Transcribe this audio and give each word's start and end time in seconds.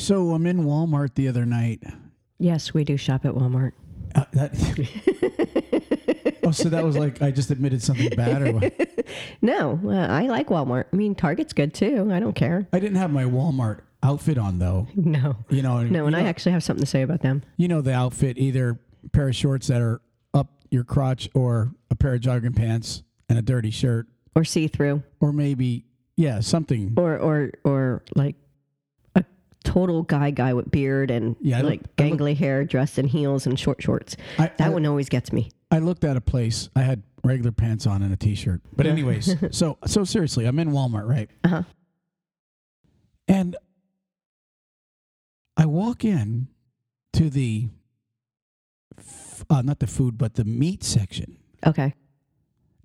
So 0.00 0.30
I'm 0.32 0.46
in 0.46 0.64
Walmart 0.64 1.14
the 1.14 1.28
other 1.28 1.44
night. 1.46 1.82
Yes, 2.38 2.72
we 2.72 2.84
do 2.84 2.96
shop 2.96 3.24
at 3.26 3.32
Walmart. 3.34 3.72
Uh, 4.14 4.24
that, 4.32 4.52
oh, 6.44 6.50
so 6.50 6.68
that 6.70 6.82
was 6.84 6.96
like 6.96 7.20
I 7.22 7.30
just 7.30 7.50
admitted 7.50 7.82
something 7.82 8.08
bad, 8.10 8.42
or 8.42 8.52
what? 8.52 8.72
No, 9.42 9.80
uh, 9.84 9.90
I 10.06 10.22
like 10.28 10.48
Walmart. 10.48 10.84
I 10.92 10.96
mean, 10.96 11.14
Target's 11.16 11.52
good 11.52 11.74
too. 11.74 12.10
I 12.12 12.20
don't 12.20 12.34
care. 12.34 12.68
I 12.72 12.78
didn't 12.78 12.96
have 12.98 13.10
my 13.10 13.24
Walmart 13.24 13.80
outfit 14.02 14.38
on 14.38 14.58
though. 14.58 14.86
No. 14.96 15.36
You 15.48 15.62
know, 15.62 15.82
No, 15.82 16.06
and 16.06 16.16
you 16.16 16.22
I 16.22 16.26
actually 16.26 16.52
have 16.52 16.62
something 16.64 16.84
to 16.84 16.90
say 16.90 17.02
about 17.02 17.20
them. 17.22 17.42
you 17.56 17.68
know 17.68 17.80
the 17.80 17.92
outfit 17.92 18.38
either 18.38 18.78
a 19.04 19.08
pair 19.10 19.28
of 19.28 19.36
shorts 19.36 19.66
that 19.68 19.80
are 19.82 20.00
up 20.34 20.48
your 20.70 20.84
crotch, 20.84 21.28
or 21.34 21.72
a 21.90 21.94
pair 21.96 22.14
of 22.14 22.20
jogging 22.20 22.52
pants 22.52 23.02
and 23.28 23.38
a 23.38 23.42
dirty 23.42 23.70
shirt, 23.70 24.06
Or 24.34 24.44
see 24.44 24.68
through. 24.68 25.02
or 25.20 25.32
maybe 25.32 25.84
yeah 26.16 26.40
something. 26.40 26.94
Or 26.96 27.18
or 27.18 27.50
or 27.64 28.02
like 28.14 28.36
total 29.64 30.02
guy 30.02 30.30
guy 30.30 30.54
with 30.54 30.70
beard 30.70 31.10
and 31.10 31.36
Yeah, 31.40 31.58
look- 31.62 31.70
like 31.70 31.80
look- 31.82 31.96
gangly 31.96 32.36
hair 32.36 32.64
dressed 32.64 32.98
in 32.98 33.06
heels 33.06 33.46
and 33.46 33.58
short 33.58 33.82
shorts. 33.82 34.16
I, 34.38 34.48
That 34.58 34.68
I, 34.68 34.68
one 34.70 34.86
always 34.86 35.08
gets 35.08 35.32
me. 35.32 35.50
I 35.70 35.78
looked 35.78 36.04
at 36.04 36.16
a 36.16 36.20
place. 36.20 36.68
I 36.74 36.82
had 36.82 37.02
regular 37.22 37.52
pants 37.52 37.86
on 37.86 38.02
and 38.02 38.12
a 38.12 38.16
t-shirt. 38.16 38.60
But 38.74 38.86
anyways, 38.86 39.34
so 39.56 39.78
so 39.86 40.04
seriously, 40.04 40.46
I'm 40.46 40.58
in 40.58 40.70
Walmart, 40.70 41.06
right? 41.08 41.30
Uh-huh. 41.44 41.62
And 43.28 43.56
I 45.56 45.66
walk 45.66 46.04
in 46.04 46.48
to 47.12 47.28
the 47.30 47.68
f- 48.98 49.44
uh, 49.50 49.62
not 49.62 49.78
the 49.78 49.86
food, 49.86 50.16
but 50.18 50.34
the 50.34 50.44
meat 50.44 50.82
section. 50.82 51.36
Okay. 51.66 51.94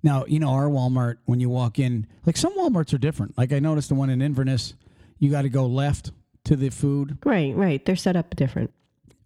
Now, 0.02 0.24
you 0.26 0.38
know, 0.38 0.50
our 0.50 0.66
Walmart, 0.68 1.16
when 1.24 1.40
you 1.40 1.48
walk 1.48 1.78
in, 1.78 2.06
like 2.26 2.36
some 2.36 2.52
Walmarts 2.56 2.92
are 2.94 2.98
different. 2.98 3.36
Like 3.38 3.52
I 3.52 3.58
noticed 3.58 3.88
the 3.88 3.94
one 3.94 4.10
in 4.10 4.20
Inverness, 4.22 4.74
you 5.18 5.30
got 5.30 5.42
to 5.42 5.48
go 5.48 5.66
left 5.66 6.12
to 6.46 6.56
the 6.56 6.70
food. 6.70 7.18
Right, 7.24 7.54
right. 7.54 7.84
They're 7.84 7.96
set 7.96 8.16
up 8.16 8.34
different. 8.36 8.72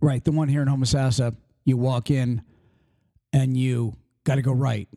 Right. 0.01 0.25
The 0.25 0.33
one 0.33 0.49
here 0.49 0.63
in 0.63 0.69
Homosassa, 0.69 1.35
you 1.65 1.77
walk 1.77 2.11
in 2.11 2.43
and 3.33 3.57
you 3.57 3.95
got 4.25 4.37
to 4.37 4.43
go 4.43 4.53
right. 4.53 4.89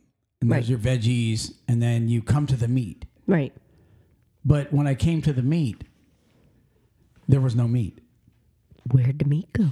And 0.42 0.52
there's 0.52 0.70
Right. 0.70 0.70
your 0.70 0.80
veggies. 0.80 1.54
And 1.68 1.82
then 1.82 2.08
you 2.10 2.22
come 2.22 2.48
to 2.48 2.56
the 2.56 2.68
meat. 2.68 3.06
Right. 3.28 3.54
But 4.46 4.74
when 4.74 4.88
I 4.88 4.96
came 4.96 5.22
to 5.22 5.34
the 5.34 5.42
meat, 5.42 5.84
there 7.28 7.42
was 7.42 7.56
no 7.56 7.68
meat. 7.68 8.00
Where'd 8.92 9.20
the 9.20 9.26
meat 9.26 9.52
go? 9.54 9.70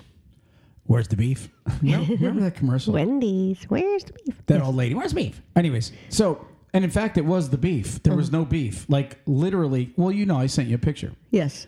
Where's 0.85 1.07
the 1.07 1.17
beef? 1.17 1.49
No, 1.81 2.03
remember 2.03 2.41
that 2.41 2.55
commercial? 2.55 2.93
Wendy's. 2.93 3.63
Where's 3.69 4.03
the 4.03 4.13
beef? 4.13 4.35
That 4.47 4.61
old 4.61 4.75
lady. 4.75 4.93
Where's 4.93 5.13
beef? 5.13 5.41
Anyways, 5.55 5.91
so 6.09 6.45
and 6.73 6.83
in 6.83 6.91
fact, 6.91 7.17
it 7.17 7.25
was 7.25 7.49
the 7.49 7.57
beef. 7.57 8.01
There 8.03 8.15
was 8.15 8.29
uh-huh. 8.29 8.39
no 8.39 8.45
beef. 8.45 8.85
Like 8.89 9.17
literally. 9.25 9.93
Well, 9.97 10.11
you 10.11 10.25
know, 10.25 10.37
I 10.37 10.47
sent 10.47 10.67
you 10.69 10.75
a 10.75 10.79
picture, 10.79 11.13
Yes. 11.31 11.67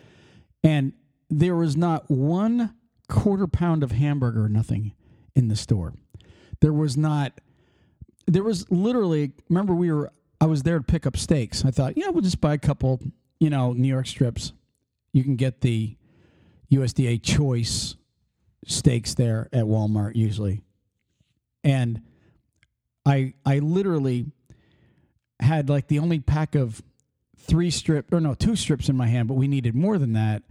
And 0.64 0.94
there 1.30 1.54
was 1.54 1.76
not 1.76 2.10
one 2.10 2.74
quarter 3.08 3.46
pound 3.46 3.82
of 3.82 3.92
hamburger 3.92 4.44
or 4.44 4.48
nothing 4.48 4.94
in 5.36 5.48
the 5.48 5.56
store. 5.56 5.94
There 6.60 6.72
was 6.72 6.96
not. 6.96 7.40
There 8.26 8.42
was 8.42 8.68
literally. 8.70 9.32
Remember, 9.48 9.74
we 9.74 9.92
were. 9.92 10.10
I 10.40 10.46
was 10.46 10.62
there 10.62 10.78
to 10.78 10.84
pick 10.84 11.06
up 11.06 11.16
steaks. 11.16 11.64
I 11.64 11.70
thought, 11.70 11.96
yeah, 11.96 12.08
we'll 12.08 12.22
just 12.22 12.40
buy 12.40 12.54
a 12.54 12.58
couple. 12.58 13.00
You 13.38 13.50
know, 13.50 13.72
New 13.74 13.88
York 13.88 14.06
strips. 14.06 14.52
You 15.12 15.22
can 15.22 15.36
get 15.36 15.60
the 15.60 15.96
USDA 16.72 17.22
choice 17.22 17.96
steaks 18.66 19.14
there 19.14 19.48
at 19.52 19.64
Walmart 19.64 20.16
usually. 20.16 20.62
And 21.62 22.02
I 23.04 23.34
I 23.44 23.58
literally 23.58 24.26
had 25.40 25.68
like 25.68 25.88
the 25.88 25.98
only 25.98 26.20
pack 26.20 26.54
of 26.54 26.82
three 27.36 27.70
strip 27.70 28.12
or 28.12 28.20
no, 28.20 28.34
two 28.34 28.56
strips 28.56 28.88
in 28.88 28.96
my 28.96 29.06
hand, 29.06 29.28
but 29.28 29.34
we 29.34 29.48
needed 29.48 29.74
more 29.74 29.98
than 29.98 30.14
that. 30.14 30.42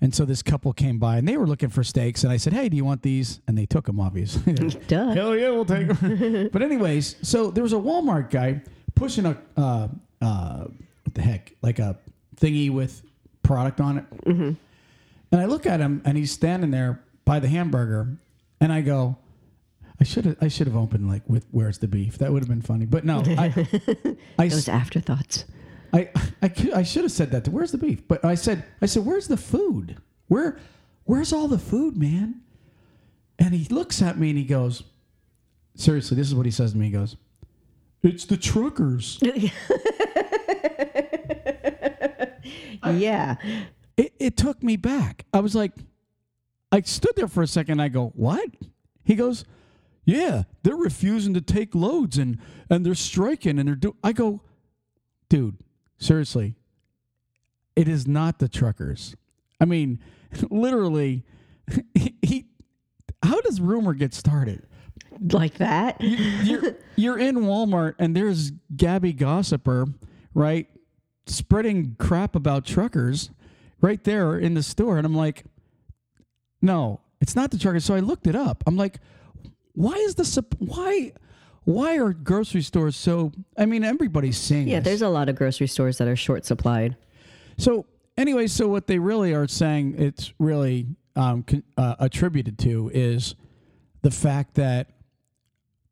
And 0.00 0.14
so 0.14 0.24
this 0.24 0.42
couple 0.42 0.72
came 0.72 0.98
by 0.98 1.16
and 1.18 1.26
they 1.26 1.36
were 1.36 1.46
looking 1.46 1.70
for 1.70 1.82
steaks 1.82 2.22
and 2.24 2.32
I 2.32 2.36
said, 2.36 2.52
"Hey, 2.52 2.68
do 2.68 2.76
you 2.76 2.84
want 2.84 3.02
these?" 3.02 3.40
And 3.48 3.58
they 3.58 3.66
took 3.66 3.86
them 3.86 3.98
obviously. 4.00 4.52
Duh. 4.88 5.10
Hell 5.10 5.36
yeah, 5.36 5.50
we'll 5.50 5.64
take 5.64 5.88
them. 5.88 6.48
but 6.52 6.62
anyways, 6.62 7.16
so 7.22 7.50
there 7.50 7.62
was 7.62 7.72
a 7.72 7.76
Walmart 7.76 8.30
guy 8.30 8.62
pushing 8.94 9.26
a 9.26 9.36
uh, 9.56 9.88
uh, 10.20 10.64
what 11.04 11.14
the 11.14 11.22
heck, 11.22 11.52
like 11.62 11.78
a 11.78 11.96
thingy 12.36 12.70
with 12.70 13.02
product 13.42 13.80
on 13.80 13.98
it. 13.98 14.04
Mm-hmm. 14.24 14.52
And 15.32 15.40
I 15.40 15.44
look 15.46 15.66
at 15.66 15.80
him, 15.80 16.00
and 16.04 16.16
he's 16.16 16.32
standing 16.32 16.70
there 16.70 17.02
by 17.24 17.38
the 17.40 17.48
hamburger, 17.48 18.16
and 18.60 18.72
I 18.72 18.80
go, 18.80 19.16
I 20.00 20.04
should 20.04 20.24
have 20.24 20.36
I 20.40 20.48
should 20.48 20.66
have 20.66 20.76
opened 20.76 21.08
like 21.08 21.22
with 21.26 21.44
where's 21.50 21.78
the 21.78 21.88
beef? 21.88 22.18
That 22.18 22.32
would 22.32 22.42
have 22.42 22.48
been 22.48 22.62
funny. 22.62 22.86
But 22.86 23.04
no, 23.04 23.22
I 23.26 23.52
I, 24.38 24.46
s- 24.46 24.52
Those 24.54 24.68
afterthoughts. 24.68 25.44
I, 25.92 26.10
I, 26.42 26.52
I 26.74 26.82
should 26.82 27.04
have 27.04 27.12
said 27.12 27.30
that. 27.30 27.44
To, 27.44 27.50
where's 27.50 27.72
the 27.72 27.78
beef? 27.78 28.06
But 28.06 28.24
I 28.24 28.34
said 28.34 28.64
I 28.82 28.86
said 28.86 29.04
where's 29.04 29.28
the 29.28 29.36
food? 29.36 29.96
Where 30.28 30.58
where's 31.04 31.32
all 31.32 31.48
the 31.48 31.58
food, 31.58 31.96
man? 31.96 32.42
And 33.38 33.54
he 33.54 33.72
looks 33.72 34.02
at 34.02 34.18
me 34.18 34.30
and 34.30 34.38
he 34.38 34.44
goes, 34.44 34.82
seriously, 35.76 36.16
this 36.16 36.26
is 36.26 36.34
what 36.34 36.44
he 36.44 36.52
says 36.52 36.72
to 36.72 36.78
me. 36.78 36.86
He 36.86 36.92
goes, 36.92 37.16
it's 38.02 38.24
the 38.24 38.36
truckers. 38.36 39.18
yeah. 42.84 43.36
it, 43.96 44.12
it 44.18 44.36
took 44.36 44.62
me 44.62 44.76
back. 44.76 45.24
I 45.32 45.40
was 45.40 45.54
like, 45.54 45.72
I 46.70 46.80
stood 46.82 47.12
there 47.16 47.28
for 47.28 47.42
a 47.42 47.46
second. 47.46 47.80
I 47.80 47.88
go, 47.88 48.12
what? 48.14 48.48
He 49.04 49.14
goes, 49.14 49.44
yeah, 50.04 50.44
they're 50.62 50.76
refusing 50.76 51.34
to 51.34 51.40
take 51.40 51.74
loads 51.74 52.18
and 52.18 52.38
and 52.70 52.84
they're 52.84 52.94
striking 52.94 53.58
and 53.58 53.68
they're 53.68 53.74
doing. 53.74 53.96
I 54.02 54.12
go, 54.12 54.42
dude, 55.28 55.56
seriously, 55.98 56.54
it 57.76 57.88
is 57.88 58.06
not 58.06 58.38
the 58.38 58.48
truckers. 58.48 59.14
I 59.60 59.64
mean, 59.64 60.00
literally, 60.50 61.24
he. 61.94 62.14
he 62.22 62.44
how 63.22 63.40
does 63.40 63.60
rumor 63.60 63.94
get 63.94 64.14
started? 64.14 64.66
Like 65.32 65.54
that. 65.54 66.00
you're 66.00 66.76
you're 66.96 67.18
in 67.18 67.36
Walmart 67.36 67.94
and 67.98 68.14
there's 68.14 68.52
Gabby 68.76 69.12
Gossiper, 69.12 69.86
right, 70.34 70.68
spreading 71.26 71.96
crap 71.98 72.36
about 72.36 72.64
truckers 72.64 73.30
right 73.80 74.02
there 74.04 74.38
in 74.38 74.54
the 74.54 74.62
store, 74.62 74.96
and 74.98 75.06
I'm 75.06 75.16
like, 75.16 75.44
no, 76.62 77.00
it's 77.20 77.34
not 77.34 77.50
the 77.50 77.58
truckers. 77.58 77.84
So 77.84 77.94
I 77.94 78.00
looked 78.00 78.26
it 78.26 78.36
up. 78.36 78.62
I'm 78.66 78.76
like, 78.76 79.00
why 79.72 79.94
is 79.94 80.14
the 80.14 80.44
why 80.58 81.12
why 81.68 81.98
are 81.98 82.14
grocery 82.14 82.62
stores 82.62 82.96
so? 82.96 83.30
I 83.58 83.66
mean, 83.66 83.84
everybody's 83.84 84.38
saying 84.38 84.68
Yeah, 84.68 84.80
this. 84.80 84.84
there's 84.86 85.02
a 85.02 85.08
lot 85.10 85.28
of 85.28 85.36
grocery 85.36 85.66
stores 85.66 85.98
that 85.98 86.08
are 86.08 86.16
short 86.16 86.46
supplied. 86.46 86.96
So 87.58 87.84
anyway, 88.16 88.46
so 88.46 88.68
what 88.68 88.86
they 88.86 88.98
really 88.98 89.34
are 89.34 89.46
saying 89.46 89.96
it's 89.98 90.32
really 90.38 90.86
um, 91.14 91.42
con- 91.42 91.64
uh, 91.76 91.96
attributed 91.98 92.58
to 92.60 92.90
is 92.94 93.34
the 94.00 94.10
fact 94.10 94.54
that 94.54 94.88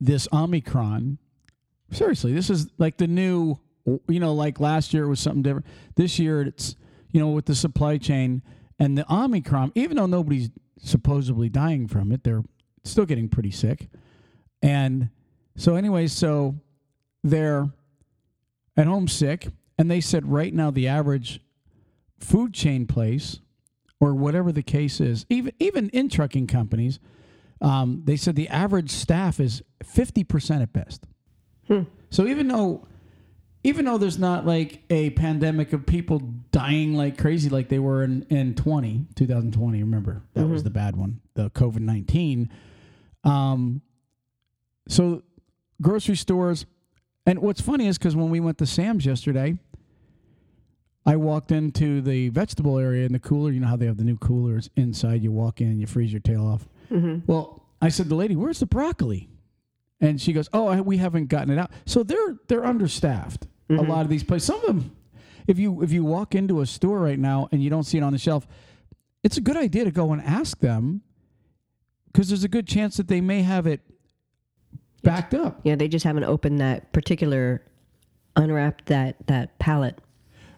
this 0.00 0.26
Omicron. 0.32 1.18
Seriously, 1.90 2.32
this 2.32 2.48
is 2.48 2.68
like 2.78 2.96
the 2.96 3.06
new. 3.06 3.58
You 4.08 4.18
know, 4.18 4.32
like 4.32 4.58
last 4.58 4.94
year 4.94 5.04
it 5.04 5.08
was 5.08 5.20
something 5.20 5.42
different. 5.42 5.66
This 5.94 6.18
year 6.18 6.40
it's 6.40 6.74
you 7.12 7.20
know 7.20 7.28
with 7.28 7.44
the 7.44 7.54
supply 7.54 7.98
chain 7.98 8.42
and 8.78 8.96
the 8.96 9.04
Omicron. 9.12 9.72
Even 9.74 9.98
though 9.98 10.06
nobody's 10.06 10.48
supposedly 10.78 11.50
dying 11.50 11.86
from 11.86 12.12
it, 12.12 12.24
they're 12.24 12.42
still 12.82 13.04
getting 13.04 13.28
pretty 13.28 13.50
sick. 13.50 13.88
And 14.62 15.10
so 15.56 15.74
anyway, 15.74 16.06
so 16.06 16.54
they're 17.24 17.68
at 18.76 18.86
home 18.86 19.08
sick, 19.08 19.48
and 19.78 19.90
they 19.90 20.00
said 20.00 20.26
right 20.26 20.52
now 20.52 20.70
the 20.70 20.88
average 20.88 21.40
food 22.18 22.54
chain 22.54 22.86
place 22.86 23.40
or 24.00 24.14
whatever 24.14 24.52
the 24.52 24.62
case 24.62 25.00
is, 25.00 25.26
even 25.28 25.52
even 25.58 25.88
in 25.90 26.08
trucking 26.08 26.46
companies, 26.46 26.98
um, 27.60 28.02
they 28.04 28.16
said 28.16 28.36
the 28.36 28.48
average 28.48 28.90
staff 28.90 29.40
is 29.40 29.62
fifty 29.82 30.24
percent 30.24 30.62
at 30.62 30.72
best. 30.72 31.04
So 32.10 32.26
even 32.26 32.48
though 32.48 32.86
even 33.64 33.84
though 33.84 33.98
there's 33.98 34.18
not 34.18 34.46
like 34.46 34.84
a 34.90 35.10
pandemic 35.10 35.72
of 35.72 35.86
people 35.86 36.20
dying 36.52 36.94
like 36.94 37.18
crazy 37.18 37.48
like 37.48 37.68
they 37.68 37.80
were 37.80 38.04
in, 38.04 38.22
in 38.30 38.54
20, 38.54 39.06
2020, 39.16 39.82
remember 39.82 40.22
that 40.34 40.46
was 40.46 40.62
the 40.62 40.70
bad 40.70 40.94
one, 40.94 41.20
the 41.34 41.50
COVID 41.50 41.80
19. 41.80 42.48
Um, 43.24 43.82
so 44.86 45.22
grocery 45.80 46.16
stores, 46.16 46.66
and 47.24 47.40
what's 47.40 47.60
funny 47.60 47.86
is 47.86 47.98
because 47.98 48.16
when 48.16 48.30
we 48.30 48.40
went 48.40 48.58
to 48.58 48.66
Sam's 48.66 49.04
yesterday, 49.04 49.58
I 51.04 51.16
walked 51.16 51.52
into 51.52 52.00
the 52.00 52.28
vegetable 52.30 52.78
area 52.78 53.06
in 53.06 53.12
the 53.12 53.18
cooler. 53.18 53.50
You 53.52 53.60
know 53.60 53.68
how 53.68 53.76
they 53.76 53.86
have 53.86 53.96
the 53.96 54.04
new 54.04 54.16
coolers 54.16 54.70
inside. 54.76 55.22
You 55.22 55.30
walk 55.30 55.60
in 55.60 55.68
and 55.68 55.80
you 55.80 55.86
freeze 55.86 56.12
your 56.12 56.20
tail 56.20 56.46
off. 56.46 56.68
Mm-hmm. 56.90 57.30
Well, 57.30 57.64
I 57.80 57.88
said, 57.88 58.04
to 58.04 58.08
the 58.08 58.16
lady, 58.16 58.34
"Where's 58.34 58.60
the 58.60 58.66
broccoli?" 58.66 59.28
And 60.00 60.20
she 60.20 60.32
goes, 60.32 60.48
"Oh, 60.52 60.66
I, 60.66 60.80
we 60.80 60.96
haven't 60.96 61.26
gotten 61.26 61.52
it 61.52 61.58
out." 61.58 61.70
So 61.84 62.02
they're 62.02 62.36
they're 62.48 62.64
understaffed. 62.64 63.46
A 63.68 63.72
mm-hmm. 63.72 63.90
lot 63.90 64.02
of 64.02 64.08
these 64.08 64.22
places. 64.22 64.46
Some 64.46 64.60
of 64.60 64.66
them, 64.66 64.96
if 65.46 65.58
you 65.58 65.82
if 65.82 65.92
you 65.92 66.04
walk 66.04 66.34
into 66.34 66.60
a 66.60 66.66
store 66.66 66.98
right 66.98 67.18
now 67.18 67.48
and 67.52 67.62
you 67.62 67.70
don't 67.70 67.84
see 67.84 67.98
it 67.98 68.02
on 68.02 68.12
the 68.12 68.18
shelf, 68.18 68.46
it's 69.22 69.36
a 69.36 69.40
good 69.40 69.56
idea 69.56 69.84
to 69.84 69.90
go 69.90 70.12
and 70.12 70.22
ask 70.22 70.58
them 70.58 71.02
because 72.12 72.28
there's 72.28 72.44
a 72.44 72.48
good 72.48 72.66
chance 72.66 72.96
that 72.96 73.08
they 73.08 73.20
may 73.20 73.42
have 73.42 73.66
it 73.66 73.80
backed 75.06 75.32
up. 75.34 75.60
Yeah, 75.62 75.76
they 75.76 75.88
just 75.88 76.04
haven't 76.04 76.24
opened 76.24 76.60
that 76.60 76.92
particular, 76.92 77.62
unwrapped 78.36 78.86
that 78.86 79.16
that 79.26 79.58
pallet. 79.58 79.98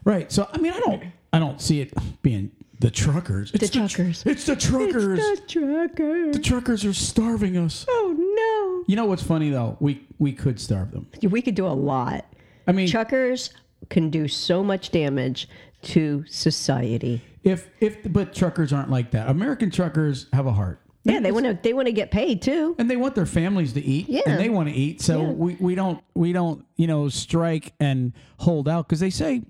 Right. 0.05 0.31
So 0.33 0.49
I 0.53 0.59
mean, 0.59 0.73
I 0.73 0.81
don't 0.81 1.05
I 1.33 1.39
don't 1.39 1.61
see 1.61 1.81
it 1.81 1.93
being 2.23 2.51
the 2.81 2.91
truckers. 2.91 3.51
It's 3.55 3.69
The 3.71 3.79
truckers. 3.79 4.23
it's 4.27 4.47
the 4.47 4.57
truckers. 4.57 5.19
It's 5.21 5.41
the 5.41 5.61
truckers. 5.61 6.37
the 6.37 6.43
truckers 6.43 6.85
are 6.85 6.95
starving 6.95 7.57
us. 7.57 7.85
oh 7.89 8.15
no. 8.17 8.85
You 8.89 8.97
know 8.97 9.05
what's 9.07 9.23
funny 9.23 9.51
though? 9.51 9.77
We 9.81 10.07
we 10.19 10.33
could 10.33 10.59
starve 10.59 10.91
them. 10.93 11.07
We 11.23 11.43
could 11.43 11.55
do 11.55 11.67
a 11.67 11.77
lot. 11.77 12.25
I 12.67 12.73
mean, 12.73 12.89
Truckers 12.89 13.51
can 13.91 14.11
do 14.11 14.29
so 14.29 14.63
much 14.63 14.91
damage 14.91 15.49
to 15.83 16.25
society. 16.27 17.23
if 17.45 17.69
if 17.81 17.97
but 18.13 18.35
truckers 18.35 18.73
aren't 18.73 18.91
like 18.91 19.11
that. 19.13 19.29
American 19.29 19.71
truckers 19.71 20.27
have 20.33 20.47
a 20.47 20.53
heart. 20.53 20.81
Yeah, 21.09 21.21
they 21.21 21.33
want 21.33 21.47
to. 21.47 21.59
They 21.63 21.73
want 21.73 21.87
to 21.87 21.93
get 21.93 22.11
paid 22.11 22.43
too. 22.43 22.75
and 22.79 22.91
they 22.91 22.97
want 22.97 23.15
their 23.15 23.27
families 23.27 23.73
to 23.75 23.81
eat 23.81 24.09
Yeah. 24.09 24.23
and 24.27 24.39
they 24.39 24.49
want 24.49 24.69
to 24.69 24.75
eat 24.75 25.01
so 25.01 25.21
Yeah. 25.23 25.29
we, 25.33 25.57
we 25.61 25.75
don't 25.75 26.03
we 26.15 26.33
don't 26.33 26.65
you 26.77 26.87
know 26.87 27.09
strike 27.09 27.73
and 27.81 28.13
hold 28.39 28.69
out 28.69 28.87
because 28.89 29.01
they 29.01 29.11
say 29.11 29.43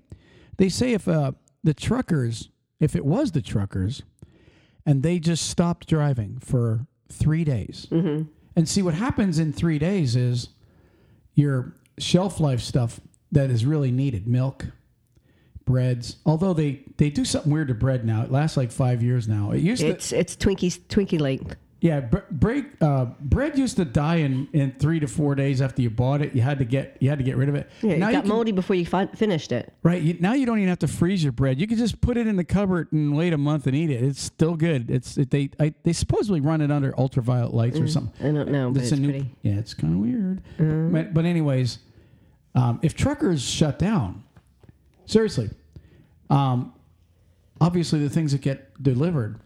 they 0.57 0.69
say 0.69 0.93
if 0.93 1.07
uh, 1.07 1.31
the 1.63 1.73
truckers 1.73 2.49
if 2.79 2.95
it 2.95 3.05
was 3.05 3.31
the 3.33 3.41
truckers 3.41 4.03
and 4.85 5.03
they 5.03 5.19
just 5.19 5.49
stopped 5.49 5.87
driving 5.87 6.39
for 6.39 6.87
three 7.09 7.43
days 7.43 7.87
Mm-hmm. 7.91 8.23
and 8.55 8.67
see 8.69 8.81
what 8.81 8.93
happens 8.93 9.37
in 9.39 9.51
three 9.53 9.79
days 9.79 10.15
is 10.15 10.49
your 11.35 11.73
shelf 11.97 12.39
life 12.39 12.61
stuff 12.61 12.99
that 13.31 13.49
is 13.51 13.65
really 13.65 13.91
needed 13.91 14.27
milk 14.27 14.65
breads 15.69 16.15
although 16.25 16.51
they 16.53 16.81
they 16.97 17.11
do 17.11 17.23
something 17.23 17.51
weird 17.51 17.67
to 17.67 17.75
bread 17.75 18.03
now 18.03 18.23
it 18.23 18.31
lasts 18.31 18.57
like 18.57 18.71
five 18.71 19.03
years 19.03 19.27
now 19.27 19.51
it 19.51 19.59
used 19.59 19.81
to 19.81 19.87
It's 19.89 20.11
it's 20.11 20.35
Twinkies 20.35 20.79
Twinkie 20.89 21.19
length. 21.19 21.55
yeah, 21.79 21.99
bre- 22.01 22.27
break 22.31 22.65
uh, 22.81 23.05
bread 23.21 23.55
used 23.57 23.77
to 23.77 23.85
die 23.85 24.17
in, 24.17 24.49
in 24.51 24.71
three 24.79 24.99
to 24.99 25.07
four 25.07 25.35
days 25.35 25.61
after 25.61 25.81
you 25.81 25.89
bought 25.89 26.21
it. 26.21 26.35
You 26.35 26.41
had 26.41 26.57
to 26.59 26.65
get 26.65 26.97
you 26.99 27.07
had 27.09 27.19
to 27.19 27.23
get 27.23 27.37
rid 27.37 27.47
of 27.49 27.55
it. 27.55 27.69
Yeah, 27.81 27.91
it 27.93 27.99
got 27.99 28.11
can, 28.23 28.27
moldy 28.27 28.51
before 28.51 28.75
you 28.75 28.85
fi- 28.85 29.05
finished 29.15 29.51
it. 29.53 29.71
right 29.83 30.01
you, 30.01 30.17
now 30.19 30.33
you 30.33 30.45
don't 30.47 30.57
even 30.57 30.67
have 30.69 30.79
to 30.79 30.87
freeze 30.89 31.23
your 31.23 31.31
bread. 31.31 31.57
You 31.61 31.67
can 31.67 31.77
just 31.77 32.01
put 32.01 32.17
it 32.17 32.25
in 32.27 32.35
the 32.35 32.43
cupboard 32.43 32.91
and 32.91 33.15
wait 33.15 33.31
a 33.31 33.37
month 33.37 33.65
and 33.67 33.75
eat 33.75 33.91
it. 33.91 34.03
It's 34.03 34.21
still 34.21 34.55
good. 34.57 34.89
It's 34.89 35.17
it, 35.17 35.29
they 35.29 35.51
I, 35.59 35.73
they 35.83 35.93
supposedly 35.93 36.41
run 36.41 36.59
it 36.61 36.69
under 36.71 36.93
ultraviolet 36.99 37.53
lights 37.53 37.79
or 37.79 37.87
something. 37.87 38.27
I 38.27 38.33
don't 38.33 38.49
know, 38.51 38.71
It's 38.71 38.79
it's 38.79 38.91
a 38.91 38.95
new- 38.97 39.09
pretty. 39.11 39.29
yeah, 39.43 39.53
it's 39.53 39.73
kind 39.73 39.93
of 39.93 39.99
weird. 40.01 40.41
But, 40.91 41.13
but 41.13 41.23
anyways, 41.25 41.77
um, 42.55 42.79
if 42.81 42.93
truckers 42.95 43.41
shut 43.41 43.79
down, 43.79 44.23
seriously, 45.09 45.49
um, 46.29 46.73
obviously 47.59 47.99
the 47.99 48.09
things 48.09 48.31
that 48.31 48.41
get 48.41 48.81
delivered, 48.81 49.39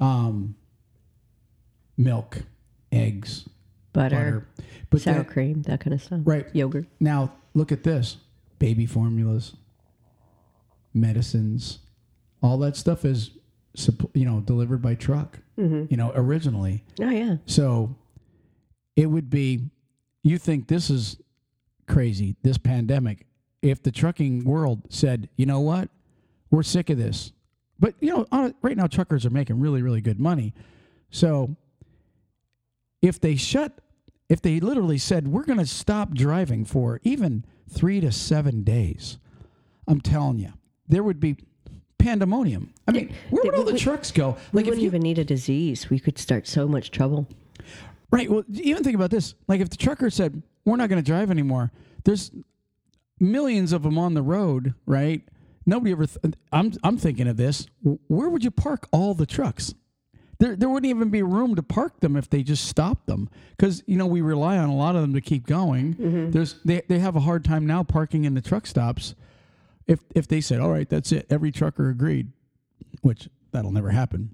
um, 0.00 0.54
milk, 1.96 2.42
eggs, 2.92 3.48
Butter, 3.92 4.16
butter, 4.16 4.48
but 4.90 5.00
sour 5.00 5.14
then- 5.16 5.24
cream, 5.24 5.62
that 5.62 5.80
kind 5.80 5.94
of 5.94 6.02
stuff. 6.02 6.20
right 6.24 6.46
Yogurt. 6.54 6.86
now, 7.00 7.32
look 7.54 7.72
at 7.72 7.82
this: 7.82 8.18
baby 8.58 8.86
formulas, 8.86 9.54
medicines, 10.94 11.80
all 12.42 12.58
that 12.58 12.76
stuff 12.76 13.04
is, 13.04 13.30
you 14.14 14.24
know, 14.24 14.40
delivered 14.40 14.80
by 14.82 14.94
truck. 14.94 15.38
You 15.56 15.88
know, 15.96 16.12
originally. 16.14 16.84
Oh 17.00 17.10
yeah. 17.10 17.38
So 17.46 17.96
it 18.94 19.06
would 19.06 19.28
be, 19.28 19.70
you 20.22 20.38
think 20.38 20.68
this 20.68 20.88
is 20.88 21.16
crazy, 21.88 22.36
this 22.44 22.58
pandemic, 22.58 23.26
if 23.62 23.82
the 23.82 23.90
trucking 23.90 24.44
world 24.44 24.82
said, 24.88 25.28
you 25.36 25.46
know 25.46 25.60
what, 25.60 25.88
we're 26.50 26.62
sick 26.62 26.90
of 26.90 26.98
this. 26.98 27.32
But, 27.78 27.94
you 28.00 28.10
know, 28.14 28.26
on, 28.32 28.54
right 28.62 28.76
now, 28.76 28.86
truckers 28.86 29.24
are 29.24 29.30
making 29.30 29.60
really, 29.60 29.82
really 29.82 30.00
good 30.00 30.18
money. 30.18 30.54
So 31.10 31.56
if 33.02 33.20
they 33.20 33.36
shut, 33.36 33.72
if 34.28 34.42
they 34.42 34.60
literally 34.60 34.98
said, 34.98 35.28
we're 35.28 35.44
going 35.44 35.58
to 35.58 35.66
stop 35.66 36.14
driving 36.14 36.64
for 36.64 37.00
even 37.04 37.44
three 37.70 38.00
to 38.00 38.10
seven 38.10 38.62
days, 38.62 39.18
I'm 39.86 40.00
telling 40.00 40.38
you, 40.38 40.52
there 40.88 41.02
would 41.02 41.20
be 41.20 41.36
pandemonium. 41.98 42.72
I 42.86 42.92
mean, 42.92 43.14
where 43.30 43.44
would 43.44 43.54
all 43.54 43.64
the 43.64 43.78
trucks 43.78 44.10
go? 44.10 44.36
We 44.52 44.58
Like, 44.58 44.66
if 44.66 44.70
wouldn't 44.70 44.82
you, 44.82 44.86
even 44.86 45.02
need 45.02 45.18
a 45.18 45.24
disease. 45.24 45.90
We 45.90 45.98
could 45.98 46.18
start 46.18 46.46
so 46.46 46.66
much 46.66 46.90
trouble. 46.90 47.28
Right. 48.10 48.30
Well, 48.30 48.44
even 48.54 48.82
think 48.82 48.94
about 48.94 49.10
this. 49.10 49.34
Like 49.48 49.60
if 49.60 49.68
the 49.68 49.76
trucker 49.76 50.08
said, 50.08 50.42
"We're 50.64 50.76
not 50.76 50.88
going 50.88 51.02
to 51.02 51.06
drive 51.06 51.30
anymore," 51.30 51.70
there's 52.04 52.30
millions 53.20 53.72
of 53.72 53.82
them 53.82 53.98
on 53.98 54.14
the 54.14 54.22
road, 54.22 54.74
right? 54.86 55.22
Nobody 55.66 55.92
ever. 55.92 56.06
Th- 56.06 56.34
I'm 56.50 56.72
I'm 56.82 56.96
thinking 56.96 57.28
of 57.28 57.36
this. 57.36 57.66
Where 57.82 58.28
would 58.28 58.42
you 58.42 58.50
park 58.50 58.88
all 58.90 59.14
the 59.14 59.26
trucks? 59.26 59.74
There 60.38 60.56
there 60.56 60.68
wouldn't 60.68 60.88
even 60.88 61.10
be 61.10 61.22
room 61.22 61.56
to 61.56 61.62
park 61.62 62.00
them 62.00 62.16
if 62.16 62.30
they 62.30 62.42
just 62.42 62.66
stopped 62.66 63.06
them 63.06 63.28
because 63.50 63.82
you 63.86 63.98
know 63.98 64.06
we 64.06 64.20
rely 64.20 64.56
on 64.56 64.68
a 64.68 64.74
lot 64.74 64.94
of 64.94 65.02
them 65.02 65.12
to 65.14 65.20
keep 65.20 65.46
going. 65.46 65.94
Mm-hmm. 65.94 66.30
There's 66.30 66.54
they 66.64 66.82
they 66.88 67.00
have 67.00 67.16
a 67.16 67.20
hard 67.20 67.44
time 67.44 67.66
now 67.66 67.82
parking 67.82 68.24
in 68.24 68.34
the 68.34 68.40
truck 68.40 68.66
stops. 68.66 69.14
If 69.86 70.00
if 70.14 70.26
they 70.26 70.40
said, 70.40 70.60
"All 70.60 70.70
right, 70.70 70.88
that's 70.88 71.12
it," 71.12 71.26
every 71.28 71.50
trucker 71.50 71.90
agreed, 71.90 72.32
which 73.02 73.28
that'll 73.52 73.72
never 73.72 73.90
happen. 73.90 74.30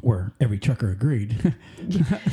Where 0.00 0.32
every 0.40 0.58
trucker 0.58 0.90
agreed. 0.90 1.54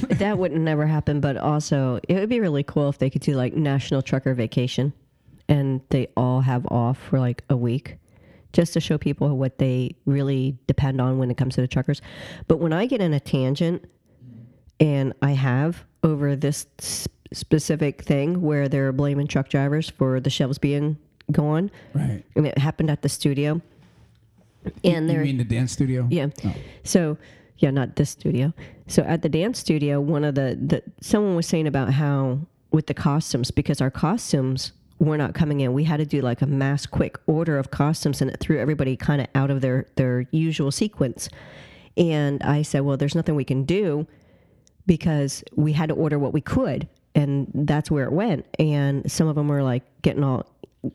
that 0.10 0.38
wouldn't 0.38 0.62
never 0.62 0.88
happen, 0.88 1.22
but 1.22 1.38
also 1.38 2.00
it 2.10 2.16
would 2.16 2.30
be 2.30 2.40
really 2.40 2.64
cool 2.64 2.90
if 2.90 2.98
they 2.98 3.10
could 3.12 3.22
do 3.22 3.36
like 3.36 3.54
national 3.54 4.02
trucker 4.02 4.34
vacation 4.34 4.94
and 5.52 5.82
they 5.90 6.08
all 6.16 6.40
have 6.40 6.66
off 6.68 6.98
for 6.98 7.20
like 7.20 7.44
a 7.50 7.58
week 7.58 7.98
just 8.54 8.74
to 8.74 8.80
show 8.80 8.98
people 8.98 9.38
what 9.38 9.58
they 9.58 9.96
really 10.06 10.58
depend 10.66 11.02
on 11.02 11.18
when 11.18 11.30
it 11.30 11.36
comes 11.38 11.56
to 11.56 11.62
the 11.62 11.68
truckers. 11.68 12.02
But 12.48 12.60
when 12.60 12.72
I 12.74 12.86
get 12.86 13.02
in 13.02 13.14
a 13.14 13.20
tangent 13.20 13.84
and 14.80 15.14
I 15.22 15.32
have 15.32 15.84
over 16.04 16.36
this 16.36 16.66
specific 17.34 18.02
thing 18.02 18.42
where 18.42 18.70
they're 18.70 18.94
blaming 18.94 19.28
truck 19.28 19.50
drivers 19.50 19.90
for 19.90 20.20
the 20.22 20.30
shelves 20.30 20.58
being 20.58 20.98
gone, 21.32 21.70
right. 21.94 22.24
and 22.36 22.48
it 22.48 22.58
happened 22.58 22.90
at 22.90 23.02
the 23.02 23.10
studio. 23.10 23.62
And 24.84 25.12
You 25.12 25.20
mean 25.20 25.38
the 25.38 25.44
dance 25.44 25.74
studio? 25.74 26.08
yeah. 26.10 26.28
Oh. 26.46 26.56
So 26.84 27.18
yeah, 27.58 27.72
not 27.72 27.96
this 27.98 28.10
studio. 28.10 28.54
So 28.88 29.04
at 29.04 29.22
the 29.22 29.30
dance 29.30 29.60
studio, 29.60 30.00
one 30.00 30.24
of 30.24 30.36
the, 30.36 30.58
the 30.62 30.84
someone 31.02 31.36
was 31.36 31.48
saying 31.48 31.68
about 31.68 31.94
how 31.94 32.40
with 32.72 32.88
the 32.88 32.94
costumes 32.94 33.52
because 33.52 33.82
our 33.82 33.92
costumes 33.92 34.72
were 35.02 35.18
not 35.18 35.34
coming 35.34 35.62
in, 35.62 35.74
we 35.74 35.84
had 35.84 35.98
to 35.98 36.06
do 36.06 36.22
like 36.22 36.42
a 36.44 36.46
mass 36.46 36.86
quick 36.86 37.18
order 37.26 37.58
of 37.58 37.72
costumes, 37.72 38.22
and 38.22 38.30
it 38.30 38.40
threw 38.40 38.60
everybody 38.60 38.96
kind 38.96 39.20
of 39.20 39.28
out 39.34 39.50
of 39.50 39.62
their 39.62 39.88
their 39.96 40.28
usual 40.32 40.72
sequence. 40.72 41.28
And 41.98 42.42
I 42.44 42.62
said, 42.62 42.82
well, 42.82 42.96
there's 42.98 43.16
nothing 43.16 43.36
we 43.36 43.44
can 43.44 43.64
do 43.64 44.08
because 44.86 45.44
we 45.56 45.74
had 45.74 45.90
to 45.90 45.96
order 45.96 46.20
what 46.20 46.34
we 46.34 46.42
could, 46.42 46.88
and 47.16 47.52
that's 47.54 47.90
where 47.90 48.06
it 48.06 48.14
went. 48.14 48.46
And 48.60 49.12
some 49.12 49.28
of 49.28 49.36
them 49.36 49.48
were 49.48 49.64
like 49.64 49.84
getting 50.04 50.24
all, 50.24 50.46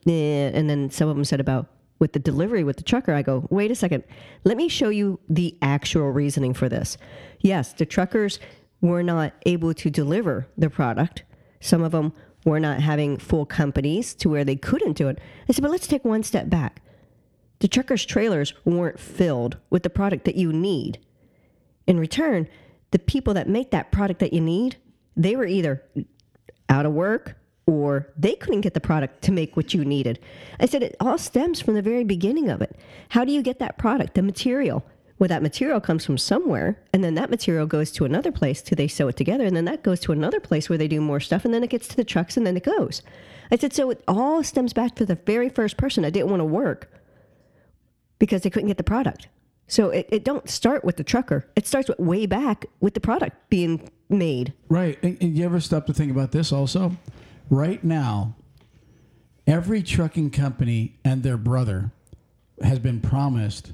eh, 0.06 0.50
and 0.54 0.70
then 0.70 0.88
some 0.90 1.08
of 1.08 1.16
them 1.16 1.24
said 1.24 1.40
about 1.40 1.66
with 1.98 2.12
the 2.12 2.18
delivery 2.20 2.62
with 2.62 2.76
the 2.76 2.84
trucker. 2.84 3.12
I 3.12 3.22
go, 3.22 3.46
wait 3.50 3.72
a 3.72 3.74
second, 3.74 4.04
let 4.44 4.56
me 4.56 4.68
show 4.68 4.88
you 4.88 5.18
the 5.28 5.56
actual 5.62 6.10
reasoning 6.12 6.54
for 6.54 6.68
this. 6.68 6.96
Yes, 7.40 7.72
the 7.72 7.86
truckers 7.86 8.38
were 8.80 9.02
not 9.02 9.32
able 9.46 9.74
to 9.74 9.90
deliver 9.90 10.46
the 10.56 10.70
product. 10.70 11.24
Some 11.60 11.82
of 11.82 11.90
them 11.90 12.12
were 12.46 12.60
not 12.60 12.80
having 12.80 13.18
full 13.18 13.44
companies 13.44 14.14
to 14.14 14.30
where 14.30 14.44
they 14.44 14.56
couldn't 14.56 14.96
do 14.96 15.08
it. 15.08 15.18
I 15.48 15.52
said, 15.52 15.62
but 15.62 15.70
let's 15.70 15.86
take 15.86 16.04
one 16.04 16.22
step 16.22 16.48
back. 16.48 16.80
The 17.58 17.68
truckers' 17.68 18.06
trailers 18.06 18.54
weren't 18.64 19.00
filled 19.00 19.58
with 19.68 19.82
the 19.82 19.90
product 19.90 20.24
that 20.24 20.36
you 20.36 20.52
need. 20.52 20.98
In 21.86 21.98
return, 21.98 22.48
the 22.92 22.98
people 22.98 23.34
that 23.34 23.48
make 23.48 23.72
that 23.72 23.90
product 23.90 24.20
that 24.20 24.32
you 24.32 24.40
need, 24.40 24.76
they 25.16 25.34
were 25.36 25.46
either 25.46 25.82
out 26.68 26.86
of 26.86 26.92
work 26.92 27.36
or 27.66 28.12
they 28.16 28.34
couldn't 28.34 28.60
get 28.60 28.74
the 28.74 28.80
product 28.80 29.22
to 29.22 29.32
make 29.32 29.56
what 29.56 29.74
you 29.74 29.84
needed. 29.84 30.20
I 30.60 30.66
said 30.66 30.84
it 30.84 30.94
all 31.00 31.18
stems 31.18 31.60
from 31.60 31.74
the 31.74 31.82
very 31.82 32.04
beginning 32.04 32.48
of 32.48 32.62
it. 32.62 32.78
How 33.08 33.24
do 33.24 33.32
you 33.32 33.42
get 33.42 33.58
that 33.58 33.76
product, 33.76 34.14
the 34.14 34.22
material? 34.22 34.86
Well, 35.18 35.28
that 35.28 35.42
material 35.42 35.80
comes 35.80 36.04
from 36.04 36.18
somewhere, 36.18 36.78
and 36.92 37.02
then 37.02 37.14
that 37.14 37.30
material 37.30 37.66
goes 37.66 37.90
to 37.92 38.04
another 38.04 38.30
place 38.30 38.60
till 38.60 38.76
they 38.76 38.88
sew 38.88 39.08
it 39.08 39.16
together, 39.16 39.44
and 39.44 39.56
then 39.56 39.64
that 39.64 39.82
goes 39.82 40.00
to 40.00 40.12
another 40.12 40.40
place 40.40 40.68
where 40.68 40.76
they 40.76 40.88
do 40.88 41.00
more 41.00 41.20
stuff, 41.20 41.44
and 41.44 41.54
then 41.54 41.64
it 41.64 41.70
gets 41.70 41.88
to 41.88 41.96
the 41.96 42.04
trucks, 42.04 42.36
and 42.36 42.46
then 42.46 42.56
it 42.56 42.64
goes. 42.64 43.02
I 43.50 43.56
said, 43.56 43.72
so 43.72 43.90
it 43.90 44.02
all 44.06 44.42
stems 44.42 44.72
back 44.72 44.94
to 44.96 45.06
the 45.06 45.14
very 45.14 45.48
first 45.48 45.76
person 45.78 46.04
I 46.04 46.10
didn't 46.10 46.30
want 46.30 46.40
to 46.40 46.44
work 46.44 46.92
because 48.18 48.42
they 48.42 48.50
couldn't 48.50 48.68
get 48.68 48.76
the 48.76 48.84
product. 48.84 49.28
So 49.68 49.90
it, 49.90 50.08
it 50.10 50.24
don't 50.24 50.48
start 50.48 50.84
with 50.84 50.96
the 50.96 51.04
trucker. 51.04 51.48
It 51.56 51.66
starts 51.66 51.88
with 51.88 51.98
way 51.98 52.26
back 52.26 52.66
with 52.80 52.94
the 52.94 53.00
product 53.00 53.36
being 53.50 53.90
made. 54.08 54.52
Right. 54.68 54.98
And, 55.02 55.16
and 55.20 55.36
you 55.36 55.44
ever 55.44 55.60
stop 55.60 55.86
to 55.86 55.94
think 55.94 56.10
about 56.10 56.32
this 56.32 56.52
also? 56.52 56.96
Right 57.50 57.82
now, 57.82 58.36
every 59.46 59.82
trucking 59.82 60.30
company 60.30 60.98
and 61.04 61.22
their 61.22 61.36
brother 61.36 61.90
has 62.62 62.78
been 62.78 63.00
promised 63.00 63.72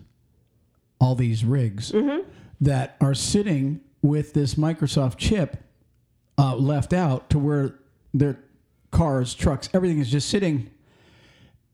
all 1.02 1.16
these 1.16 1.44
rigs 1.44 1.92
that 2.60 2.96
are 3.00 3.12
sitting 3.12 3.80
with 4.02 4.32
this 4.34 4.54
Microsoft 4.54 5.18
chip 5.18 5.56
uh, 6.38 6.54
left 6.54 6.92
out 6.92 7.28
to 7.30 7.38
where 7.40 7.74
their 8.14 8.38
cars, 8.92 9.34
trucks, 9.34 9.68
everything 9.74 9.98
is 9.98 10.08
just 10.10 10.28
sitting. 10.28 10.70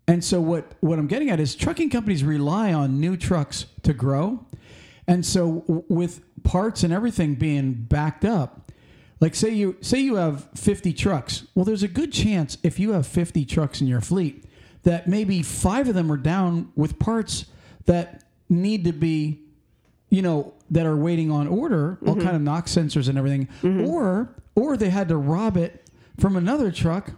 And 0.07 0.25
so 0.25 0.41
what 0.41 0.73
what 0.81 0.99
I'm 0.99 1.07
getting 1.07 1.29
at 1.29 1.39
is 1.41 1.55
trucking 1.55 1.91
companies 1.91 2.25
rely 2.25 2.73
on 2.73 2.99
new 2.99 3.19
trucks 3.19 3.67
to 3.83 3.93
grow. 3.93 4.47
And 5.07 5.27
so 5.27 5.61
w- 5.69 5.85
with 5.89 6.23
parts 6.43 6.83
and 6.83 6.91
everything 6.93 7.35
being 7.35 7.75
backed 7.75 8.25
up, 8.25 8.73
like 9.21 9.35
say 9.35 9.51
you 9.51 9.77
say 9.83 10.01
you 10.01 10.15
have 10.15 10.49
50 10.55 10.95
trucks. 10.95 11.47
Well, 11.55 11.67
there's 11.67 11.83
a 11.83 11.89
good 11.89 12.13
chance 12.13 12.57
if 12.63 12.79
you 12.79 12.93
have 12.93 13.07
50 13.07 13.45
trucks 13.45 13.83
in 13.83 13.87
your 13.87 14.01
fleet 14.01 14.45
that 14.85 15.07
maybe 15.07 15.43
5 15.43 15.89
of 15.89 15.95
them 15.95 16.11
are 16.11 16.17
down 16.17 16.73
with 16.75 16.99
parts 16.99 17.45
that 17.85 18.25
need 18.49 18.85
to 18.85 18.93
be, 18.93 19.41
you 20.11 20.23
know, 20.23 20.55
that 20.71 20.87
are 20.87 20.97
waiting 20.97 21.31
on 21.31 21.47
order, 21.47 21.99
all 22.07 22.15
mm-hmm. 22.15 22.25
kind 22.25 22.37
of 22.37 22.43
knock 22.43 22.67
sensors 22.67 23.09
and 23.09 23.19
everything, 23.19 23.49
mm-hmm. 23.63 23.87
or 23.87 24.35
or 24.55 24.77
they 24.77 24.91
had 24.91 25.09
to 25.09 25.17
rob 25.17 25.57
it 25.57 25.89
from 26.19 26.37
another 26.37 26.71
truck 26.71 27.13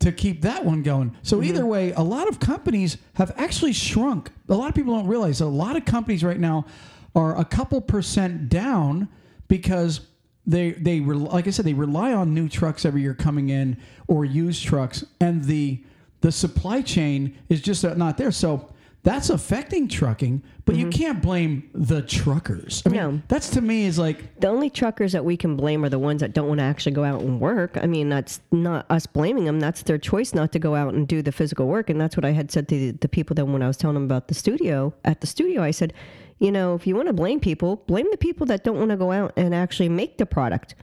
to 0.00 0.10
keep 0.10 0.42
that 0.42 0.64
one 0.64 0.82
going. 0.82 1.16
So 1.22 1.36
mm-hmm. 1.36 1.44
either 1.48 1.66
way, 1.66 1.92
a 1.92 2.00
lot 2.00 2.28
of 2.28 2.40
companies 2.40 2.96
have 3.14 3.32
actually 3.36 3.72
shrunk. 3.72 4.30
A 4.48 4.54
lot 4.54 4.68
of 4.68 4.74
people 4.74 4.96
don't 4.96 5.06
realize 5.06 5.40
a 5.40 5.46
lot 5.46 5.76
of 5.76 5.84
companies 5.84 6.24
right 6.24 6.40
now 6.40 6.66
are 7.14 7.38
a 7.38 7.44
couple 7.44 7.80
percent 7.80 8.48
down 8.48 9.08
because 9.48 10.00
they 10.46 10.72
they 10.72 11.00
like 11.00 11.46
I 11.46 11.50
said 11.50 11.64
they 11.64 11.74
rely 11.74 12.12
on 12.12 12.34
new 12.34 12.48
trucks 12.48 12.84
every 12.84 13.02
year 13.02 13.14
coming 13.14 13.50
in 13.50 13.76
or 14.08 14.24
used 14.24 14.64
trucks 14.64 15.04
and 15.20 15.44
the 15.44 15.84
the 16.22 16.32
supply 16.32 16.82
chain 16.82 17.38
is 17.48 17.60
just 17.60 17.84
not 17.84 18.16
there. 18.16 18.30
So 18.32 18.69
that's 19.02 19.30
affecting 19.30 19.88
trucking, 19.88 20.42
but 20.66 20.76
you 20.76 20.86
mm-hmm. 20.86 21.02
can't 21.02 21.22
blame 21.22 21.70
the 21.72 22.02
truckers. 22.02 22.82
I 22.84 22.90
mean, 22.90 22.98
No. 22.98 23.22
that's 23.28 23.48
to 23.50 23.62
me 23.62 23.86
is 23.86 23.98
like 23.98 24.38
The 24.40 24.48
only 24.48 24.68
truckers 24.68 25.12
that 25.12 25.24
we 25.24 25.36
can 25.36 25.56
blame 25.56 25.84
are 25.84 25.88
the 25.88 25.98
ones 25.98 26.20
that 26.20 26.34
don't 26.34 26.48
want 26.48 26.58
to 26.58 26.64
actually 26.64 26.92
go 26.92 27.04
out 27.04 27.22
and 27.22 27.40
work. 27.40 27.78
I 27.80 27.86
mean, 27.86 28.10
that's 28.10 28.40
not 28.52 28.84
us 28.90 29.06
blaming 29.06 29.44
them. 29.44 29.58
That's 29.58 29.82
their 29.82 29.98
choice 29.98 30.34
not 30.34 30.52
to 30.52 30.58
go 30.58 30.74
out 30.74 30.92
and 30.92 31.08
do 31.08 31.22
the 31.22 31.32
physical 31.32 31.66
work. 31.66 31.88
And 31.88 32.00
that's 32.00 32.16
what 32.16 32.26
I 32.26 32.32
had 32.32 32.50
said 32.50 32.68
to 32.68 32.78
the, 32.78 32.90
the 32.92 33.08
people 33.08 33.34
that 33.34 33.46
when 33.46 33.62
I 33.62 33.66
was 33.66 33.78
telling 33.78 33.94
them 33.94 34.04
about 34.04 34.28
the 34.28 34.34
studio, 34.34 34.92
at 35.04 35.22
the 35.22 35.26
studio, 35.26 35.62
I 35.62 35.70
said, 35.70 35.94
you 36.38 36.52
know, 36.52 36.74
if 36.74 36.86
you 36.86 36.94
want 36.94 37.08
to 37.08 37.14
blame 37.14 37.40
people, 37.40 37.76
blame 37.86 38.06
the 38.10 38.18
people 38.18 38.46
that 38.46 38.64
don't 38.64 38.78
want 38.78 38.90
to 38.90 38.96
go 38.96 39.12
out 39.12 39.32
and 39.36 39.54
actually 39.54 39.88
make 39.88 40.18
the 40.18 40.26
product. 40.26 40.74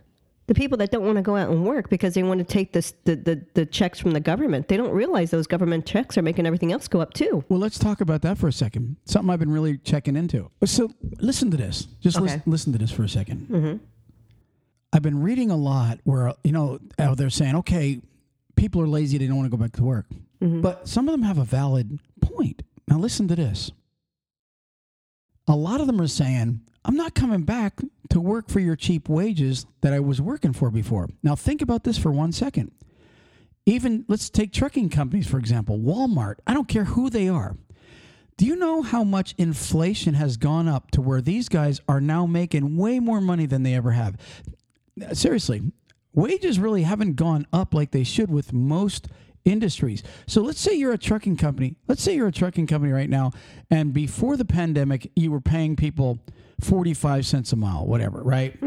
The 0.47 0.53
people 0.53 0.77
that 0.77 0.91
don't 0.91 1.05
want 1.05 1.17
to 1.17 1.21
go 1.21 1.35
out 1.35 1.49
and 1.49 1.65
work 1.65 1.89
because 1.89 2.13
they 2.13 2.23
want 2.23 2.39
to 2.39 2.45
take 2.45 2.71
this, 2.71 2.93
the, 3.03 3.17
the, 3.17 3.45
the 3.53 3.65
checks 3.65 3.99
from 3.99 4.11
the 4.11 4.21
government. 4.21 4.69
They 4.69 4.77
don't 4.77 4.91
realize 4.91 5.29
those 5.29 5.45
government 5.45 5.85
checks 5.85 6.17
are 6.17 6.21
making 6.21 6.45
everything 6.45 6.71
else 6.71 6.87
go 6.87 7.01
up 7.01 7.13
too. 7.13 7.43
Well, 7.49 7.59
let's 7.59 7.77
talk 7.77 7.99
about 7.99 8.21
that 8.21 8.37
for 8.37 8.47
a 8.47 8.53
second. 8.53 8.95
Something 9.03 9.29
I've 9.29 9.39
been 9.39 9.51
really 9.51 9.77
checking 9.77 10.15
into. 10.15 10.49
So, 10.63 10.93
listen 11.19 11.51
to 11.51 11.57
this. 11.57 11.87
Just 11.99 12.17
Okay. 12.17 12.23
listen, 12.23 12.43
listen 12.45 12.71
to 12.73 12.79
this 12.79 12.91
for 12.91 13.03
a 13.03 13.07
2nd 13.07 13.47
mm-hmm. 13.47 13.77
I've 14.93 15.01
been 15.01 15.21
reading 15.21 15.51
a 15.51 15.57
lot 15.57 15.99
where 16.05 16.33
you 16.43 16.53
know 16.53 16.79
they're 16.97 17.29
saying, 17.29 17.55
okay, 17.57 18.01
people 18.55 18.81
are 18.81 18.87
lazy; 18.87 19.17
they 19.17 19.27
don't 19.27 19.35
want 19.35 19.51
to 19.51 19.55
go 19.55 19.61
back 19.61 19.73
to 19.73 19.83
work. 19.83 20.05
Mm-hmm. 20.41 20.61
But 20.61 20.87
some 20.87 21.09
of 21.09 21.11
them 21.11 21.23
have 21.23 21.37
a 21.37 21.43
valid 21.43 21.99
point. 22.21 22.63
Now, 22.87 22.97
listen 22.97 23.27
to 23.27 23.35
this. 23.35 23.71
A 25.47 25.55
lot 25.55 25.81
of 25.81 25.87
them 25.87 25.99
are 25.99 26.07
saying, 26.07 26.61
I'm 26.87 26.95
not 26.95 27.13
coming 27.13 27.43
back 27.43 27.81
to 28.09 28.21
work 28.21 28.49
for 28.49 28.61
your 28.61 28.77
cheap 28.77 29.09
wages 29.09 29.65
that 29.81 29.93
I 29.93 29.99
was 29.99 30.21
working 30.21 30.53
for 30.53 30.71
before. 30.71 31.09
Now, 31.21 31.35
think 31.35 31.61
about 31.61 31.83
this 31.83 31.97
for 31.97 32.11
one 32.11 32.31
second. 32.31 32.71
Even 33.65 34.05
let's 34.07 34.29
take 34.29 34.53
trucking 34.53 34.89
companies 34.89 35.27
for 35.27 35.37
example 35.37 35.77
walmart. 35.77 36.35
I 36.47 36.53
don't 36.53 36.69
care 36.69 36.85
who 36.85 37.09
they 37.09 37.27
are. 37.27 37.57
Do 38.37 38.45
you 38.45 38.55
know 38.55 38.81
how 38.81 39.03
much 39.03 39.35
inflation 39.37 40.13
has 40.13 40.37
gone 40.37 40.69
up 40.69 40.91
to 40.91 41.01
where 41.01 41.19
these 41.19 41.49
guys 41.49 41.81
are 41.89 41.99
now 41.99 42.25
making 42.25 42.77
way 42.77 42.99
more 42.99 43.19
money 43.19 43.45
than 43.45 43.63
they 43.63 43.73
ever 43.73 43.91
have? 43.91 44.15
Seriously 45.11 45.73
wages 46.13 46.59
really 46.59 46.83
haven't 46.83 47.15
gone 47.15 47.45
up 47.53 47.73
like 47.73 47.91
they 47.91 48.03
should 48.03 48.31
with 48.31 48.53
most 48.53 49.07
industries. 49.47 50.03
So 50.27 50.41
let's 50.41 50.59
say 50.59 50.73
you're 50.73 50.93
a 50.93 50.97
trucking 50.97 51.37
company. 51.37 51.75
Let's 51.87 52.03
say 52.03 52.15
you're 52.15 52.27
a 52.27 52.31
trucking 52.31 52.67
company 52.67 52.91
right 52.91 53.09
now 53.09 53.31
and 53.71 53.93
before 53.93 54.37
the 54.37 54.45
pandemic 54.45 55.11
you 55.15 55.31
were 55.31 55.41
paying 55.41 55.75
people 55.75 56.19
45 56.61 57.25
cents 57.25 57.53
a 57.53 57.55
mile 57.55 57.85
whatever 57.85 58.21
right? 58.23 58.59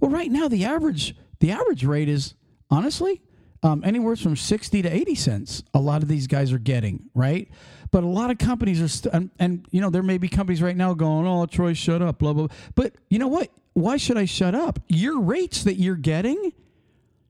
Well 0.00 0.10
right 0.10 0.30
now 0.30 0.48
the 0.48 0.64
average 0.64 1.14
the 1.40 1.50
average 1.52 1.84
rate 1.84 2.08
is 2.08 2.34
honestly 2.70 3.20
um, 3.62 3.82
anywhere 3.84 4.14
from 4.16 4.36
60 4.36 4.82
to 4.82 4.88
80 4.88 5.14
cents 5.14 5.62
a 5.74 5.80
lot 5.80 6.02
of 6.02 6.08
these 6.08 6.26
guys 6.26 6.52
are 6.52 6.58
getting 6.58 7.10
right? 7.14 7.48
But 7.90 8.04
a 8.04 8.06
lot 8.06 8.30
of 8.30 8.38
companies 8.38 8.80
are 8.82 8.88
st- 8.88 9.14
and, 9.14 9.30
and 9.38 9.66
you 9.70 9.80
know 9.80 9.90
there 9.90 10.02
may 10.02 10.18
be 10.18 10.28
companies 10.28 10.62
right 10.62 10.76
now 10.76 10.94
going 10.94 11.26
oh 11.26 11.46
troy 11.46 11.72
shut 11.74 12.02
up 12.02 12.18
blah 12.18 12.32
blah 12.32 12.46
blah. 12.48 12.56
but 12.74 12.94
you 13.08 13.18
know 13.18 13.28
what? 13.28 13.50
Why 13.74 13.96
should 13.96 14.16
i 14.18 14.24
shut 14.24 14.54
up? 14.56 14.80
Your 14.88 15.20
rates 15.20 15.62
that 15.64 15.74
you're 15.74 15.94
getting 15.96 16.52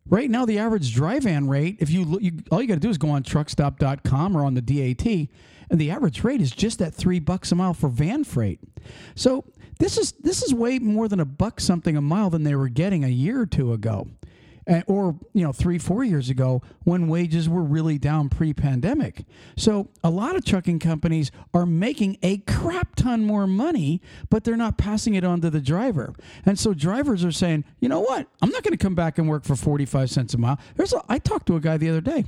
right 0.09 0.31
now 0.31 0.45
the 0.45 0.59
average 0.59 0.95
dry 0.95 1.19
van 1.19 1.49
rate 1.49 1.77
if 1.81 1.91
you, 1.91 2.19
you 2.21 2.33
all 2.51 2.61
you 2.61 2.69
got 2.69 2.75
to 2.75 2.81
do 2.81 2.91
is 2.91 2.99
go 2.99 3.11
on 3.11 3.23
truckstop.com 3.23 4.37
or 4.37 4.45
on 4.45 4.55
the 4.55 4.63
dat 4.63 5.29
and 5.71 5.81
the 5.81 5.91
average 5.91 6.25
rate 6.25 6.41
is 6.41 6.51
just 6.51 6.81
at 6.81 6.95
three 6.95 7.21
bucks 7.21 7.53
a 7.53 7.55
mile 7.55 7.75
for 7.75 7.89
van 7.89 8.25
freight. 8.25 8.61
So 9.15 9.45
this 9.79 9.99
is 9.99 10.13
this 10.13 10.43
is 10.43 10.55
way 10.55 10.79
more 10.79 11.09
than 11.09 11.21
a 11.21 11.25
buck 11.25 11.61
something 11.61 11.97
a 11.97 12.01
mile 12.01 12.31
than 12.31 12.43
they 12.43 12.55
were 12.55 12.69
getting 12.69 13.05
a 13.05 13.09
year 13.09 13.41
or 13.41 13.47
two 13.47 13.73
ago 13.73 14.09
or 14.87 15.19
you 15.33 15.43
know 15.45 15.53
three 15.53 15.79
four 15.79 16.05
years 16.05 16.29
ago 16.31 16.63
when 16.85 17.09
wages 17.09 17.49
were 17.49 17.63
really 17.63 17.99
down 17.99 18.29
pre-pandemic. 18.29 19.25
So 19.57 19.89
a 20.05 20.11
lot 20.11 20.37
of 20.37 20.45
trucking 20.45 20.79
companies 20.79 21.31
are 21.55 21.67
making 21.67 22.19
a 22.23 22.39
crap 22.39 22.97
ton 22.97 23.25
more 23.25 23.47
money 23.47 24.01
but 24.31 24.45
they're 24.45 24.57
not 24.57 24.79
passing 24.79 25.15
it 25.15 25.25
on 25.25 25.41
to 25.41 25.51
the 25.51 25.61
driver. 25.61 26.15
And 26.45 26.59
so 26.59 26.75
drivers 26.75 27.25
are 27.25 27.33
saying 27.33 27.65
you 27.81 27.89
know 27.89 28.01
what? 28.01 28.29
I'm 28.43 28.51
not 28.51 28.63
going 28.63 28.77
to 28.77 28.83
come 28.83 28.95
back 28.95 29.19
and 29.19 29.29
work 29.29 29.45
for 29.45 29.57
45 29.57 30.11
cents 30.11 30.35
a 30.35 30.39
mile. 30.39 30.59
There's 30.77 30.93
a, 30.93 31.03
i 31.09 31.19
talked 31.19 31.47
to 31.47 31.57
a 31.57 31.61
guy 31.61 31.77
the 31.77 31.89
other 31.89 32.01
day. 32.01 32.25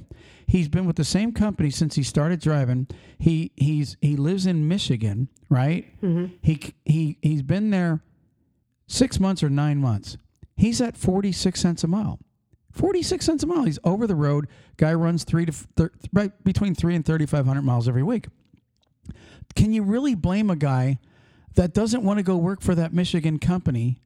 He's 0.46 0.68
been 0.68 0.86
with 0.86 0.96
the 0.96 1.04
same 1.04 1.32
company 1.32 1.70
since 1.70 1.94
he 1.94 2.02
started 2.02 2.40
driving. 2.40 2.88
He 3.18 3.52
he's 3.56 3.96
he 4.00 4.16
lives 4.16 4.46
in 4.46 4.66
michigan 4.66 5.28
right? 5.50 5.84
Mm-hmm. 6.00 6.34
He 6.40 6.74
he 6.86 7.18
he's 7.20 7.42
been 7.42 7.70
there 7.70 8.00
six 8.86 9.20
months 9.20 9.42
or 9.42 9.50
nine 9.50 9.78
months. 9.78 10.16
He's 10.56 10.80
at 10.80 10.96
46 10.96 11.60
cents 11.60 11.84
a 11.84 11.88
mile 11.88 12.18
46 12.72 13.24
cents 13.24 13.42
a 13.42 13.46
mile. 13.46 13.64
He's 13.64 13.78
over 13.84 14.06
the 14.06 14.14
road. 14.14 14.48
Guy 14.76 14.94
runs 14.94 15.24
three 15.24 15.46
to 15.46 15.52
thir- 15.52 15.92
right 16.12 16.32
between 16.44 16.74
three 16.74 16.94
and 16.94 17.04
3,500 17.04 17.62
miles 17.62 17.88
every 17.88 18.02
week. 18.02 18.26
Can 19.54 19.72
you 19.72 19.82
really 19.82 20.14
blame 20.14 20.50
a 20.50 20.56
guy 20.56 20.98
that 21.54 21.74
doesn't 21.74 22.04
want 22.04 22.18
to 22.18 22.22
go 22.22 22.36
work 22.36 22.60
for 22.60 22.74
that 22.74 22.92
Michigan 22.92 23.38
company, 23.38 24.00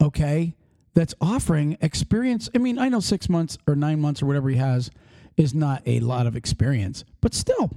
okay, 0.00 0.54
that's 0.94 1.14
offering 1.20 1.76
experience? 1.80 2.48
I 2.54 2.58
mean, 2.58 2.78
I 2.78 2.88
know 2.88 3.00
six 3.00 3.28
months 3.28 3.58
or 3.66 3.76
nine 3.76 4.00
months 4.00 4.22
or 4.22 4.26
whatever 4.26 4.48
he 4.48 4.56
has 4.56 4.90
is 5.36 5.54
not 5.54 5.82
a 5.86 6.00
lot 6.00 6.26
of 6.26 6.34
experience, 6.34 7.04
but 7.20 7.34
still, 7.34 7.70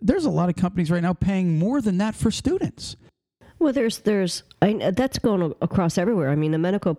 there's 0.00 0.24
a 0.24 0.30
lot 0.30 0.48
of 0.48 0.56
companies 0.56 0.90
right 0.90 1.02
now 1.02 1.12
paying 1.12 1.58
more 1.58 1.80
than 1.80 1.98
that 1.98 2.14
for 2.14 2.30
students. 2.30 2.96
Well, 3.58 3.72
there's 3.72 3.98
there's 4.00 4.42
I, 4.62 4.90
that's 4.96 5.18
going 5.18 5.54
across 5.60 5.98
everywhere. 5.98 6.30
I 6.30 6.34
mean, 6.34 6.50
the 6.50 6.58
medical 6.58 6.98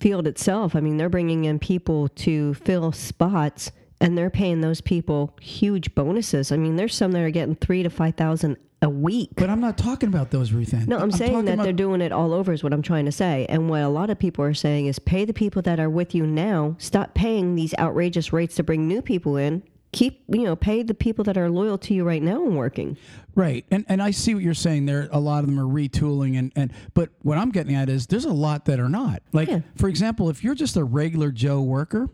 field 0.00 0.26
itself. 0.26 0.74
I 0.76 0.80
mean, 0.80 0.96
they're 0.96 1.08
bringing 1.08 1.44
in 1.44 1.58
people 1.58 2.08
to 2.08 2.54
fill 2.54 2.92
spots, 2.92 3.72
and 4.00 4.16
they're 4.16 4.30
paying 4.30 4.60
those 4.60 4.80
people 4.80 5.36
huge 5.40 5.94
bonuses. 5.94 6.52
I 6.52 6.56
mean, 6.56 6.76
there's 6.76 6.94
some 6.94 7.12
that 7.12 7.20
are 7.22 7.30
getting 7.30 7.54
three 7.56 7.82
to 7.82 7.90
five 7.90 8.14
thousand 8.16 8.56
a 8.82 8.88
week. 8.88 9.30
But 9.36 9.48
I'm 9.48 9.60
not 9.60 9.78
talking 9.78 10.08
about 10.10 10.30
those, 10.30 10.52
Ruth 10.52 10.74
Ann. 10.74 10.84
No, 10.86 10.98
I'm, 10.98 11.10
saying 11.10 11.46
that 11.46 11.54
about- 11.54 11.64
they're 11.64 11.72
doing 11.72 12.00
it 12.02 12.12
all 12.12 12.34
over. 12.34 12.52
Is 12.52 12.62
what 12.62 12.72
I'm 12.74 12.82
trying 12.82 13.06
to 13.06 13.12
say. 13.12 13.46
And 13.48 13.70
what 13.70 13.80
a 13.82 13.88
lot 13.88 14.10
of 14.10 14.18
people 14.18 14.44
are 14.44 14.52
saying 14.52 14.86
is, 14.86 14.98
pay 14.98 15.24
the 15.24 15.32
people 15.32 15.62
that 15.62 15.80
are 15.80 15.88
with 15.88 16.14
you 16.14 16.26
now. 16.26 16.76
Stop 16.78 17.14
paying 17.14 17.54
these 17.54 17.74
outrageous 17.78 18.32
rates 18.32 18.56
to 18.56 18.62
bring 18.62 18.86
new 18.86 19.00
people 19.00 19.36
in. 19.36 19.62
Keep 19.94 20.24
you 20.28 20.42
know, 20.42 20.56
pay 20.56 20.82
the 20.82 20.94
people 20.94 21.24
that 21.24 21.38
are 21.38 21.48
loyal 21.48 21.78
to 21.78 21.94
you 21.94 22.04
right 22.04 22.22
now 22.22 22.44
and 22.44 22.56
working. 22.56 22.96
Right. 23.34 23.64
And 23.70 23.84
and 23.88 24.02
I 24.02 24.10
see 24.10 24.34
what 24.34 24.42
you're 24.42 24.54
saying 24.54 24.86
there. 24.86 25.08
A 25.12 25.20
lot 25.20 25.40
of 25.44 25.46
them 25.46 25.58
are 25.58 25.64
retooling 25.72 26.38
and, 26.38 26.52
and 26.56 26.72
but 26.94 27.10
what 27.22 27.38
I'm 27.38 27.50
getting 27.50 27.74
at 27.74 27.88
is 27.88 28.06
there's 28.08 28.24
a 28.24 28.32
lot 28.32 28.64
that 28.66 28.80
are 28.80 28.88
not. 28.88 29.22
Like 29.32 29.48
Yeah. 29.48 29.60
for 29.76 29.88
example, 29.88 30.28
if 30.30 30.42
you're 30.42 30.54
just 30.54 30.76
a 30.76 30.84
regular 30.84 31.30
Joe 31.30 31.62
worker, 31.62 32.10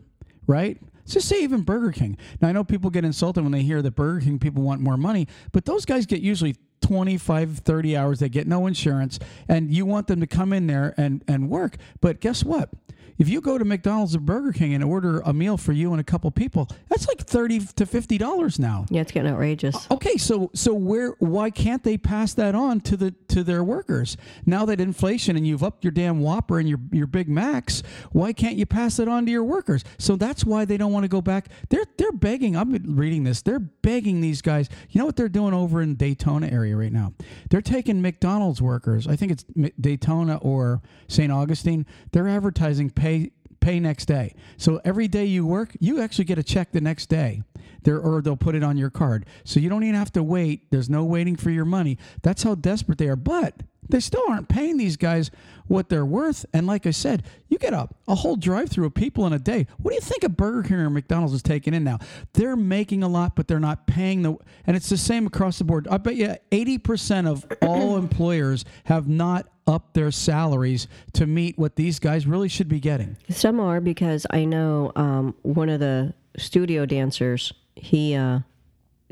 right? 0.47 0.77
Just 1.07 1.27
say 1.27 1.41
even 1.43 1.61
Burger 1.63 1.91
King. 1.91 2.17
Now 2.39 2.49
I 2.49 2.51
know 2.51 2.63
people 2.63 2.89
get 2.89 3.03
insulted 3.03 3.41
when 3.43 3.51
they 3.51 3.63
hear 3.63 3.81
that 3.81 3.95
Burger 3.95 4.21
King 4.21 4.39
people 4.39 4.63
want 4.63 4.79
more 4.79 4.95
money, 4.97 5.27
but 5.51 5.65
those 5.65 5.83
guys 5.83 6.05
get 6.05 6.21
usually 6.21 6.55
25 6.81 7.59
30 7.59 7.95
hours 7.97 8.19
they 8.19 8.27
get 8.29 8.47
no 8.47 8.65
insurance 8.65 9.19
and 9.47 9.71
you 9.71 9.85
want 9.85 10.07
them 10.07 10.19
to 10.19 10.25
come 10.27 10.51
in 10.51 10.65
there 10.67 10.93
and 10.97 11.23
and 11.27 11.47
work 11.49 11.77
but 12.01 12.19
guess 12.19 12.43
what 12.43 12.69
if 13.17 13.29
you 13.29 13.41
go 13.41 13.57
to 13.57 13.65
McDonald's 13.65 14.15
or 14.15 14.19
Burger 14.19 14.51
King 14.51 14.73
and 14.73 14.83
order 14.83 15.19
a 15.21 15.33
meal 15.33 15.57
for 15.57 15.73
you 15.73 15.91
and 15.91 15.99
a 16.01 16.03
couple 16.03 16.29
people 16.31 16.67
that's 16.89 17.07
like 17.07 17.21
30 17.21 17.59
to 17.75 17.85
50 17.85 18.17
dollars 18.17 18.59
now 18.59 18.85
Yeah, 18.89 19.01
it's 19.01 19.11
getting 19.11 19.31
outrageous. 19.31 19.87
Okay, 19.91 20.17
so 20.17 20.49
so 20.53 20.73
where 20.73 21.11
why 21.19 21.49
can't 21.49 21.83
they 21.83 21.97
pass 21.97 22.33
that 22.35 22.55
on 22.55 22.81
to 22.81 22.97
the 22.97 23.11
to 23.29 23.43
their 23.43 23.63
workers? 23.63 24.17
Now 24.45 24.65
that 24.65 24.79
inflation 24.81 25.35
and 25.35 25.45
you've 25.45 25.63
upped 25.63 25.83
your 25.83 25.91
damn 25.91 26.19
Whopper 26.21 26.59
and 26.59 26.67
your 26.67 26.79
your 26.91 27.07
Big 27.07 27.29
Macs, 27.29 27.83
why 28.11 28.33
can't 28.33 28.55
you 28.55 28.65
pass 28.65 28.99
it 28.99 29.07
on 29.07 29.25
to 29.25 29.31
your 29.31 29.43
workers? 29.43 29.83
So 29.97 30.15
that's 30.15 30.43
why 30.45 30.65
they 30.65 30.77
don't 30.77 30.91
want 30.91 31.03
to 31.03 31.09
go 31.09 31.21
back. 31.21 31.47
They're 31.69 31.85
they're 31.97 32.11
begging. 32.11 32.55
I'm 32.55 32.71
reading 32.95 33.23
this. 33.23 33.41
They're 33.41 33.59
begging 33.59 34.21
these 34.21 34.41
guys. 34.41 34.69
You 34.89 34.99
know 34.99 35.05
what 35.05 35.15
they're 35.15 35.29
doing 35.29 35.53
over 35.53 35.81
in 35.81 35.95
Daytona 35.95 36.47
area 36.47 36.75
right 36.75 36.91
now? 36.91 37.13
They're 37.49 37.61
taking 37.61 38.01
McDonald's 38.01 38.61
workers. 38.61 39.07
I 39.07 39.15
think 39.15 39.31
it's 39.31 39.45
Daytona 39.79 40.37
or 40.37 40.81
St. 41.07 41.31
Augustine. 41.31 41.85
They're 42.11 42.27
advertising 42.27 42.89
pay 43.01 43.31
pay 43.59 43.79
next 43.79 44.05
day. 44.05 44.33
So 44.57 44.81
every 44.83 45.07
day 45.07 45.25
you 45.25 45.45
work, 45.45 45.69
you 45.79 46.01
actually 46.01 46.25
get 46.25 46.39
a 46.39 46.43
check 46.43 46.71
the 46.71 46.81
next 46.81 47.07
day. 47.09 47.43
There 47.83 47.99
or 47.99 48.21
they'll 48.21 48.35
put 48.37 48.53
it 48.55 48.63
on 48.63 48.77
your 48.77 48.89
card. 48.91 49.25
So 49.43 49.59
you 49.59 49.69
don't 49.69 49.83
even 49.83 49.95
have 49.95 50.11
to 50.13 50.23
wait. 50.23 50.69
There's 50.71 50.89
no 50.89 51.03
waiting 51.03 51.35
for 51.35 51.49
your 51.49 51.65
money. 51.65 51.97
That's 52.21 52.43
how 52.43 52.53
desperate 52.55 52.97
they 52.99 53.07
are. 53.07 53.15
But 53.15 53.53
They 53.89 53.99
still 53.99 54.23
aren't 54.29 54.49
paying 54.49 54.77
these 54.77 54.97
guys 54.97 55.31
what 55.67 55.89
they're 55.89 56.05
worth. 56.05 56.45
And 56.53 56.65
like 56.67 56.85
I 56.85 56.91
said, 56.91 57.23
you 57.49 57.57
get 57.57 57.73
a, 57.73 57.87
a 58.07 58.15
whole 58.15 58.35
drive 58.35 58.69
through 58.69 58.85
of 58.85 58.93
people 58.93 59.25
in 59.27 59.33
a 59.33 59.39
day. 59.39 59.65
What 59.77 59.91
do 59.91 59.95
you 59.95 60.01
think 60.01 60.23
a 60.23 60.29
Burger 60.29 60.63
King 60.67 60.77
or 60.77 60.89
McDonald's 60.89 61.33
is 61.33 61.41
taking 61.41 61.73
in 61.73 61.83
now? 61.83 61.97
They're 62.33 62.55
making 62.55 63.01
a 63.03 63.07
lot, 63.07 63.35
but 63.35 63.47
they're 63.47 63.59
not 63.59 63.87
paying 63.87 64.21
the. 64.21 64.35
And 64.67 64.75
it's 64.77 64.89
the 64.89 64.97
same 64.97 65.25
across 65.27 65.57
the 65.57 65.63
board. 65.65 65.87
I 65.89 65.97
bet 65.97 66.15
you 66.15 66.35
80% 66.51 67.27
of 67.27 67.45
all 67.61 67.97
employers 67.97 68.63
have 68.85 69.07
not 69.07 69.47
upped 69.71 69.93
their 69.93 70.11
salaries 70.11 70.87
to 71.13 71.25
meet 71.25 71.57
what 71.57 71.75
these 71.77 71.97
guys 71.97 72.27
really 72.27 72.49
should 72.49 72.67
be 72.67 72.79
getting. 72.79 73.15
Some 73.29 73.59
are 73.59 73.79
because 73.79 74.27
I 74.29 74.45
know 74.45 74.91
um, 74.95 75.33
one 75.43 75.69
of 75.69 75.79
the 75.79 76.13
studio 76.37 76.85
dancers. 76.85 77.53
He 77.75 78.13
uh, 78.15 78.39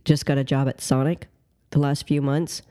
just 0.06 0.26
got 0.26 0.38
a 0.38 0.44
job 0.44 0.68
at 0.68 0.82
Sonic 0.82 1.28
the 1.72 1.80
last 1.80 2.08
few 2.08 2.22
months, 2.22 2.62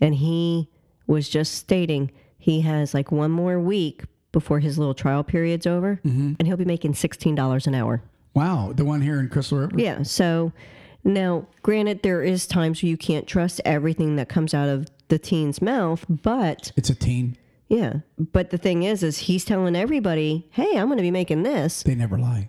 and 0.00 0.14
he 0.14 0.68
was 1.06 1.28
just 1.28 1.54
stating 1.54 2.10
he 2.38 2.60
has 2.62 2.94
like 2.94 3.10
one 3.10 3.30
more 3.30 3.58
week 3.58 4.04
before 4.32 4.60
his 4.60 4.78
little 4.78 4.94
trial 4.94 5.24
period's 5.24 5.66
over, 5.66 6.00
and 6.04 6.46
he'll 6.46 6.56
be 6.56 6.64
making 6.64 6.94
sixteen 6.94 7.34
dollars 7.34 7.66
an 7.66 7.74
hour. 7.74 8.02
Wow, 8.34 8.72
the 8.74 8.84
one 8.84 9.00
here 9.00 9.18
in 9.18 9.28
Crystal 9.28 9.58
River? 9.58 9.72
Yeah. 9.78 10.02
So 10.02 10.52
now, 11.04 11.46
granted, 11.62 12.02
there 12.02 12.22
is 12.22 12.46
times 12.46 12.82
where 12.82 12.90
you 12.90 12.96
can't 12.96 13.26
trust 13.26 13.60
everything 13.64 14.16
that 14.16 14.28
comes 14.28 14.52
out 14.52 14.68
of 14.68 14.88
the 15.08 15.18
teen's 15.18 15.60
mouth, 15.62 16.04
but 16.08 16.72
It's 16.76 16.90
a 16.90 16.94
teen. 16.94 17.36
yeah. 17.68 18.00
But 18.18 18.50
the 18.50 18.58
thing 18.58 18.82
is, 18.82 19.02
is 19.02 19.18
he's 19.18 19.44
telling 19.44 19.76
everybody, 19.76 20.46
"Hey, 20.50 20.76
I'm 20.76 20.86
going 20.88 20.98
to 20.98 21.02
be 21.02 21.10
making 21.10 21.42
this." 21.42 21.82
They 21.82 21.94
never 21.94 22.18
lie. 22.18 22.48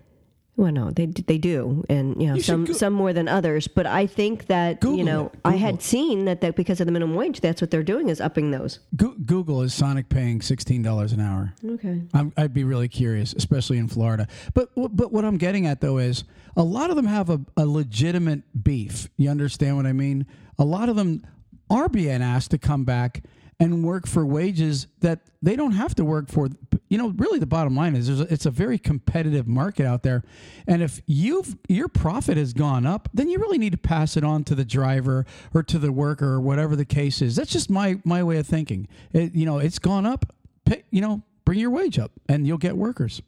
Well, 0.55 0.71
no, 0.71 0.89
they 0.89 1.05
they 1.05 1.37
do, 1.37 1.85
and 1.87 2.19
you 2.19 2.29
know 2.29 2.33
You 2.33 2.41
some 2.41 2.65
go- 2.65 2.73
some 2.73 2.91
more 2.93 3.13
than 3.13 3.27
others. 3.27 3.67
But 3.67 3.85
I 3.85 4.07
think 4.07 4.47
that 4.47 4.81
Google 4.81 4.97
you 4.97 5.03
know. 5.03 5.31
I 5.45 5.55
had 5.55 5.83
seen 5.83 6.25
that 6.25 6.41
that 6.41 6.55
because 6.55 6.79
of 6.81 6.87
the 6.87 6.91
minimum 6.91 7.15
wage, 7.15 7.41
that's 7.41 7.61
what 7.61 7.69
they're 7.69 7.83
doing 7.83 8.09
is 8.09 8.19
upping 8.19 8.49
those. 8.49 8.79
Go- 8.95 9.13
Google 9.23 9.61
is 9.61 9.71
Sonic 9.75 10.09
paying 10.09 10.41
sixteen 10.41 10.81
dollars 10.81 11.13
an 11.13 11.19
hour. 11.19 11.53
Okay. 11.63 12.01
I'm, 12.15 12.33
I'd 12.35 12.55
be 12.55 12.63
really 12.63 12.87
curious, 12.87 13.33
especially 13.33 13.77
in 13.77 13.87
Florida. 13.87 14.27
But 14.55 14.69
but 14.75 15.11
what 15.13 15.25
I'm 15.25 15.37
getting 15.37 15.67
at 15.67 15.79
though 15.79 15.99
is 15.99 16.23
a 16.55 16.63
lot 16.63 16.89
of 16.89 16.95
them 16.95 17.05
have 17.05 17.29
a, 17.29 17.39
a 17.55 17.67
legitimate 17.67 18.41
beef. 18.63 19.09
You 19.15 19.29
understand 19.29 19.77
what 19.77 19.85
I 19.85 19.93
mean? 19.93 20.25
A 20.57 20.65
lot 20.65 20.89
of 20.89 20.95
them 20.95 21.23
are 21.69 21.89
being 21.89 22.21
asked 22.21 22.51
to 22.51 22.57
come 22.57 22.83
back 22.83 23.23
and 23.59 23.83
work 23.83 24.07
for 24.07 24.25
wages 24.25 24.87
that 24.99 25.21
they 25.41 25.55
don't 25.55 25.71
have 25.71 25.95
to 25.95 26.05
work 26.05 26.29
for. 26.29 26.47
You 26.89 26.97
know, 26.97 27.09
really, 27.17 27.39
the 27.39 27.47
bottom 27.47 27.75
line 27.75 27.95
is 27.95 28.21
a, 28.21 28.31
it's 28.31 28.45
a 28.45 28.51
very 28.51 28.77
competitive 28.77 29.47
market 29.47 29.85
out 29.85 30.03
there, 30.03 30.23
and 30.67 30.81
if 30.81 31.01
you've 31.05 31.57
your 31.67 31.87
profit 31.87 32.37
has 32.37 32.53
gone 32.53 32.85
up, 32.85 33.09
then 33.13 33.29
you 33.29 33.39
really 33.39 33.57
need 33.57 33.71
to 33.71 33.77
pass 33.77 34.15
it 34.15 34.23
on 34.23 34.43
to 34.45 34.55
the 34.55 34.63
driver 34.63 35.25
or 35.53 35.63
to 35.63 35.79
the 35.79 35.91
worker 35.91 36.33
or 36.33 36.41
whatever 36.41 36.75
the 36.75 36.85
case 36.85 37.21
is. 37.21 37.35
That's 37.35 37.51
just 37.51 37.69
my 37.69 37.99
my 38.03 38.23
way 38.23 38.37
of 38.37 38.47
thinking. 38.47 38.87
It, 39.11 39.33
you 39.33 39.45
know, 39.45 39.57
it's 39.57 39.79
gone 39.79 40.05
up. 40.05 40.33
Pay, 40.65 40.83
you 40.91 41.01
know, 41.01 41.23
bring 41.43 41.59
your 41.59 41.71
wage 41.71 41.99
up, 41.99 42.11
and 42.29 42.47
you'll 42.47 42.57
get 42.57 42.77
workers. 42.77 43.21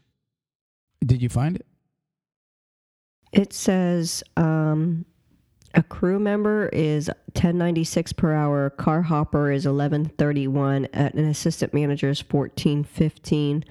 Did 1.05 1.21
you 1.21 1.29
find 1.29 1.55
it? 1.55 1.65
It 3.31 3.53
says 3.53 4.23
um, 4.37 5.05
a 5.75 5.83
crew 5.83 6.19
member 6.19 6.67
is 6.73 7.07
1096 7.33 8.13
per 8.13 8.33
hour. 8.33 8.69
Car 8.71 9.01
hopper 9.03 9.51
is 9.51 9.65
1131. 9.65 10.87
At 10.93 11.13
an 11.13 11.25
assistant 11.25 11.73
manager 11.73 12.09
is 12.09 12.19
1415. 12.21 13.63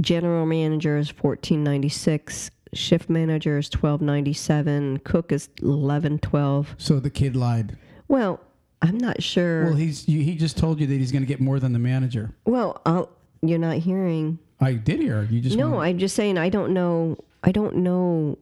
General 0.00 0.46
manager 0.46 0.96
is 0.96 1.08
1496. 1.10 2.50
Shift 2.74 3.10
manager 3.10 3.58
is 3.58 3.66
1297. 3.68 5.00
Cook 5.04 5.32
is 5.32 5.48
1112. 5.60 6.74
So 6.78 6.98
the 7.00 7.10
kid 7.10 7.36
lied. 7.36 7.76
Well, 8.08 8.40
I'm 8.80 8.98
not 8.98 9.22
sure. 9.22 9.64
Well, 9.66 9.74
he's 9.74 10.08
you, 10.08 10.22
he 10.22 10.34
just 10.34 10.56
told 10.56 10.80
you 10.80 10.86
that 10.86 10.94
he's 10.94 11.12
going 11.12 11.22
to 11.22 11.28
get 11.28 11.40
more 11.40 11.60
than 11.60 11.72
the 11.72 11.78
manager. 11.78 12.34
Well, 12.46 12.80
I'll, 12.86 13.10
you're 13.42 13.58
not 13.58 13.76
hearing. 13.76 14.38
I 14.60 14.74
did 14.74 15.00
hear. 15.00 15.22
You 15.30 15.40
just 15.40 15.56
No, 15.56 15.70
wanna- 15.70 15.88
I'm 15.88 15.98
just 15.98 16.16
saying 16.16 16.38
I 16.38 16.48
don't 16.48 16.72
know. 16.72 17.18
I 17.42 17.52
don't 17.52 17.76
know. 17.76 18.38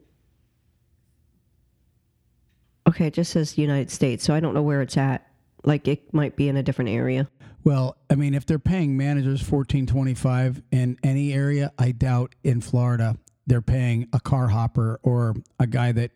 Okay, 2.90 3.06
it 3.06 3.14
just 3.14 3.30
says 3.30 3.56
United 3.56 3.90
States, 3.90 4.24
so 4.24 4.34
I 4.34 4.40
don't 4.40 4.52
know 4.52 4.62
where 4.62 4.82
it's 4.82 4.96
at. 4.96 5.26
Like 5.64 5.86
it 5.88 6.12
might 6.12 6.36
be 6.36 6.48
in 6.48 6.56
a 6.56 6.62
different 6.62 6.90
area. 6.90 7.28
Well, 7.62 7.96
I 8.10 8.14
mean, 8.16 8.34
if 8.34 8.46
they're 8.46 8.58
paying 8.58 8.96
managers 8.96 9.40
fourteen 9.42 9.86
twenty 9.86 10.14
five 10.14 10.60
in 10.72 10.98
any 11.02 11.32
area, 11.32 11.72
I 11.78 11.92
doubt 11.92 12.34
in 12.42 12.60
Florida 12.60 13.16
they're 13.46 13.62
paying 13.62 14.08
a 14.12 14.20
car 14.20 14.48
hopper 14.48 14.98
or 15.02 15.34
a 15.58 15.66
guy 15.66 15.92
that 15.92 16.10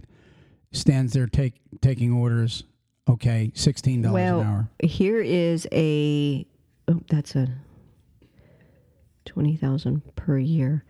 stands 0.72 1.12
there 1.12 1.26
take 1.26 1.54
taking 1.80 2.12
orders. 2.12 2.64
Okay, 3.08 3.52
sixteen 3.54 4.02
dollars 4.02 4.14
Well, 4.14 4.40
an 4.40 4.46
hour. 4.46 4.68
here 4.82 5.20
is 5.20 5.68
a. 5.72 6.46
Oh, 6.88 7.00
that's 7.08 7.36
a 7.36 7.48
twenty 9.26 9.56
thousand 9.56 10.02
per 10.16 10.38
year. 10.38 10.84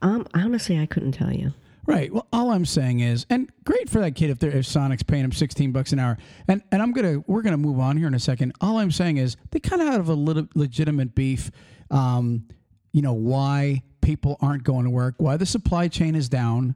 Um, 0.00 0.26
honestly, 0.32 0.78
I 0.78 0.86
couldn't 0.86 1.12
tell 1.12 1.32
you. 1.32 1.52
Right. 1.88 2.12
Well, 2.12 2.26
all 2.34 2.50
I'm 2.50 2.66
saying 2.66 3.00
is, 3.00 3.24
and 3.30 3.50
great 3.64 3.88
for 3.88 3.98
that 4.00 4.14
kid 4.14 4.28
if, 4.28 4.42
if 4.42 4.66
Sonic's 4.66 5.02
paying 5.02 5.24
him 5.24 5.32
16 5.32 5.72
bucks 5.72 5.90
an 5.90 5.98
hour. 5.98 6.18
And 6.46 6.62
and 6.70 6.82
I'm 6.82 6.92
gonna 6.92 7.20
we're 7.26 7.40
gonna 7.40 7.56
move 7.56 7.80
on 7.80 7.96
here 7.96 8.06
in 8.06 8.12
a 8.12 8.20
second. 8.20 8.52
All 8.60 8.76
I'm 8.76 8.90
saying 8.90 9.16
is 9.16 9.38
they 9.52 9.58
kind 9.58 9.80
of 9.80 9.88
have 9.88 10.10
a 10.10 10.14
little 10.14 10.46
legitimate 10.54 11.14
beef. 11.14 11.50
Um, 11.90 12.46
you 12.92 13.00
know 13.00 13.14
why 13.14 13.84
people 14.02 14.36
aren't 14.42 14.64
going 14.64 14.84
to 14.84 14.90
work, 14.90 15.14
why 15.16 15.38
the 15.38 15.46
supply 15.46 15.88
chain 15.88 16.14
is 16.14 16.28
down. 16.28 16.74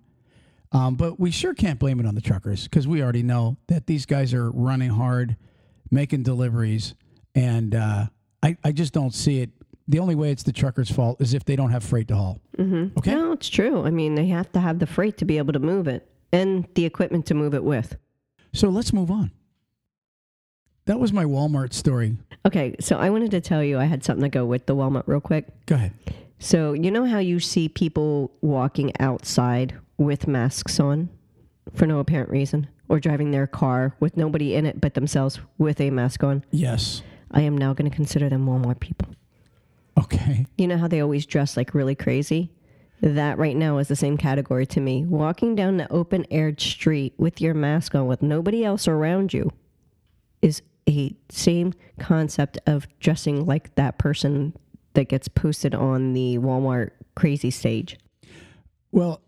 Um, 0.72 0.94
but 0.94 1.20
we 1.20 1.30
sure 1.30 1.52
can't 1.52 1.78
blame 1.78 2.00
it 2.00 2.06
on 2.06 2.14
the 2.14 2.22
truckers 2.22 2.64
because 2.64 2.88
we 2.88 3.02
already 3.02 3.22
know 3.22 3.58
that 3.66 3.86
these 3.86 4.06
guys 4.06 4.32
are 4.32 4.50
running 4.50 4.88
hard, 4.88 5.36
making 5.90 6.22
deliveries, 6.22 6.94
and 7.34 7.74
uh, 7.74 8.06
I 8.42 8.56
I 8.64 8.72
just 8.72 8.94
don't 8.94 9.12
see 9.14 9.42
it. 9.42 9.50
The 9.92 9.98
only 9.98 10.14
way 10.14 10.30
it's 10.30 10.42
the 10.42 10.52
truckers' 10.52 10.90
fault 10.90 11.20
is 11.20 11.34
if 11.34 11.44
they 11.44 11.54
don't 11.54 11.70
have 11.70 11.84
freight 11.84 12.08
to 12.08 12.16
haul. 12.16 12.40
Mm-hmm. 12.56 12.98
Okay. 12.98 13.14
No, 13.14 13.32
it's 13.32 13.50
true. 13.50 13.84
I 13.84 13.90
mean, 13.90 14.14
they 14.14 14.26
have 14.28 14.50
to 14.52 14.58
have 14.60 14.78
the 14.78 14.86
freight 14.86 15.18
to 15.18 15.26
be 15.26 15.36
able 15.36 15.52
to 15.52 15.58
move 15.58 15.86
it 15.86 16.08
and 16.32 16.66
the 16.76 16.86
equipment 16.86 17.26
to 17.26 17.34
move 17.34 17.52
it 17.52 17.62
with. 17.62 17.96
So 18.54 18.70
let's 18.70 18.94
move 18.94 19.10
on. 19.10 19.32
That 20.86 20.98
was 20.98 21.12
my 21.12 21.24
Walmart 21.24 21.74
story. 21.74 22.16
Okay, 22.46 22.74
so 22.80 22.96
I 22.96 23.10
wanted 23.10 23.32
to 23.32 23.42
tell 23.42 23.62
you 23.62 23.78
I 23.78 23.84
had 23.84 24.02
something 24.02 24.22
to 24.22 24.30
go 24.30 24.46
with 24.46 24.64
the 24.64 24.74
Walmart 24.74 25.04
real 25.04 25.20
quick. 25.20 25.48
Go 25.66 25.74
ahead. 25.74 25.92
So, 26.38 26.72
you 26.72 26.90
know 26.90 27.04
how 27.04 27.18
you 27.18 27.38
see 27.38 27.68
people 27.68 28.32
walking 28.40 28.92
outside 28.98 29.74
with 29.98 30.26
masks 30.26 30.80
on 30.80 31.10
for 31.74 31.86
no 31.86 31.98
apparent 31.98 32.30
reason 32.30 32.66
or 32.88 32.98
driving 32.98 33.30
their 33.30 33.46
car 33.46 33.94
with 34.00 34.16
nobody 34.16 34.54
in 34.54 34.64
it 34.64 34.80
but 34.80 34.94
themselves 34.94 35.38
with 35.58 35.82
a 35.82 35.90
mask 35.90 36.24
on? 36.24 36.46
Yes. 36.50 37.02
I 37.30 37.42
am 37.42 37.58
now 37.58 37.74
going 37.74 37.90
to 37.90 37.94
consider 37.94 38.30
them 38.30 38.46
Walmart 38.46 38.80
people. 38.80 39.08
Okay. 39.98 40.46
You 40.56 40.66
know 40.66 40.78
how 40.78 40.88
they 40.88 41.00
always 41.00 41.26
dress 41.26 41.56
like 41.56 41.74
really 41.74 41.94
crazy? 41.94 42.50
That 43.00 43.36
right 43.38 43.56
now 43.56 43.78
is 43.78 43.88
the 43.88 43.96
same 43.96 44.16
category 44.16 44.64
to 44.66 44.80
me. 44.80 45.04
Walking 45.04 45.54
down 45.54 45.76
the 45.76 45.90
open 45.92 46.24
aired 46.30 46.60
street 46.60 47.14
with 47.18 47.40
your 47.40 47.54
mask 47.54 47.94
on 47.94 48.06
with 48.06 48.22
nobody 48.22 48.64
else 48.64 48.86
around 48.86 49.32
you 49.32 49.50
is 50.40 50.62
a 50.88 51.14
same 51.28 51.74
concept 51.98 52.58
of 52.66 52.86
dressing 53.00 53.44
like 53.44 53.74
that 53.74 53.98
person 53.98 54.54
that 54.94 55.08
gets 55.08 55.28
posted 55.28 55.74
on 55.74 56.12
the 56.12 56.38
Walmart 56.38 56.90
crazy 57.14 57.50
stage. 57.50 57.98
Well, 58.90 59.20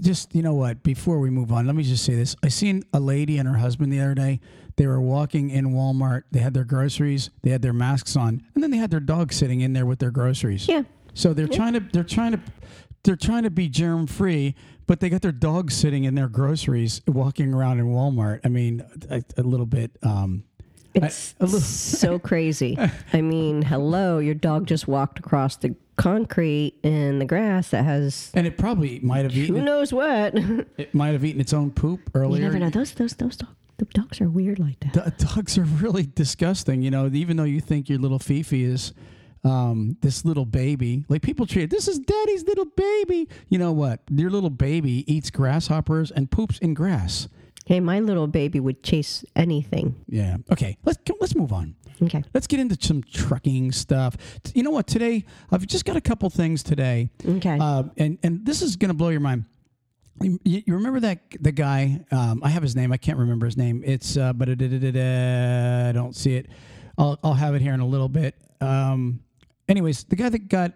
just 0.00 0.34
you 0.34 0.42
know 0.42 0.54
what? 0.54 0.82
Before 0.82 1.18
we 1.18 1.30
move 1.30 1.52
on, 1.52 1.66
let 1.66 1.76
me 1.76 1.82
just 1.82 2.04
say 2.04 2.14
this. 2.14 2.36
I 2.42 2.48
seen 2.48 2.82
a 2.92 3.00
lady 3.00 3.38
and 3.38 3.48
her 3.48 3.58
husband 3.58 3.92
the 3.92 4.00
other 4.00 4.14
day. 4.14 4.40
They 4.76 4.86
were 4.86 5.00
walking 5.00 5.50
in 5.50 5.66
Walmart. 5.68 6.22
They 6.32 6.40
had 6.40 6.52
their 6.54 6.64
groceries. 6.64 7.30
They 7.42 7.50
had 7.50 7.62
their 7.62 7.72
masks 7.72 8.16
on, 8.16 8.42
and 8.54 8.62
then 8.62 8.70
they 8.70 8.76
had 8.78 8.90
their 8.90 9.00
dog 9.00 9.32
sitting 9.32 9.60
in 9.60 9.72
there 9.72 9.86
with 9.86 10.00
their 10.00 10.10
groceries. 10.10 10.66
Yeah. 10.66 10.82
So 11.14 11.32
they're 11.32 11.46
trying 11.48 11.74
to 11.74 11.80
they're 11.80 12.02
trying 12.02 12.32
to 12.32 12.40
they're 13.04 13.16
trying 13.16 13.44
to 13.44 13.50
be 13.50 13.68
germ 13.68 14.06
free, 14.08 14.54
but 14.86 14.98
they 15.00 15.08
got 15.08 15.22
their 15.22 15.30
dog 15.32 15.70
sitting 15.70 16.04
in 16.04 16.14
their 16.16 16.28
groceries, 16.28 17.00
walking 17.06 17.54
around 17.54 17.78
in 17.78 17.86
Walmart. 17.86 18.40
I 18.44 18.48
mean, 18.48 18.84
a, 19.10 19.22
a 19.36 19.42
little 19.42 19.66
bit. 19.66 19.92
Um, 20.02 20.44
It's 20.94 21.64
so 21.64 22.18
crazy. 22.18 22.78
I 23.12 23.20
mean, 23.20 23.62
hello, 23.62 24.18
your 24.18 24.34
dog 24.34 24.66
just 24.66 24.86
walked 24.88 25.18
across 25.18 25.56
the 25.56 25.74
concrete 25.96 26.74
in 26.82 27.18
the 27.18 27.24
grass 27.24 27.70
that 27.70 27.84
has 27.84 28.30
and 28.34 28.46
it 28.46 28.58
probably 28.58 29.00
might 29.00 29.24
have 29.24 29.32
who 29.32 29.42
eaten. 29.42 29.56
It, 29.56 29.62
knows 29.62 29.92
what. 29.92 30.34
it 30.76 30.94
might 30.94 31.12
have 31.12 31.24
eaten 31.24 31.40
its 31.40 31.52
own 31.52 31.70
poop 31.70 32.10
earlier. 32.14 32.40
You 32.40 32.46
never 32.46 32.58
know. 32.58 32.70
Those 32.70 32.92
those 32.92 33.14
those 33.14 33.36
dog, 33.36 33.54
the 33.78 33.84
dogs 33.86 34.20
are 34.20 34.28
weird 34.28 34.58
like 34.58 34.80
that. 34.80 35.18
D- 35.18 35.24
dogs 35.34 35.58
are 35.58 35.64
really 35.64 36.06
disgusting. 36.06 36.82
You 36.82 36.90
know, 36.90 37.10
even 37.12 37.36
though 37.36 37.44
you 37.44 37.60
think 37.60 37.88
your 37.88 37.98
little 37.98 38.18
Fifi 38.18 38.64
is 38.64 38.92
um, 39.44 39.96
this 40.00 40.24
little 40.24 40.46
baby, 40.46 41.04
like 41.08 41.22
people 41.22 41.46
treat 41.46 41.64
it, 41.64 41.70
this 41.70 41.86
is 41.88 41.98
daddy's 41.98 42.44
little 42.44 42.66
baby. 42.76 43.28
You 43.48 43.58
know 43.58 43.72
what? 43.72 44.00
Your 44.10 44.30
little 44.30 44.50
baby 44.50 45.10
eats 45.12 45.30
grasshoppers 45.30 46.10
and 46.10 46.30
poops 46.30 46.58
in 46.58 46.74
grass. 46.74 47.28
Hey, 47.66 47.80
my 47.80 48.00
little 48.00 48.26
baby 48.26 48.60
would 48.60 48.82
chase 48.82 49.24
anything. 49.34 49.94
Yeah. 50.08 50.36
Okay. 50.52 50.76
Let's 50.84 50.98
let's 51.20 51.34
move 51.34 51.52
on. 51.52 51.74
Okay. 52.02 52.22
Let's 52.34 52.46
get 52.46 52.60
into 52.60 52.76
some 52.80 53.02
trucking 53.02 53.72
stuff. 53.72 54.16
You 54.54 54.62
know 54.62 54.70
what? 54.70 54.86
Today 54.86 55.24
I've 55.50 55.66
just 55.66 55.84
got 55.84 55.96
a 55.96 56.00
couple 56.00 56.28
things 56.28 56.62
today, 56.62 57.10
Okay. 57.26 57.56
uh, 57.60 57.84
and 57.96 58.18
and 58.22 58.44
this 58.44 58.60
is 58.62 58.76
going 58.76 58.88
to 58.90 58.94
blow 58.94 59.08
your 59.10 59.20
mind. 59.20 59.44
You, 60.20 60.38
you 60.44 60.74
remember 60.74 61.00
that 61.00 61.20
the 61.40 61.52
guy? 61.52 62.04
Um, 62.12 62.40
I 62.44 62.50
have 62.50 62.62
his 62.62 62.76
name. 62.76 62.92
I 62.92 62.96
can't 62.96 63.18
remember 63.18 63.46
his 63.46 63.56
name. 63.56 63.82
It's 63.84 64.16
uh, 64.16 64.32
but 64.32 64.48
I 64.48 64.54
don't 65.92 66.14
see 66.14 66.34
it. 66.36 66.46
I'll 66.98 67.18
I'll 67.24 67.34
have 67.34 67.54
it 67.54 67.62
here 67.62 67.72
in 67.74 67.80
a 67.80 67.86
little 67.86 68.08
bit. 68.08 68.34
Um, 68.60 69.20
anyways, 69.68 70.04
the 70.04 70.16
guy 70.16 70.28
that 70.28 70.48
got 70.48 70.72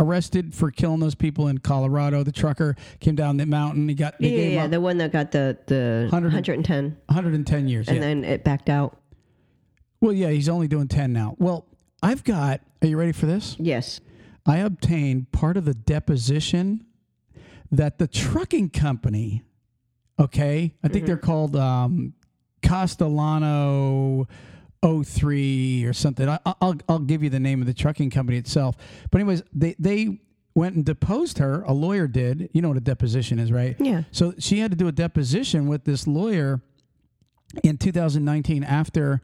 arrested 0.00 0.54
for 0.54 0.70
killing 0.70 0.98
those 0.98 1.14
people 1.14 1.46
in 1.46 1.58
Colorado, 1.58 2.24
the 2.24 2.32
trucker 2.32 2.74
came 2.98 3.14
down 3.14 3.36
the 3.36 3.46
mountain. 3.46 3.88
He 3.88 3.94
got 3.94 4.14
Yeah, 4.18 4.30
yeah, 4.30 4.66
the 4.66 4.80
one 4.80 4.98
that 4.98 5.12
got 5.12 5.30
the 5.30 5.56
the 5.66 6.08
100 6.10 6.28
110, 6.32 6.96
110 7.06 7.68
years. 7.68 7.86
and 7.86 7.98
yeah. 7.98 8.00
then 8.02 8.24
it 8.24 8.42
backed 8.42 8.68
out. 8.70 8.98
well, 10.00 10.12
yeah, 10.12 10.30
he's 10.30 10.48
only 10.48 10.66
doing 10.66 10.88
10 10.88 11.12
now. 11.12 11.36
Well, 11.38 11.66
I've 12.02 12.24
got. 12.24 12.62
Are 12.82 12.88
you 12.88 12.96
ready 12.96 13.12
for 13.12 13.26
this? 13.26 13.56
Yes. 13.58 14.00
I 14.46 14.56
obtained 14.58 15.30
part 15.32 15.58
of 15.58 15.66
the 15.66 15.74
deposition 15.74 16.86
that 17.70 17.98
the 17.98 18.08
trucking 18.08 18.70
company, 18.70 19.44
okay, 20.18 20.74
I 20.82 20.88
think 20.88 21.04
they're 21.04 21.18
called 21.18 21.54
um, 21.56 22.14
Castellano 22.62 24.26
03 24.82 25.84
or 25.84 25.92
something. 25.92 26.28
I, 26.28 26.38
I'll, 26.60 26.76
I'll 26.88 26.98
give 26.98 27.22
you 27.22 27.30
the 27.30 27.40
name 27.40 27.60
of 27.60 27.66
the 27.66 27.74
trucking 27.74 28.10
company 28.10 28.38
itself. 28.38 28.76
But, 29.10 29.20
anyways, 29.20 29.42
they, 29.52 29.76
they 29.78 30.20
went 30.54 30.74
and 30.74 30.84
deposed 30.84 31.38
her. 31.38 31.62
A 31.62 31.72
lawyer 31.72 32.06
did. 32.06 32.50
You 32.52 32.62
know 32.62 32.68
what 32.68 32.76
a 32.76 32.82
deposition 32.82 33.38
is, 33.38 33.52
right? 33.52 33.76
Yeah. 33.78 34.02
So 34.10 34.34
she 34.38 34.58
had 34.58 34.70
to 34.70 34.76
do 34.76 34.88
a 34.88 34.92
deposition 34.92 35.68
with 35.68 35.84
this 35.84 36.06
lawyer 36.06 36.60
in 37.62 37.76
2019 37.76 38.64
after 38.64 39.20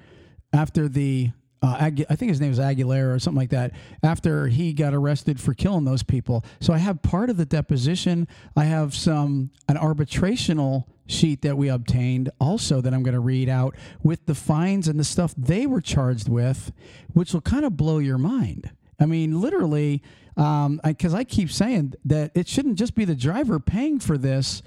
after 0.52 0.88
the 0.88 1.30
uh, 1.62 1.76
Agu- 1.78 2.06
I 2.08 2.16
think 2.16 2.30
his 2.30 2.40
name 2.40 2.50
was 2.50 2.58
Aguilera 2.58 3.14
or 3.14 3.18
something 3.18 3.38
like 3.38 3.50
that. 3.50 3.72
After 4.02 4.46
he 4.48 4.72
got 4.72 4.94
arrested 4.94 5.40
for 5.40 5.54
killing 5.54 5.84
those 5.84 6.02
people, 6.02 6.44
so 6.60 6.72
I 6.72 6.78
have 6.78 7.02
part 7.02 7.30
of 7.30 7.36
the 7.36 7.46
deposition. 7.46 8.28
I 8.56 8.64
have 8.64 8.94
some 8.94 9.50
an 9.68 9.76
arbitrational 9.76 10.84
sheet 11.06 11.42
that 11.42 11.56
we 11.56 11.68
obtained 11.68 12.30
also 12.40 12.80
that 12.80 12.92
I'm 12.92 13.02
going 13.02 13.14
to 13.14 13.20
read 13.20 13.48
out 13.48 13.76
with 14.02 14.26
the 14.26 14.34
fines 14.34 14.88
and 14.88 14.98
the 14.98 15.04
stuff 15.04 15.34
they 15.36 15.66
were 15.66 15.80
charged 15.80 16.28
with, 16.28 16.72
which 17.12 17.32
will 17.32 17.40
kind 17.40 17.64
of 17.64 17.76
blow 17.76 17.98
your 17.98 18.18
mind. 18.18 18.70
I 18.98 19.06
mean, 19.06 19.40
literally, 19.40 20.02
because 20.36 21.14
I, 21.14 21.24
keep 21.24 21.50
saying 21.50 21.94
that 22.04 22.32
it 22.34 22.48
shouldn't 22.48 22.76
just 22.76 22.94
be 22.94 23.04
the 23.04 23.14
driver 23.14 23.58
paying 23.60 23.98
for 23.98 24.18
this 24.18 24.62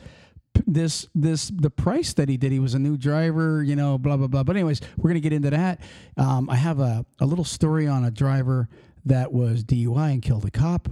this 0.68 1.08
this 1.16 1.52
the 1.56 1.70
price 1.70 2.14
that 2.14 2.28
he 2.28 2.36
did. 2.36 2.52
He 2.52 2.60
was 2.60 2.74
a 2.74 2.80
new 2.80 2.98
driver 2.98 3.64
you 3.64 3.76
know 3.76 3.98
blah 3.98 4.18
blah 4.18 4.28
blah. 4.28 4.44
But 4.44 4.56
anyways 4.56 4.82
we're 4.98 5.10
gonna 5.10 5.20
get 5.20 5.32
into 5.32 5.52
that. 5.52 5.80
Um, 6.18 6.50
i 6.50 6.56
have 6.56 6.80
a, 6.80 7.06
a 7.20 7.26
little 7.26 7.46
story 7.46 7.88
on 7.88 8.04
a 8.04 8.12
driver 8.12 8.68
that 9.06 9.32
was 9.32 9.64
dui 9.64 10.12
and 10.12 10.22
killed 10.22 10.46
a 10.46 10.52
cop 10.52 10.90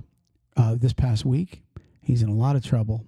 uh, 0.56 0.76
this 0.76 0.94
past 0.94 1.26
week. 1.26 1.64
He's 2.02 2.22
in 2.22 2.30
a 2.30 2.34
lot 2.34 2.56
of 2.56 2.64
trouble. 2.64 3.06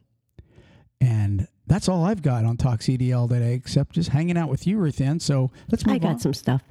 And 0.99 1.47
that's 1.69 1.87
all 1.87 2.03
i've 2.03 2.21
got 2.21 2.43
on 2.43 2.57
talk 2.57 2.81
cdl 2.81 3.29
today 3.29 3.53
except 3.53 3.93
just 3.93 4.09
hanging 4.09 4.37
out 4.37 4.49
with 4.49 4.67
you 4.67 4.77
ruth 4.77 4.99
Ann. 4.99 5.19
so 5.19 5.49
let's 5.71 5.85
move 5.85 5.95
I 5.95 5.99
got 5.99 6.09
on 6.13 6.19
some 6.19 6.33
stuff. 6.33 6.61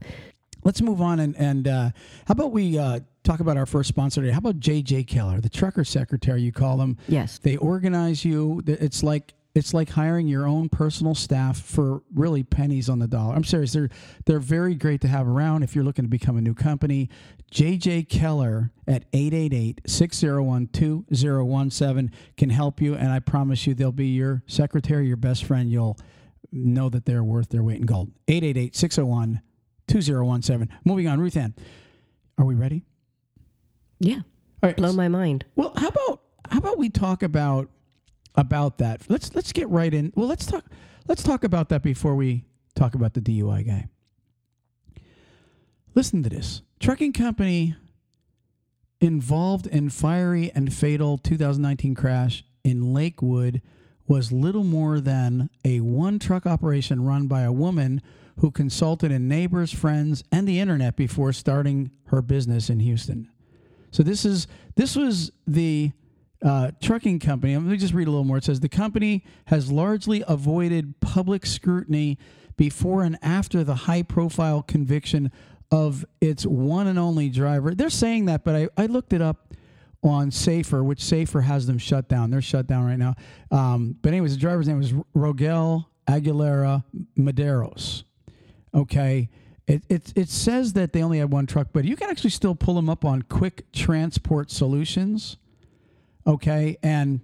let's 0.64 0.82
move 0.82 1.00
on 1.00 1.20
and 1.20 1.34
and 1.36 1.66
uh, 1.66 1.90
how 2.26 2.32
about 2.32 2.52
we 2.52 2.78
uh, 2.78 3.00
talk 3.24 3.40
about 3.40 3.56
our 3.56 3.66
first 3.66 3.88
sponsor 3.88 4.20
today 4.20 4.32
how 4.32 4.38
about 4.38 4.58
jj 4.60 5.06
keller 5.06 5.40
the 5.40 5.48
trucker 5.48 5.84
secretary 5.84 6.42
you 6.42 6.52
call 6.52 6.76
them 6.76 6.96
Yes. 7.08 7.38
they 7.38 7.56
organize 7.56 8.24
you. 8.24 8.62
It's 8.66 9.02
like 9.02 9.32
it's 9.54 9.72
like 9.74 9.90
hiring 9.90 10.28
your 10.28 10.46
own 10.46 10.68
personal 10.68 11.14
staff 11.14 11.60
for 11.60 12.02
really 12.14 12.42
pennies 12.42 12.88
on 12.88 12.98
the 12.98 13.08
dollar. 13.08 13.34
I'm 13.34 13.44
serious. 13.44 13.72
They're 13.72 13.90
they're 14.26 14.38
very 14.38 14.74
great 14.74 15.00
to 15.02 15.08
have 15.08 15.26
around 15.26 15.62
if 15.62 15.74
you're 15.74 15.84
looking 15.84 16.04
to 16.04 16.08
become 16.08 16.36
a 16.36 16.40
new 16.40 16.54
company. 16.54 17.08
JJ 17.52 18.08
Keller 18.08 18.70
at 18.86 19.10
888-601-2017 19.12 22.10
can 22.36 22.50
help 22.50 22.80
you 22.80 22.94
and 22.94 23.10
I 23.10 23.18
promise 23.20 23.66
you 23.66 23.74
they'll 23.74 23.90
be 23.90 24.08
your 24.08 24.42
secretary, 24.46 25.08
your 25.08 25.16
best 25.16 25.44
friend. 25.44 25.70
You'll 25.70 25.96
know 26.52 26.90
that 26.90 27.06
they're 27.06 27.24
worth 27.24 27.48
their 27.48 27.62
weight 27.62 27.80
in 27.80 27.86
gold. 27.86 28.12
888-601-2017. 28.28 30.68
Moving 30.84 31.08
on, 31.08 31.20
Ruth 31.20 31.36
Ann. 31.36 31.54
Are 32.36 32.44
we 32.44 32.54
ready? 32.54 32.84
Yeah. 33.98 34.20
All 34.62 34.68
right. 34.68 34.76
Blow 34.76 34.92
my 34.92 35.08
mind. 35.08 35.46
Well, 35.56 35.72
how 35.76 35.88
about 35.88 36.20
how 36.50 36.58
about 36.58 36.78
we 36.78 36.88
talk 36.88 37.22
about 37.22 37.68
about 38.34 38.78
that? 38.78 39.02
Let's 39.08 39.34
let's 39.34 39.52
get 39.52 39.68
right 39.68 39.92
in. 39.92 40.12
Well, 40.14 40.26
let's 40.26 40.46
talk 40.46 40.64
let's 41.06 41.22
talk 41.22 41.44
about 41.44 41.68
that 41.70 41.82
before 41.82 42.14
we 42.14 42.44
talk 42.74 42.94
about 42.94 43.14
the 43.14 43.20
DUI 43.20 43.66
guy. 43.66 43.88
Listen 45.94 46.22
to 46.22 46.28
this. 46.28 46.62
Trucking 46.80 47.12
company 47.12 47.74
involved 49.00 49.66
in 49.66 49.90
fiery 49.90 50.50
and 50.54 50.72
fatal 50.72 51.18
2019 51.18 51.94
crash 51.94 52.44
in 52.64 52.92
Lakewood 52.92 53.62
was 54.06 54.32
little 54.32 54.64
more 54.64 55.00
than 55.00 55.50
a 55.64 55.80
one 55.80 56.18
truck 56.18 56.46
operation 56.46 57.04
run 57.04 57.26
by 57.26 57.42
a 57.42 57.52
woman 57.52 58.00
who 58.38 58.50
consulted 58.50 59.10
in 59.10 59.28
neighbors, 59.28 59.72
friends, 59.72 60.22
and 60.32 60.48
the 60.48 60.60
internet 60.60 60.96
before 60.96 61.32
starting 61.32 61.90
her 62.06 62.22
business 62.22 62.70
in 62.70 62.80
Houston. 62.80 63.28
So 63.90 64.02
this 64.02 64.24
is 64.24 64.46
this 64.76 64.96
was 64.96 65.32
the 65.46 65.92
uh, 66.42 66.70
trucking 66.80 67.18
company. 67.18 67.56
Let 67.56 67.64
me 67.64 67.76
just 67.76 67.94
read 67.94 68.08
a 68.08 68.10
little 68.10 68.24
more. 68.24 68.38
It 68.38 68.44
says 68.44 68.60
the 68.60 68.68
company 68.68 69.24
has 69.46 69.70
largely 69.72 70.22
avoided 70.28 71.00
public 71.00 71.46
scrutiny 71.46 72.18
before 72.56 73.02
and 73.02 73.18
after 73.22 73.64
the 73.64 73.74
high-profile 73.74 74.62
conviction 74.62 75.30
of 75.70 76.04
its 76.20 76.46
one 76.46 76.86
and 76.86 76.98
only 76.98 77.28
driver. 77.28 77.74
They're 77.74 77.90
saying 77.90 78.26
that, 78.26 78.44
but 78.44 78.54
I, 78.54 78.68
I 78.76 78.86
looked 78.86 79.12
it 79.12 79.20
up 79.20 79.54
on 80.02 80.30
Safer, 80.30 80.82
which 80.82 81.02
Safer 81.02 81.40
has 81.42 81.66
them 81.66 81.78
shut 81.78 82.08
down. 82.08 82.30
They're 82.30 82.40
shut 82.40 82.66
down 82.66 82.86
right 82.86 82.98
now. 82.98 83.14
Um, 83.50 83.96
but 84.00 84.10
anyways, 84.10 84.34
the 84.34 84.40
driver's 84.40 84.68
name 84.68 84.78
was 84.78 84.92
Rogel 85.14 85.86
Aguilera 86.08 86.84
Mederos. 87.16 88.04
Okay. 88.74 89.28
It, 89.66 89.82
it, 89.88 90.12
it 90.16 90.28
says 90.30 90.72
that 90.72 90.92
they 90.94 91.02
only 91.02 91.18
had 91.18 91.30
one 91.30 91.46
truck, 91.46 91.68
but 91.72 91.84
you 91.84 91.96
can 91.96 92.08
actually 92.08 92.30
still 92.30 92.54
pull 92.54 92.74
them 92.74 92.88
up 92.88 93.04
on 93.04 93.22
Quick 93.22 93.70
Transport 93.72 94.50
Solutions. 94.50 95.36
Okay. 96.28 96.76
And 96.82 97.22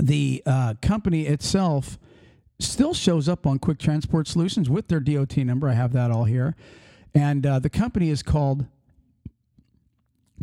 the 0.00 0.42
uh, 0.46 0.74
company 0.80 1.26
itself 1.26 1.98
still 2.58 2.94
shows 2.94 3.28
up 3.28 3.46
on 3.46 3.58
Quick 3.58 3.78
Transport 3.78 4.26
Solutions 4.26 4.70
with 4.70 4.88
their 4.88 5.00
DOT 5.00 5.36
number. 5.38 5.68
I 5.68 5.74
have 5.74 5.92
that 5.92 6.10
all 6.10 6.24
here. 6.24 6.56
And 7.14 7.44
uh, 7.44 7.58
the 7.58 7.70
company 7.70 8.08
is 8.08 8.22
called 8.22 8.66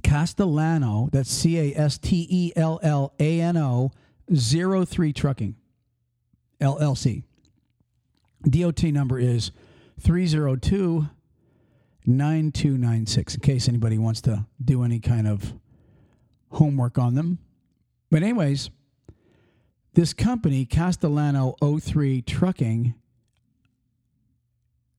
Castellano. 0.04 1.10
That's 1.12 1.32
C 1.32 1.58
A 1.58 1.75
S 1.75 1.97
T 1.97 2.28
E 2.30 2.51
L 2.56 2.80
L 2.84 3.13
A 3.19 3.41
N 3.41 3.58
O 3.58 3.91
03 4.34 5.13
Trucking 5.13 5.56
LLC. 6.62 7.23
DOT 8.47 8.84
number 8.84 9.19
is 9.19 9.51
302 9.99 11.08
9296 12.08 13.36
in 13.36 13.41
case 13.41 13.67
anybody 13.67 13.97
wants 13.97 14.21
to 14.21 14.45
do 14.63 14.84
any 14.84 14.99
kind 14.99 15.28
of 15.28 15.54
homework 16.51 16.99
on 16.99 17.15
them. 17.15 17.39
But, 18.15 18.23
anyways, 18.23 18.69
this 19.93 20.13
company, 20.13 20.63
Castellano 20.63 21.58
03 21.62 22.21
Trucking, 22.21 22.93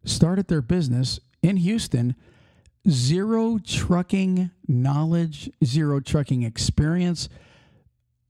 started 0.05 0.49
their 0.49 0.61
business 0.61 1.19
in 1.41 1.57
Houston. 1.57 2.15
Zero 2.87 3.57
trucking 3.57 4.51
knowledge, 4.69 5.51
zero 5.65 5.99
trucking 5.99 6.43
experience. 6.43 7.31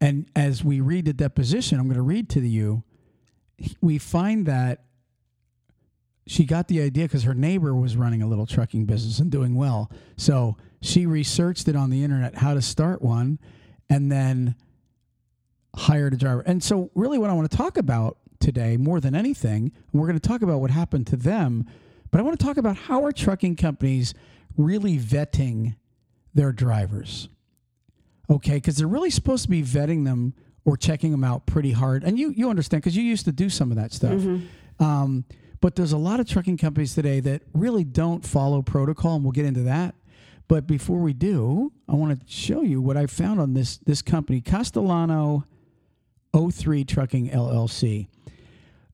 And 0.01 0.31
as 0.37 0.62
we 0.62 0.81
read 0.81 1.07
the 1.07 1.12
deposition, 1.12 1.81
I'm 1.81 1.87
going 1.87 1.96
to 1.96 2.03
read 2.03 2.29
to 2.31 2.40
you, 2.40 2.85
we 3.81 3.99
find 3.99 4.46
that 4.46 4.85
she 6.29 6.44
got 6.44 6.68
the 6.68 6.81
idea 6.81 7.07
because 7.07 7.25
her 7.25 7.35
neighbor 7.35 7.75
was 7.75 7.96
running 7.96 8.22
a 8.22 8.29
little 8.29 8.46
trucking 8.46 8.85
business 8.85 9.18
and 9.18 9.33
doing 9.33 9.57
well. 9.57 9.90
So 10.16 10.57
she 10.81 11.07
researched 11.07 11.66
it 11.66 11.75
on 11.75 11.90
the 11.90 12.05
internet 12.05 12.37
how 12.37 12.55
to 12.55 12.62
start 12.62 13.03
one 13.03 13.40
and 13.90 14.12
then 14.12 14.55
hired 15.76 16.14
a 16.14 16.16
driver. 16.16 16.40
And 16.40 16.62
so, 16.62 16.90
really, 16.94 17.18
what 17.18 17.30
I 17.30 17.32
want 17.32 17.50
to 17.50 17.56
talk 17.56 17.76
about 17.76 18.18
today, 18.40 18.76
more 18.76 19.00
than 19.00 19.14
anything, 19.14 19.72
we're 19.92 20.06
going 20.06 20.18
to 20.18 20.28
talk 20.28 20.42
about 20.42 20.60
what 20.60 20.70
happened 20.70 21.06
to 21.08 21.16
them, 21.16 21.66
but 22.10 22.20
I 22.20 22.22
want 22.22 22.38
to 22.38 22.44
talk 22.44 22.56
about 22.56 22.76
how 22.76 23.04
are 23.04 23.12
trucking 23.12 23.56
companies 23.56 24.14
really 24.56 24.98
vetting 24.98 25.76
their 26.34 26.52
drivers. 26.52 27.28
Okay, 28.28 28.54
because 28.54 28.76
they're 28.76 28.88
really 28.88 29.10
supposed 29.10 29.44
to 29.44 29.48
be 29.50 29.62
vetting 29.62 30.04
them 30.04 30.34
or 30.64 30.76
checking 30.76 31.12
them 31.12 31.22
out 31.22 31.46
pretty 31.46 31.72
hard. 31.72 32.02
And 32.02 32.18
you 32.18 32.30
you 32.36 32.50
understand 32.50 32.82
because 32.82 32.96
you 32.96 33.04
used 33.04 33.24
to 33.26 33.32
do 33.32 33.48
some 33.48 33.70
of 33.70 33.76
that 33.76 33.92
stuff. 33.92 34.20
Um, 34.80 35.24
but 35.60 35.74
there's 35.76 35.92
a 35.92 35.96
lot 35.98 36.20
of 36.20 36.28
trucking 36.28 36.58
companies 36.58 36.94
today 36.94 37.20
that 37.20 37.42
really 37.54 37.84
don't 37.84 38.24
follow 38.26 38.62
protocol, 38.62 39.14
and 39.14 39.24
we'll 39.24 39.32
get 39.32 39.46
into 39.46 39.62
that. 39.62 39.94
But 40.48 40.66
before 40.66 40.98
we 40.98 41.12
do, 41.12 41.72
I 41.88 41.94
want 41.94 42.18
to 42.20 42.32
show 42.32 42.62
you 42.62 42.80
what 42.80 42.96
I 42.96 43.06
found 43.06 43.40
on 43.40 43.54
this 43.54 43.78
this 43.78 44.02
company, 44.02 44.40
Castellano 44.40 45.44
03 46.37 46.85
Trucking 46.85 47.31
LLC. 47.31 48.09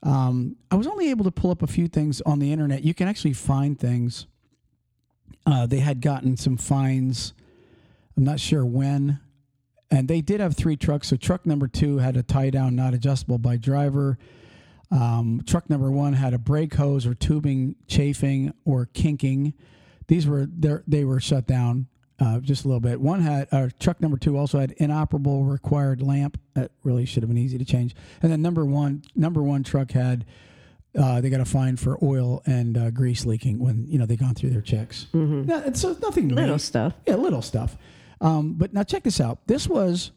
Um, 0.03 0.57
I 0.71 0.75
was 0.77 0.87
only 0.87 1.11
able 1.11 1.25
to 1.25 1.31
pull 1.31 1.51
up 1.51 1.63
a 1.63 1.67
few 1.67 1.89
things 1.89 2.21
on 2.23 2.39
the 2.39 2.53
internet. 2.53 2.83
You 2.83 2.95
can 2.95 3.09
actually 3.09 3.35
find 3.35 3.79
things. 3.79 4.27
Uh, 5.47 5.67
they 5.67 5.79
had 5.79 6.01
gotten 6.01 6.37
some 6.37 6.57
fines. 6.57 7.35
I'm 8.17 8.25
not 8.25 8.41
sure 8.41 8.65
when. 8.65 9.21
And 9.91 10.09
they 10.09 10.21
did 10.21 10.41
have 10.41 10.57
three 10.57 10.77
trucks. 10.77 11.09
So 11.09 11.17
truck 11.17 11.47
number 11.47 11.69
two 11.69 11.99
had 11.99 12.17
a 12.17 12.23
tie 12.23 12.51
down 12.51 12.75
not 12.75 12.95
adjustable 12.95 13.39
by 13.39 13.57
driver. 13.57 14.19
Um, 14.91 15.43
truck 15.47 15.71
number 15.71 15.91
one 15.91 16.15
had 16.15 16.35
a 16.35 16.39
brake 16.39 16.75
hose 16.75 17.07
or 17.07 17.15
tubing 17.15 17.77
chafing 17.89 18.53
or 18.65 18.87
kinking. 18.87 19.55
these 20.07 20.27
were 20.27 20.49
they 20.87 21.05
were 21.05 21.21
shut 21.21 21.47
down 21.47 21.87
uh, 22.23 22.39
just 22.39 22.65
a 22.65 22.69
little 22.69 22.81
bit. 22.81 23.01
One 23.01 23.21
had 23.21 23.49
uh, 23.51 23.69
truck 23.81 24.01
number 24.01 24.17
two 24.17 24.39
also 24.39 24.61
had 24.61 24.73
inoperable 24.73 25.45
required 25.45 26.01
lamp. 26.01 26.39
That 26.55 26.71
really 26.85 27.05
should 27.05 27.23
have 27.23 27.29
been 27.29 27.39
easy 27.39 27.59
to 27.59 27.65
change. 27.65 27.97
And 28.23 28.31
then 28.31 28.41
number 28.43 28.65
one 28.65 29.03
number 29.17 29.43
one 29.43 29.65
truck 29.65 29.91
had 29.91 30.25
uh, 30.97 31.21
they 31.21 31.31
got 31.31 31.41
a 31.41 31.45
fine 31.45 31.77
for 31.77 31.99
oil 32.05 32.43
and 32.47 32.77
uh, 32.77 32.91
grease 32.91 33.27
leaking 33.27 33.59
when 33.59 33.87
you 33.89 33.99
know 33.99 34.07
they 34.07 34.17
gone 34.17 34.35
through 34.35 34.51
their 34.51 34.61
checks. 34.61 35.07
Mm-hmm. 35.13 35.51
Yeah, 35.51 35.63
it's 35.65 35.85
uh, 35.85 35.95
nothing 36.01 36.29
Little 36.29 36.59
stuff. 36.59 36.95
Yeah, 37.07 37.17
little 37.17 37.43
stuff. 37.43 37.77
Um, 38.21 38.55
but 38.55 38.73
now 38.73 38.85
check 38.85 39.03
this 39.03 39.21
out. 39.21 39.47
This 39.49 39.67
was, 39.67 40.13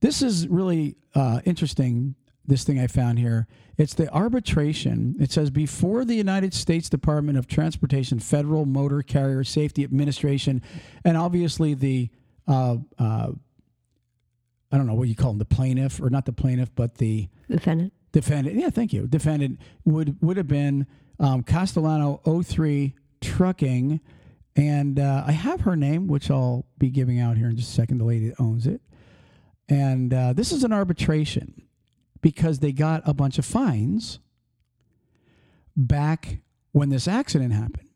this 0.00 0.22
is 0.22 0.48
really 0.48 0.96
uh, 1.14 1.40
interesting. 1.44 2.14
This 2.46 2.64
thing 2.64 2.80
I 2.80 2.86
found 2.86 3.18
here. 3.18 3.46
It's 3.80 3.94
the 3.94 4.12
arbitration. 4.12 5.16
It 5.18 5.32
says 5.32 5.48
before 5.48 6.04
the 6.04 6.14
United 6.14 6.52
States 6.52 6.90
Department 6.90 7.38
of 7.38 7.46
Transportation, 7.46 8.18
Federal 8.18 8.66
Motor 8.66 9.00
Carrier 9.00 9.42
Safety 9.42 9.84
Administration, 9.84 10.60
and 11.02 11.16
obviously 11.16 11.72
the, 11.72 12.10
uh, 12.46 12.76
uh, 12.98 13.28
I 14.70 14.76
don't 14.76 14.86
know 14.86 14.92
what 14.92 15.08
you 15.08 15.14
call 15.14 15.30
them, 15.30 15.38
the 15.38 15.46
plaintiff 15.46 15.98
or 15.98 16.10
not 16.10 16.26
the 16.26 16.32
plaintiff, 16.34 16.70
but 16.74 16.96
the 16.96 17.30
Defendant. 17.48 17.94
defendant. 18.12 18.56
Yeah, 18.56 18.68
thank 18.68 18.92
you. 18.92 19.06
Defendant 19.06 19.58
would 19.86 20.18
would 20.20 20.36
have 20.36 20.46
been 20.46 20.86
um, 21.18 21.42
Castellano 21.42 22.20
03 22.26 22.94
Trucking, 23.22 24.00
and 24.56 25.00
uh, 25.00 25.24
I 25.26 25.32
have 25.32 25.62
her 25.62 25.74
name, 25.74 26.06
which 26.06 26.30
I'll 26.30 26.66
be 26.76 26.90
giving 26.90 27.18
out 27.18 27.38
here 27.38 27.48
in 27.48 27.56
just 27.56 27.70
a 27.70 27.74
second. 27.74 27.96
The 27.96 28.04
lady 28.04 28.28
that 28.28 28.38
owns 28.38 28.66
it, 28.66 28.82
and 29.70 30.12
uh, 30.12 30.34
this 30.34 30.52
is 30.52 30.64
an 30.64 30.72
arbitration 30.74 31.62
because 32.20 32.58
they 32.58 32.72
got 32.72 33.02
a 33.04 33.14
bunch 33.14 33.38
of 33.38 33.44
fines 33.44 34.18
back 35.76 36.38
when 36.72 36.90
this 36.90 37.08
accident 37.08 37.52
happened. 37.52 37.88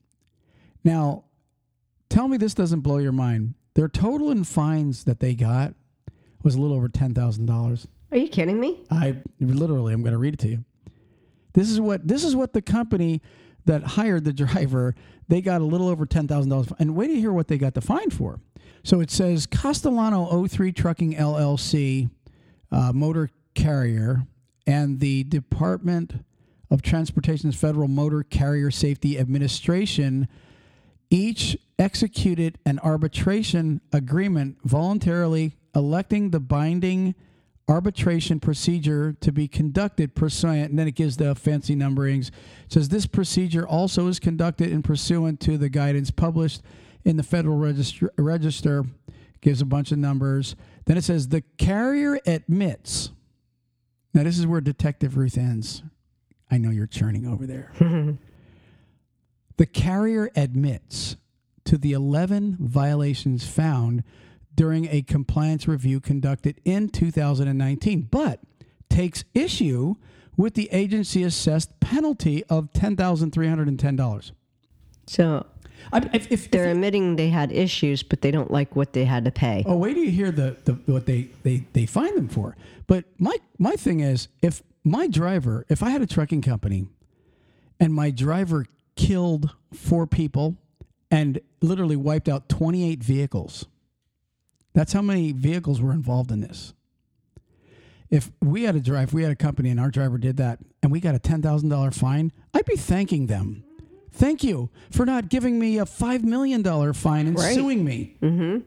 Now, 0.82 1.24
tell 2.08 2.28
me 2.28 2.37
this 2.37 2.54
doesn't 2.54 2.80
blow 2.80 2.98
your 2.98 3.12
mind. 3.12 3.54
Their 3.74 3.88
total 3.88 4.30
in 4.30 4.44
fines 4.44 5.04
that 5.04 5.20
they 5.20 5.34
got 5.34 5.74
was 6.42 6.54
a 6.54 6.60
little 6.60 6.76
over 6.76 6.88
ten 6.88 7.14
thousand 7.14 7.46
dollars. 7.46 7.88
Are 8.12 8.18
you 8.18 8.28
kidding 8.28 8.60
me? 8.60 8.84
I 8.90 9.16
literally 9.40 9.92
I'm 9.92 10.02
going 10.02 10.12
to 10.12 10.18
read 10.18 10.34
it 10.34 10.40
to 10.40 10.48
you. 10.48 10.64
This 11.54 11.70
is 11.70 11.80
what 11.80 12.06
this 12.06 12.24
is 12.24 12.37
what 12.37 12.52
the 12.52 12.62
company 12.62 13.20
that 13.64 13.82
hired 13.82 14.24
the 14.24 14.32
driver 14.32 14.94
they 15.26 15.40
got 15.40 15.60
a 15.62 15.64
little 15.64 15.88
over 15.88 16.06
ten 16.06 16.28
thousand 16.28 16.50
dollars. 16.50 16.68
And 16.78 16.94
wait 16.94 17.08
to 17.08 17.16
hear 17.18 17.32
what 17.32 17.48
they 17.48 17.58
got 17.58 17.74
the 17.74 17.80
fine 17.80 18.10
for. 18.10 18.40
So 18.82 19.00
it 19.00 19.10
says 19.10 19.46
Castellano 19.46 20.46
03 20.46 20.70
Trucking 20.72 21.14
LLC, 21.14 22.10
uh, 22.70 22.92
motor 22.92 23.30
carrier, 23.55 24.27
and 24.67 25.01
the 25.01 25.25
Department 25.25 26.25
of 26.71 26.83
Transportation's 26.83 27.57
Federal 27.57 27.88
Motor 27.88 28.23
Carrier 28.23 28.71
Safety 28.71 29.19
Administration 29.19 30.29
each 31.11 31.57
executed 31.79 32.59
an 32.64 32.79
arbitration 32.81 33.81
agreement 33.93 34.59
voluntarily 34.64 35.57
electing 35.75 36.31
the 36.31 36.40
binding 36.40 37.14
arbitration 37.69 38.40
procedure 38.40 39.12
to 39.21 39.33
be 39.33 39.49
conducted 39.49 40.14
pursuant 40.14 40.71
and 40.71 40.79
then 40.79 40.87
it 40.87 40.95
gives 40.95 41.17
the 41.17 41.35
fancy 41.35 41.75
numberings 41.75 42.29
it 42.29 42.35
says 42.73 42.90
this 42.90 43.07
procedure 43.07 43.67
also 43.67 44.07
is 44.07 44.19
conducted 44.19 44.71
in 44.71 44.83
pursuant 44.83 45.40
to 45.40 45.57
the 45.57 45.69
guidance 45.69 46.11
published 46.11 46.61
in 47.05 47.17
the 47.17 47.23
federal 47.23 47.57
register, 47.57 48.12
register 48.17 48.85
gives 49.40 49.61
a 49.61 49.67
bunch 49.67 49.93
of 49.93 49.99
numbers. 49.99 50.57
Then 50.87 50.97
it 50.97 51.05
says 51.05 51.29
the 51.29 51.43
carrier 51.59 52.19
admits 52.27 53.11
now 54.14 54.22
this 54.22 54.38
is 54.38 54.46
where 54.46 54.61
detective 54.61 55.16
ruth 55.16 55.37
ann's 55.37 55.83
i 56.50 56.57
know 56.57 56.70
you're 56.70 56.87
churning 56.87 57.27
over 57.27 57.46
there 57.46 57.72
the 59.57 59.66
carrier 59.66 60.31
admits 60.35 61.16
to 61.64 61.79
the 61.79 61.92
11 61.92 62.57
violations 62.61 63.46
found 63.46 64.05
during 64.55 64.87
a 64.87 65.03
compliance 65.03 65.66
review 65.66 66.00
conducted 66.00 66.61
in 66.64 66.88
2019, 66.88 68.03
but 68.11 68.40
takes 68.88 69.24
issue 69.35 69.96
with 70.37 70.55
the 70.55 70.68
agency 70.72 71.22
assessed 71.22 71.81
penalty 71.81 72.44
of 72.44 72.72
$10,310. 72.72 74.33
So 75.07 75.46
I, 75.92 76.09
if, 76.12 76.31
if, 76.31 76.51
they're 76.51 76.66
if, 76.66 76.75
admitting 76.75 77.16
they 77.16 77.29
had 77.29 77.53
issues, 77.53 78.03
but 78.03 78.20
they 78.20 78.31
don't 78.31 78.51
like 78.51 78.75
what 78.77 78.92
they 78.92 79.05
had 79.05 79.25
to 79.25 79.31
pay. 79.31 79.64
oh, 79.66 79.77
wait 79.77 79.94
do 79.94 80.01
you 80.01 80.11
hear 80.11 80.31
the, 80.31 80.57
the 80.64 80.73
what 80.90 81.07
they, 81.07 81.29
they, 81.42 81.64
they 81.73 81.87
fine 81.87 82.14
them 82.14 82.29
for. 82.29 82.57
But 82.87 83.05
my, 83.18 83.37
my 83.59 83.77
thing 83.77 84.01
is, 84.01 84.29
if 84.42 84.62
my 84.85 85.07
driver, 85.07 85.64
if 85.68 85.83
I 85.83 85.90
had 85.90 86.03
a 86.03 86.07
trucking 86.07 86.42
company 86.42 86.87
and 87.81 87.94
my 87.94 88.11
driver 88.11 88.66
killed 88.97 89.55
four 89.73 90.07
people 90.07 90.57
and 91.11 91.40
literally 91.61 91.97
wiped 91.97 92.29
out 92.29 92.49
28 92.49 93.03
vehicles, 93.03 93.66
that's 94.75 94.92
how 94.92 95.03
many 95.03 95.33
vehicles 95.33 95.81
were 95.81 95.92
involved 95.92 96.31
in 96.31 96.40
this. 96.40 96.75
If 98.11 98.31
we 98.42 98.64
had 98.64 98.77
a 98.77 98.81
drive, 98.81 99.14
we 99.14 99.23
had 99.23 99.33
a 99.33 99.37
company 99.37 99.70
and 99.70 99.81
our 99.81 99.90
driver 99.90 100.18
did 100.18 100.37
that 100.37 100.59
and 100.83 100.92
we 100.92 101.01
got 101.01 101.14
a 101.14 101.18
$10,000 101.18 101.94
fine, 101.94 102.33
I'd 102.53 102.66
be 102.66 102.77
thanking 102.77 103.27
them. 103.27 103.64
Thank 104.16 104.44
you 104.44 104.70
for 104.90 105.05
not 105.05 105.29
giving 105.29 105.59
me 105.59 105.79
a 105.79 105.85
$5 105.85 106.22
million 106.22 106.62
fine 106.94 107.27
and 107.27 107.37
Right. 107.37 107.55
suing 107.55 107.85
me. 107.85 108.16
Mm-hmm. 108.22 108.59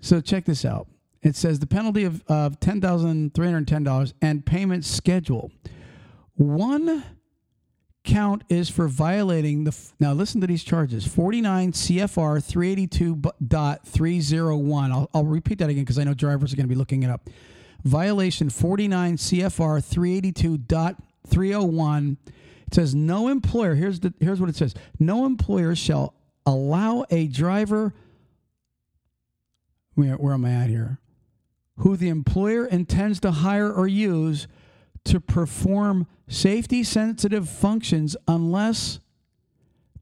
So 0.00 0.20
check 0.20 0.44
this 0.44 0.64
out. 0.64 0.88
It 1.22 1.36
says 1.36 1.58
the 1.60 1.66
penalty 1.66 2.04
of, 2.04 2.22
of 2.28 2.58
$10,310 2.60 4.12
and 4.20 4.44
payment 4.44 4.84
schedule. 4.84 5.50
One 6.34 7.04
count 8.04 8.42
is 8.48 8.68
for 8.68 8.86
violating 8.88 9.64
the. 9.64 9.70
f- 9.70 9.92
Now 9.98 10.12
listen 10.12 10.40
to 10.40 10.46
these 10.46 10.62
charges 10.62 11.06
49 11.06 11.72
CFR 11.72 12.38
382.301. 13.48 14.92
I'll, 14.92 15.10
I'll 15.14 15.24
repeat 15.24 15.58
that 15.58 15.68
again 15.70 15.82
because 15.84 15.98
I 15.98 16.04
know 16.04 16.14
drivers 16.14 16.52
are 16.52 16.56
going 16.56 16.66
to 16.68 16.72
be 16.72 16.76
looking 16.76 17.02
it 17.02 17.10
up. 17.10 17.28
Violation 17.84 18.50
49 18.50 19.16
CFR 19.16 19.80
382.301. 21.26 22.16
It 22.66 22.74
says 22.74 22.94
no 22.94 23.28
employer, 23.28 23.74
here's, 23.74 24.00
the, 24.00 24.12
here's 24.20 24.40
what 24.40 24.48
it 24.48 24.56
says 24.56 24.74
no 24.98 25.24
employer 25.24 25.74
shall 25.74 26.14
allow 26.44 27.04
a 27.10 27.26
driver 27.28 27.94
where, 29.94 30.14
where 30.16 30.34
am 30.34 30.44
I 30.44 30.52
at 30.52 30.68
here? 30.68 31.00
Who 31.78 31.96
the 31.96 32.08
employer 32.08 32.66
intends 32.66 33.20
to 33.20 33.30
hire 33.30 33.72
or 33.72 33.86
use 33.86 34.46
to 35.04 35.20
perform 35.20 36.06
safety 36.28 36.82
sensitive 36.82 37.48
functions 37.48 38.16
unless 38.26 39.00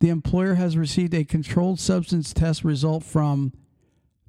the 0.01 0.09
employer 0.09 0.55
has 0.55 0.77
received 0.77 1.15
a 1.15 1.25
controlled 1.25 1.79
substance 1.79 2.33
test 2.33 2.65
result 2.65 3.05
from 3.05 3.53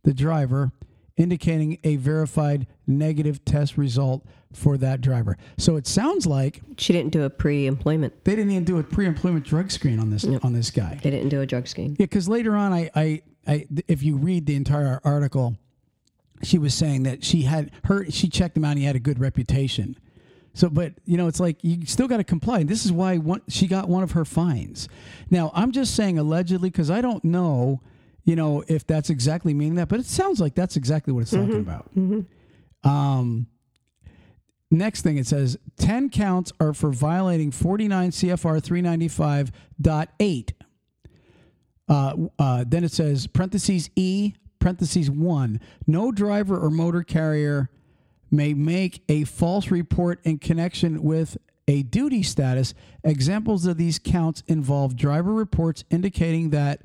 the 0.03 0.13
driver 0.13 0.71
indicating 1.17 1.77
a 1.83 1.95
verified 1.95 2.67
negative 2.87 3.43
test 3.45 3.77
result 3.77 4.25
for 4.51 4.77
that 4.77 5.01
driver. 5.01 5.37
So 5.57 5.75
it 5.75 5.87
sounds 5.87 6.25
like 6.25 6.61
She 6.77 6.93
didn't 6.93 7.11
do 7.11 7.23
a 7.23 7.29
pre-employment. 7.29 8.23
they 8.23 8.35
didn't 8.35 8.51
even 8.51 8.63
do 8.63 8.77
a 8.79 8.83
pre-employment 8.83 9.45
drug 9.45 9.71
screen 9.71 9.99
on 9.99 10.09
this 10.09 10.25
on 10.25 10.53
this 10.53 10.71
guy. 10.71 10.99
They 11.01 11.09
didn't 11.11 11.29
do 11.29 11.41
a 11.41 11.45
drug 11.45 11.67
screen. 11.67 11.91
Yeah, 11.99 12.05
because 12.05 12.27
later 12.29 12.55
on, 12.55 12.71
I, 12.73 12.89
I, 12.95 13.21
I, 13.47 13.67
if 13.87 14.01
you 14.03 14.15
read 14.17 14.45
the 14.45 14.55
entire 14.55 14.99
article, 15.03 15.57
she 16.43 16.57
was 16.57 16.73
saying 16.73 17.03
that 17.03 17.23
she 17.23 17.43
had 17.43 17.71
her, 17.85 18.09
she 18.09 18.29
checked 18.29 18.55
him 18.57 18.65
out. 18.65 18.71
and 18.71 18.79
He 18.79 18.85
had 18.85 18.95
a 18.95 18.99
good 18.99 19.19
reputation. 19.19 19.97
So, 20.53 20.69
but 20.69 20.93
you 21.05 21.17
know, 21.17 21.27
it's 21.27 21.39
like 21.41 21.57
you 21.63 21.85
still 21.85 22.07
got 22.07 22.17
to 22.17 22.23
comply. 22.23 22.63
This 22.63 22.85
is 22.85 22.91
why 22.91 23.17
one, 23.17 23.41
she 23.49 23.67
got 23.67 23.89
one 23.89 24.03
of 24.03 24.11
her 24.11 24.23
fines. 24.23 24.87
Now, 25.29 25.51
I'm 25.53 25.71
just 25.73 25.95
saying 25.95 26.17
allegedly 26.17 26.69
because 26.69 26.89
I 26.89 27.01
don't 27.01 27.23
know, 27.25 27.81
you 28.25 28.35
know, 28.35 28.63
if 28.67 28.85
that's 28.85 29.09
exactly 29.09 29.53
meaning 29.53 29.75
that, 29.75 29.87
but 29.87 29.99
it 29.99 30.05
sounds 30.05 30.41
like 30.41 30.55
that's 30.55 30.75
exactly 30.75 31.13
what 31.13 31.21
it's 31.21 31.31
talking 31.31 31.59
about. 31.59 31.89
Um, 32.83 33.47
next 34.71 35.01
thing 35.03 35.17
it 35.17 35.25
says 35.27 35.57
10 35.77 36.09
counts 36.09 36.51
are 36.59 36.73
for 36.73 36.91
violating 36.91 37.51
49 37.51 38.09
CFR 38.11 38.61
395.8 39.81 40.51
uh, 41.87 42.15
uh, 42.39 42.65
then 42.67 42.83
it 42.83 42.91
says 42.91 43.27
parentheses 43.27 43.89
E 43.95 44.33
parentheses 44.59 45.09
one. 45.11 45.61
No 45.85 46.11
driver 46.11 46.57
or 46.59 46.71
motor 46.71 47.03
carrier 47.03 47.69
may 48.31 48.53
make 48.53 49.03
a 49.07 49.23
false 49.25 49.69
report 49.69 50.19
in 50.23 50.39
connection 50.39 51.03
with 51.03 51.37
a 51.67 51.83
duty 51.83 52.23
status. 52.23 52.73
Examples 53.03 53.65
of 53.65 53.77
these 53.77 53.99
counts 53.99 54.41
involve 54.47 54.95
driver 54.95 55.33
reports 55.33 55.83
indicating 55.91 56.49
that 56.49 56.81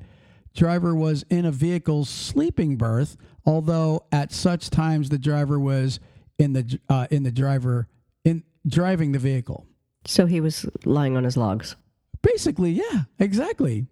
driver 0.53 0.95
was 0.95 1.23
in 1.29 1.45
a 1.45 1.51
vehicle's 1.51 2.09
sleeping 2.09 2.77
berth, 2.77 3.17
although 3.45 4.05
at 4.11 4.31
such 4.31 4.69
times 4.69 5.09
the 5.09 5.19
driver 5.19 5.59
was 5.59 5.99
in 6.37 6.53
the 6.53 6.79
uh, 6.89 7.07
in 7.11 7.23
the 7.23 7.31
driver 7.31 7.87
in 8.23 8.43
driving 8.67 9.11
the 9.11 9.19
vehicle. 9.19 9.65
So 10.05 10.25
he 10.25 10.41
was 10.41 10.65
lying 10.85 11.15
on 11.15 11.23
his 11.23 11.37
logs. 11.37 11.75
Basically, 12.21 12.71
yeah, 12.71 13.03
exactly. 13.19 13.87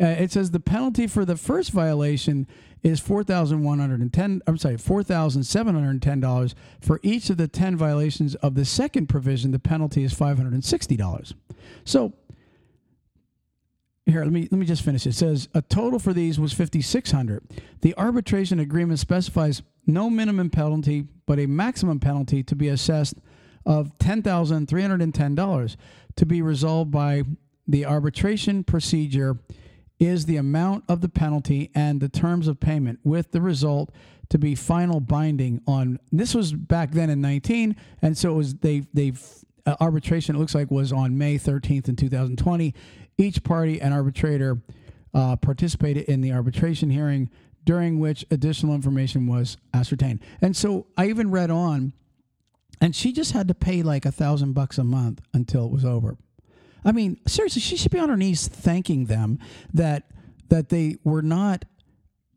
Uh, 0.00 0.06
it 0.06 0.32
says 0.32 0.50
the 0.50 0.60
penalty 0.60 1.06
for 1.06 1.24
the 1.24 1.36
first 1.36 1.70
violation 1.70 2.46
is 2.82 3.00
four 3.00 3.24
thousand 3.24 3.62
one 3.62 3.78
hundred 3.78 4.00
and 4.00 4.12
ten. 4.12 4.42
I'm 4.46 4.58
sorry, 4.58 4.76
four 4.76 5.02
thousand 5.02 5.44
seven 5.44 5.74
hundred 5.74 5.90
and 5.90 6.02
ten 6.02 6.20
dollars. 6.20 6.54
For 6.80 7.00
each 7.02 7.30
of 7.30 7.36
the 7.36 7.48
ten 7.48 7.76
violations 7.76 8.34
of 8.36 8.54
the 8.54 8.64
second 8.64 9.06
provision, 9.06 9.52
the 9.52 9.58
penalty 9.58 10.04
is 10.04 10.12
five 10.12 10.36
hundred 10.36 10.52
and 10.52 10.64
sixty 10.64 10.96
dollars. 10.96 11.34
So, 11.84 12.12
here 14.06 14.22
let 14.22 14.32
me 14.32 14.48
let 14.50 14.58
me 14.58 14.66
just 14.66 14.82
finish. 14.82 15.06
It 15.06 15.14
says 15.14 15.48
a 15.54 15.62
total 15.62 15.98
for 15.98 16.12
these 16.12 16.38
was 16.38 16.52
5600. 16.52 17.42
The 17.80 17.94
arbitration 17.96 18.60
agreement 18.60 18.98
specifies 18.98 19.62
no 19.86 20.10
minimum 20.10 20.50
penalty 20.50 21.06
but 21.26 21.38
a 21.38 21.46
maximum 21.46 22.00
penalty 22.00 22.42
to 22.42 22.54
be 22.54 22.68
assessed 22.68 23.14
of 23.66 23.96
$10,310 23.98 25.76
to 26.16 26.26
be 26.26 26.42
resolved 26.42 26.90
by 26.90 27.22
the 27.66 27.86
arbitration 27.86 28.62
procedure 28.62 29.38
is 29.98 30.26
the 30.26 30.36
amount 30.36 30.84
of 30.88 31.00
the 31.00 31.08
penalty 31.08 31.70
and 31.74 32.00
the 32.00 32.08
terms 32.08 32.46
of 32.46 32.60
payment 32.60 32.98
with 33.04 33.30
the 33.32 33.40
result 33.40 33.90
to 34.28 34.38
be 34.38 34.54
final 34.54 35.00
binding 35.00 35.62
on 35.66 35.98
this 36.12 36.34
was 36.34 36.52
back 36.52 36.90
then 36.90 37.08
in 37.08 37.20
19 37.20 37.76
and 38.02 38.18
so 38.18 38.30
it 38.32 38.34
was 38.34 38.54
they 38.56 38.82
they 38.92 39.12
uh, 39.66 39.76
arbitration 39.80 40.36
it 40.36 40.38
looks 40.38 40.54
like 40.54 40.70
was 40.70 40.92
on 40.92 41.16
May 41.16 41.38
13th 41.38 41.88
in 41.88 41.96
2020 41.96 42.74
each 43.18 43.42
party 43.44 43.80
and 43.80 43.94
arbitrator 43.94 44.60
uh, 45.12 45.36
participated 45.36 46.04
in 46.04 46.20
the 46.20 46.32
arbitration 46.32 46.90
hearing 46.90 47.30
during 47.64 47.98
which 47.98 48.24
additional 48.30 48.74
information 48.74 49.26
was 49.26 49.56
ascertained 49.72 50.20
and 50.42 50.56
so 50.56 50.86
I 50.96 51.06
even 51.06 51.30
read 51.30 51.50
on 51.50 51.92
and 52.80 52.94
she 52.94 53.12
just 53.12 53.32
had 53.32 53.48
to 53.48 53.54
pay 53.54 53.82
like 53.82 54.04
a 54.04 54.12
thousand 54.12 54.52
bucks 54.52 54.76
a 54.78 54.84
month 54.84 55.20
until 55.32 55.66
it 55.66 55.72
was 55.72 55.84
over 55.84 56.16
I 56.84 56.92
mean, 56.92 57.18
seriously, 57.26 57.62
she 57.62 57.76
should 57.76 57.90
be 57.90 57.98
on 57.98 58.08
her 58.08 58.16
knees 58.16 58.46
thanking 58.46 59.06
them 59.06 59.38
that 59.72 60.04
that 60.48 60.68
they 60.68 60.96
were 61.02 61.22
not 61.22 61.64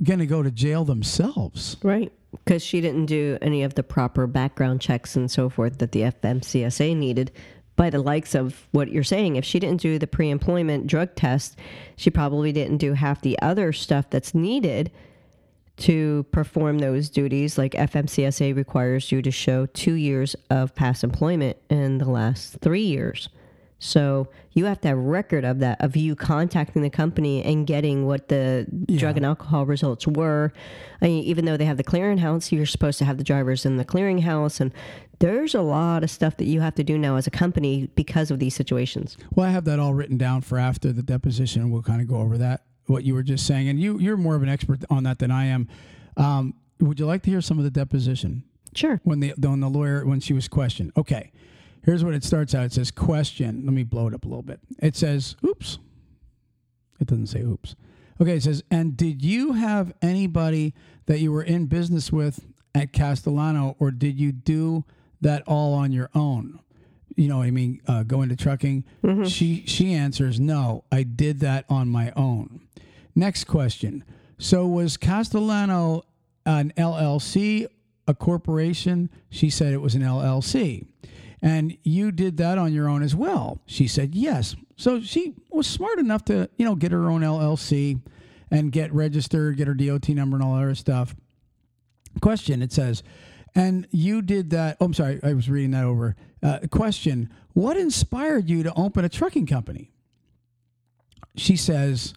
going 0.01 0.19
to 0.19 0.25
go 0.25 0.41
to 0.41 0.49
jail 0.49 0.85
themselves. 0.85 1.75
Right. 1.83 2.11
Because 2.31 2.63
she 2.63 2.81
didn't 2.81 3.07
do 3.07 3.37
any 3.41 3.63
of 3.63 3.73
the 3.73 3.83
proper 3.83 4.27
background 4.27 4.79
checks 4.79 5.15
and 5.15 5.29
so 5.29 5.49
forth 5.49 5.79
that 5.79 5.91
the 5.91 6.01
FMCSA 6.01 6.95
needed. 6.95 7.31
By 7.77 7.89
the 7.89 7.99
likes 7.99 8.35
of 8.35 8.67
what 8.71 8.91
you're 8.91 9.03
saying, 9.03 9.37
if 9.37 9.45
she 9.45 9.59
didn't 9.59 9.79
do 9.79 9.97
the 9.97 10.07
pre 10.07 10.29
employment 10.29 10.87
drug 10.87 11.15
test, 11.15 11.57
she 11.95 12.09
probably 12.09 12.51
didn't 12.51 12.77
do 12.77 12.93
half 12.93 13.21
the 13.21 13.39
other 13.41 13.71
stuff 13.71 14.09
that's 14.09 14.35
needed 14.35 14.91
to 15.77 16.25
perform 16.31 16.79
those 16.79 17.09
duties. 17.09 17.57
Like 17.57 17.71
FMCSA 17.73 18.55
requires 18.55 19.11
you 19.11 19.21
to 19.21 19.31
show 19.31 19.67
two 19.67 19.93
years 19.93 20.35
of 20.49 20.75
past 20.75 21.03
employment 21.03 21.57
in 21.69 21.99
the 21.99 22.09
last 22.09 22.57
three 22.59 22.81
years. 22.81 23.29
So 23.79 24.27
you 24.53 24.65
have 24.65 24.81
to 24.81 24.87
have 24.87 24.97
record 24.97 25.45
of 25.45 25.59
that, 25.59 25.79
of 25.81 25.95
you 25.95 26.15
contacting 26.15 26.81
the 26.81 26.89
company 26.89 27.43
and 27.43 27.67
getting 27.67 28.05
what 28.07 28.27
the 28.27 28.65
Yeah. 28.87 28.99
drug 28.99 29.17
and 29.17 29.25
alcohol 29.25 29.65
results 29.65 30.07
were. 30.07 30.51
I 31.01 31.05
mean, 31.07 31.23
even 31.23 31.45
though 31.45 31.57
they 31.57 31.65
have 31.65 31.77
the 31.77 31.83
clearinghouse, 31.83 32.51
you're 32.51 32.65
supposed 32.65 32.97
to 32.99 33.05
have 33.05 33.17
the 33.17 33.23
drivers 33.23 33.65
in 33.65 33.77
the 33.77 33.85
clearinghouse, 33.85 34.59
and 34.59 34.71
there's 35.19 35.53
a 35.53 35.61
lot 35.61 36.03
of 36.03 36.09
stuff 36.09 36.37
that 36.37 36.45
you 36.45 36.61
have 36.61 36.73
to 36.75 36.83
do 36.83 36.97
now 36.97 37.17
as 37.17 37.27
a 37.27 37.31
company 37.31 37.89
because 37.95 38.31
of 38.31 38.39
these 38.39 38.55
situations. 38.55 39.15
Well, 39.35 39.47
I 39.47 39.51
have 39.51 39.65
that 39.65 39.79
all 39.79 39.93
written 39.93 40.17
down 40.17 40.41
for 40.41 40.57
after 40.57 40.91
the 40.91 41.03
deposition, 41.03 41.69
we'll 41.69 41.83
kind 41.83 42.01
of 42.01 42.07
go 42.07 42.17
over 42.17 42.37
that 42.39 42.63
what 42.87 43.03
you 43.03 43.13
were 43.13 43.23
just 43.23 43.45
saying. 43.45 43.67
And 43.69 43.79
you 43.79 43.99
you're 43.99 44.17
more 44.17 44.35
of 44.35 44.41
an 44.43 44.49
expert 44.49 44.79
on 44.89 45.03
that 45.03 45.19
than 45.19 45.29
I 45.29 45.45
am. 45.45 45.67
Um, 46.15 46.53
would 46.79 46.99
you 46.99 47.05
like 47.05 47.21
to 47.23 47.29
hear 47.29 47.41
some 47.41 47.57
of 47.57 47.63
the 47.63 47.69
deposition 47.71 48.43
Sure. 48.73 49.01
when 49.03 49.19
the 49.19 49.33
when 49.37 49.59
the 49.59 49.69
lawyer 49.69 50.05
when 50.05 50.19
she 50.19 50.33
was 50.33 50.47
questioned? 50.47 50.93
Okay, 50.97 51.31
here's 51.87 52.03
what 52.03 52.13
it 52.13 52.23
starts 52.23 52.53
out. 52.53 52.65
It 52.65 52.73
says 52.73 52.91
question. 52.91 53.63
Let 53.65 53.73
me 53.73 53.83
blow 53.83 54.07
it 54.07 54.13
up 54.13 54.25
a 54.25 54.27
little 54.27 54.43
bit. 54.43 54.59
It 54.79 54.95
says, 54.95 55.35
"Oops." 55.43 55.79
It 56.99 57.07
doesn't 57.07 57.27
say 57.27 57.41
"oops." 57.41 57.75
Okay, 58.21 58.35
it 58.35 58.43
says, 58.43 58.63
"And 58.69 58.95
did 58.95 59.23
you 59.23 59.53
have 59.53 59.93
anybody 60.01 60.73
that 61.05 61.19
you 61.19 61.31
were 61.31 61.43
in 61.43 61.65
business 61.65 62.11
with 62.11 62.45
at 62.75 62.91
Castellano, 62.93 63.75
or 63.79 63.89
did 63.89 64.19
you 64.19 64.31
do 64.31 64.83
that 65.21 65.41
all 65.47 65.73
on 65.73 65.91
your 65.91 66.09
own?" 66.13 66.59
You 67.15 67.29
know, 67.29 67.37
what 67.37 67.47
I 67.47 67.51
mean, 67.51 67.81
uh, 67.87 68.03
go 68.03 68.21
into 68.21 68.35
trucking. 68.35 68.83
She 69.25 69.63
she 69.65 69.93
answers, 69.93 70.39
"No, 70.39 70.83
I 70.91 71.03
did 71.03 71.39
that 71.39 71.65
on 71.69 71.89
my 71.89 72.11
own." 72.15 72.61
Next 73.15 73.45
question. 73.45 74.03
So 74.37 74.67
was 74.67 74.97
Castellano 74.97 76.03
an 76.45 76.71
LLC, 76.77 77.65
a 78.07 78.13
corporation? 78.13 79.09
She 79.29 79.49
said 79.49 79.73
it 79.73 79.81
was 79.81 79.95
an 79.95 80.03
LLC. 80.03 80.85
And 81.41 81.77
you 81.83 82.11
did 82.11 82.37
that 82.37 82.57
on 82.57 82.73
your 82.73 82.87
own 82.87 83.03
as 83.03 83.15
well. 83.15 83.61
She 83.65 83.87
said 83.87 84.15
yes. 84.15 84.55
So 84.75 85.01
she 85.01 85.35
was 85.49 85.67
smart 85.67 85.99
enough 85.99 86.25
to, 86.25 86.49
you 86.57 86.65
know, 86.65 86.75
get 86.75 86.91
her 86.91 87.09
own 87.09 87.21
LLC 87.21 88.01
and 88.49 88.71
get 88.71 88.93
registered, 88.93 89.57
get 89.57 89.67
her 89.67 89.73
DOT 89.73 90.09
number 90.09 90.37
and 90.37 90.43
all 90.43 90.55
that 90.55 90.75
stuff. 90.75 91.15
Question, 92.21 92.61
it 92.61 92.71
says, 92.71 93.03
and 93.53 93.87
you 93.91 94.21
did 94.21 94.49
that. 94.51 94.77
Oh, 94.79 94.85
I'm 94.85 94.93
sorry, 94.93 95.19
I 95.23 95.33
was 95.33 95.49
reading 95.49 95.71
that 95.71 95.83
over. 95.83 96.15
Uh, 96.41 96.59
question, 96.71 97.31
what 97.53 97.77
inspired 97.77 98.49
you 98.49 98.63
to 98.63 98.73
open 98.75 99.05
a 99.05 99.09
trucking 99.09 99.47
company? 99.47 99.91
She 101.35 101.55
says, 101.55 102.13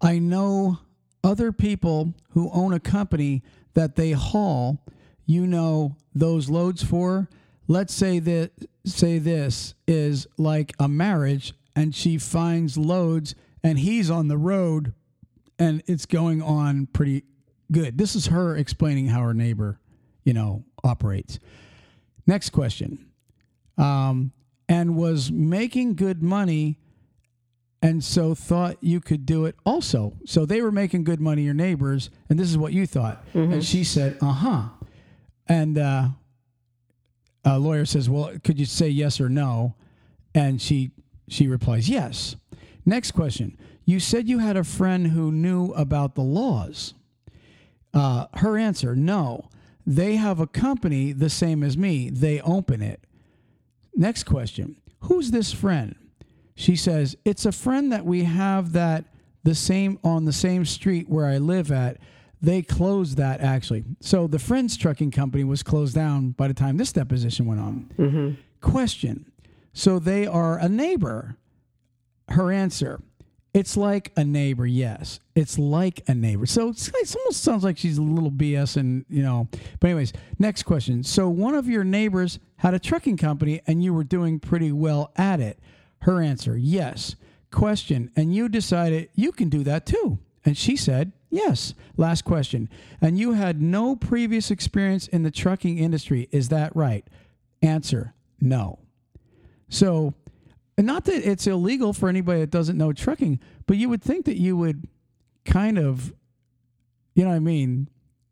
I 0.00 0.18
know 0.18 0.78
other 1.24 1.52
people 1.52 2.14
who 2.30 2.50
own 2.52 2.72
a 2.72 2.80
company 2.80 3.42
that 3.74 3.96
they 3.96 4.12
haul, 4.12 4.78
you 5.26 5.46
know, 5.46 5.96
those 6.14 6.48
loads 6.48 6.82
for. 6.82 7.28
Let's 7.68 7.92
say 7.92 8.18
that 8.20 8.52
say 8.84 9.18
this 9.18 9.74
is 9.86 10.26
like 10.38 10.72
a 10.78 10.88
marriage 10.88 11.54
and 11.74 11.94
she 11.94 12.18
finds 12.18 12.78
loads 12.78 13.34
and 13.62 13.78
he's 13.78 14.10
on 14.10 14.28
the 14.28 14.38
road 14.38 14.94
and 15.58 15.82
it's 15.86 16.06
going 16.06 16.42
on 16.42 16.86
pretty 16.86 17.24
good. 17.72 17.98
This 17.98 18.14
is 18.14 18.26
her 18.26 18.56
explaining 18.56 19.08
how 19.08 19.20
her 19.22 19.34
neighbor, 19.34 19.80
you 20.24 20.32
know, 20.32 20.64
operates. 20.84 21.38
Next 22.26 22.50
question. 22.50 23.06
Um, 23.76 24.32
and 24.68 24.96
was 24.96 25.30
making 25.30 25.94
good 25.94 26.22
money 26.22 26.78
and 27.82 28.02
so 28.02 28.34
thought 28.34 28.78
you 28.80 29.00
could 29.00 29.26
do 29.26 29.44
it 29.44 29.54
also. 29.64 30.14
So 30.24 30.46
they 30.46 30.60
were 30.62 30.72
making 30.72 31.04
good 31.04 31.20
money, 31.20 31.42
your 31.42 31.54
neighbors, 31.54 32.10
and 32.28 32.38
this 32.38 32.48
is 32.48 32.58
what 32.58 32.72
you 32.72 32.86
thought. 32.86 33.24
And 33.52 33.64
she 33.64 33.84
said, 33.84 34.16
uh 34.20 34.32
huh. 34.32 34.62
And 35.46 35.78
uh, 35.78 36.08
a 37.46 37.58
lawyer 37.58 37.84
says, 37.84 38.10
well, 38.10 38.32
could 38.42 38.58
you 38.58 38.66
say 38.66 38.88
yes 38.88 39.20
or 39.20 39.28
no? 39.28 39.74
And 40.34 40.60
she 40.60 40.90
she 41.28 41.48
replies, 41.48 41.88
yes. 41.88 42.36
Next 42.84 43.12
question. 43.12 43.56
You 43.84 44.00
said 44.00 44.28
you 44.28 44.38
had 44.38 44.56
a 44.56 44.64
friend 44.64 45.08
who 45.08 45.32
knew 45.32 45.72
about 45.72 46.14
the 46.14 46.22
laws. 46.22 46.94
Uh, 47.94 48.26
her 48.34 48.58
answer, 48.58 48.94
no. 48.94 49.48
They 49.86 50.16
have 50.16 50.40
a 50.40 50.46
company 50.46 51.12
the 51.12 51.30
same 51.30 51.62
as 51.62 51.76
me. 51.76 52.10
They 52.10 52.40
open 52.40 52.82
it. 52.82 53.00
Next 53.94 54.24
question. 54.24 54.76
Who's 55.00 55.30
this 55.30 55.52
friend? 55.52 55.94
She 56.56 56.74
says, 56.74 57.16
It's 57.24 57.46
a 57.46 57.52
friend 57.52 57.92
that 57.92 58.04
we 58.04 58.24
have 58.24 58.72
that 58.72 59.04
the 59.44 59.54
same 59.54 59.98
on 60.02 60.24
the 60.24 60.32
same 60.32 60.64
street 60.64 61.08
where 61.08 61.26
I 61.26 61.38
live 61.38 61.70
at. 61.70 61.98
They 62.40 62.62
closed 62.62 63.16
that 63.16 63.40
actually. 63.40 63.84
So 64.00 64.26
the 64.26 64.38
friend's 64.38 64.76
trucking 64.76 65.10
company 65.10 65.44
was 65.44 65.62
closed 65.62 65.94
down 65.94 66.30
by 66.30 66.48
the 66.48 66.54
time 66.54 66.76
this 66.76 66.92
deposition 66.92 67.46
went 67.46 67.60
on. 67.60 67.90
Mm-hmm. 67.98 68.30
Question. 68.60 69.30
So 69.72 69.98
they 69.98 70.26
are 70.26 70.58
a 70.58 70.68
neighbor. 70.68 71.36
Her 72.28 72.50
answer. 72.52 73.00
It's 73.56 73.74
like 73.74 74.12
a 74.16 74.22
neighbor, 74.24 74.66
yes. 74.66 75.18
It's 75.34 75.58
like 75.58 76.02
a 76.06 76.14
neighbor. 76.14 76.44
So 76.44 76.68
it's, 76.68 76.88
it 76.88 77.16
almost 77.16 77.42
sounds 77.42 77.64
like 77.64 77.78
she's 77.78 77.96
a 77.96 78.02
little 78.02 78.30
BS 78.30 78.76
and, 78.76 79.06
you 79.08 79.22
know. 79.22 79.48
But, 79.80 79.88
anyways, 79.88 80.12
next 80.38 80.64
question. 80.64 81.02
So 81.02 81.30
one 81.30 81.54
of 81.54 81.66
your 81.66 81.82
neighbors 81.82 82.38
had 82.56 82.74
a 82.74 82.78
trucking 82.78 83.16
company 83.16 83.62
and 83.66 83.82
you 83.82 83.94
were 83.94 84.04
doing 84.04 84.40
pretty 84.40 84.72
well 84.72 85.10
at 85.16 85.40
it. 85.40 85.58
Her 86.02 86.20
answer, 86.20 86.54
yes. 86.58 87.16
Question. 87.50 88.10
And 88.14 88.34
you 88.34 88.50
decided 88.50 89.08
you 89.14 89.32
can 89.32 89.48
do 89.48 89.64
that 89.64 89.86
too. 89.86 90.18
And 90.44 90.54
she 90.54 90.76
said, 90.76 91.12
yes. 91.30 91.74
Last 91.96 92.24
question. 92.24 92.68
And 93.00 93.18
you 93.18 93.32
had 93.32 93.60
no 93.60 93.96
previous 93.96 94.50
experience 94.50 95.08
in 95.08 95.22
the 95.22 95.30
trucking 95.30 95.78
industry. 95.78 96.28
Is 96.30 96.48
that 96.50 96.74
right? 96.74 97.06
Answer, 97.62 98.14
no. 98.40 98.78
So, 99.68 100.14
not 100.78 101.06
that 101.06 101.26
it's 101.28 101.46
illegal 101.46 101.92
for 101.92 102.08
anybody 102.08 102.40
that 102.40 102.50
doesn't 102.50 102.76
know 102.76 102.92
trucking, 102.92 103.40
but 103.66 103.76
you 103.76 103.88
would 103.88 104.02
think 104.02 104.26
that 104.26 104.36
you 104.36 104.56
would 104.56 104.86
kind 105.44 105.78
of, 105.78 106.12
you 107.14 107.24
know 107.24 107.30
what 107.30 107.36
I 107.36 107.40
mean, 107.40 107.88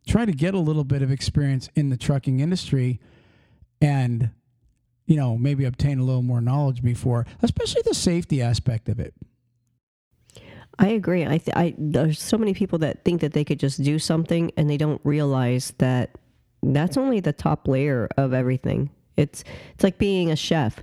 try 0.07 0.25
to 0.25 0.33
get 0.33 0.53
a 0.55 0.59
little 0.59 0.85
bit 0.85 1.01
of 1.01 1.11
experience 1.11 1.71
in 1.75 1.89
the 1.89 1.97
trucking 1.97 2.41
industry 2.41 3.01
and, 3.81 4.31
you 5.07 5.17
know, 5.17 5.39
maybe 5.39 5.65
obtain 5.65 5.99
a 5.99 6.05
little 6.05 6.23
more 6.23 6.43
knowledge 6.43 6.83
before, 6.83 7.27
especially 7.43 7.83
the 7.85 7.95
safety 7.95 8.43
aspect 8.43 8.89
of 8.89 9.01
it. 9.01 9.15
I 10.79 10.89
agree. 10.89 11.25
I, 11.25 11.39
th- 11.39 11.57
I 11.57 11.75
there's 11.79 12.21
so 12.21 12.37
many 12.37 12.55
people 12.55 12.79
that 12.81 13.05
think 13.05 13.21
that 13.21 13.33
they 13.33 13.45
could 13.45 13.61
just 13.61 13.83
do 13.83 13.99
something 13.99 14.51
and 14.57 14.69
they 14.69 14.77
don't 14.77 15.01
realize 15.05 15.73
that 15.79 16.19
that's 16.63 16.97
only 16.97 17.21
the 17.21 17.33
top 17.33 17.69
layer 17.69 18.09
of 18.17 18.33
everything. 18.33 18.91
It's 19.17 19.45
it's 19.75 19.85
like 19.85 19.99
being 19.99 20.31
a 20.31 20.37
chef. 20.37 20.83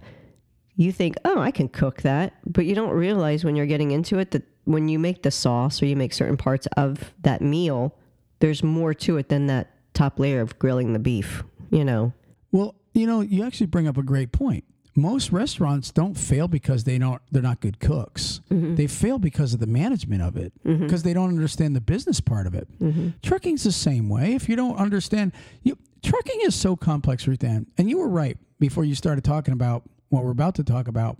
You 0.75 0.91
think, 0.91 1.17
"Oh, 1.25 1.39
I 1.39 1.51
can 1.51 1.67
cook 1.67 2.01
that," 2.03 2.33
but 2.45 2.65
you 2.65 2.75
don't 2.75 2.91
realize 2.91 3.43
when 3.43 3.55
you're 3.55 3.65
getting 3.65 3.91
into 3.91 4.19
it 4.19 4.31
that 4.31 4.43
when 4.63 4.87
you 4.87 4.97
make 4.99 5.23
the 5.23 5.31
sauce 5.31 5.81
or 5.81 5.85
you 5.85 5.95
make 5.95 6.13
certain 6.13 6.37
parts 6.37 6.67
of 6.77 7.13
that 7.23 7.41
meal, 7.41 7.93
there's 8.39 8.63
more 8.63 8.93
to 8.93 9.17
it 9.17 9.29
than 9.29 9.47
that 9.47 9.71
top 9.93 10.19
layer 10.19 10.39
of 10.39 10.57
grilling 10.59 10.93
the 10.93 10.99
beef, 10.99 11.43
you 11.69 11.83
know. 11.83 12.13
Well, 12.51 12.75
you 12.93 13.05
know, 13.07 13.21
you 13.21 13.43
actually 13.43 13.67
bring 13.67 13.87
up 13.87 13.97
a 13.97 14.03
great 14.03 14.31
point. 14.31 14.63
Most 14.95 15.31
restaurants 15.31 15.91
don't 15.91 16.15
fail 16.15 16.47
because 16.47 16.83
they 16.83 16.97
don't 16.97 17.21
they're 17.31 17.41
not 17.41 17.61
good 17.61 17.79
cooks. 17.79 18.41
Mm-hmm. 18.49 18.75
They 18.75 18.87
fail 18.87 19.19
because 19.19 19.53
of 19.53 19.59
the 19.59 19.67
management 19.67 20.21
of 20.21 20.35
it 20.35 20.53
mm-hmm. 20.65 20.83
because 20.83 21.03
they 21.03 21.13
don't 21.13 21.29
understand 21.29 21.75
the 21.75 21.81
business 21.81 22.19
part 22.19 22.45
of 22.45 22.55
it. 22.55 22.67
Mm-hmm. 22.79 23.09
Trucking's 23.21 23.63
the 23.63 23.71
same 23.71 24.09
way. 24.09 24.35
If 24.35 24.49
you 24.49 24.55
don't 24.55 24.75
understand, 24.75 25.31
you 25.63 25.77
trucking 26.03 26.41
is 26.41 26.55
so 26.55 26.75
complex, 26.75 27.27
Ruth 27.27 27.43
Ann. 27.43 27.67
And 27.77 27.89
you 27.89 27.99
were 27.99 28.09
right 28.09 28.37
before 28.59 28.83
you 28.83 28.95
started 28.95 29.23
talking 29.23 29.53
about 29.53 29.83
what 30.09 30.25
we're 30.25 30.31
about 30.31 30.55
to 30.55 30.63
talk 30.63 30.87
about, 30.87 31.17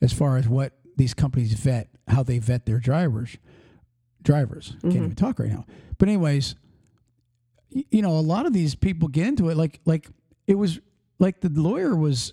as 0.00 0.12
far 0.12 0.36
as 0.36 0.48
what 0.48 0.72
these 0.96 1.12
companies 1.12 1.52
vet, 1.54 1.88
how 2.06 2.22
they 2.22 2.38
vet 2.38 2.66
their 2.66 2.78
drivers. 2.78 3.36
Drivers 4.22 4.76
can't 4.82 4.96
even 4.96 5.14
talk 5.14 5.38
right 5.38 5.50
now. 5.50 5.64
But 5.96 6.08
anyways, 6.08 6.54
y- 7.74 7.84
you 7.90 8.02
know, 8.02 8.10
a 8.10 8.20
lot 8.20 8.46
of 8.46 8.52
these 8.52 8.74
people 8.74 9.08
get 9.08 9.26
into 9.26 9.48
it 9.48 9.56
like 9.56 9.80
like 9.84 10.08
it 10.46 10.54
was 10.54 10.78
like 11.18 11.40
the 11.40 11.48
lawyer 11.48 11.96
was 11.96 12.32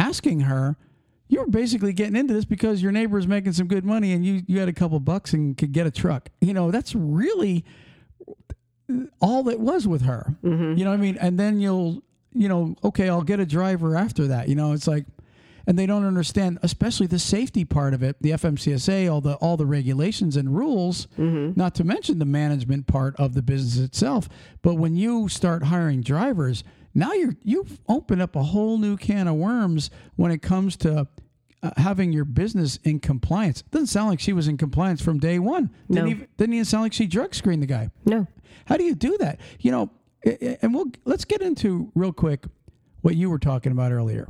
asking 0.00 0.40
her, 0.40 0.76
you 1.28 1.40
were 1.40 1.46
basically 1.46 1.92
getting 1.92 2.16
into 2.16 2.34
this 2.34 2.44
because 2.44 2.82
your 2.82 2.90
neighbor 2.90 3.18
is 3.18 3.26
making 3.26 3.52
some 3.52 3.68
good 3.68 3.84
money 3.84 4.12
and 4.12 4.24
you 4.24 4.42
you 4.46 4.58
had 4.58 4.68
a 4.68 4.72
couple 4.72 4.98
bucks 4.98 5.32
and 5.32 5.56
could 5.56 5.72
get 5.72 5.86
a 5.86 5.90
truck. 5.90 6.30
You 6.40 6.54
know, 6.54 6.70
that's 6.70 6.94
really 6.94 7.64
all 9.20 9.44
that 9.44 9.60
was 9.60 9.86
with 9.86 10.02
her. 10.02 10.34
Mm-hmm. 10.42 10.76
You 10.76 10.84
know 10.84 10.90
what 10.90 10.98
I 10.98 11.02
mean? 11.02 11.18
And 11.20 11.38
then 11.38 11.60
you'll, 11.60 12.02
you 12.32 12.48
know, 12.48 12.74
okay, 12.82 13.08
I'll 13.08 13.22
get 13.22 13.38
a 13.38 13.46
driver 13.46 13.94
after 13.94 14.26
that. 14.26 14.48
You 14.48 14.56
know, 14.56 14.72
it's 14.72 14.88
like 14.88 15.04
and 15.66 15.78
they 15.78 15.86
don't 15.86 16.04
understand 16.04 16.58
especially 16.62 17.06
the 17.06 17.18
safety 17.18 17.64
part 17.64 17.94
of 17.94 18.02
it, 18.02 18.16
the 18.20 18.30
FMCSA, 18.30 19.12
all 19.12 19.20
the 19.20 19.34
all 19.34 19.56
the 19.56 19.66
regulations 19.66 20.36
and 20.36 20.56
rules, 20.56 21.06
mm-hmm. 21.18 21.52
not 21.54 21.76
to 21.76 21.84
mention 21.84 22.18
the 22.18 22.24
management 22.24 22.88
part 22.88 23.14
of 23.16 23.34
the 23.34 23.42
business 23.42 23.84
itself. 23.84 24.28
But 24.62 24.74
when 24.74 24.96
you 24.96 25.28
start 25.28 25.64
hiring 25.64 26.00
drivers, 26.00 26.64
now 26.94 27.12
you're 27.12 27.36
you've 27.42 27.80
opened 27.88 28.20
up 28.22 28.34
a 28.36 28.42
whole 28.42 28.78
new 28.78 28.96
can 28.96 29.28
of 29.28 29.36
worms 29.36 29.90
when 30.16 30.30
it 30.32 30.42
comes 30.42 30.76
to 30.78 31.06
uh, 31.62 31.70
having 31.76 32.12
your 32.12 32.24
business 32.24 32.78
in 32.84 32.98
compliance. 33.00 33.62
Doesn't 33.70 33.88
sound 33.88 34.08
like 34.10 34.20
she 34.20 34.32
was 34.32 34.48
in 34.48 34.56
compliance 34.56 35.00
from 35.02 35.18
day 35.18 35.38
one. 35.38 35.70
Didn't, 35.90 36.04
No. 36.04 36.10
even, 36.10 36.28
didn't 36.36 36.54
even 36.54 36.64
sound 36.64 36.82
like 36.84 36.92
she 36.92 37.06
drug 37.06 37.34
screened 37.34 37.62
the 37.62 37.66
guy. 37.66 37.90
No. 38.04 38.26
How 38.66 38.76
do 38.76 38.84
you 38.84 38.94
do 38.94 39.16
that? 39.18 39.38
You 39.60 39.70
know, 39.72 39.90
and 40.62 40.74
we'll 40.74 40.86
let's 41.04 41.24
get 41.24 41.42
into 41.42 41.90
real 41.94 42.12
quick 42.12 42.44
what 43.02 43.14
you 43.16 43.30
were 43.30 43.38
talking 43.38 43.72
about 43.72 43.92
earlier. 43.92 44.28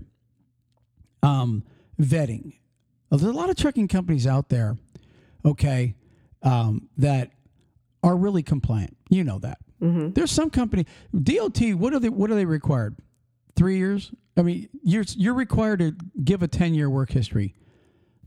Um, 1.23 1.65
vetting. 2.01 2.55
There's 3.11 3.23
a 3.23 3.33
lot 3.33 3.51
of 3.51 3.57
trucking 3.57 3.89
companies 3.89 4.27
out 4.27 4.49
there, 4.51 4.77
okay, 5.45 5.95
um, 6.43 6.89
that 6.97 7.31
are 8.03 8.17
really 8.17 8.43
compliant. 8.43 8.97
You 9.11 9.25
know 9.25 9.39
that. 9.41 9.59
Mm-hmm. 9.81 10.11
There's 10.11 10.31
some 10.31 10.51
company 10.51 10.87
DOT. 11.23 11.61
What 11.75 11.95
are 11.95 11.99
they? 11.99 12.09
What 12.09 12.31
are 12.31 12.35
they 12.35 12.45
required? 12.45 12.97
Three 13.57 13.79
years. 13.79 14.13
I 14.37 14.43
mean, 14.43 14.69
you're 14.83 15.05
you're 15.17 15.35
required 15.35 15.81
to 15.81 15.95
give 16.23 16.43
a 16.43 16.49
ten 16.49 16.75
year 16.75 16.89
work 16.91 17.11
history. 17.11 17.55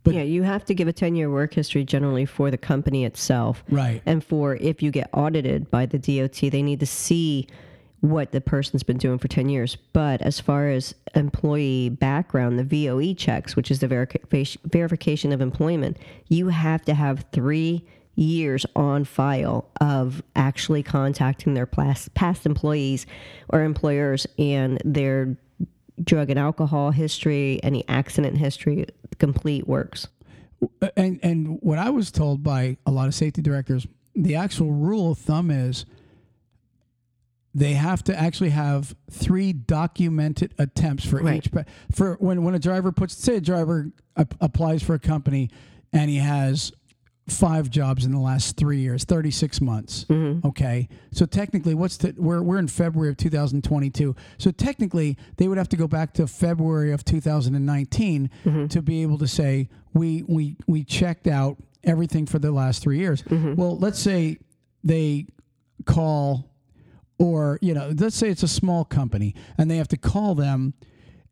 But- 0.04 0.16
yeah, 0.16 0.24
you 0.24 0.43
have 0.43 0.66
to 0.66 0.74
give 0.74 0.88
a 0.88 0.93
10 0.93 1.16
year 1.16 1.30
work 1.30 1.54
history 1.54 1.86
generally 1.86 2.26
for 2.26 2.51
the 2.51 2.58
company 2.58 3.06
itself. 3.06 3.64
Right. 3.70 4.01
And 4.06 4.22
for 4.24 4.56
if 4.58 4.84
you 4.84 4.91
get 4.91 5.10
audited 5.14 5.72
by 5.72 5.86
the 5.86 5.97
DOT, 5.97 6.51
they 6.51 6.62
need 6.62 6.82
to 6.82 6.86
see 6.86 7.47
what 8.01 8.34
the 8.34 8.41
person's 8.41 8.84
been 8.84 8.97
doing 8.97 9.18
for 9.18 9.30
10 9.30 9.47
years. 9.47 9.78
But 9.93 10.22
as 10.22 10.41
far 10.41 10.68
as 10.68 10.93
employee 11.16 11.88
background, 11.88 12.60
the 12.60 12.66
VOE 12.66 13.14
checks, 13.14 13.56
which 13.56 13.72
is 13.72 13.80
the 13.80 13.88
verification 13.88 14.62
verification 14.66 15.32
of 15.32 15.39
employment, 15.39 15.95
you 16.28 16.49
have 16.49 16.84
to 16.84 16.93
have 16.93 17.26
three 17.32 17.88
years 18.16 18.66
on 18.76 19.03
file 19.05 19.70
of 19.82 20.22
actually 20.36 20.84
contacting 20.84 21.53
their 21.53 21.66
past, 21.66 22.14
past 22.14 22.45
employees 22.45 23.05
or 23.49 23.64
employers 23.64 24.28
and 24.38 24.82
their 24.86 25.36
drug 26.03 26.30
and 26.30 26.39
alcohol 26.39 26.91
history, 26.91 27.59
any 27.64 27.88
accident 27.88 28.38
history, 28.38 28.86
complete 29.20 29.68
works. 29.68 30.07
Uh, 30.82 30.89
and 30.95 31.20
and 31.24 31.59
what 31.61 31.78
I 31.80 31.89
was 31.89 32.11
told 32.11 32.43
by 32.43 32.78
a 32.86 32.91
lot 32.91 33.07
of 33.07 33.16
safety 33.16 33.41
directors, 33.41 33.86
the 34.16 34.36
actual 34.36 34.72
rule 34.72 35.11
of 35.11 35.18
thumb 35.18 35.49
is 35.51 35.86
they 37.55 37.74
have 37.74 38.03
to 38.05 38.20
actually 38.20 38.49
have 38.49 38.95
three 39.11 39.53
documented 39.53 40.53
attempts 40.57 41.05
for 41.05 41.18
Right. 41.22 41.38
each 41.38 41.51
pa- 41.51 41.66
for 41.91 42.16
when 42.20 42.43
when 42.43 42.55
a 42.55 42.59
driver 42.59 42.91
puts 42.91 43.14
say 43.16 43.36
a 43.38 43.41
driver 43.41 43.91
ap- 44.18 44.36
applies 44.41 44.82
for 44.82 44.95
a 44.95 44.99
company 44.99 45.49
and 45.91 46.09
he 46.09 46.18
has 46.18 46.72
five 47.28 47.70
jobs 47.70 48.06
in 48.06 48.12
the 48.12 48.20
last 48.20 48.58
three 48.58 48.80
years 48.80 49.06
36 49.06 49.62
months 49.62 50.06
mm-hmm. 50.06 50.46
okay? 50.46 50.90
So 51.12 51.26
technically 51.26 51.74
what's 51.74 51.98
the 51.98 52.14
we're, 52.18 52.42
we're 52.42 52.60
in 52.60 52.68
february 52.68 53.10
of 53.12 53.18
2022 53.18 54.16
so 54.38 54.52
technically 54.52 55.18
they 55.38 55.48
would 55.48 55.58
have 55.58 55.70
to 55.70 55.78
go 55.78 55.88
back 55.88 56.14
to 56.16 56.28
february 56.28 56.92
of 56.92 57.06
2019 57.06 58.30
mm-hmm. 58.46 58.68
to 58.68 58.82
be 58.82 59.02
able 59.02 59.18
to 59.18 59.28
say 59.28 59.70
we 59.94 60.24
we 60.28 60.58
we 60.68 60.84
checked 60.84 61.28
out 61.28 61.58
everything 61.84 62.26
for 62.26 62.40
the 62.40 62.52
last 62.52 62.82
three 62.82 62.98
years. 62.98 63.22
Mm-hmm. 63.24 63.56
Well 63.56 63.78
let's 63.78 64.00
say 64.00 64.38
they 64.84 65.28
call 65.86 66.52
or 67.20 67.60
you 67.62 67.74
know 67.74 67.94
let's 67.98 68.16
say 68.16 68.30
it's 68.30 68.44
a 68.44 68.48
small 68.48 68.86
company 68.86 69.36
and 69.58 69.70
they 69.70 69.78
have 69.78 69.88
to 69.90 69.98
call 69.98 70.36
them 70.36 70.74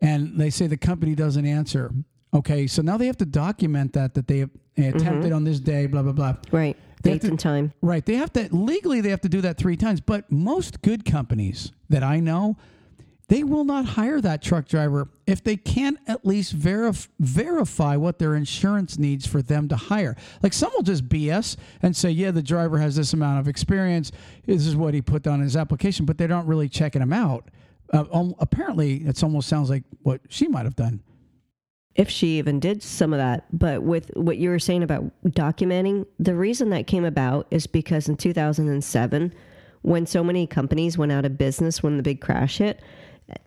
and 0.01 0.39
they 0.39 0.49
say 0.49 0.67
the 0.67 0.77
company 0.77 1.15
doesn't 1.15 1.45
answer 1.45 1.91
okay 2.33 2.67
so 2.67 2.81
now 2.81 2.97
they 2.97 3.07
have 3.07 3.17
to 3.17 3.25
document 3.25 3.93
that 3.93 4.13
that 4.13 4.27
they, 4.27 4.45
they 4.75 4.87
attempted 4.87 5.31
on 5.31 5.43
this 5.43 5.59
day 5.59 5.85
blah 5.85 6.01
blah 6.01 6.11
blah 6.13 6.35
Right. 6.51 6.77
They 7.03 7.11
have 7.11 7.21
to- 7.21 7.27
and 7.29 7.39
time. 7.39 7.73
right 7.81 8.05
they 8.05 8.15
have 8.15 8.31
to 8.33 8.47
legally 8.55 9.01
they 9.01 9.09
have 9.09 9.21
to 9.21 9.29
do 9.29 9.41
that 9.41 9.57
three 9.57 9.75
times 9.77 10.01
but 10.01 10.31
most 10.31 10.81
good 10.81 11.03
companies 11.05 11.71
that 11.89 12.03
i 12.03 12.19
know 12.19 12.57
they 13.27 13.43
will 13.45 13.63
not 13.63 13.85
hire 13.85 14.19
that 14.19 14.41
truck 14.41 14.67
driver 14.67 15.07
if 15.25 15.41
they 15.41 15.55
can't 15.55 15.97
at 16.05 16.25
least 16.25 16.57
verif- 16.57 17.07
verify 17.17 17.95
what 17.95 18.19
their 18.19 18.35
insurance 18.35 18.97
needs 18.99 19.25
for 19.25 19.41
them 19.41 19.69
to 19.69 19.77
hire. 19.77 20.17
Like 20.43 20.51
some 20.51 20.69
will 20.75 20.81
just 20.83 21.07
BS 21.07 21.55
and 21.81 21.95
say, 21.95 22.09
yeah, 22.11 22.31
the 22.31 22.41
driver 22.41 22.77
has 22.79 22.97
this 22.97 23.13
amount 23.13 23.39
of 23.39 23.47
experience. 23.47 24.11
This 24.45 24.67
is 24.67 24.75
what 24.75 24.93
he 24.93 25.01
put 25.01 25.23
down 25.23 25.35
in 25.35 25.43
his 25.43 25.55
application, 25.55 26.05
but 26.05 26.17
they're 26.17 26.27
not 26.27 26.45
really 26.45 26.67
checking 26.67 27.01
him 27.01 27.13
out. 27.13 27.47
Uh, 27.93 28.03
um, 28.11 28.35
apparently, 28.39 28.95
it 28.97 29.23
almost 29.23 29.47
sounds 29.47 29.69
like 29.69 29.83
what 30.01 30.19
she 30.27 30.49
might 30.49 30.65
have 30.65 30.75
done. 30.75 31.01
If 31.95 32.09
she 32.09 32.37
even 32.37 32.59
did 32.59 32.81
some 32.81 33.13
of 33.13 33.19
that. 33.19 33.45
But 33.51 33.83
with 33.83 34.11
what 34.15 34.37
you 34.37 34.49
were 34.49 34.59
saying 34.59 34.83
about 34.83 35.11
documenting, 35.25 36.05
the 36.19 36.35
reason 36.35 36.69
that 36.69 36.87
came 36.87 37.05
about 37.05 37.47
is 37.51 37.67
because 37.67 38.07
in 38.07 38.17
2007, 38.17 39.33
when 39.81 40.05
so 40.05 40.23
many 40.23 40.47
companies 40.47 40.97
went 40.97 41.11
out 41.11 41.25
of 41.25 41.37
business 41.37 41.83
when 41.83 41.97
the 41.97 42.03
big 42.03 42.21
crash 42.21 42.59
hit, 42.59 42.81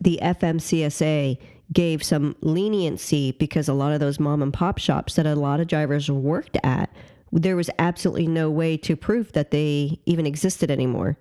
the 0.01 0.19
FMCSA 0.21 1.37
gave 1.73 2.03
some 2.03 2.35
leniency 2.41 3.31
because 3.33 3.67
a 3.67 3.73
lot 3.73 3.93
of 3.93 3.99
those 3.99 4.19
mom 4.19 4.41
and 4.41 4.53
pop 4.53 4.77
shops 4.77 5.15
that 5.15 5.25
a 5.25 5.35
lot 5.35 5.59
of 5.59 5.67
drivers 5.67 6.11
worked 6.11 6.57
at, 6.63 6.89
there 7.31 7.55
was 7.55 7.69
absolutely 7.79 8.27
no 8.27 8.49
way 8.51 8.77
to 8.77 8.95
prove 8.95 9.31
that 9.33 9.51
they 9.51 9.99
even 10.05 10.25
existed 10.25 10.69
anymore 10.69 11.17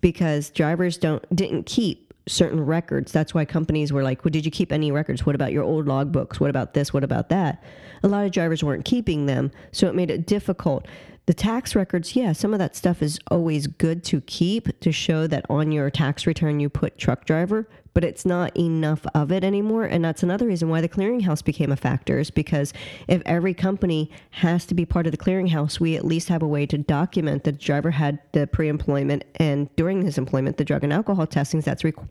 because 0.00 0.50
drivers 0.50 0.96
don't 0.96 1.24
didn't 1.34 1.66
keep 1.66 2.09
certain 2.26 2.60
records. 2.64 3.12
That's 3.12 3.34
why 3.34 3.44
companies 3.44 3.92
were 3.92 4.02
like, 4.02 4.24
"Well, 4.24 4.30
did 4.30 4.44
you 4.44 4.50
keep 4.50 4.72
any 4.72 4.90
records? 4.92 5.26
What 5.26 5.34
about 5.34 5.52
your 5.52 5.64
old 5.64 5.86
logbooks? 5.86 6.38
What 6.40 6.50
about 6.50 6.74
this? 6.74 6.92
What 6.92 7.04
about 7.04 7.28
that?" 7.30 7.62
A 8.02 8.08
lot 8.08 8.24
of 8.24 8.32
drivers 8.32 8.64
weren't 8.64 8.84
keeping 8.84 9.26
them, 9.26 9.50
so 9.72 9.86
it 9.88 9.94
made 9.94 10.10
it 10.10 10.26
difficult. 10.26 10.86
The 11.30 11.34
tax 11.34 11.76
records, 11.76 12.16
yeah, 12.16 12.32
some 12.32 12.52
of 12.52 12.58
that 12.58 12.74
stuff 12.74 13.00
is 13.00 13.20
always 13.30 13.68
good 13.68 14.02
to 14.02 14.20
keep 14.22 14.80
to 14.80 14.90
show 14.90 15.28
that 15.28 15.46
on 15.48 15.70
your 15.70 15.88
tax 15.88 16.26
return 16.26 16.58
you 16.58 16.68
put 16.68 16.98
truck 16.98 17.24
driver, 17.24 17.68
but 17.94 18.02
it's 18.02 18.26
not 18.26 18.56
enough 18.56 19.06
of 19.14 19.30
it 19.30 19.44
anymore. 19.44 19.84
And 19.84 20.04
that's 20.04 20.24
another 20.24 20.48
reason 20.48 20.70
why 20.70 20.80
the 20.80 20.88
clearinghouse 20.88 21.44
became 21.44 21.70
a 21.70 21.76
factor, 21.76 22.18
is 22.18 22.32
because 22.32 22.72
if 23.06 23.22
every 23.26 23.54
company 23.54 24.10
has 24.30 24.66
to 24.66 24.74
be 24.74 24.84
part 24.84 25.06
of 25.06 25.12
the 25.12 25.18
clearinghouse, 25.18 25.78
we 25.78 25.94
at 25.94 26.04
least 26.04 26.28
have 26.30 26.42
a 26.42 26.48
way 26.48 26.66
to 26.66 26.76
document 26.78 27.44
that 27.44 27.52
the 27.52 27.64
driver 27.64 27.92
had 27.92 28.18
the 28.32 28.48
pre 28.48 28.66
employment 28.66 29.22
and 29.36 29.68
during 29.76 30.02
his 30.02 30.18
employment, 30.18 30.56
the 30.56 30.64
drug 30.64 30.82
and 30.82 30.92
alcohol 30.92 31.28
testings 31.28 31.64
that's 31.64 31.84
requ- 31.84 32.08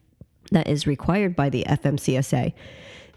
that 0.51 0.69
is 0.69 0.87
required 0.87 1.35
by 1.35 1.49
the 1.49 1.65
FMCSA. 1.67 2.53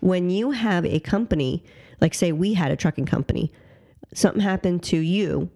When 0.01 0.31
you 0.31 0.51
have 0.51 0.85
a 0.85 0.99
company, 0.99 1.63
like 2.01 2.13
say 2.13 2.33
we 2.33 2.55
had 2.55 2.73
a 2.73 2.77
trucking 2.77 3.07
company, 3.07 3.53
something 4.13 4.43
happened 4.43 4.83
to 4.83 4.97
you 4.97 5.49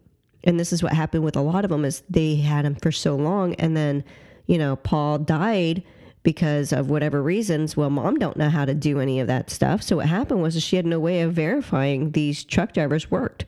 and 0.46 0.58
this 0.58 0.72
is 0.72 0.82
what 0.82 0.92
happened 0.94 1.24
with 1.24 1.36
a 1.36 1.42
lot 1.42 1.64
of 1.64 1.70
them 1.70 1.84
is 1.84 2.02
they 2.08 2.36
had 2.36 2.64
him 2.64 2.76
for 2.76 2.90
so 2.90 3.14
long 3.14 3.54
and 3.56 3.76
then 3.76 4.02
you 4.46 4.56
know 4.56 4.76
paul 4.76 5.18
died 5.18 5.82
because 6.26 6.72
of 6.72 6.90
whatever 6.90 7.22
reasons. 7.22 7.76
Well 7.76 7.88
mom 7.88 8.16
don't 8.16 8.36
know 8.36 8.50
how 8.50 8.64
to 8.64 8.74
do 8.74 8.98
any 8.98 9.20
of 9.20 9.28
that 9.28 9.48
stuff. 9.48 9.80
So 9.80 9.94
what 9.96 10.06
happened 10.06 10.42
was 10.42 10.60
she 10.60 10.74
had 10.74 10.84
no 10.84 10.98
way 10.98 11.20
of 11.20 11.34
verifying 11.34 12.10
these 12.10 12.42
truck 12.42 12.72
drivers 12.72 13.12
worked. 13.12 13.46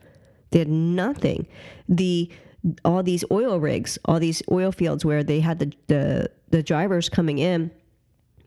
They 0.53 0.61
had 0.61 0.69
nothing. 0.69 1.49
The 1.89 2.31
all 2.85 3.03
these 3.03 3.25
oil 3.33 3.59
rigs 3.59 3.99
all 4.05 4.21
these 4.21 4.43
oil 4.49 4.71
fields 4.71 5.05
where 5.05 5.25
they 5.25 5.41
had 5.41 5.59
the 5.59 5.73
the, 5.89 6.31
the 6.51 6.63
drivers 6.63 7.09
coming 7.09 7.39
in 7.39 7.73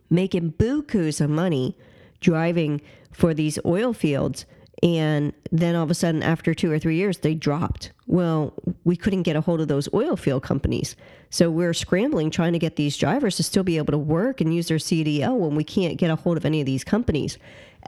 making 0.10 0.54
bukus 0.54 1.20
of 1.20 1.30
money 1.30 1.78
driving 2.22 2.82
for 3.12 3.34
these 3.34 3.60
oil 3.66 3.92
fields 3.92 4.46
and 4.84 5.34
then 5.52 5.76
all 5.76 5.84
of 5.84 5.92
a 5.92 5.96
sudden 5.96 6.24
after 6.24 6.54
two 6.54 6.72
or 6.72 6.80
three 6.80 6.96
years 6.96 7.20
they 7.20 7.36
dropped 7.36 7.92
well 8.08 8.54
we 8.84 8.96
couldn't 8.96 9.24
get 9.24 9.36
a 9.36 9.42
hold 9.42 9.62
of 9.62 9.68
those 9.68 9.88
oil 9.94 10.16
field 10.16 10.44
companies 10.44 10.96
so 11.30 11.50
we're 11.52 11.74
scrambling 11.74 12.32
trying 12.32 12.54
to 12.54 12.60
get 12.60 12.76
these 12.76 12.98
drivers 12.98 13.36
to 13.36 13.44
still 13.44 13.64
be 13.64 13.78
able 13.78 13.92
to 13.92 13.98
work 13.98 14.42
and 14.42 14.54
use 14.54 14.68
their 14.68 14.78
cdl 14.78 15.38
when 15.38 15.56
we 15.56 15.64
can't 15.64 15.98
get 15.98 16.10
a 16.10 16.16
hold 16.16 16.38
of 16.38 16.46
any 16.46 16.60
of 16.60 16.66
these 16.66 16.84
companies 16.84 17.38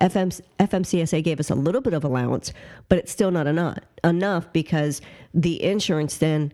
FM, 0.01 0.41
FMCSA 0.59 1.23
gave 1.23 1.39
us 1.39 1.49
a 1.49 1.55
little 1.55 1.81
bit 1.81 1.93
of 1.93 2.03
allowance, 2.03 2.51
but 2.89 2.97
it's 2.97 3.11
still 3.11 3.31
not 3.31 3.47
enough 3.47 3.77
enough 4.03 4.51
because 4.51 5.01
the 5.33 5.63
insurance 5.63 6.17
then 6.17 6.51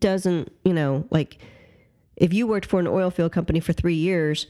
doesn't, 0.00 0.50
you 0.64 0.72
know, 0.72 1.06
like 1.10 1.38
if 2.16 2.32
you 2.32 2.46
worked 2.46 2.66
for 2.66 2.80
an 2.80 2.86
oil 2.86 3.10
field 3.10 3.32
company 3.32 3.60
for 3.60 3.72
three 3.72 3.94
years, 3.94 4.46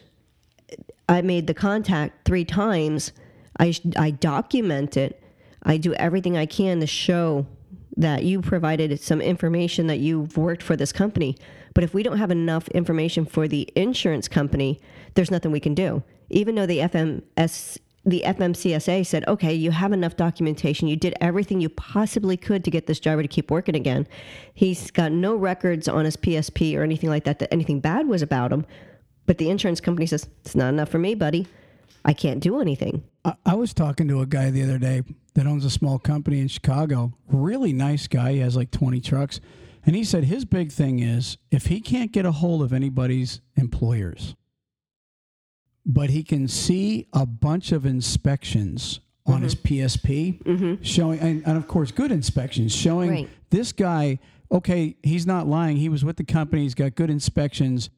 I 1.08 1.22
made 1.22 1.46
the 1.46 1.54
contact 1.54 2.24
three 2.24 2.44
times. 2.44 3.12
I 3.59 3.74
I 3.96 4.11
document 4.11 4.96
it. 4.96 5.22
I 5.62 5.76
do 5.76 5.94
everything 5.94 6.36
I 6.36 6.46
can 6.46 6.80
to 6.80 6.86
show 6.86 7.46
that 7.96 8.24
you 8.24 8.40
provided 8.40 8.98
some 9.00 9.20
information 9.20 9.86
that 9.86 9.98
you've 9.98 10.36
worked 10.36 10.62
for 10.62 10.76
this 10.76 10.92
company. 10.92 11.36
But 11.74 11.84
if 11.84 11.94
we 11.94 12.03
don't 12.03 12.18
have 12.18 12.30
enough 12.30 12.68
information 12.68 13.24
for 13.26 13.46
the 13.46 13.68
insurance 13.76 14.28
company, 14.28 14.80
there's 15.14 15.30
nothing 15.30 15.53
we 15.53 15.61
can 15.61 15.74
do. 15.74 16.03
Even 16.30 16.55
though 16.55 16.66
the 16.66 16.78
FMS 16.78 17.78
the 18.05 18.22
FMCSA 18.26 19.07
said, 19.07 19.24
okay, 19.28 19.55
you 19.55 19.70
have 19.70 19.92
enough 19.92 20.16
documentation. 20.16 20.88
You 20.88 20.96
did 20.96 21.14
everything 21.20 21.61
you 21.61 21.68
possibly 21.68 22.36
could 22.36 22.64
to 22.64 22.70
get 22.70 22.86
this 22.86 22.98
driver 22.98 23.22
to 23.22 23.28
keep 23.28 23.48
working 23.48 23.76
again. 23.76 24.09
He's 24.55 24.90
got 24.90 25.12
no 25.12 25.36
records 25.36 25.86
on 25.86 26.05
his 26.05 26.16
PSP 26.16 26.76
or 26.76 26.82
anything 26.82 27.11
like 27.11 27.24
that 27.24 27.38
that 27.38 27.53
anything 27.53 27.78
bad 27.78 28.09
was 28.09 28.20
about 28.20 28.53
him. 28.53 28.66
But 29.26 29.38
the 29.38 29.50
insurance 29.50 29.80
company 29.80 30.07
says, 30.07 30.28
it's 30.44 30.57
not 30.57 30.70
enough 30.70 30.88
for 30.88 30.98
me, 30.98 31.14
buddy. 31.14 31.46
I 32.05 32.12
can't 32.12 32.40
do 32.40 32.61
anything. 32.61 33.05
I, 33.24 33.34
I 33.46 33.55
was 33.55 33.72
talking 33.74 34.09
to 34.09 34.20
a 34.20 34.26
guy 34.26 34.50
the 34.50 34.62
other 34.62 34.78
day 34.78 35.03
that 35.34 35.46
owns 35.46 35.64
a 35.64 35.70
small 35.70 35.98
company 35.98 36.40
in 36.40 36.48
Chicago. 36.48 37.12
Really 37.28 37.72
nice 37.72 38.07
guy. 38.09 38.32
He 38.32 38.38
has 38.40 38.57
like 38.57 38.70
20 38.70 39.00
trucks. 39.00 39.40
And 39.86 39.96
he 39.96 40.05
said 40.05 40.24
his 40.24 40.44
big 40.44 40.70
thing 40.72 40.98
is 41.00 41.38
if 41.50 41.66
he 41.66 41.80
can't 41.80 42.12
get 42.12 42.24
a 42.26 42.32
hold 42.32 42.62
of 42.62 42.72
anybody's 42.72 43.40
employers, 43.57 44.34
but 45.84 46.11
he 46.11 46.22
can 46.22 46.46
see 46.48 47.09
a 47.12 47.26
bunch 47.26 47.72
of 47.72 47.84
inspections 47.86 49.00
on 49.26 49.34
Mm-hmm. 49.34 49.42
his 49.44 49.55
PSP 49.55 50.78
showing, 50.84 51.20
and, 51.20 51.46
and 51.46 51.57
of 51.57 51.68
course, 51.68 51.92
good 51.92 52.11
inspections 52.11 52.74
showing 52.74 53.11
Right. 53.11 53.28
this 53.50 53.70
guy, 53.72 54.18
okay, 54.50 54.96
he's 55.05 55.26
not 55.26 55.46
lying. 55.46 55.76
He 55.76 55.88
was 55.88 56.05
with 56.05 56.16
the 56.16 56.24
company, 56.24 56.62
he's 56.62 56.74
got 56.74 56.96
good 56.96 57.09
inspections. 57.11 57.88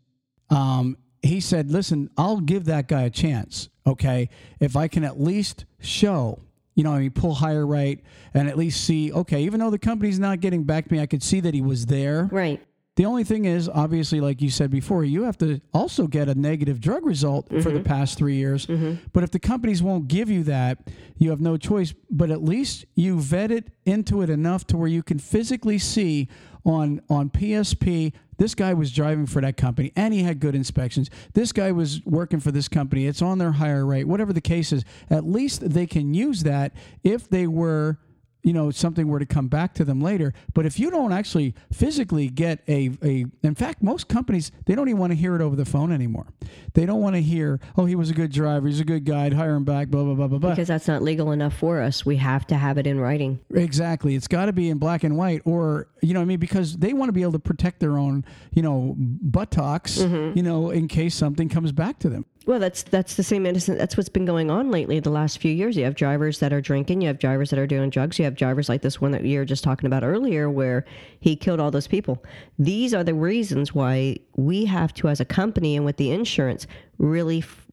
Um, 0.51 0.99
he 1.23 1.41
said, 1.41 1.71
listen, 1.71 2.11
I'll 2.19 2.41
give 2.41 2.67
that 2.67 2.89
guy 2.89 3.03
a 3.03 3.11
chance, 3.11 3.71
okay, 3.87 4.29
if 4.61 4.77
I 4.77 4.89
can 4.89 5.05
at 5.05 5.21
least 5.21 5.65
show. 5.81 6.41
You 6.77 6.83
know, 6.83 6.93
I 6.93 6.99
mean, 6.99 7.13
pull 7.13 7.37
HireRight 7.37 8.01
and 8.35 8.49
at 8.49 8.59
least 8.59 8.83
see, 8.85 9.13
okay, 9.13 9.45
even 9.45 9.61
though 9.61 9.71
the 9.71 9.79
company's 9.79 10.19
not 10.19 10.41
getting 10.41 10.65
back 10.65 10.89
to 10.89 10.93
me, 10.93 11.01
I 11.01 11.07
could 11.07 11.23
see 11.23 11.39
that 11.39 11.55
he 11.55 11.61
was 11.61 11.87
there. 11.87 12.29
Right. 12.33 12.61
The 12.97 13.07
only 13.07 13.25
thing 13.25 13.45
is, 13.45 13.69
obviously, 13.69 14.21
like 14.21 14.41
you 14.41 14.51
said 14.51 14.71
before, 14.71 15.05
you 15.05 15.25
have 15.25 15.37
to 15.39 15.61
also 15.73 16.07
get 16.07 16.29
a 16.29 16.35
negative 16.35 16.81
drug 16.81 17.05
result 17.05 17.49
for 17.49 17.71
the 17.71 17.81
mm-hmm. 17.81 17.83
past 17.83 18.17
three 18.17 18.37
years. 18.37 18.67
Mm-hmm. 18.67 19.07
But 19.13 19.25
if 19.25 19.33
the 19.33 19.41
companies 19.41 19.83
won't 19.83 20.07
give 20.07 20.31
you 20.31 20.45
that, 20.45 20.79
you 21.17 21.31
have 21.31 21.41
no 21.41 21.57
choice. 21.57 21.93
But 22.09 22.31
at 22.31 22.45
least 22.45 22.85
you 22.95 23.21
vet 23.21 23.51
it 23.51 23.71
into 23.85 24.23
it 24.23 24.31
enough 24.31 24.65
to 24.69 24.77
where 24.77 24.87
you 24.87 25.03
can 25.03 25.19
physically 25.19 25.79
see 25.79 26.29
on 26.65 27.01
on 27.11 27.31
PSP. 27.31 28.13
This 28.37 28.55
guy 28.55 28.75
was 28.75 28.93
driving 28.93 29.27
for 29.27 29.41
that 29.41 29.57
company 29.57 29.93
and 29.97 30.15
he 30.15 30.23
had 30.23 30.41
good 30.41 30.55
inspections. 30.55 31.11
This 31.35 31.53
guy 31.53 31.73
was 31.73 32.05
working 32.05 32.41
for 32.41 32.51
this 32.51 32.69
company. 32.69 33.07
It's 33.07 33.23
on 33.23 33.39
their 33.39 33.53
higher 33.53 33.87
rate. 33.87 34.05
Whatever 34.05 34.33
the 34.33 34.41
case 34.41 34.73
is, 34.73 34.85
at 35.11 35.25
least 35.25 35.69
they 35.71 35.87
can 35.87 36.15
use 36.15 36.43
that 36.43 36.73
if 37.03 37.29
they 37.29 37.47
were 37.47 37.99
you 38.45 38.53
know 38.53 38.71
something 38.71 39.09
were 39.09 39.19
to 39.19 39.27
come 39.27 39.49
back 39.49 39.75
to 39.75 39.85
them 39.85 40.01
later. 40.01 40.33
But 40.53 40.67
if 40.67 40.79
you 40.79 40.91
don't 40.91 41.13
actually 41.13 41.55
physically 41.73 42.29
get 42.29 42.61
a, 42.69 42.91
a 43.03 43.25
in 43.43 43.55
fact 43.55 43.83
most 43.83 44.07
companies 44.07 44.53
they 44.67 44.75
don't 44.75 44.89
even 44.89 45.01
want 45.01 45.13
to 45.13 45.17
hear 45.17 45.35
it 45.35 45.41
over 45.41 45.57
the 45.57 45.65
phone 45.65 45.91
anymore. 45.91 46.27
They 46.75 46.87
don't 46.87 47.01
want 47.01 47.17
to 47.17 47.23
hear 47.23 47.59
oh 47.77 47.87
he 47.87 47.97
was 47.97 48.11
a 48.11 48.15
good 48.15 48.31
driver 48.31 48.69
he's 48.69 48.81
a 48.81 48.85
good 48.85 49.05
guy 49.05 49.25
I'd 49.25 49.33
hire 49.33 49.55
him 49.55 49.65
back 49.65 49.89
blah 49.89 50.05
blah 50.05 50.15
blah 50.15 50.29
blah 50.29 50.39
blah. 50.39 50.51
Because 50.51 50.69
that's 50.69 50.87
not 50.87 51.03
legal 51.03 51.33
enough 51.33 51.57
for 51.57 51.81
us. 51.81 52.07
We 52.07 52.17
have 52.17 52.47
to 52.49 52.57
have 52.57 52.79
it 52.79 52.87
in 52.87 53.01
writing. 53.01 53.41
exactly. 53.53 54.15
It's 54.15 54.29
got 54.29 54.47
to 54.47 54.53
be 54.53 54.69
in 54.69 54.79
black 54.79 55.03
and 55.03 55.17
white 55.17 55.43
or 55.45 55.89
you 56.03 56.13
know 56.13 56.21
what 56.21 56.25
i 56.25 56.27
mean? 56.27 56.39
Because 56.39 56.77
they 56.77 56.93
want 56.93 57.09
to 57.09 57.13
be 57.13 57.23
able 57.23 57.33
to 57.33 57.39
protect 57.39 57.81
their 57.81 57.99
own 57.99 58.25
you 58.53 58.63
know 58.63 58.95
buttocks 58.99 59.99
mm-hmm. 59.99 60.37
you 60.37 60.43
know 60.43 60.71
in 60.71 60.87
case 60.87 61.15
something 61.15 61.49
comes 61.49 61.73
back 61.73 61.99
to 62.01 62.09
them 62.11 62.27
Well, 62.47 62.59
that's 62.59 62.83
that's 62.83 63.15
the 63.15 63.23
same 63.23 63.47
innocent. 63.47 63.79
That's 63.79 63.97
what's 63.97 64.11
been 64.11 64.27
going 64.27 64.51
on 64.51 64.71
lately. 64.71 65.01
The 65.01 65.11
last 65.11 65.39
few 65.39 65.53
years, 65.53 65.77
you 65.77 65.85
have 65.85 65.95
drivers 65.95 66.41
that 66.41 66.53
are 66.53 66.61
drinking. 66.61 67.01
You 67.01 67.09
have 67.09 67.19
drivers 67.19 67.49
that 67.51 67.59
are 67.59 67.67
doing 67.67 67.89
drugs. 67.89 68.19
You 68.19 68.27
have 68.27 68.37
drivers 68.37 68.69
like 68.69 68.83
this 68.83 69.01
one 69.01 69.13
that 69.13 69.25
you 69.25 69.39
were 69.39 69.47
just 69.47 69.65
talking 69.65 69.87
about 69.87 70.05
earlier, 70.05 70.51
where 70.51 70.85
he 71.21 71.37
killed 71.37 71.59
all 71.59 71.71
those 71.71 71.87
people. 71.87 72.23
These 72.59 72.93
are 72.93 73.03
the 73.03 73.15
reasons 73.15 73.75
why 73.75 74.19
we 74.37 74.67
have 74.67 74.93
to, 74.95 75.09
as 75.09 75.21
a 75.21 75.25
company 75.25 75.75
and 75.75 75.87
with 75.87 75.97
the 75.97 76.11
insurance, 76.11 76.67
really 76.99 77.39
f- 77.39 77.67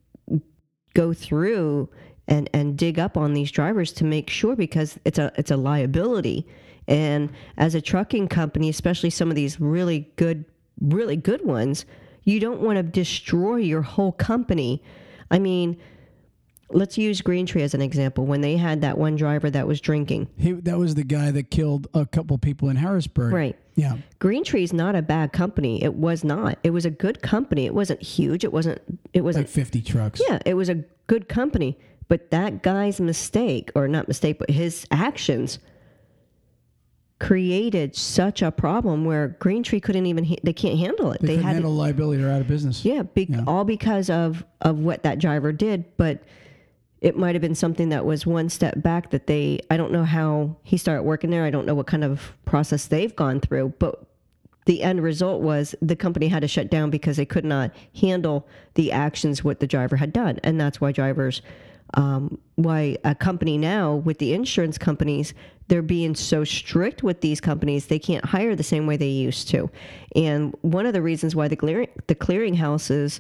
go 0.94 1.14
through 1.14 1.90
and 2.28 2.50
and 2.54 2.78
dig 2.78 2.98
up 2.98 3.18
on 3.18 3.34
these 3.34 3.52
drivers 3.52 3.92
to 3.94 4.06
make 4.06 4.30
sure 4.30 4.56
because 4.56 4.98
it's 5.04 5.20
a 5.20 5.34
it's 5.36 5.52
a 5.52 5.58
liability. 5.58 6.48
And 6.88 7.30
as 7.58 7.76
a 7.76 7.82
trucking 7.82 8.30
company, 8.30 8.70
especially 8.70 9.10
some 9.10 9.30
of 9.30 9.36
these 9.36 9.60
really 9.60 10.12
good 10.16 10.46
really 10.80 11.18
good 11.18 11.46
ones, 11.46 11.86
you 12.24 12.40
don't 12.40 12.62
want 12.62 12.78
to 12.78 12.84
destroy 12.84 13.58
your 13.58 13.82
whole 13.82 14.12
company. 14.12 14.84
I 15.30 15.40
mean, 15.40 15.78
let's 16.70 16.98
use 16.98 17.22
Green 17.22 17.46
Tree 17.46 17.64
as 17.64 17.74
an 17.74 17.82
example. 17.82 18.26
When 18.26 18.42
they 18.42 18.58
had 18.58 18.82
that 18.82 18.98
one 18.98 19.16
driver 19.16 19.50
that 19.50 19.68
was 19.68 19.82
drinking, 19.82 20.28
he, 20.38 20.52
that 20.54 20.78
was 20.78 20.96
the 20.96 21.04
guy 21.04 21.32
that 21.32 21.50
killed 21.50 21.88
a 21.94 22.06
couple 22.06 22.38
people 22.38 22.70
in 22.70 22.76
harrisburg 22.76 23.34
right? 23.34 23.58
yeah 23.76 23.98
Green 24.20 24.44
Tree 24.44 24.64
is 24.64 24.74
not 24.74 24.96
a 24.96 25.02
bad 25.02 25.34
company. 25.34 25.84
It 25.84 25.96
was 25.96 26.24
not. 26.24 26.58
It 26.64 26.72
was 26.72 26.86
a 26.86 26.92
good 26.92 27.22
company. 27.22 27.66
It 27.66 27.74
wasn't 27.74 28.02
huge. 28.02 28.44
It 28.44 28.54
wasn't. 28.54 28.80
It 29.14 29.22
wasn't. 29.22 29.48
like 29.48 29.54
50 29.54 29.82
trucks 29.82 30.22
Yeah, 30.28 30.40
it 30.46 30.54
was 30.54 30.70
a 30.70 30.84
good 31.08 31.28
company. 31.28 31.78
But 32.08 32.30
that 32.32 32.62
guy's 32.62 33.00
mistake, 33.00 33.72
or 33.74 33.88
not 33.88 34.10
mistake, 34.10 34.38
but 34.38 34.50
his 34.50 34.86
actions 34.92 35.60
created 37.22 37.96
such 37.96 38.42
a 38.42 38.52
problem 38.52 39.06
where 39.06 39.30
Green 39.40 39.62
Tree 39.62 39.80
couldn't 39.80 40.08
even. 40.08 40.26
ha- 40.26 40.40
They 40.44 40.54
can't 40.54 40.80
handle 40.80 41.12
it. 41.12 41.22
they, 41.22 41.28
They, 41.28 41.36
had 41.36 41.42
to 41.50 41.54
handle 41.54 41.72
liability 41.72 42.20
they're 42.22 42.32
out 42.32 42.42
of 42.42 42.48
business 42.48 42.84
Yeah, 42.84 43.04
be- 43.04 43.30
all 43.46 43.64
because 43.64 44.10
of 44.10 44.44
of 44.62 44.80
what 44.80 45.04
that 45.04 45.20
driver 45.20 45.52
did, 45.52 45.86
but 45.98 46.24
it 47.00 47.16
might 47.16 47.36
have 47.36 47.42
been 47.42 47.54
something 47.56 47.90
that 47.90 48.06
was 48.06 48.26
one 48.26 48.50
step 48.50 48.82
back 48.82 49.12
that 49.12 49.28
they 49.28 49.60
I 49.70 49.78
don't 49.78 49.92
know 49.92 50.04
how 50.04 50.56
he 50.64 50.78
started 50.78 51.04
working 51.04 51.30
there. 51.30 51.46
I 51.46 51.52
don't 51.52 51.68
know 51.68 51.76
what 51.76 51.86
kind 51.86 52.04
of 52.04 52.34
process 52.46 52.88
they've 52.88 53.16
gone 53.16 53.40
through, 53.40 53.74
but 53.78 54.04
the 54.66 54.82
end 54.82 55.04
result 55.04 55.42
was 55.44 55.76
the 55.80 55.96
company 55.96 56.28
had 56.28 56.42
to 56.42 56.48
shut 56.48 56.72
down 56.72 56.90
because 56.90 57.18
they 57.18 57.26
could 57.26 57.46
not 57.46 57.72
handle 58.00 58.48
the 58.74 58.92
actions 58.92 59.44
what 59.44 59.60
the 59.60 59.68
driver 59.68 59.98
had 59.98 60.12
done, 60.12 60.40
and 60.44 60.60
that's 60.60 60.82
why 60.82 60.92
drivers. 60.92 61.44
Um, 61.94 62.38
why 62.56 62.98
a 63.04 63.14
company 63.14 63.58
now 63.58 63.96
with 63.96 64.20
the 64.20 64.34
insurance 64.34 64.78
companies 64.78 65.34
they're 65.68 65.82
being 65.82 66.16
so 66.16 66.44
strict 66.44 67.04
with 67.04 67.20
these 67.20 67.42
companies 67.42 67.88
they 67.88 68.00
can't 68.00 68.24
hire 68.24 68.56
the 68.56 68.64
same 68.64 68.88
way 68.88 68.96
they 68.96 69.08
used 69.08 69.50
to 69.50 69.70
and 70.16 70.56
one 70.62 70.86
of 70.86 70.94
the 70.94 71.02
reasons 71.02 71.36
why 71.36 71.50
the 71.50 71.56
clearing 71.58 71.90
the 72.08 72.16
clearinghouses 72.16 73.20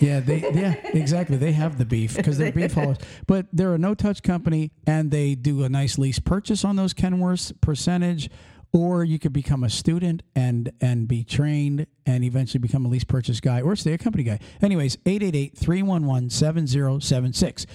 Yeah, 0.00 0.20
they 0.20 0.40
yeah, 0.52 0.74
exactly. 0.92 1.36
They 1.36 1.52
have 1.52 1.78
the 1.78 1.84
beef 1.84 2.16
because 2.16 2.36
they're 2.36 2.50
beef 2.50 2.74
haulers. 2.74 2.98
But 3.28 3.46
they're 3.52 3.74
a 3.74 3.78
no 3.78 3.94
touch 3.94 4.24
company 4.24 4.72
and 4.86 5.12
they 5.12 5.36
do 5.36 5.62
a 5.62 5.68
nice 5.68 5.98
lease 5.98 6.18
purchase 6.18 6.64
on 6.64 6.74
those 6.74 6.92
Kenworths 6.94 7.52
percentage. 7.60 8.28
Or 8.76 9.04
you 9.04 9.20
could 9.20 9.32
become 9.32 9.62
a 9.62 9.70
student 9.70 10.24
and 10.34 10.72
and 10.80 11.06
be 11.06 11.22
trained 11.22 11.86
and 12.04 12.24
eventually 12.24 12.58
become 12.58 12.84
a 12.84 12.88
lease 12.88 13.04
purchase 13.04 13.38
guy 13.40 13.60
or 13.62 13.76
stay 13.76 13.92
a 13.92 13.98
company 13.98 14.24
guy. 14.24 14.40
Anyways, 14.60 14.96
888-311-7076. 15.06 17.66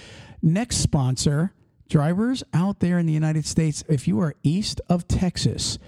Next 0.42 0.76
sponsor, 0.78 1.52
drivers 1.88 2.42
out 2.54 2.80
there 2.80 2.98
in 2.98 3.06
the 3.06 3.12
United 3.12 3.44
States, 3.46 3.84
if 3.88 4.06
you 4.08 4.20
are 4.20 4.34
east 4.42 4.80
of 4.88 5.06
Texas, 5.08 5.78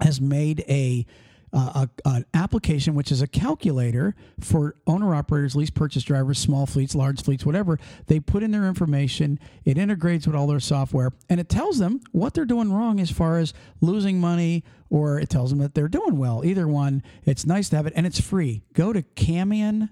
has 0.00 0.18
made 0.18 0.64
a, 0.66 1.04
uh, 1.52 1.86
a 2.04 2.08
an 2.08 2.24
application 2.32 2.94
which 2.94 3.12
is 3.12 3.20
a 3.20 3.26
calculator 3.26 4.14
for 4.40 4.76
owner 4.86 5.14
operators, 5.14 5.54
lease 5.54 5.68
purchase 5.68 6.04
drivers, 6.04 6.38
small 6.38 6.64
fleets, 6.64 6.94
large 6.94 7.22
fleets, 7.22 7.44
whatever. 7.44 7.78
They 8.06 8.18
put 8.18 8.42
in 8.42 8.50
their 8.50 8.66
information. 8.66 9.38
It 9.66 9.76
integrates 9.76 10.26
with 10.26 10.34
all 10.34 10.46
their 10.46 10.58
software, 10.58 11.12
and 11.28 11.38
it 11.38 11.50
tells 11.50 11.78
them 11.78 12.00
what 12.12 12.32
they're 12.32 12.46
doing 12.46 12.72
wrong 12.72 12.98
as 12.98 13.10
far 13.10 13.38
as 13.38 13.52
losing 13.82 14.18
money, 14.18 14.64
or 14.88 15.20
it 15.20 15.28
tells 15.28 15.50
them 15.50 15.58
that 15.58 15.74
they're 15.74 15.88
doing 15.88 16.16
well. 16.16 16.42
Either 16.46 16.66
one. 16.66 17.02
It's 17.26 17.44
nice 17.44 17.68
to 17.68 17.76
have 17.76 17.86
it, 17.86 17.92
and 17.94 18.06
it's 18.06 18.22
free. 18.22 18.62
Go 18.72 18.94
to 18.94 19.02
Kamion 19.02 19.90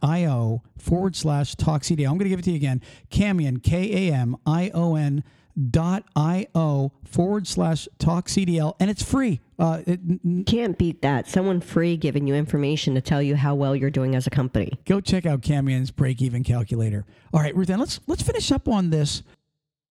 io 0.00 0.62
forward 0.78 1.16
slash 1.16 1.56
talk 1.56 1.82
CDL. 1.82 2.08
I'm 2.08 2.18
going 2.18 2.20
to 2.20 2.28
give 2.28 2.38
it 2.38 2.44
to 2.44 2.50
you 2.50 2.56
again. 2.56 2.80
Kamion, 3.10 3.60
K 3.60 4.08
A 4.08 4.14
M 4.14 4.36
I 4.46 4.70
O 4.72 4.94
N 4.94 5.24
dot 5.70 6.04
io 6.16 6.92
forward 7.04 7.46
slash 7.46 7.88
talk 7.98 8.28
CDL, 8.28 8.74
and 8.80 8.90
it's 8.90 9.02
free. 9.02 9.40
Uh, 9.58 9.82
it, 9.86 10.00
n- 10.24 10.44
Can't 10.46 10.78
beat 10.78 11.02
that. 11.02 11.28
Someone 11.28 11.60
free 11.60 11.96
giving 11.96 12.26
you 12.26 12.34
information 12.34 12.94
to 12.94 13.00
tell 13.00 13.20
you 13.20 13.36
how 13.36 13.54
well 13.54 13.74
you're 13.76 13.90
doing 13.90 14.14
as 14.14 14.26
a 14.26 14.30
company. 14.30 14.72
go 14.86 15.00
check 15.00 15.26
out 15.26 15.40
Kamion's 15.42 15.90
break 15.90 16.22
even 16.22 16.42
calculator. 16.44 17.04
All 17.32 17.40
right, 17.40 17.54
Ruth, 17.54 17.68
Ann, 17.70 17.78
let's 17.80 18.00
let's 18.06 18.22
finish 18.22 18.50
up 18.52 18.68
on 18.68 18.90
this 18.90 19.22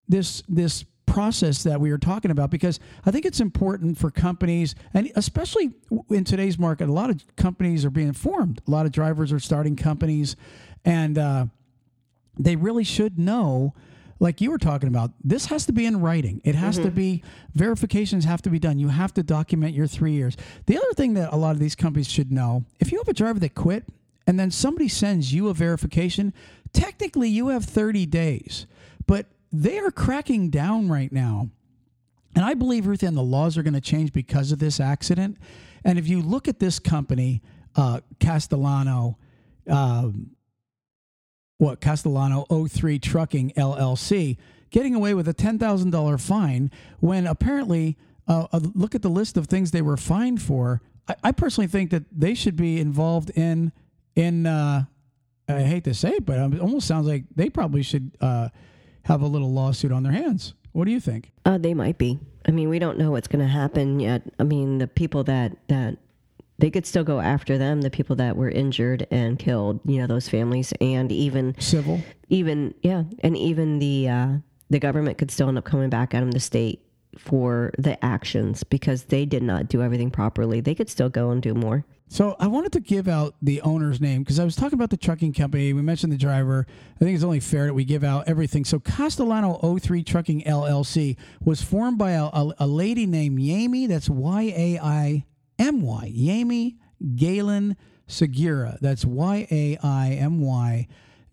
this 0.07 0.43
this 0.47 0.85
process 1.05 1.63
that 1.63 1.81
we 1.81 1.89
were 1.91 1.97
talking 1.97 2.29
about 2.29 2.51
because 2.51 2.79
I 3.03 3.09
think 3.11 3.25
it's 3.25 3.39
important 3.39 3.97
for 3.97 4.11
companies 4.11 4.75
and 4.93 5.11
especially 5.15 5.71
in 6.11 6.23
today's 6.23 6.59
market, 6.59 6.87
a 6.87 6.93
lot 6.93 7.09
of 7.09 7.23
companies 7.35 7.83
are 7.83 7.89
being 7.89 8.13
formed. 8.13 8.61
A 8.67 8.71
lot 8.71 8.85
of 8.85 8.91
drivers 8.91 9.31
are 9.33 9.39
starting 9.39 9.75
companies, 9.75 10.35
and 10.85 11.17
uh, 11.17 11.45
they 12.37 12.55
really 12.55 12.83
should 12.83 13.17
know. 13.19 13.73
Like 14.19 14.41
you 14.41 14.51
were 14.51 14.57
talking 14.57 14.89
about, 14.89 15.11
this 15.23 15.45
has 15.45 15.65
to 15.67 15.71
be 15.71 15.85
in 15.85 16.01
writing. 16.01 16.41
It 16.43 16.55
has 16.55 16.77
to 16.77 16.91
be 16.91 17.23
verifications 17.53 18.25
have 18.25 18.41
to 18.41 18.49
be 18.49 18.59
done. 18.59 18.77
You 18.77 18.89
have 18.89 19.13
to 19.13 19.23
document 19.23 19.73
your 19.73 19.87
three 19.87 20.11
years. 20.11 20.35
The 20.65 20.77
other 20.77 20.93
thing 20.93 21.13
that 21.13 21.31
a 21.31 21.37
lot 21.37 21.51
of 21.51 21.59
these 21.59 21.75
companies 21.75 22.09
should 22.09 22.31
know: 22.31 22.65
if 22.79 22.91
you 22.91 22.97
have 22.97 23.07
a 23.07 23.13
driver 23.13 23.39
that 23.39 23.55
quit, 23.55 23.85
and 24.27 24.39
then 24.39 24.51
somebody 24.51 24.89
sends 24.89 25.33
you 25.33 25.47
a 25.47 25.53
verification, 25.53 26.33
technically 26.73 27.29
you 27.29 27.47
have 27.47 27.63
30 27.65 28.05
days. 28.05 28.65
But 29.07 29.27
they 29.51 29.79
are 29.79 29.91
cracking 29.91 30.49
down 30.49 30.89
right 30.89 31.11
now. 31.11 31.49
And 32.35 32.45
I 32.45 32.53
believe, 32.53 32.85
Ruth 32.85 32.99
the 32.99 33.11
laws 33.11 33.57
are 33.57 33.63
going 33.63 33.73
to 33.73 33.81
change 33.81 34.13
because 34.13 34.51
of 34.51 34.59
this 34.59 34.79
accident. 34.79 35.37
And 35.83 35.97
if 35.97 36.07
you 36.07 36.21
look 36.21 36.47
at 36.47 36.59
this 36.59 36.77
company, 36.77 37.41
uh, 37.75 38.01
Castellano, 38.19 39.17
um, 39.67 40.31
what 41.59 41.81
Castellano 41.81 42.45
03 42.49 42.97
Trucking 42.97 43.51
LLC, 43.55 44.37
getting 44.71 44.95
away 44.95 45.13
with 45.13 45.27
a 45.27 45.33
$10,000 45.33 46.21
fine 46.21 46.71
when 46.99 47.27
apparently, 47.27 47.97
uh, 48.27 48.47
look 48.73 48.95
at 48.95 49.01
the 49.01 49.09
list 49.09 49.37
of 49.37 49.47
things 49.47 49.71
they 49.71 49.81
were 49.81 49.97
fined 49.97 50.41
for. 50.41 50.81
I, 51.07 51.15
I 51.25 51.31
personally 51.31 51.67
think 51.67 51.91
that 51.91 52.03
they 52.11 52.33
should 52.33 52.55
be 52.55 52.79
involved 52.79 53.29
in 53.31 53.71
in. 54.15 54.45
Uh, 54.45 54.85
I 55.47 55.61
hate 55.61 55.83
to 55.85 55.95
say 55.95 56.11
it, 56.11 56.25
but 56.27 56.37
it 56.53 56.61
almost 56.61 56.85
sounds 56.87 57.07
like 57.07 57.23
they 57.35 57.49
probably 57.49 57.81
should 57.81 58.11
uh, 58.21 58.49
have 59.05 59.21
a 59.21 59.25
little 59.25 59.51
lawsuit 59.51 59.91
on 59.91 60.03
their 60.03 60.11
hands. 60.11 60.53
What 60.73 60.85
do 60.85 60.91
you 60.91 60.99
think? 60.99 61.31
Uh, 61.43 61.57
they 61.57 61.73
might 61.73 61.97
be. 61.97 62.19
I 62.47 62.51
mean, 62.51 62.69
we 62.69 62.77
don't 62.77 62.99
know 62.99 63.09
what's 63.11 63.27
going 63.27 63.43
to 63.43 63.51
happen 63.51 63.99
yet. 63.99 64.21
I 64.37 64.43
mean, 64.43 64.77
the 64.77 64.87
people 64.87 65.23
that 65.23 65.57
that 65.67 65.97
they 66.59 66.69
could 66.69 66.85
still 66.85 67.03
go 67.03 67.19
after 67.19 67.57
them, 67.57 67.81
the 67.81 67.89
people 67.89 68.15
that 68.17 68.35
were 68.35 68.49
injured 68.49 69.07
and 69.11 69.39
killed, 69.39 69.79
you 69.85 69.97
know, 69.97 70.07
those 70.07 70.29
families, 70.29 70.73
and 70.81 71.11
even 71.11 71.55
Civil. 71.59 72.01
even 72.29 72.73
yeah, 72.81 73.03
and 73.19 73.37
even 73.37 73.79
the 73.79 74.09
uh, 74.09 74.27
the 74.69 74.79
government 74.79 75.17
could 75.17 75.31
still 75.31 75.47
end 75.47 75.57
up 75.57 75.65
coming 75.65 75.89
back 75.89 76.13
at 76.13 76.19
them, 76.19 76.31
the 76.31 76.39
state, 76.39 76.81
for 77.17 77.71
the 77.77 78.03
actions 78.03 78.63
because 78.63 79.03
they 79.05 79.25
did 79.25 79.43
not 79.43 79.67
do 79.67 79.81
everything 79.81 80.11
properly. 80.11 80.61
They 80.61 80.75
could 80.75 80.89
still 80.89 81.09
go 81.09 81.31
and 81.31 81.41
do 81.41 81.53
more. 81.53 81.85
So 82.11 82.35
I 82.39 82.47
wanted 82.47 82.71
to 82.71 82.79
give 82.79 83.07
out 83.07 83.35
the 83.39 83.61
owner's 83.61 84.01
name 84.01 84.23
because 84.23 84.39
I 84.39 84.43
was 84.43 84.55
talking 84.55 84.73
about 84.73 84.89
the 84.89 84.97
trucking 84.97 85.33
company. 85.33 85.73
We 85.73 85.83
mentioned 85.83 86.11
the 86.11 86.17
driver. 86.17 86.65
I 86.95 86.99
think 86.99 87.13
it's 87.13 87.23
only 87.23 87.39
fair 87.39 87.67
that 87.67 87.73
we 87.75 87.85
give 87.85 88.03
out 88.03 88.27
everything. 88.27 88.65
So 88.65 88.79
Castellano 88.79 89.59
03 89.77 90.03
Trucking 90.03 90.41
LLC 90.41 91.17
was 91.43 91.61
formed 91.61 91.99
by 91.99 92.11
a, 92.11 92.25
a, 92.25 92.53
a 92.59 92.67
lady 92.67 93.05
named 93.05 93.37
Yaimy. 93.37 93.87
That's 93.87 94.09
Y 94.09 94.53
A 94.55 94.79
I 94.79 95.25
M 95.59 95.81
Y. 95.81 96.11
Yaimy 96.15 96.77
Galan 97.15 97.75
Segura. 98.07 98.77
That's 98.81 99.05
Y 99.05 99.47
A 99.51 99.77
I 99.83 100.11
M 100.13 100.41
Y 100.41 100.87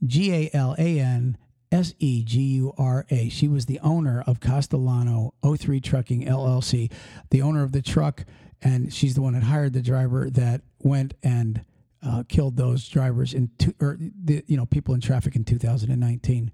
G 0.05 0.33
A 0.33 0.51
L 0.53 0.75
A 0.79 1.01
N 1.01 1.39
S 1.73 1.95
E 1.99 2.23
G 2.23 2.41
U 2.57 2.73
R 2.77 3.07
A. 3.11 3.29
She 3.29 3.49
was 3.49 3.67
the 3.67 3.81
owner 3.81 4.23
of 4.27 4.41
Castellano 4.41 5.33
03 5.43 5.81
Trucking 5.81 6.27
LLC, 6.27 6.93
the 7.31 7.43
owner 7.43 7.63
of 7.63 7.73
the 7.73 7.83
truck, 7.83 8.25
and 8.63 8.93
she's 8.93 9.15
the 9.15 9.23
one 9.23 9.35
that 9.35 9.45
hired 9.45 9.73
the 9.73 9.83
driver 9.83 10.29
that 10.31 10.61
went 10.83 11.15
and 11.23 11.65
uh, 12.07 12.23
killed 12.29 12.57
those 12.57 12.87
drivers 12.89 13.35
in 13.35 13.51
two, 13.59 13.75
or 13.81 13.97
the 13.99 14.45
you 14.47 14.57
know 14.57 14.67
people 14.67 14.95
in 14.95 15.01
traffic 15.01 15.35
in 15.35 15.45
2019. 15.45 16.53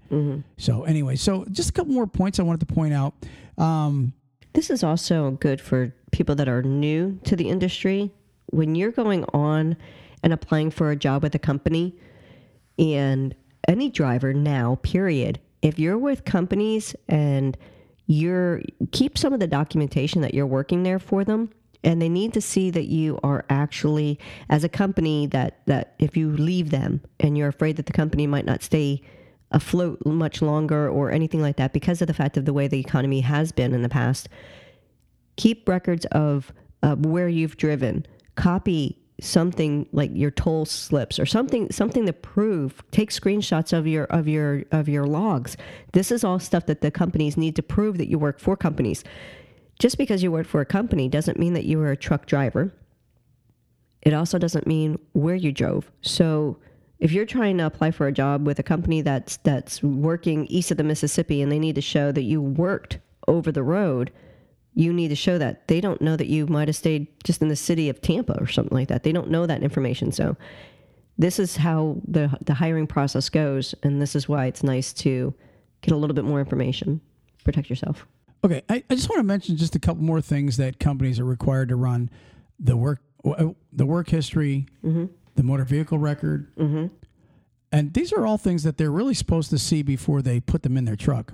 So 0.57 0.83
anyway, 0.83 1.15
so 1.15 1.45
just 1.51 1.69
a 1.69 1.73
couple 1.73 1.93
more 1.93 2.07
points 2.07 2.39
I 2.39 2.43
wanted 2.43 2.67
to 2.67 2.73
point 2.73 2.93
out. 2.93 3.13
Um, 3.57 4.13
This 4.53 4.69
is 4.69 4.83
also 4.83 5.31
good 5.31 5.59
for 5.59 5.93
people 6.11 6.35
that 6.35 6.47
are 6.47 6.61
new 6.61 7.19
to 7.23 7.35
the 7.35 7.49
industry. 7.49 8.11
When 8.47 8.75
you're 8.75 8.91
going 8.91 9.25
on 9.33 9.75
and 10.21 10.31
applying 10.31 10.71
for 10.71 10.91
a 10.91 10.95
job 10.95 11.23
with 11.23 11.35
a 11.35 11.39
company, 11.39 11.95
and 12.77 13.35
any 13.67 13.89
driver 13.89 14.33
now, 14.33 14.75
period, 14.83 15.39
if 15.61 15.79
you're 15.79 15.97
with 15.97 16.25
companies 16.25 16.95
and 17.07 17.57
you're 18.07 18.61
keep 18.91 19.17
some 19.17 19.31
of 19.31 19.39
the 19.39 19.47
documentation 19.47 20.21
that 20.21 20.33
you're 20.33 20.45
working 20.45 20.83
there 20.83 20.99
for 20.99 21.23
them 21.23 21.49
and 21.85 22.01
they 22.01 22.09
need 22.09 22.33
to 22.33 22.41
see 22.41 22.69
that 22.69 22.85
you 22.85 23.17
are 23.23 23.45
actually 23.49 24.19
as 24.49 24.65
a 24.65 24.69
company 24.69 25.25
that 25.27 25.65
that 25.67 25.95
if 25.99 26.17
you 26.17 26.29
leave 26.31 26.69
them 26.69 27.01
and 27.21 27.37
you're 27.37 27.47
afraid 27.47 27.77
that 27.77 27.85
the 27.85 27.93
company 27.93 28.27
might 28.27 28.45
not 28.45 28.61
stay 28.61 29.01
afloat 29.53 30.03
much 30.05 30.41
longer 30.41 30.89
or 30.89 31.11
anything 31.11 31.41
like 31.41 31.57
that 31.57 31.73
because 31.73 32.01
of 32.01 32.07
the 32.07 32.13
fact 32.13 32.37
of 32.37 32.45
the 32.45 32.53
way 32.53 32.67
the 32.67 32.79
economy 32.79 33.21
has 33.21 33.51
been 33.51 33.73
in 33.73 33.81
the 33.81 33.89
past. 33.89 34.27
Keep 35.37 35.69
records 35.69 36.05
of 36.07 36.51
uh, 36.81 36.95
where 36.95 37.29
you've 37.29 37.57
driven. 37.57 38.05
Copy 38.35 38.99
something 39.21 39.87
like 39.91 40.09
your 40.13 40.31
toll 40.31 40.65
slips 40.65 41.19
or 41.19 41.25
something 41.25 41.71
something 41.71 42.05
to 42.05 42.13
prove. 42.13 42.83
Take 42.91 43.11
screenshots 43.11 43.71
of 43.71 43.87
your 43.87 44.05
of 44.05 44.27
your 44.27 44.63
of 44.71 44.89
your 44.89 45.05
logs. 45.05 45.55
This 45.93 46.11
is 46.11 46.23
all 46.23 46.39
stuff 46.39 46.65
that 46.65 46.81
the 46.81 46.91
companies 46.91 47.37
need 47.37 47.55
to 47.55 47.63
prove 47.63 47.97
that 47.99 48.09
you 48.09 48.19
work 48.19 48.39
for 48.39 48.57
companies. 48.57 49.03
Just 49.79 49.97
because 49.97 50.23
you 50.23 50.31
work 50.31 50.47
for 50.47 50.61
a 50.61 50.65
company 50.65 51.09
doesn't 51.09 51.39
mean 51.39 51.53
that 51.53 51.65
you 51.65 51.77
were 51.77 51.91
a 51.91 51.97
truck 51.97 52.25
driver. 52.25 52.73
It 54.01 54.13
also 54.13 54.37
doesn't 54.37 54.67
mean 54.67 54.99
where 55.13 55.35
you 55.35 55.51
drove. 55.51 55.89
So 56.01 56.57
if 56.99 57.11
you're 57.11 57.25
trying 57.25 57.57
to 57.57 57.65
apply 57.65 57.91
for 57.91 58.07
a 58.07 58.11
job 58.11 58.45
with 58.45 58.59
a 58.59 58.63
company 58.63 59.01
that's 59.01 59.37
that's 59.37 59.83
working 59.83 60.45
east 60.47 60.71
of 60.71 60.77
the 60.77 60.83
mississippi 60.83 61.41
and 61.41 61.51
they 61.51 61.59
need 61.59 61.75
to 61.75 61.81
show 61.81 62.11
that 62.11 62.23
you 62.23 62.41
worked 62.41 62.99
over 63.27 63.51
the 63.51 63.63
road 63.63 64.11
you 64.75 64.91
need 64.91 65.09
to 65.09 65.15
show 65.15 65.37
that 65.37 65.67
they 65.67 65.79
don't 65.79 66.01
know 66.01 66.15
that 66.15 66.27
you 66.27 66.47
might 66.47 66.67
have 66.67 66.75
stayed 66.75 67.07
just 67.23 67.41
in 67.41 67.47
the 67.47 67.55
city 67.55 67.89
of 67.89 68.01
Tampa 68.01 68.39
or 68.39 68.47
something 68.47 68.75
like 68.75 68.87
that. 68.87 69.03
They 69.03 69.11
don't 69.11 69.29
know 69.29 69.45
that 69.45 69.61
information. 69.61 70.11
So 70.11 70.35
this 71.17 71.39
is 71.39 71.57
how 71.57 71.97
the 72.07 72.35
the 72.43 72.55
hiring 72.55 72.87
process 72.87 73.29
goes, 73.29 73.75
and 73.83 74.01
this 74.01 74.15
is 74.15 74.27
why 74.27 74.47
it's 74.47 74.63
nice 74.63 74.91
to 74.93 75.33
get 75.81 75.93
a 75.93 75.97
little 75.97 76.15
bit 76.15 76.25
more 76.25 76.39
information. 76.39 77.01
Protect 77.43 77.69
yourself. 77.69 78.07
Okay, 78.43 78.61
I, 78.67 78.83
I 78.89 78.95
just 78.95 79.09
want 79.09 79.19
to 79.19 79.23
mention 79.23 79.55
just 79.55 79.75
a 79.75 79.79
couple 79.79 80.03
more 80.03 80.21
things 80.21 80.57
that 80.57 80.79
companies 80.79 81.19
are 81.19 81.25
required 81.25 81.69
to 81.69 81.75
run: 81.75 82.09
the 82.59 82.75
work, 82.75 83.01
uh, 83.23 83.49
the 83.71 83.85
work 83.85 84.09
history, 84.09 84.65
mm-hmm. 84.83 85.05
The 85.35 85.43
motor 85.43 85.63
vehicle 85.65 85.97
record, 85.97 86.47
and 87.71 87.93
these 87.93 88.13
are 88.13 88.25
all 88.25 88.37
things 88.37 88.63
that 88.63 88.77
they're 88.77 88.91
really 88.91 89.15
supposed 89.15 89.49
to 89.49 89.57
see 89.57 89.81
before 89.81 90.21
they 90.21 90.39
put 90.39 90.61
them 90.63 90.77
in 90.77 90.85
their 90.85 90.95
truck. 90.95 91.31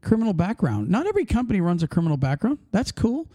Criminal 0.00 0.32
background. 0.32 0.88
Not 0.88 1.06
every 1.06 1.24
company 1.26 1.60
runs 1.60 1.82
a 1.82 1.88
criminal 1.88 2.16
background. 2.16 2.58
That's 2.72 2.90
cool. 2.92 3.28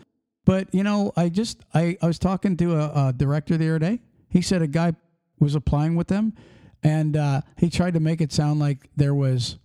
But 0.46 0.74
you 0.74 0.84
know, 0.84 1.12
I 1.16 1.30
just 1.30 1.64
I, 1.74 1.98
I 2.02 2.08
was 2.08 2.18
talking 2.18 2.58
to 2.58 2.76
a, 2.76 3.08
a 3.10 3.14
director 3.16 3.56
the 3.58 3.70
other 3.70 3.80
day. 3.80 4.00
He 4.30 4.42
said 4.42 4.62
a 4.64 4.68
guy 4.68 4.94
was 5.40 5.54
applying 5.54 5.96
with 5.96 6.08
them, 6.08 6.34
and 6.82 7.16
uh, 7.16 7.42
he 7.58 7.70
tried 7.70 7.94
to 7.94 8.00
make 8.00 8.20
it 8.20 8.32
sound 8.32 8.60
like 8.60 8.90
there 8.96 9.14
was 9.14 9.58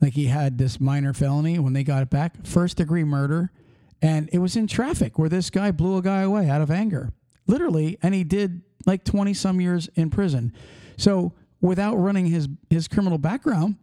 like 0.00 0.14
he 0.14 0.26
had 0.26 0.58
this 0.58 0.80
minor 0.80 1.12
felony 1.12 1.60
when 1.60 1.74
they 1.74 1.84
got 1.84 2.02
it 2.02 2.10
back, 2.10 2.44
first 2.44 2.76
degree 2.78 3.04
murder, 3.04 3.52
and 4.00 4.28
it 4.32 4.38
was 4.38 4.56
in 4.56 4.66
traffic 4.66 5.16
where 5.16 5.28
this 5.28 5.48
guy 5.48 5.70
blew 5.70 5.96
a 5.96 6.02
guy 6.02 6.22
away 6.22 6.48
out 6.50 6.60
of 6.60 6.72
anger, 6.72 7.12
literally, 7.46 7.98
and 8.02 8.12
he 8.14 8.24
did 8.24 8.62
like 8.86 9.04
twenty 9.04 9.34
some 9.34 9.60
years 9.60 9.88
in 9.94 10.10
prison. 10.10 10.52
So 10.96 11.32
without 11.60 11.96
running 11.96 12.26
his 12.26 12.48
his 12.70 12.88
criminal 12.88 13.18
background, 13.18 13.76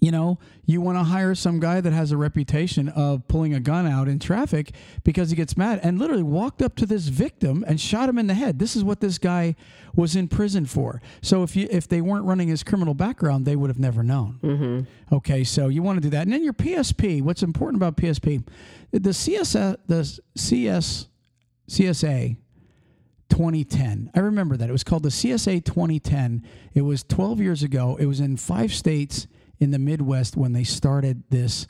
you 0.00 0.10
know, 0.10 0.38
you 0.64 0.80
want 0.80 0.98
to 0.98 1.04
hire 1.04 1.34
some 1.34 1.60
guy 1.60 1.80
that 1.80 1.92
has 1.92 2.12
a 2.12 2.16
reputation 2.16 2.88
of 2.88 3.26
pulling 3.28 3.54
a 3.54 3.60
gun 3.60 3.86
out 3.86 4.08
in 4.08 4.18
traffic 4.18 4.72
because 5.04 5.30
he 5.30 5.36
gets 5.36 5.56
mad 5.56 5.80
and 5.82 5.98
literally 5.98 6.22
walked 6.22 6.60
up 6.62 6.76
to 6.76 6.86
this 6.86 7.08
victim 7.08 7.64
and 7.66 7.80
shot 7.80 8.08
him 8.08 8.18
in 8.18 8.26
the 8.26 8.34
head. 8.34 8.58
This 8.58 8.76
is 8.76 8.84
what 8.84 9.00
this 9.00 9.18
guy 9.18 9.54
was 9.94 10.14
in 10.14 10.28
prison 10.28 10.66
for. 10.66 11.00
So 11.22 11.42
if 11.42 11.56
you 11.56 11.68
if 11.70 11.88
they 11.88 12.00
weren't 12.00 12.24
running 12.24 12.48
his 12.48 12.62
criminal 12.62 12.94
background, 12.94 13.46
they 13.46 13.56
would 13.56 13.70
have 13.70 13.78
never 13.78 14.02
known. 14.02 14.38
Mm-hmm. 14.42 15.14
Okay, 15.16 15.44
so 15.44 15.68
you 15.68 15.82
want 15.82 15.96
to 15.96 16.02
do 16.02 16.10
that, 16.10 16.22
and 16.22 16.32
then 16.32 16.44
your 16.44 16.52
PSP. 16.52 17.22
What's 17.22 17.42
important 17.42 17.82
about 17.82 17.96
PSP? 17.96 18.46
The 18.92 19.14
CS 19.14 19.52
the 19.52 20.20
CS 20.36 21.06
CSA 21.68 22.36
2010. 23.28 24.10
I 24.14 24.20
remember 24.20 24.56
that 24.56 24.68
it 24.68 24.72
was 24.72 24.84
called 24.84 25.02
the 25.02 25.08
CSA 25.10 25.64
2010. 25.64 26.46
It 26.74 26.82
was 26.82 27.02
12 27.04 27.40
years 27.40 27.62
ago. 27.62 27.96
It 27.98 28.06
was 28.06 28.20
in 28.20 28.36
five 28.36 28.72
states 28.72 29.26
in 29.58 29.70
the 29.70 29.78
Midwest 29.78 30.36
when 30.36 30.52
they 30.52 30.64
started 30.64 31.22
this 31.30 31.66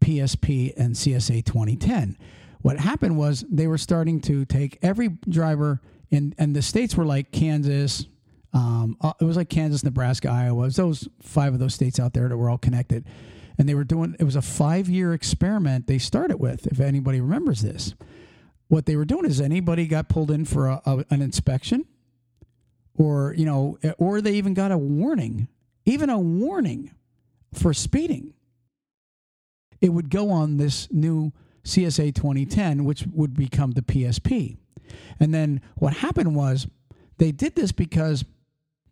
PSP 0.00 0.72
and 0.76 0.94
CSA 0.94 1.44
2010. 1.44 2.16
What 2.62 2.78
happened 2.78 3.16
was 3.16 3.44
they 3.50 3.66
were 3.66 3.78
starting 3.78 4.20
to 4.22 4.44
take 4.44 4.78
every 4.82 5.08
driver 5.28 5.80
in, 6.10 6.34
and 6.38 6.54
the 6.54 6.62
states 6.62 6.96
were 6.96 7.06
like 7.06 7.30
Kansas. 7.30 8.06
Um, 8.52 8.96
uh, 9.00 9.12
it 9.20 9.24
was 9.24 9.36
like 9.36 9.48
Kansas, 9.48 9.84
Nebraska, 9.84 10.28
Iowa. 10.28 10.62
It 10.62 10.66
was 10.66 10.76
those 10.76 11.08
five 11.22 11.54
of 11.54 11.60
those 11.60 11.74
states 11.74 11.98
out 11.98 12.12
there 12.12 12.28
that 12.28 12.36
were 12.36 12.50
all 12.50 12.58
connected. 12.58 13.06
And 13.58 13.68
they 13.68 13.74
were 13.74 13.84
doing, 13.84 14.16
it 14.18 14.24
was 14.24 14.36
a 14.36 14.42
five 14.42 14.88
year 14.88 15.14
experiment 15.14 15.86
they 15.86 15.98
started 15.98 16.38
with, 16.38 16.66
if 16.66 16.80
anybody 16.80 17.20
remembers 17.20 17.62
this. 17.62 17.94
What 18.70 18.86
they 18.86 18.94
were 18.94 19.04
doing 19.04 19.26
is 19.26 19.40
anybody 19.40 19.88
got 19.88 20.08
pulled 20.08 20.30
in 20.30 20.44
for 20.44 20.68
a, 20.68 20.80
a, 20.86 21.04
an 21.10 21.22
inspection 21.22 21.86
or, 22.96 23.34
you 23.36 23.44
know, 23.44 23.78
or 23.98 24.20
they 24.20 24.34
even 24.34 24.54
got 24.54 24.70
a 24.70 24.78
warning, 24.78 25.48
even 25.84 26.08
a 26.08 26.20
warning 26.20 26.92
for 27.52 27.74
speeding. 27.74 28.32
It 29.80 29.88
would 29.88 30.08
go 30.08 30.30
on 30.30 30.58
this 30.58 30.86
new 30.92 31.32
CSA 31.64 32.14
2010, 32.14 32.84
which 32.84 33.06
would 33.12 33.34
become 33.34 33.72
the 33.72 33.82
PSP. 33.82 34.56
And 35.18 35.34
then 35.34 35.62
what 35.74 35.94
happened 35.94 36.36
was 36.36 36.68
they 37.18 37.32
did 37.32 37.56
this 37.56 37.72
because 37.72 38.24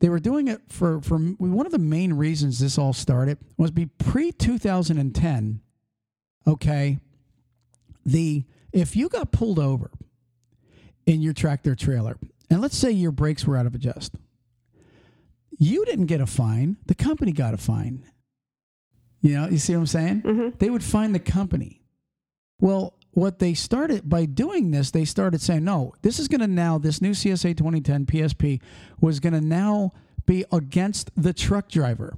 they 0.00 0.08
were 0.08 0.18
doing 0.18 0.48
it 0.48 0.60
for, 0.68 1.00
for 1.02 1.18
one 1.18 1.66
of 1.66 1.72
the 1.72 1.78
main 1.78 2.14
reasons 2.14 2.58
this 2.58 2.78
all 2.78 2.92
started 2.92 3.38
was 3.56 3.70
be 3.70 3.86
pre 3.86 4.32
2010. 4.32 5.60
Okay. 6.48 6.98
The 8.04 8.42
if 8.72 8.96
you 8.96 9.08
got 9.08 9.32
pulled 9.32 9.58
over 9.58 9.90
in 11.06 11.20
your 11.20 11.32
tractor 11.32 11.74
trailer, 11.74 12.18
and 12.50 12.60
let's 12.60 12.76
say 12.76 12.90
your 12.90 13.12
brakes 13.12 13.46
were 13.46 13.56
out 13.56 13.66
of 13.66 13.74
adjust, 13.74 14.14
you 15.58 15.84
didn't 15.84 16.06
get 16.06 16.20
a 16.20 16.26
fine, 16.26 16.76
the 16.86 16.94
company 16.94 17.32
got 17.32 17.54
a 17.54 17.58
fine. 17.58 18.04
You 19.20 19.34
know, 19.34 19.48
you 19.48 19.58
see 19.58 19.74
what 19.74 19.80
I'm 19.80 19.86
saying? 19.86 20.22
Mm-hmm. 20.22 20.48
They 20.58 20.70
would 20.70 20.84
find 20.84 21.14
the 21.14 21.18
company. 21.18 21.82
Well, 22.60 22.94
what 23.12 23.40
they 23.40 23.54
started 23.54 24.08
by 24.08 24.26
doing 24.26 24.70
this, 24.70 24.90
they 24.90 25.04
started 25.04 25.40
saying, 25.40 25.64
no, 25.64 25.92
this 26.02 26.18
is 26.18 26.28
going 26.28 26.40
to 26.40 26.46
now, 26.46 26.78
this 26.78 27.02
new 27.02 27.10
CSA 27.10 27.56
2010 27.56 28.06
PSP 28.06 28.60
was 29.00 29.18
going 29.18 29.32
to 29.32 29.40
now 29.40 29.92
be 30.26 30.44
against 30.52 31.10
the 31.16 31.32
truck 31.32 31.68
driver. 31.68 32.16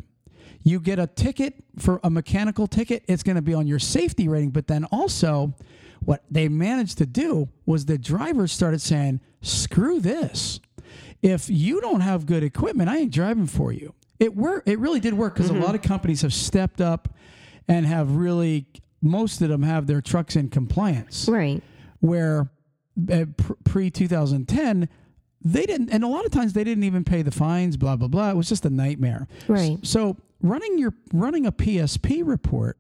You 0.63 0.79
get 0.79 0.99
a 0.99 1.07
ticket 1.07 1.55
for 1.79 2.01
a 2.05 2.11
mechanical 2.11 2.67
ticket, 2.67 3.05
it's 3.09 3.23
going 3.23 3.37
to 3.37 3.43
be 3.43 3.55
on 3.55 3.67
your 3.67 3.79
safety 3.79 4.29
rating. 4.29 4.51
But 4.51 4.67
then 4.67 4.85
also, 4.87 5.55
what 6.01 6.25
they 6.31 6.49
managed 6.49 6.99
to 6.99 7.07
do 7.07 7.49
was 7.67 7.87
the 7.87 7.99
drivers 7.99 8.53
started 8.53 8.81
saying, 8.81 9.21
screw 9.43 10.01
this. 10.01 10.61
If 11.23 11.49
you 11.51 11.81
don't 11.81 12.01
have 12.01 12.27
good 12.27 12.43
equipment, 12.43 12.89
I 12.89 12.99
ain't 12.99 13.13
driving 13.13 13.47
for 13.47 13.73
you. 13.73 13.95
It 14.19 14.35
worked. 14.37 14.69
It 14.69 14.79
really 14.79 15.01
did 15.01 15.15
work 15.15 15.35
because 15.35 15.51
Mm-hmm. 15.51 15.63
a 15.63 15.67
lot 15.67 15.75
of 15.75 15.83
companies 15.83 16.23
have 16.23 16.33
stepped 16.35 16.81
up 16.81 17.15
and 17.69 17.87
have 17.87 18.13
really. 18.17 18.67
Most 19.03 19.41
of 19.41 19.49
them 19.49 19.63
have 19.63 19.87
their 19.87 20.03
trucks 20.03 20.37
in 20.37 20.49
compliance. 20.51 21.27
Right. 21.27 21.63
Where 22.01 22.51
uh, 23.11 23.25
pre 23.65 23.91
2010, 23.91 24.89
they 25.43 25.65
didn't, 25.65 25.89
and 25.91 26.05
a 26.05 26.07
lot 26.07 26.27
of 26.27 26.31
times 26.33 26.53
they 26.53 26.65
didn't 26.65 26.85
even 26.85 27.03
pay 27.05 27.23
the 27.23 27.31
fines. 27.31 27.77
Blah 27.79 27.97
blah 27.97 28.09
blah. 28.09 28.31
It 28.31 28.37
was 28.37 28.49
just 28.49 28.65
a 28.67 28.71
nightmare. 28.71 29.27
Right. 29.49 29.79
So 29.83 30.17
running 30.43 30.77
your 30.79 30.93
running 31.15 31.47
a 31.47 31.53
PSP 31.53 32.27
report, 32.27 32.77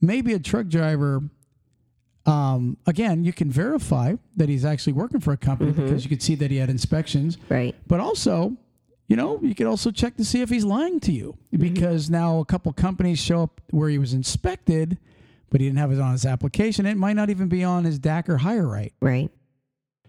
maybe 0.00 0.32
a 0.32 0.38
truck 0.38 0.68
driver. 0.68 1.22
Um, 2.24 2.76
again, 2.86 3.24
you 3.24 3.32
can 3.32 3.50
verify 3.50 4.14
that 4.36 4.48
he's 4.48 4.64
actually 4.64 4.92
working 4.92 5.18
for 5.20 5.32
a 5.32 5.36
company 5.36 5.72
Mm-hmm. 5.72 5.82
because 5.84 6.04
you 6.04 6.08
could 6.08 6.22
see 6.22 6.34
that 6.36 6.50
he 6.52 6.56
had 6.58 6.70
inspections 6.70 7.36
Right. 7.48 7.74
but 7.88 7.98
also 8.00 8.56
you 9.08 9.16
know 9.16 9.40
you 9.42 9.54
could 9.54 9.66
also 9.66 9.90
check 9.90 10.16
to 10.16 10.24
see 10.24 10.40
if 10.40 10.48
he's 10.48 10.64
lying 10.64 11.00
to 11.00 11.12
you 11.12 11.36
because 11.50 12.08
now 12.08 12.38
a 12.38 12.44
couple 12.44 12.72
companies 12.72 13.18
show 13.18 13.42
up 13.42 13.60
where 13.70 13.88
he 13.88 13.98
was 13.98 14.12
inspected 14.14 14.96
but 15.50 15.60
he 15.60 15.66
didn't 15.66 15.78
have 15.80 15.90
it 15.92 15.98
on 16.00 16.12
his 16.12 16.24
application 16.24 16.86
it 16.86 16.96
might 16.96 17.14
not 17.16 17.28
even 17.28 17.48
be 17.48 17.64
on 17.64 17.84
his 17.84 17.98
dac 17.98 18.28
or 18.28 18.38
HireRight 18.38 18.92
Right. 19.00 19.30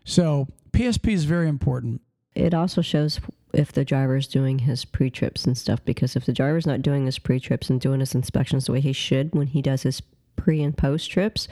so 0.05 0.47
psp 0.71 1.11
is 1.11 1.25
very 1.25 1.47
important 1.49 2.01
It 2.35 2.53
also 2.53 2.81
shows 2.81 3.19
if 3.53 3.71
the 3.71 3.83
driver's 3.83 4.27
doing 4.27 4.59
his 4.59 4.85
pre 4.85 5.09
trips 5.09 5.45
and 5.45 5.57
stuff 5.57 5.83
because 5.83 6.15
if 6.15 6.25
the 6.25 6.33
driver's 6.33 6.65
not 6.67 6.81
doing 6.83 7.05
his 7.07 7.17
pre 7.19 7.39
trips 7.39 7.69
and 7.69 7.81
doing 7.81 7.99
his 7.99 8.13
inspections 8.15 8.65
the 8.67 8.71
way 8.71 8.79
he 8.81 8.93
should 8.93 9.33
when 9.33 9.47
he 9.47 9.61
does 9.61 9.81
his 9.83 10.01
pre 10.35 10.61
and 10.63 10.75
post 10.77 11.09
trips, 11.11 11.47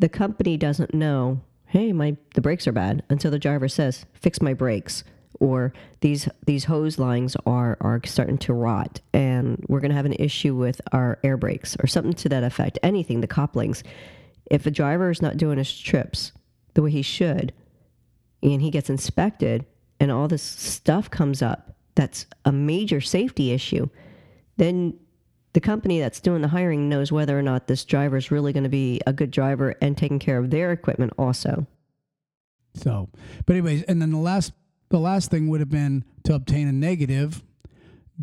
the 0.00 0.08
company 0.08 0.56
doesn't 0.56 0.92
know, 0.92 1.40
hey, 1.66 1.92
my 1.92 2.16
the 2.34 2.40
brakes 2.40 2.66
are 2.66 2.72
bad 2.72 3.04
until 3.08 3.30
the 3.30 3.38
driver 3.38 3.68
says, 3.68 4.04
fix 4.14 4.42
my 4.42 4.54
brakes. 4.54 5.04
Or 5.38 5.72
these 6.00 6.28
these 6.44 6.64
hose 6.64 6.98
lines 6.98 7.36
are 7.46 7.78
are 7.80 8.00
starting 8.04 8.36
to 8.38 8.52
rot, 8.52 9.00
and 9.14 9.64
we're 9.68 9.80
going 9.80 9.90
to 9.90 9.96
have 9.96 10.04
an 10.04 10.12
issue 10.14 10.54
with 10.54 10.82
our 10.92 11.18
air 11.24 11.38
brakes, 11.38 11.76
or 11.82 11.86
something 11.86 12.12
to 12.14 12.28
that 12.28 12.44
effect. 12.44 12.78
Anything, 12.82 13.22
the 13.22 13.26
couplings. 13.26 13.82
If 14.50 14.66
a 14.66 14.70
driver 14.70 15.10
is 15.10 15.22
not 15.22 15.38
doing 15.38 15.56
his 15.56 15.78
trips 15.78 16.32
the 16.74 16.82
way 16.82 16.90
he 16.90 17.00
should, 17.00 17.54
and 18.42 18.60
he 18.60 18.70
gets 18.70 18.90
inspected 18.90 19.64
and 19.98 20.10
all 20.10 20.28
this 20.28 20.42
stuff 20.42 21.10
comes 21.10 21.42
up 21.42 21.74
that's 21.94 22.26
a 22.44 22.52
major 22.52 23.00
safety 23.00 23.52
issue, 23.52 23.88
then 24.56 24.98
the 25.52 25.60
company 25.60 25.98
that's 25.98 26.20
doing 26.20 26.42
the 26.42 26.48
hiring 26.48 26.88
knows 26.88 27.10
whether 27.10 27.38
or 27.38 27.42
not 27.42 27.66
this 27.66 27.84
driver 27.84 28.16
is 28.16 28.30
really 28.30 28.52
going 28.52 28.64
to 28.64 28.70
be 28.70 29.00
a 29.06 29.12
good 29.12 29.30
driver 29.30 29.74
and 29.80 29.96
taking 29.96 30.18
care 30.18 30.38
of 30.38 30.50
their 30.50 30.72
equipment 30.72 31.12
also. 31.18 31.66
so 32.74 33.08
but 33.46 33.54
anyways 33.54 33.82
and 33.84 34.00
then 34.00 34.10
the 34.10 34.18
last 34.18 34.52
the 34.90 34.98
last 34.98 35.30
thing 35.30 35.48
would 35.48 35.60
have 35.60 35.70
been 35.70 36.04
to 36.24 36.34
obtain 36.34 36.68
a 36.68 36.72
negative 36.72 37.42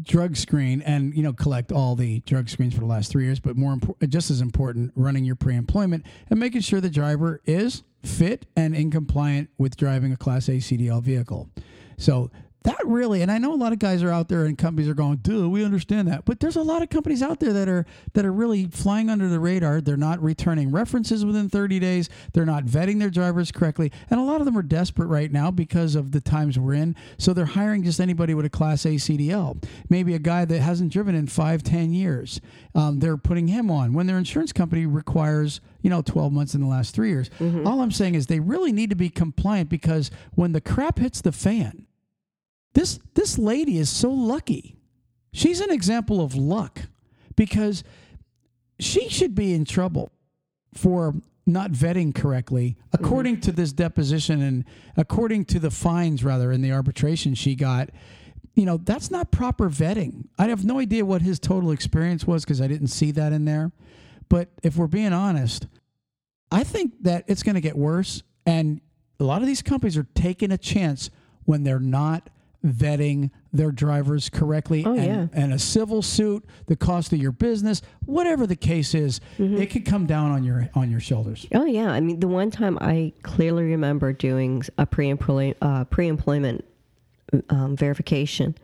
drug 0.01 0.35
screen 0.35 0.81
and 0.81 1.15
you 1.15 1.23
know 1.23 1.33
collect 1.33 1.71
all 1.71 1.95
the 1.95 2.19
drug 2.21 2.49
screens 2.49 2.73
for 2.73 2.81
the 2.81 2.85
last 2.85 3.11
three 3.11 3.25
years 3.25 3.39
but 3.39 3.55
more 3.57 3.73
important 3.73 4.11
just 4.11 4.29
as 4.29 4.41
important 4.41 4.91
running 4.95 5.25
your 5.25 5.35
pre-employment 5.35 6.05
and 6.29 6.39
making 6.39 6.61
sure 6.61 6.79
the 6.79 6.89
driver 6.89 7.41
is 7.45 7.83
fit 8.03 8.45
and 8.55 8.75
in 8.75 8.91
compliant 8.91 9.49
with 9.57 9.75
driving 9.75 10.11
a 10.11 10.17
class 10.17 10.47
a 10.47 10.53
cdl 10.53 11.01
vehicle 11.01 11.49
so 11.97 12.29
that 12.67 12.85
really 12.85 13.21
and 13.21 13.31
i 13.31 13.37
know 13.37 13.53
a 13.53 13.55
lot 13.55 13.73
of 13.73 13.79
guys 13.79 14.03
are 14.03 14.11
out 14.11 14.29
there 14.29 14.45
and 14.45 14.57
companies 14.57 14.87
are 14.87 14.93
going 14.93 15.17
dude 15.17 15.47
we 15.51 15.63
understand 15.63 16.07
that. 16.07 16.25
But 16.25 16.39
there's 16.39 16.55
a 16.55 16.61
lot 16.61 16.81
of 16.81 16.89
companies 16.89 17.23
out 17.23 17.39
there 17.39 17.53
that 17.53 17.69
are 17.69 17.85
that 18.13 18.25
are 18.25 18.31
really 18.31 18.65
flying 18.65 19.09
under 19.09 19.27
the 19.27 19.39
radar. 19.39 19.81
They're 19.81 19.97
not 19.97 20.21
returning 20.21 20.71
references 20.71 21.25
within 21.25 21.49
30 21.49 21.79
days. 21.79 22.09
They're 22.33 22.45
not 22.45 22.65
vetting 22.65 22.99
their 22.99 23.09
drivers 23.09 23.51
correctly. 23.51 23.91
And 24.09 24.19
a 24.19 24.23
lot 24.23 24.41
of 24.41 24.45
them 24.45 24.57
are 24.57 24.63
desperate 24.63 25.07
right 25.07 25.31
now 25.31 25.51
because 25.51 25.95
of 25.95 26.11
the 26.11 26.21
times 26.21 26.59
we're 26.59 26.73
in. 26.73 26.95
So 27.17 27.33
they're 27.33 27.45
hiring 27.45 27.83
just 27.83 27.99
anybody 27.99 28.33
with 28.33 28.45
a 28.45 28.49
class 28.49 28.85
a 28.85 28.89
cdl 28.89 29.63
maybe 29.89 30.13
a 30.13 30.19
guy 30.19 30.45
that 30.45 30.59
hasn't 30.59 30.91
driven 30.91 31.15
in 31.15 31.27
five 31.27 31.63
ten 31.63 31.93
years. 31.93 32.39
Um, 32.75 32.99
they're 32.99 33.17
putting 33.17 33.47
him 33.47 33.71
on 33.71 33.93
when 33.93 34.07
their 34.07 34.17
insurance 34.17 34.53
company 34.53 34.85
requires 34.85 35.61
you 35.81 35.89
know 35.89 36.01
12 36.01 36.31
months 36.31 36.53
in 36.53 36.61
the 36.61 36.67
last 36.67 36.93
three 36.93 37.09
years. 37.09 37.29
All 37.65 37.81
i'm 37.81 37.91
saying 37.91 38.15
is 38.15 38.27
they 38.27 38.39
really 38.39 38.71
need 38.71 38.89
to 38.89 38.95
be 38.95 39.09
compliant 39.09 39.69
because 39.69 40.11
when 40.35 40.51
the 40.51 40.61
crap 40.61 40.99
hits 40.99 41.21
the 41.21 41.31
fan 41.31 41.86
this 42.77 42.99
this 43.13 43.37
lady 43.37 43.77
is 43.77 43.89
so 43.89 44.09
lucky. 44.09 44.75
She's 45.33 45.59
an 45.61 45.71
example 45.71 46.21
of 46.21 46.35
luck 46.35 46.81
because 47.35 47.83
she 48.79 49.09
should 49.09 49.35
be 49.35 49.53
in 49.53 49.65
trouble 49.65 50.11
for 50.73 51.15
not 51.45 51.71
vetting 51.71 52.13
correctly 52.13 52.75
according 52.91 53.35
mm-hmm. 53.35 53.41
to 53.41 53.51
this 53.53 53.71
deposition 53.71 54.41
and 54.41 54.65
according 54.97 55.45
to 55.45 55.59
the 55.59 55.71
fines 55.71 56.23
rather 56.23 56.51
in 56.51 56.61
the 56.61 56.71
arbitration 56.71 57.33
she 57.33 57.55
got 57.55 57.89
you 58.53 58.65
know 58.65 58.75
that's 58.75 59.09
not 59.09 59.31
proper 59.31 59.69
vetting 59.69 60.25
i 60.37 60.45
have 60.47 60.65
no 60.65 60.77
idea 60.77 61.05
what 61.05 61.21
his 61.21 61.39
total 61.39 61.71
experience 61.71 62.27
was 62.27 62.43
because 62.43 62.59
i 62.59 62.67
didn't 62.67 62.89
see 62.89 63.11
that 63.11 63.31
in 63.31 63.45
there 63.45 63.71
but 64.27 64.49
if 64.61 64.75
we're 64.75 64.87
being 64.87 65.13
honest 65.13 65.67
I 66.51 66.63
think 66.63 66.93
that 67.01 67.25
it's 67.27 67.43
going 67.43 67.55
to 67.55 67.61
get 67.61 67.77
worse. 67.77 68.23
And 68.45 68.81
a 69.19 69.23
lot 69.23 69.41
of 69.41 69.47
these 69.47 69.61
companies 69.61 69.97
are 69.97 70.07
taking 70.15 70.51
a 70.51 70.57
chance 70.57 71.09
when 71.43 71.63
they're 71.63 71.79
not 71.79 72.29
vetting 72.71 73.31
their 73.53 73.71
drivers 73.71 74.29
correctly 74.29 74.83
Oh, 74.85 74.93
and, 74.95 75.05
yeah. 75.05 75.27
and 75.33 75.53
a 75.53 75.59
civil 75.59 76.01
suit 76.01 76.45
the 76.67 76.75
cost 76.75 77.11
of 77.13 77.19
your 77.19 77.31
business 77.31 77.81
whatever 78.05 78.45
the 78.47 78.55
case 78.55 78.93
is 78.93 79.19
Mm-hmm. 79.37 79.57
it 79.57 79.67
could 79.71 79.85
come 79.85 80.05
down 80.05 80.31
on 80.31 80.43
your 80.43 80.69
on 80.75 80.91
your 80.91 80.99
shoulders 80.99 81.45
Oh 81.53 81.65
yeah, 81.65 81.91
I 81.91 81.99
mean 81.99 82.19
the 82.19 82.27
one 82.27 82.51
time 82.51 82.77
I 82.81 83.13
clearly 83.23 83.63
remember 83.65 84.13
doing 84.13 84.63
a 84.77 84.85
pre-employment 84.85 85.57
uh, 85.61 85.85
pre-employment 85.85 86.63
um, 87.49 87.75
verification, 87.75 88.55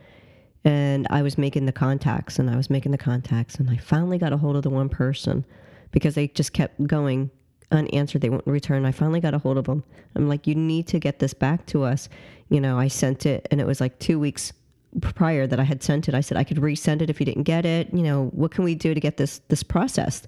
and 0.64 1.08
I 1.10 1.22
was 1.22 1.38
making 1.38 1.66
the 1.66 1.72
contacts 1.74 2.40
and 2.40 2.50
I 2.50 2.56
was 2.56 2.70
making 2.70 2.92
the 2.94 2.98
contacts, 2.98 3.56
and 3.56 3.70
I 3.70 3.78
finally 3.78 4.18
got 4.18 4.32
a 4.34 4.38
hold 4.38 4.56
of 4.56 4.64
the 4.64 4.70
one 4.70 4.90
person 4.90 5.46
because 5.92 6.16
they 6.16 6.28
just 6.30 6.54
kept 6.54 6.86
going 6.88 7.30
unanswered. 7.74 8.22
They 8.22 8.30
won't 8.30 8.46
return. 8.46 8.86
I 8.86 8.92
finally 8.92 9.20
got 9.20 9.34
a 9.34 9.40
hold 9.40 9.58
of 9.58 9.66
them. 9.66 9.84
I'm 10.16 10.28
like, 10.28 10.48
you 10.48 10.56
need 10.56 10.88
to 10.88 11.00
get 11.00 11.20
this 11.20 11.34
back 11.34 11.66
to 11.68 11.84
us. 11.84 12.10
You 12.50 12.62
know, 12.62 12.78
I 12.78 12.88
sent 12.88 13.26
it, 13.26 13.48
and 13.52 13.60
it 13.60 13.68
was 13.68 13.82
like 13.82 14.00
two 14.00 14.20
weeks 14.20 14.54
prior 15.02 15.48
that 15.48 15.60
I 15.60 15.64
had 15.64 15.82
sent 15.84 16.08
it. 16.08 16.16
I 16.16 16.22
said 16.22 16.38
I 16.38 16.44
could 16.44 16.58
resend 16.58 17.02
it 17.02 17.10
if 17.10 17.20
you 17.20 17.26
didn't 17.26 17.44
get 17.44 17.66
it. 17.66 17.94
You 17.94 18.04
know, 18.04 18.28
what 18.34 18.52
can 18.52 18.64
we 18.64 18.76
do 18.76 18.94
to 18.94 19.00
get 19.00 19.18
this 19.18 19.40
this 19.48 19.64
processed? 19.64 20.28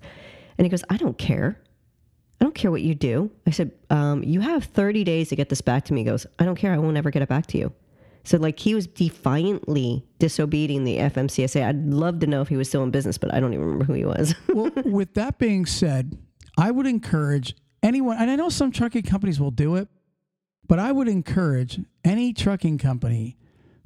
And 0.57 0.65
he 0.65 0.69
goes, 0.69 0.83
I 0.89 0.97
don't 0.97 1.17
care. 1.17 1.59
I 2.39 2.43
don't 2.43 2.55
care 2.55 2.71
what 2.71 2.81
you 2.81 2.95
do. 2.95 3.31
I 3.47 3.51
said, 3.51 3.71
um, 3.89 4.23
you 4.23 4.41
have 4.41 4.65
30 4.65 5.03
days 5.03 5.29
to 5.29 5.35
get 5.35 5.49
this 5.49 5.61
back 5.61 5.85
to 5.85 5.93
me. 5.93 6.01
He 6.01 6.05
goes, 6.05 6.25
I 6.37 6.45
don't 6.45 6.55
care. 6.55 6.73
I 6.73 6.77
won't 6.77 6.97
ever 6.97 7.09
get 7.09 7.21
it 7.21 7.29
back 7.29 7.47
to 7.47 7.57
you. 7.57 7.71
So 8.25 8.37
like 8.37 8.59
he 8.59 8.73
was 8.73 8.87
defiantly 8.87 10.03
disobeying 10.19 10.83
the 10.83 10.97
FMCSA. 10.97 11.63
I'd 11.63 11.85
love 11.85 12.19
to 12.19 12.27
know 12.27 12.41
if 12.41 12.49
he 12.49 12.57
was 12.57 12.67
still 12.67 12.83
in 12.83 12.91
business, 12.91 13.17
but 13.17 13.33
I 13.33 13.39
don't 13.39 13.53
even 13.53 13.65
remember 13.65 13.85
who 13.85 13.93
he 13.93 14.03
was. 14.03 14.33
well 14.49 14.71
with 14.83 15.13
that 15.13 15.37
being 15.37 15.65
said 15.65 16.17
i 16.57 16.71
would 16.71 16.87
encourage 16.87 17.55
anyone 17.83 18.17
and 18.17 18.29
i 18.29 18.35
know 18.35 18.49
some 18.49 18.71
trucking 18.71 19.03
companies 19.03 19.39
will 19.39 19.51
do 19.51 19.75
it 19.75 19.87
but 20.67 20.79
i 20.79 20.91
would 20.91 21.07
encourage 21.07 21.79
any 22.03 22.33
trucking 22.33 22.77
company 22.77 23.37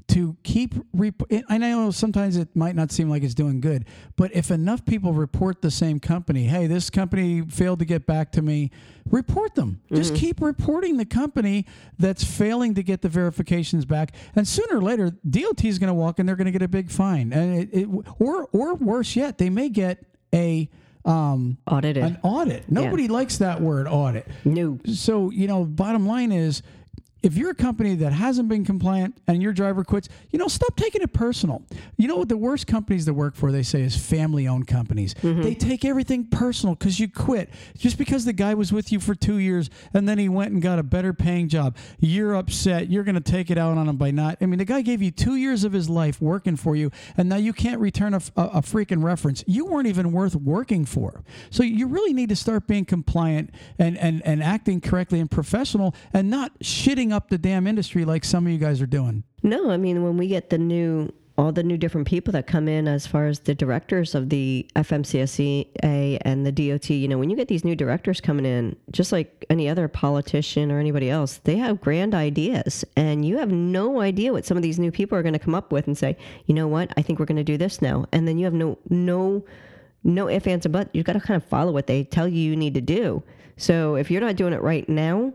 to 0.09 0.35
keep 0.43 0.73
rep- 0.91 1.21
I 1.47 1.57
know 1.59 1.91
sometimes 1.91 2.35
it 2.35 2.55
might 2.55 2.75
not 2.75 2.91
seem 2.91 3.09
like 3.09 3.23
it's 3.23 3.35
doing 3.35 3.61
good, 3.61 3.85
but 4.15 4.35
if 4.35 4.49
enough 4.49 4.83
people 4.83 5.13
report 5.13 5.61
the 5.61 5.69
same 5.69 5.99
company, 5.99 6.45
hey, 6.45 6.65
this 6.65 6.89
company 6.89 7.41
failed 7.41 7.79
to 7.79 7.85
get 7.85 8.07
back 8.07 8.31
to 8.33 8.41
me, 8.41 8.71
report 9.11 9.53
them. 9.53 9.81
Just 9.93 10.13
mm-hmm. 10.13 10.19
keep 10.19 10.41
reporting 10.41 10.97
the 10.97 11.05
company 11.05 11.67
that's 11.99 12.23
failing 12.23 12.73
to 12.73 12.83
get 12.83 13.03
the 13.03 13.09
verifications 13.09 13.85
back, 13.85 14.15
and 14.35 14.47
sooner 14.47 14.77
or 14.77 14.81
later, 14.81 15.11
DOT 15.29 15.63
is 15.63 15.77
going 15.77 15.89
to 15.89 15.93
walk 15.93 16.17
and 16.17 16.27
they're 16.27 16.35
going 16.35 16.45
to 16.45 16.51
get 16.51 16.63
a 16.63 16.67
big 16.67 16.89
fine, 16.89 17.31
and 17.31 17.59
it, 17.59 17.69
it, 17.71 17.87
or 18.19 18.47
or 18.51 18.73
worse 18.75 19.15
yet, 19.15 19.37
they 19.37 19.51
may 19.51 19.69
get 19.69 20.03
a 20.33 20.69
um, 21.05 21.57
Audited. 21.67 22.03
an 22.03 22.19
audit. 22.23 22.69
Nobody 22.69 23.07
likes 23.07 23.37
that 23.37 23.61
word 23.61 23.87
audit. 23.87 24.27
no. 24.45 24.79
So, 24.85 25.29
you 25.31 25.47
know, 25.47 25.63
bottom 25.65 26.05
line 26.07 26.31
is 26.31 26.61
if 27.21 27.35
you're 27.35 27.51
a 27.51 27.55
company 27.55 27.95
that 27.95 28.13
hasn't 28.13 28.47
been 28.47 28.63
compliant 28.63 29.17
and 29.27 29.41
your 29.41 29.51
driver 29.51 29.83
quits, 29.83 30.07
you 30.31 30.39
know, 30.39 30.47
stop 30.47 30.75
taking 30.75 31.01
it 31.01 31.11
personal. 31.11 31.63
You 31.97 32.07
know 32.07 32.15
what 32.15 32.29
the 32.29 32.37
worst 32.37 32.67
companies 32.67 33.05
to 33.05 33.13
work 33.13 33.35
for, 33.35 33.51
they 33.51 33.63
say, 33.63 33.81
is 33.81 33.95
family 33.95 34.47
owned 34.47 34.67
companies. 34.67 35.13
Mm-hmm. 35.15 35.41
They 35.41 35.55
take 35.55 35.83
everything 35.83 36.25
personal 36.25 36.75
because 36.75 36.99
you 36.99 37.09
quit. 37.09 37.49
Just 37.77 37.97
because 37.97 38.25
the 38.25 38.33
guy 38.33 38.53
was 38.53 38.71
with 38.71 38.91
you 38.91 38.99
for 38.99 39.15
two 39.15 39.37
years 39.37 39.69
and 39.93 40.07
then 40.07 40.17
he 40.17 40.29
went 40.29 40.51
and 40.53 40.61
got 40.61 40.79
a 40.79 40.83
better 40.83 41.13
paying 41.13 41.49
job, 41.49 41.75
you're 41.99 42.35
upset. 42.35 42.89
You're 42.89 43.03
going 43.03 43.15
to 43.15 43.31
take 43.31 43.51
it 43.51 43.57
out 43.57 43.77
on 43.77 43.89
him 43.89 43.97
by 43.97 44.11
not. 44.11 44.37
I 44.41 44.45
mean, 44.45 44.59
the 44.59 44.65
guy 44.65 44.81
gave 44.81 45.01
you 45.01 45.11
two 45.11 45.35
years 45.35 45.63
of 45.63 45.73
his 45.73 45.89
life 45.89 46.21
working 46.21 46.55
for 46.55 46.75
you 46.75 46.91
and 47.17 47.27
now 47.27 47.37
you 47.37 47.51
can't 47.51 47.81
return 47.81 48.13
a, 48.13 48.21
a, 48.37 48.43
a 48.43 48.61
freaking 48.61 49.03
reference. 49.03 49.43
You 49.45 49.65
weren't 49.65 49.87
even 49.87 50.11
worth 50.11 50.35
working 50.35 50.85
for. 50.85 51.23
So 51.49 51.63
you 51.63 51.87
really 51.87 52.13
need 52.13 52.29
to 52.29 52.35
start 52.35 52.65
being 52.67 52.85
compliant 52.85 53.51
and, 53.77 53.97
and, 53.97 54.21
and 54.25 54.41
acting 54.41 54.79
correctly 54.79 55.19
and 55.19 55.29
professional 55.29 55.93
and 56.13 56.29
not 56.29 56.57
shitting 56.59 57.08
up 57.11 57.29
the 57.29 57.37
damn 57.37 57.67
industry 57.67 58.05
like 58.05 58.23
some 58.23 58.45
of 58.45 58.51
you 58.51 58.57
guys 58.57 58.81
are 58.81 58.87
doing. 58.87 59.23
No, 59.43 59.69
I 59.69 59.77
mean 59.77 60.03
when 60.03 60.17
we 60.17 60.27
get 60.27 60.49
the 60.49 60.57
new 60.57 61.11
all 61.39 61.53
the 61.53 61.63
new 61.63 61.77
different 61.77 62.05
people 62.05 62.33
that 62.33 62.47
come 62.47 62.67
in 62.67 62.85
as 62.85 63.07
far 63.07 63.25
as 63.25 63.39
the 63.39 63.55
directors 63.55 64.13
of 64.13 64.27
the 64.29 64.69
FMCSA 64.75 66.17
and 66.21 66.45
the 66.45 66.51
DOT, 66.51 66.89
you 66.89 67.07
know, 67.07 67.17
when 67.17 67.29
you 67.29 67.37
get 67.37 67.47
these 67.47 67.63
new 67.63 67.77
directors 67.77 68.19
coming 68.19 68.45
in, 68.45 68.75
just 68.91 69.13
like 69.13 69.45
any 69.49 69.69
other 69.69 69.87
politician 69.87 70.69
or 70.69 70.79
anybody 70.79 71.09
else, 71.09 71.37
they 71.45 71.55
have 71.55 71.79
grand 71.79 72.13
ideas 72.13 72.83
and 72.97 73.23
you 73.23 73.37
have 73.37 73.51
no 73.51 74.01
idea 74.01 74.33
what 74.33 74.45
some 74.45 74.57
of 74.57 74.63
these 74.63 74.79
new 74.79 74.91
people 74.91 75.17
are 75.17 75.23
going 75.23 75.31
to 75.31 75.39
come 75.39 75.55
up 75.55 75.71
with 75.71 75.87
and 75.87 75.97
say, 75.97 76.17
"You 76.45 76.53
know 76.53 76.67
what? 76.67 76.91
I 76.97 77.01
think 77.01 77.19
we're 77.19 77.25
going 77.25 77.37
to 77.37 77.43
do 77.43 77.57
this 77.57 77.81
now." 77.81 78.05
And 78.11 78.27
then 78.27 78.37
you 78.37 78.43
have 78.43 78.53
no 78.53 78.77
no 78.89 79.45
no 80.03 80.29
ifs 80.29 80.45
ands 80.45 80.65
and 80.65 80.73
buts. 80.73 80.89
You've 80.93 81.05
got 81.05 81.13
to 81.13 81.21
kind 81.21 81.41
of 81.41 81.47
follow 81.47 81.71
what 81.71 81.87
they 81.87 82.03
tell 82.03 82.27
you 82.27 82.41
you 82.41 82.57
need 82.57 82.73
to 82.73 82.81
do. 82.81 83.23
So 83.55 83.95
if 83.95 84.11
you're 84.11 84.21
not 84.21 84.35
doing 84.35 84.53
it 84.53 84.61
right 84.61 84.87
now, 84.89 85.31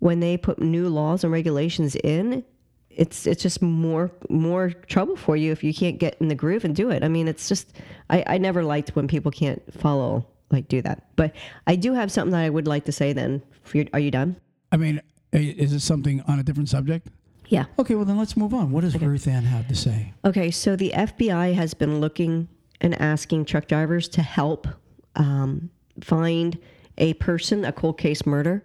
when 0.00 0.20
they 0.20 0.36
put 0.36 0.60
new 0.60 0.88
laws 0.88 1.24
and 1.24 1.32
regulations 1.32 1.94
in, 1.96 2.44
it's 2.90 3.26
it's 3.26 3.42
just 3.42 3.62
more 3.62 4.10
more 4.28 4.70
trouble 4.88 5.16
for 5.16 5.36
you 5.36 5.52
if 5.52 5.62
you 5.62 5.72
can't 5.72 5.98
get 5.98 6.16
in 6.20 6.28
the 6.28 6.34
groove 6.34 6.64
and 6.64 6.74
do 6.74 6.90
it. 6.90 7.04
I 7.04 7.08
mean, 7.08 7.28
it's 7.28 7.48
just 7.48 7.72
I, 8.10 8.24
I 8.26 8.38
never 8.38 8.64
liked 8.64 8.96
when 8.96 9.06
people 9.08 9.30
can't 9.30 9.62
follow 9.72 10.26
like 10.50 10.66
do 10.68 10.82
that. 10.82 11.06
But 11.16 11.34
I 11.66 11.76
do 11.76 11.92
have 11.94 12.10
something 12.10 12.32
that 12.32 12.40
I 12.44 12.50
would 12.50 12.66
like 12.66 12.84
to 12.86 12.92
say. 12.92 13.12
Then, 13.12 13.42
your- 13.72 13.86
are 13.92 14.00
you 14.00 14.10
done? 14.10 14.36
I 14.72 14.76
mean, 14.76 15.00
is 15.32 15.72
it 15.72 15.80
something 15.80 16.20
on 16.22 16.38
a 16.38 16.42
different 16.42 16.68
subject? 16.68 17.08
Yeah. 17.48 17.64
Okay, 17.78 17.94
well, 17.96 18.04
then 18.04 18.18
let's 18.18 18.36
move 18.36 18.54
on. 18.54 18.70
What 18.70 18.82
does 18.82 19.00
Ruth 19.00 19.26
Ann 19.26 19.42
have 19.44 19.66
to 19.68 19.74
say? 19.74 20.12
Okay, 20.24 20.50
so 20.52 20.76
the 20.76 20.90
FBI 20.94 21.54
has 21.54 21.74
been 21.74 22.00
looking 22.00 22.48
and 22.80 23.00
asking 23.00 23.44
truck 23.44 23.66
drivers 23.66 24.08
to 24.10 24.22
help 24.22 24.68
um, 25.16 25.68
find 26.00 26.58
a 26.98 27.14
person, 27.14 27.64
a 27.64 27.72
cold 27.72 27.98
case 27.98 28.24
murder. 28.24 28.64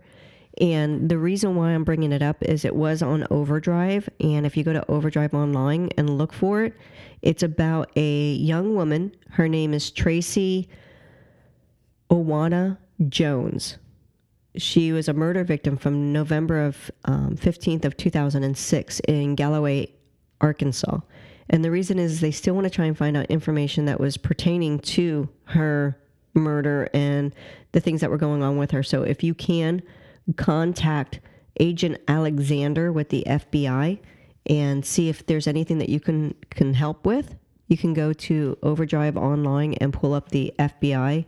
And 0.62 1.10
the 1.10 1.18
reason 1.18 1.56
why 1.56 1.72
I'm 1.72 1.84
bringing 1.84 2.12
it 2.12 2.22
up 2.22 2.41
is 2.41 2.64
it 2.64 2.76
was 2.76 3.01
on 3.01 3.28
Overdrive. 3.30 4.08
And 4.20 4.45
if 4.45 4.56
you 4.56 4.64
go 4.64 4.74
to 4.74 4.89
Overdrive 4.89 5.34
online 5.34 5.89
and 5.97 6.18
look 6.18 6.32
for 6.32 6.64
it, 6.64 6.74
it's 7.22 7.43
about 7.43 7.91
a 7.95 8.34
young 8.34 8.76
woman. 8.76 9.16
Her 9.32 9.47
name 9.47 9.74
is 9.74 9.91
Tracy 9.91 10.70
Owana 12.10 12.78
Jones. 13.10 13.78
She 14.58 14.93
was 14.93 15.10
a 15.10 15.14
murder 15.14 15.43
victim 15.43 15.76
from 15.76 16.14
November 16.14 16.66
of 16.66 16.89
um, 17.03 17.36
15th 17.36 17.84
of 17.84 17.97
2006 17.97 19.01
in 19.01 19.36
Galloway, 19.36 19.91
Arkansas. 20.39 20.99
And 21.49 21.64
the 21.64 21.72
reason 21.72 21.99
is 21.99 22.22
they 22.22 22.32
still 22.32 22.56
want 22.56 22.66
to 22.66 22.70
try 22.70 22.86
and 22.86 22.97
find 22.97 23.18
out 23.18 23.26
information 23.26 23.86
that 23.86 23.99
was 23.99 24.16
pertaining 24.16 24.80
to 24.80 25.28
her 25.45 25.99
murder 26.34 26.89
and 26.93 27.36
the 27.74 27.80
things 27.80 28.01
that 28.01 28.10
were 28.10 28.18
going 28.18 28.43
on 28.43 28.58
with 28.58 28.72
her. 28.72 28.84
So 28.84 29.03
if 29.03 29.24
you 29.24 29.34
can 29.34 29.84
contact 30.38 31.19
Agent 31.59 31.97
Alexander 32.07 32.91
with 32.91 33.09
the 33.09 33.23
FBI 33.28 33.99
and 34.47 34.86
see 34.86 35.09
if 35.09 35.26
there's 35.26 35.47
anything 35.47 35.78
that 35.80 35.89
you 35.89 35.99
can 35.99 36.36
can 36.49 36.73
help 36.73 37.05
with, 37.05 37.36
you 37.67 37.78
can 37.78 37.93
go 37.93 38.13
to 38.13 38.57
Overdrive 38.61 39.17
online 39.17 39.73
and 39.76 39.93
pull 39.93 40.13
up 40.13 40.30
the 40.30 40.53
FBI 40.59 41.26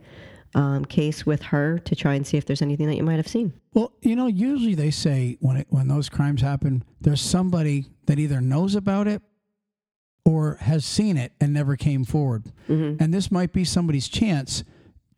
um, 0.54 0.84
case 0.84 1.26
with 1.26 1.42
her 1.42 1.78
to 1.80 1.96
try 1.96 2.14
and 2.14 2.26
see 2.26 2.36
if 2.36 2.46
there's 2.46 2.62
anything 2.62 2.86
that 2.86 2.96
you 2.96 3.02
might 3.02 3.16
have 3.16 3.28
seen. 3.28 3.52
Well, 3.74 3.92
you 4.02 4.16
know, 4.16 4.26
usually 4.26 4.74
they 4.74 4.90
say 4.90 5.36
when 5.40 5.58
it, 5.58 5.66
when 5.70 5.88
those 5.88 6.08
crimes 6.08 6.40
happen, 6.40 6.84
there's 7.00 7.20
somebody 7.20 7.86
that 8.06 8.18
either 8.18 8.40
knows 8.40 8.74
about 8.74 9.08
it 9.08 9.22
or 10.24 10.56
has 10.60 10.84
seen 10.84 11.16
it 11.16 11.32
and 11.40 11.52
never 11.52 11.76
came 11.76 12.04
forward. 12.04 12.52
And 13.00 13.14
this 13.14 13.30
might 13.30 13.52
be 13.52 13.64
somebody's 13.64 14.08
chance 14.08 14.62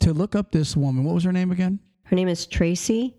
to 0.00 0.12
look 0.12 0.34
up 0.34 0.52
this 0.52 0.76
woman. 0.76 1.04
What 1.04 1.14
was 1.14 1.24
her 1.24 1.32
name 1.32 1.50
again? 1.50 1.80
Her 2.04 2.16
name 2.16 2.28
is 2.28 2.46
Tracy 2.46 3.16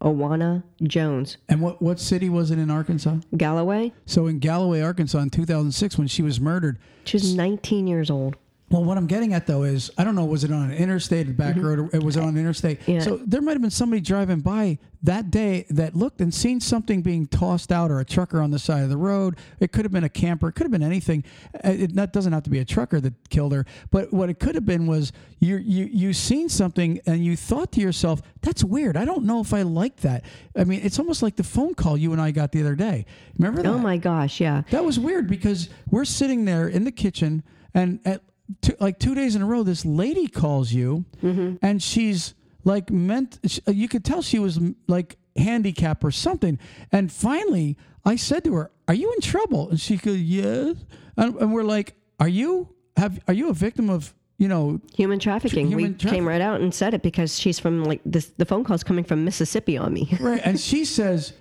Owana 0.00 0.62
Jones, 0.82 1.38
And 1.48 1.60
what, 1.60 1.82
what 1.82 1.98
city 1.98 2.28
was 2.28 2.50
it 2.50 2.58
in 2.58 2.70
Arkansas? 2.70 3.16
Galloway. 3.36 3.92
So 4.06 4.26
in 4.26 4.38
Galloway, 4.38 4.80
Arkansas 4.80 5.18
in 5.18 5.30
2006, 5.30 5.98
when 5.98 6.06
she 6.06 6.22
was 6.22 6.40
murdered. 6.40 6.78
she 7.04 7.16
was 7.16 7.34
19 7.34 7.86
years 7.86 8.10
old. 8.10 8.36
Well, 8.70 8.84
what 8.84 8.98
I'm 8.98 9.06
getting 9.06 9.32
at 9.32 9.46
though 9.46 9.62
is 9.62 9.90
I 9.96 10.04
don't 10.04 10.14
know, 10.14 10.26
was 10.26 10.44
it 10.44 10.52
on 10.52 10.70
an 10.70 10.76
interstate, 10.76 11.26
a 11.28 11.30
back 11.30 11.56
road, 11.56 11.78
or 11.78 11.82
was 11.84 11.94
it 11.94 12.02
was 12.02 12.16
on 12.18 12.28
an 12.28 12.36
interstate? 12.36 12.80
Yeah. 12.86 13.00
So 13.00 13.16
there 13.16 13.40
might 13.40 13.52
have 13.52 13.62
been 13.62 13.70
somebody 13.70 14.00
driving 14.02 14.40
by 14.40 14.78
that 15.04 15.30
day 15.30 15.64
that 15.70 15.94
looked 15.94 16.20
and 16.20 16.34
seen 16.34 16.60
something 16.60 17.00
being 17.02 17.26
tossed 17.28 17.70
out 17.72 17.90
or 17.90 18.00
a 18.00 18.04
trucker 18.04 18.42
on 18.42 18.50
the 18.50 18.58
side 18.58 18.82
of 18.82 18.90
the 18.90 18.96
road. 18.96 19.36
It 19.60 19.72
could 19.72 19.84
have 19.84 19.92
been 19.92 20.04
a 20.04 20.08
camper. 20.08 20.48
It 20.48 20.52
could 20.52 20.64
have 20.64 20.70
been 20.72 20.82
anything. 20.82 21.24
Uh, 21.64 21.70
It 21.70 21.94
that 21.94 22.12
doesn't 22.12 22.32
have 22.32 22.42
to 22.42 22.50
be 22.50 22.58
a 22.58 22.64
trucker 22.64 23.00
that 23.00 23.14
killed 23.30 23.52
her. 23.52 23.64
But 23.90 24.12
what 24.12 24.28
it 24.28 24.38
could 24.38 24.54
have 24.54 24.66
been 24.66 24.86
was 24.86 25.12
you 25.38 25.56
you 25.56 25.86
you 25.86 26.12
seen 26.12 26.48
something 26.50 27.00
and 27.06 27.24
you 27.24 27.36
thought 27.36 27.72
to 27.72 27.80
yourself, 27.80 28.20
"That's 28.42 28.62
weird. 28.62 28.98
I 28.98 29.06
don't 29.06 29.24
know 29.24 29.40
if 29.40 29.54
I 29.54 29.62
like 29.62 29.98
that." 30.00 30.24
I 30.54 30.64
mean, 30.64 30.80
it's 30.82 30.98
almost 30.98 31.22
like 31.22 31.36
the 31.36 31.44
phone 31.44 31.74
call 31.74 31.96
you 31.96 32.12
and 32.12 32.20
I 32.20 32.32
got 32.32 32.52
the 32.52 32.60
other 32.60 32.74
day. 32.74 33.06
Remember 33.38 33.62
that? 33.62 33.68
Oh 33.68 33.78
my 33.78 33.96
gosh, 33.96 34.40
yeah. 34.40 34.62
That 34.72 34.84
was 34.84 34.98
weird 35.00 35.26
because 35.26 35.70
we're 35.90 36.04
sitting 36.04 36.44
there 36.44 36.68
in 36.68 36.84
the 36.84 36.92
kitchen, 36.92 37.42
and 37.72 38.00
at 38.04 38.20
two, 38.62 38.74
like 38.80 38.98
two 38.98 39.14
days 39.14 39.34
in 39.36 39.42
a 39.42 39.46
row, 39.46 39.62
this 39.62 39.84
lady 39.84 40.26
calls 40.28 40.72
you, 40.72 41.04
mm-hmm. 41.22 41.56
and 41.62 41.82
she's 41.82 42.34
like 42.64 42.90
meant. 42.90 43.38
sh- 43.46 43.60
uh, 43.66 43.72
You 43.72 43.88
could 43.88 44.04
tell 44.04 44.22
she 44.22 44.38
was 44.38 44.58
like 44.86 45.16
handicapped 45.36 46.04
or 46.04 46.10
something. 46.10 46.58
And 46.92 47.10
finally, 47.12 47.76
I 48.04 48.16
said 48.16 48.44
to 48.44 48.54
her, 48.54 48.70
"Are 48.88 48.94
you 48.94 49.12
in 49.12 49.20
trouble?" 49.20 49.70
And 49.70 49.80
she 49.80 49.96
goes, 49.96 50.18
"Yes." 50.18 50.76
And, 51.16 51.34
and 51.36 51.52
we're 51.52 51.62
like, 51.64 51.94
"Are 52.20 52.28
you 52.28 52.68
have? 52.96 53.18
Are 53.28 53.34
you 53.34 53.48
a 53.50 53.54
victim 53.54 53.90
of?" 53.90 54.14
you 54.40 54.46
know, 54.46 54.80
Human 54.94 55.18
trafficking. 55.18 55.66
human 55.66 55.96
we 56.00 56.10
came 56.10 56.24
right 56.24 56.40
out 56.40 56.60
and 56.60 56.72
said 56.72 56.94
it 56.94 57.02
because 57.02 57.36
she's 57.36 57.58
from 57.58 57.82
like 57.82 58.00
this. 58.06 58.32
The 58.36 58.44
phone 58.44 58.62
call's 58.62 58.84
coming 58.84 59.02
from 59.02 59.24
Mississippi 59.24 59.76
on 59.76 59.92
me. 59.92 60.16
right? 60.20 60.40
And 60.44 60.60
she 60.60 60.84
says, 60.84 61.32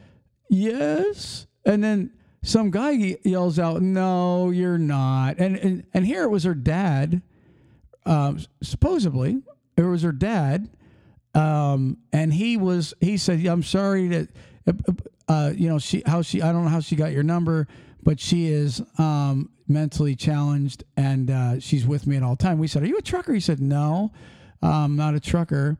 yes. 0.50 1.46
And 1.64 1.84
then 1.84 2.12
some 2.48 2.72
guy 2.72 2.92
ye- 2.92 3.18
yells 3.24 3.60
out, 3.60 3.82
no, 3.82 4.52
you're 4.52 4.78
not. 4.78 5.38
And, 5.38 5.58
and, 5.58 5.84
and 5.94 6.06
here 6.06 6.24
it 6.24 6.30
was 6.30 6.46
her 6.46 6.54
dad, 6.54 7.22
um, 8.06 8.40
supposedly, 8.64 9.42
it 9.76 9.82
was 9.82 10.02
her 10.04 10.14
dad. 10.14 10.70
Um, 11.36 11.98
and 12.14 12.34
he 12.34 12.56
was, 12.56 12.94
he 13.02 13.18
said, 13.18 13.46
I'm 13.46 13.64
sorry 13.64 14.08
that, 14.08 14.30
uh, 14.66 14.94
uh, 15.28 15.52
you 15.56 15.68
know, 15.68 15.78
she, 15.78 16.02
how 16.06 16.22
she, 16.22 16.42
I 16.42 16.54
don't 16.54 16.64
know 16.64 16.70
how 16.70 16.80
she 16.80 16.96
got 16.96 17.12
your 17.12 17.24
number, 17.24 17.68
but 18.02 18.18
she 18.18 18.48
is, 18.48 18.82
um, 18.98 19.50
mentally 19.68 20.16
challenged 20.16 20.86
and, 20.96 21.30
uh, 21.30 21.60
she's 21.60 21.86
with 21.86 22.08
me 22.08 22.16
at 22.16 22.24
all 22.24 22.38
time. 22.38 22.60
We 22.60 22.68
said, 22.68 22.82
are 22.84 22.88
you 22.88 22.98
a 22.98 23.02
trucker? 23.02 23.34
He 23.34 23.42
said, 23.42 23.60
no, 23.60 24.14
I'm 24.62 24.96
not 24.96 25.16
a 25.16 25.20
trucker. 25.20 25.78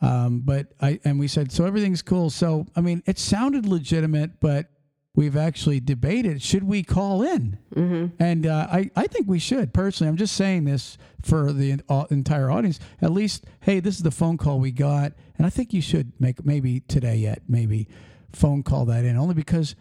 Um, 0.00 0.40
but 0.40 0.72
I, 0.80 0.98
and 1.04 1.20
we 1.20 1.28
said, 1.28 1.52
so 1.52 1.66
everything's 1.66 2.00
cool. 2.00 2.30
So, 2.30 2.66
I 2.74 2.80
mean, 2.80 3.02
it 3.04 3.18
sounded 3.18 3.66
legitimate, 3.66 4.40
but 4.40 4.70
we've 5.16 5.36
actually 5.36 5.80
debated, 5.80 6.40
should 6.40 6.62
we 6.62 6.84
call 6.84 7.22
in? 7.22 7.58
Mm-hmm. 7.74 8.22
And, 8.22 8.46
uh, 8.46 8.68
I, 8.70 8.90
I 8.94 9.06
think 9.08 9.26
we 9.26 9.40
should 9.40 9.74
personally, 9.74 10.08
I'm 10.08 10.16
just 10.16 10.36
saying 10.36 10.64
this 10.64 10.96
for 11.22 11.52
the 11.52 11.80
uh, 11.88 12.04
entire 12.10 12.50
audience, 12.50 12.78
at 13.02 13.10
least, 13.10 13.44
Hey, 13.60 13.80
this 13.80 13.96
is 13.96 14.02
the 14.02 14.10
phone 14.12 14.36
call 14.36 14.60
we 14.60 14.70
got. 14.70 15.14
And 15.38 15.46
I 15.46 15.50
think 15.50 15.72
you 15.72 15.80
should 15.80 16.12
make 16.20 16.44
maybe 16.44 16.80
today 16.80 17.16
yet, 17.16 17.42
maybe 17.48 17.88
phone 18.32 18.62
call 18.62 18.84
that 18.84 19.04
in 19.04 19.16
only 19.16 19.34
because 19.34 19.74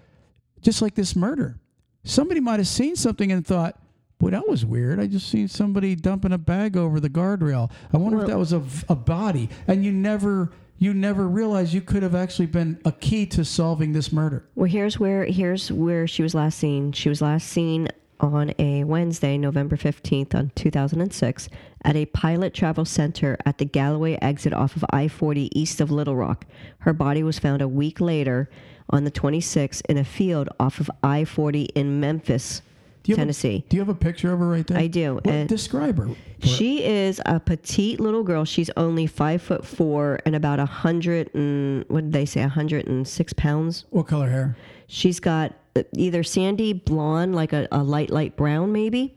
just 0.61 0.81
like 0.81 0.95
this 0.95 1.15
murder, 1.15 1.59
somebody 2.03 2.39
might 2.39 2.59
have 2.59 2.67
seen 2.67 2.95
something 2.95 3.31
and 3.31 3.45
thought, 3.45 3.79
Boy, 4.17 4.29
that 4.29 4.47
was 4.47 4.65
weird. 4.65 4.97
I 4.99 5.07
just 5.07 5.27
seen 5.27 5.49
somebody 5.49 5.93
dumping 5.93 6.31
a 6.31 6.37
bag 6.37 6.77
over 6.77 7.01
the 7.01 7.09
guardrail. 7.09 7.69
I 7.91 7.97
wonder 7.97 8.21
if 8.21 8.27
that 8.27 8.39
was 8.39 8.53
a, 8.53 8.63
a 8.87 8.95
body. 8.95 9.49
And 9.67 9.83
you 9.83 9.91
never 9.91 10.51
you 10.77 10.93
never 10.93 11.27
realized 11.27 11.73
you 11.73 11.81
could 11.81 12.03
have 12.03 12.15
actually 12.15 12.47
been 12.47 12.79
a 12.85 12.91
key 12.91 13.25
to 13.27 13.45
solving 13.45 13.93
this 13.93 14.11
murder. 14.11 14.45
Well, 14.55 14.69
here's 14.69 14.99
where 14.99 15.25
here's 15.25 15.71
where 15.71 16.07
she 16.07 16.23
was 16.23 16.33
last 16.33 16.57
seen. 16.57 16.91
She 16.91 17.09
was 17.09 17.21
last 17.21 17.47
seen 17.47 17.89
on 18.19 18.53
a 18.59 18.83
Wednesday, 18.83 19.37
November 19.37 19.75
15th 19.75 20.33
on 20.35 20.51
2006 20.55 21.49
at 21.83 21.95
a 21.95 22.05
pilot 22.07 22.53
travel 22.53 22.85
center 22.85 23.37
at 23.45 23.57
the 23.57 23.65
Galloway 23.65 24.17
exit 24.21 24.53
off 24.53 24.75
of 24.75 24.85
I-40 24.89 25.49
east 25.53 25.81
of 25.81 25.91
Little 25.91 26.15
Rock. 26.15 26.45
Her 26.79 26.93
body 26.93 27.23
was 27.23 27.39
found 27.39 27.61
a 27.61 27.67
week 27.67 27.99
later 27.99 28.49
on 28.89 29.03
the 29.03 29.11
26th 29.11 29.81
in 29.89 29.97
a 29.97 30.03
field 30.03 30.49
off 30.59 30.79
of 30.79 30.89
I-40 31.03 31.69
in 31.75 31.99
Memphis, 31.99 32.61
Do 33.05 33.11
have 33.13 33.17
a- 33.17 33.21
Tennessee. 33.21 33.63
do 33.69 33.77
you 33.77 33.81
have 33.81 33.89
a 33.89 33.95
picture 33.95 34.33
of 34.33 34.39
her 34.39 34.47
right 34.47 34.65
there? 34.67 34.77
I 34.77 34.87
do, 34.87 35.19
and- 35.25 35.47
describe 35.49 35.97
her. 35.97 36.09
She 36.41 36.83
is 36.83 37.21
a 37.25 37.39
petite 37.39 37.99
little 37.99 38.21
girl. 38.23 38.45
She's 38.45 38.69
only 38.77 39.07
five 39.07 39.41
foot 39.41 39.65
four 39.65 40.19
and 40.25 40.35
about 40.35 40.59
a 40.59 40.65
hundred 40.65 41.33
and 41.33 41.85
what 41.87 42.01
did 42.05 42.13
they 42.13 42.25
say? 42.25 42.41
A 42.41 42.47
hundred 42.49 42.87
and 42.87 43.07
six 43.07 43.31
pounds. 43.33 43.85
What 43.89 44.07
color 44.07 44.29
hair? 44.29 44.55
She's 44.87 45.19
got 45.19 45.53
uh, 45.75 45.83
either 45.93 46.21
sandy 46.23 46.73
blonde, 46.73 47.33
like 47.35 47.53
a, 47.53 47.67
a 47.71 47.81
light 47.83 48.09
light 48.11 48.35
brown, 48.35 48.71
maybe. 48.71 49.15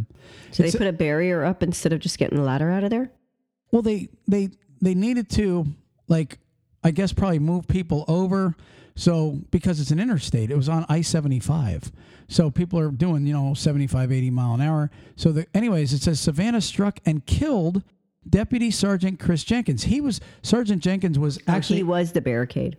So 0.52 0.62
they 0.62 0.72
put 0.72 0.86
a 0.86 0.92
barrier 0.92 1.44
up 1.44 1.62
instead 1.62 1.92
of 1.92 2.00
just 2.00 2.18
getting 2.18 2.38
the 2.38 2.44
ladder 2.44 2.70
out 2.70 2.84
of 2.84 2.90
there? 2.90 3.12
Well, 3.70 3.82
they 3.82 4.08
they 4.26 4.50
they 4.80 4.94
needed 4.94 5.28
to 5.30 5.66
like 6.08 6.38
I 6.82 6.92
guess 6.92 7.12
probably 7.12 7.40
move 7.40 7.68
people 7.68 8.04
over. 8.08 8.54
So 8.96 9.38
because 9.50 9.78
it's 9.78 9.92
an 9.92 10.00
interstate, 10.00 10.50
it 10.50 10.56
was 10.56 10.68
on 10.68 10.84
I 10.88 11.02
seventy 11.02 11.38
five. 11.38 11.92
So 12.28 12.50
people 12.50 12.78
are 12.80 12.90
doing 12.90 13.24
you 13.26 13.32
know 13.32 13.54
75, 13.54 14.10
80 14.10 14.30
mile 14.30 14.54
an 14.54 14.60
hour. 14.60 14.90
So 15.14 15.30
the, 15.30 15.46
anyways, 15.54 15.92
it 15.92 16.02
says 16.02 16.18
Savannah 16.18 16.60
struck 16.60 16.98
and 17.06 17.24
killed 17.24 17.84
Deputy 18.28 18.70
Sergeant 18.72 19.20
Chris 19.20 19.44
Jenkins. 19.44 19.84
He 19.84 20.00
was 20.00 20.20
Sergeant 20.42 20.82
Jenkins 20.82 21.18
was 21.18 21.38
actually 21.46 21.76
he 21.76 21.82
was 21.84 22.12
the 22.12 22.20
barricade. 22.20 22.78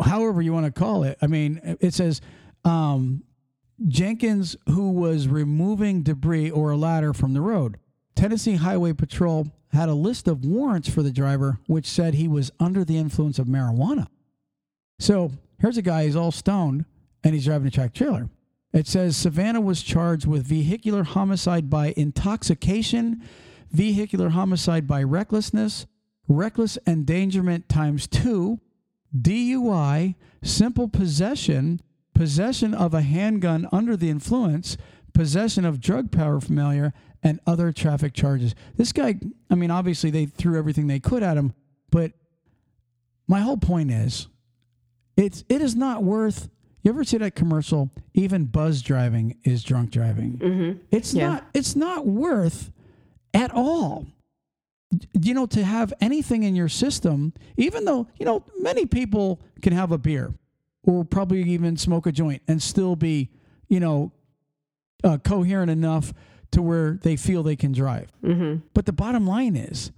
however 0.00 0.40
you 0.40 0.52
want 0.52 0.66
to 0.66 0.72
call 0.72 1.02
it. 1.02 1.18
I 1.20 1.26
mean, 1.26 1.76
it 1.80 1.92
says 1.92 2.20
um, 2.64 3.24
Jenkins, 3.88 4.56
who 4.68 4.90
was 4.90 5.28
removing 5.28 6.02
debris 6.02 6.50
or 6.50 6.70
a 6.70 6.76
ladder 6.76 7.12
from 7.12 7.34
the 7.34 7.40
road. 7.40 7.78
Tennessee 8.14 8.56
Highway 8.56 8.92
Patrol 8.92 9.48
had 9.72 9.88
a 9.88 9.94
list 9.94 10.28
of 10.28 10.44
warrants 10.44 10.88
for 10.88 11.02
the 11.02 11.10
driver, 11.10 11.58
which 11.66 11.86
said 11.86 12.14
he 12.14 12.28
was 12.28 12.50
under 12.60 12.84
the 12.84 12.98
influence 12.98 13.38
of 13.38 13.46
marijuana. 13.46 14.06
So 15.02 15.32
here's 15.58 15.78
a 15.78 15.82
guy, 15.82 16.04
he's 16.04 16.14
all 16.14 16.30
stoned, 16.30 16.84
and 17.24 17.34
he's 17.34 17.46
driving 17.46 17.66
a 17.66 17.72
track 17.72 17.92
trailer. 17.92 18.28
It 18.72 18.86
says 18.86 19.16
Savannah 19.16 19.60
was 19.60 19.82
charged 19.82 20.28
with 20.28 20.46
vehicular 20.46 21.02
homicide 21.02 21.68
by 21.68 21.92
intoxication, 21.96 23.20
vehicular 23.72 24.28
homicide 24.28 24.86
by 24.86 25.02
recklessness, 25.02 25.86
reckless 26.28 26.78
endangerment 26.86 27.68
times 27.68 28.06
two, 28.06 28.60
DUI, 29.12 30.14
simple 30.40 30.86
possession, 30.86 31.80
possession 32.14 32.72
of 32.72 32.94
a 32.94 33.02
handgun 33.02 33.66
under 33.72 33.96
the 33.96 34.08
influence, 34.08 34.76
possession 35.14 35.64
of 35.64 35.80
drug 35.80 36.12
paraphernalia, 36.12 36.92
and 37.24 37.40
other 37.44 37.72
traffic 37.72 38.14
charges. 38.14 38.54
This 38.76 38.92
guy, 38.92 39.16
I 39.50 39.56
mean, 39.56 39.72
obviously 39.72 40.12
they 40.12 40.26
threw 40.26 40.56
everything 40.56 40.86
they 40.86 41.00
could 41.00 41.24
at 41.24 41.36
him, 41.36 41.54
but 41.90 42.12
my 43.26 43.40
whole 43.40 43.56
point 43.56 43.90
is 43.90 44.28
it's 45.16 45.44
it 45.48 45.60
is 45.62 45.74
not 45.74 46.02
worth 46.02 46.48
you 46.82 46.90
ever 46.90 47.04
see 47.04 47.16
that 47.18 47.34
commercial 47.34 47.90
even 48.14 48.44
buzz 48.46 48.82
driving 48.82 49.36
is 49.44 49.62
drunk 49.62 49.90
driving 49.90 50.38
mm-hmm. 50.38 50.78
it's 50.90 51.14
Yeah. 51.14 51.28
not 51.28 51.44
it's 51.54 51.76
not 51.76 52.06
worth 52.06 52.70
at 53.34 53.50
all 53.52 54.06
you 55.20 55.32
know 55.34 55.46
to 55.46 55.62
have 55.64 55.92
anything 56.00 56.42
in 56.42 56.54
your 56.54 56.68
system 56.68 57.32
even 57.56 57.84
though 57.84 58.06
you 58.18 58.26
know 58.26 58.44
many 58.60 58.84
people 58.86 59.40
can 59.62 59.72
have 59.72 59.92
a 59.92 59.98
beer 59.98 60.34
or 60.84 61.04
probably 61.04 61.42
even 61.44 61.76
smoke 61.76 62.06
a 62.06 62.12
joint 62.12 62.42
and 62.48 62.62
still 62.62 62.96
be 62.96 63.30
you 63.68 63.80
know 63.80 64.12
uh, 65.04 65.18
coherent 65.18 65.70
enough 65.70 66.12
to 66.50 66.60
where 66.62 66.98
they 67.02 67.16
feel 67.16 67.42
they 67.42 67.56
can 67.56 67.72
drive 67.72 68.10
Mm-hmm. 68.22 68.66
but 68.74 68.86
the 68.86 68.92
bottom 68.92 69.26
line 69.26 69.56
is, 69.56 69.90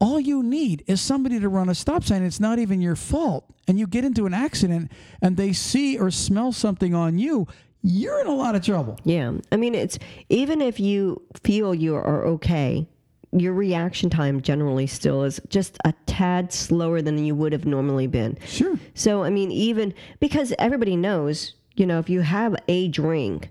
all 0.00 0.20
you 0.20 0.42
need 0.42 0.84
is 0.86 1.00
somebody 1.00 1.40
to 1.40 1.48
run 1.48 1.68
a 1.68 1.74
stop 1.74 2.04
sign. 2.04 2.22
It's 2.22 2.40
not 2.40 2.58
even 2.58 2.80
your 2.80 2.96
fault. 2.96 3.44
And 3.66 3.78
you 3.78 3.86
get 3.86 4.04
into 4.04 4.26
an 4.26 4.34
accident 4.34 4.90
and 5.20 5.36
they 5.36 5.52
see 5.52 5.98
or 5.98 6.10
smell 6.10 6.52
something 6.52 6.94
on 6.94 7.18
you, 7.18 7.46
you're 7.82 8.20
in 8.20 8.26
a 8.26 8.34
lot 8.34 8.54
of 8.54 8.62
trouble. 8.62 8.98
Yeah. 9.04 9.32
I 9.52 9.56
mean, 9.56 9.74
it's 9.74 9.98
even 10.28 10.60
if 10.60 10.80
you 10.80 11.22
feel 11.42 11.74
you 11.74 11.94
are 11.94 12.26
okay, 12.26 12.86
your 13.32 13.52
reaction 13.52 14.08
time 14.10 14.40
generally 14.40 14.86
still 14.86 15.22
is 15.22 15.40
just 15.48 15.76
a 15.84 15.92
tad 16.06 16.52
slower 16.52 17.02
than 17.02 17.24
you 17.24 17.34
would 17.34 17.52
have 17.52 17.66
normally 17.66 18.06
been. 18.06 18.38
Sure. 18.46 18.78
So, 18.94 19.22
I 19.22 19.30
mean, 19.30 19.50
even 19.50 19.94
because 20.18 20.54
everybody 20.58 20.96
knows, 20.96 21.54
you 21.76 21.86
know, 21.86 21.98
if 21.98 22.08
you 22.08 22.22
have 22.22 22.56
a 22.68 22.88
drink, 22.88 23.50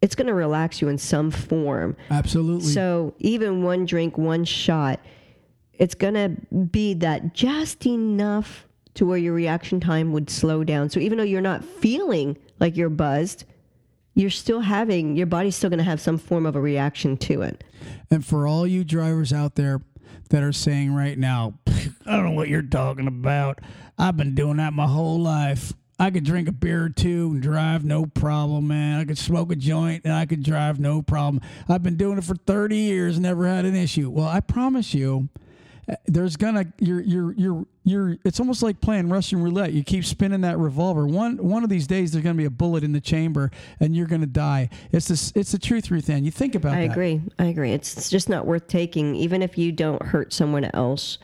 it's 0.00 0.14
going 0.14 0.26
to 0.26 0.34
relax 0.34 0.80
you 0.80 0.88
in 0.88 0.98
some 0.98 1.30
form. 1.30 1.96
Absolutely. 2.10 2.68
So, 2.68 3.14
even 3.18 3.62
one 3.62 3.84
drink, 3.84 4.16
one 4.16 4.44
shot, 4.44 4.98
it's 5.74 5.94
going 5.94 6.14
to 6.14 6.56
be 6.56 6.94
that 6.94 7.34
just 7.34 7.86
enough 7.86 8.66
to 8.94 9.06
where 9.06 9.18
your 9.18 9.32
reaction 9.32 9.80
time 9.80 10.12
would 10.12 10.28
slow 10.28 10.64
down. 10.64 10.90
So, 10.90 11.00
even 11.00 11.18
though 11.18 11.24
you're 11.24 11.40
not 11.40 11.64
feeling 11.64 12.36
like 12.60 12.76
you're 12.76 12.90
buzzed, 12.90 13.44
you're 14.14 14.30
still 14.30 14.60
having, 14.60 15.16
your 15.16 15.26
body's 15.26 15.56
still 15.56 15.70
going 15.70 15.78
to 15.78 15.84
have 15.84 16.00
some 16.00 16.18
form 16.18 16.44
of 16.44 16.56
a 16.56 16.60
reaction 16.60 17.16
to 17.16 17.42
it. 17.42 17.64
And 18.10 18.24
for 18.24 18.46
all 18.46 18.66
you 18.66 18.84
drivers 18.84 19.32
out 19.32 19.54
there 19.54 19.80
that 20.28 20.42
are 20.42 20.52
saying 20.52 20.94
right 20.94 21.18
now, 21.18 21.54
I 21.66 22.16
don't 22.16 22.24
know 22.24 22.32
what 22.32 22.48
you're 22.48 22.62
talking 22.62 23.06
about. 23.06 23.60
I've 23.98 24.16
been 24.16 24.34
doing 24.34 24.58
that 24.58 24.72
my 24.72 24.86
whole 24.86 25.20
life. 25.20 25.72
I 25.98 26.10
could 26.10 26.24
drink 26.24 26.48
a 26.48 26.52
beer 26.52 26.84
or 26.84 26.88
two 26.88 27.30
and 27.32 27.42
drive 27.42 27.84
no 27.84 28.06
problem, 28.06 28.66
man. 28.68 28.98
I 28.98 29.04
could 29.04 29.18
smoke 29.18 29.52
a 29.52 29.56
joint 29.56 30.04
and 30.04 30.12
I 30.12 30.26
could 30.26 30.42
drive 30.42 30.80
no 30.80 31.00
problem. 31.00 31.42
I've 31.68 31.82
been 31.82 31.96
doing 31.96 32.18
it 32.18 32.24
for 32.24 32.34
30 32.34 32.76
years, 32.76 33.20
never 33.20 33.46
had 33.46 33.64
an 33.64 33.76
issue. 33.76 34.10
Well, 34.10 34.26
I 34.26 34.40
promise 34.40 34.94
you, 34.94 35.28
there's 36.06 36.36
gonna 36.36 36.66
you're 36.78 37.00
you're 37.00 37.32
you're 37.32 37.66
you're 37.84 38.16
it's 38.24 38.38
almost 38.38 38.62
like 38.62 38.80
playing 38.80 39.08
Russian 39.08 39.42
roulette. 39.42 39.72
You 39.72 39.82
keep 39.82 40.04
spinning 40.04 40.42
that 40.42 40.58
revolver. 40.58 41.06
One 41.06 41.38
one 41.38 41.64
of 41.64 41.70
these 41.70 41.86
days 41.86 42.12
there's 42.12 42.22
gonna 42.22 42.36
be 42.36 42.44
a 42.44 42.50
bullet 42.50 42.84
in 42.84 42.92
the 42.92 43.00
chamber 43.00 43.50
and 43.80 43.96
you're 43.96 44.06
gonna 44.06 44.26
die. 44.26 44.68
It's 44.92 45.08
this 45.08 45.32
it's 45.34 45.52
the 45.52 45.58
truth, 45.58 45.90
Ruth 45.90 46.08
Ann. 46.08 46.24
You 46.24 46.30
think 46.30 46.54
about 46.54 46.74
it. 46.74 46.78
I 46.78 46.86
that. 46.86 46.92
agree. 46.92 47.20
I 47.38 47.46
agree. 47.46 47.72
It's, 47.72 47.96
it's 47.96 48.10
just 48.10 48.28
not 48.28 48.46
worth 48.46 48.68
taking, 48.68 49.16
even 49.16 49.42
if 49.42 49.58
you 49.58 49.72
don't 49.72 50.02
hurt 50.02 50.32
someone 50.32 50.64
else. 50.72 51.18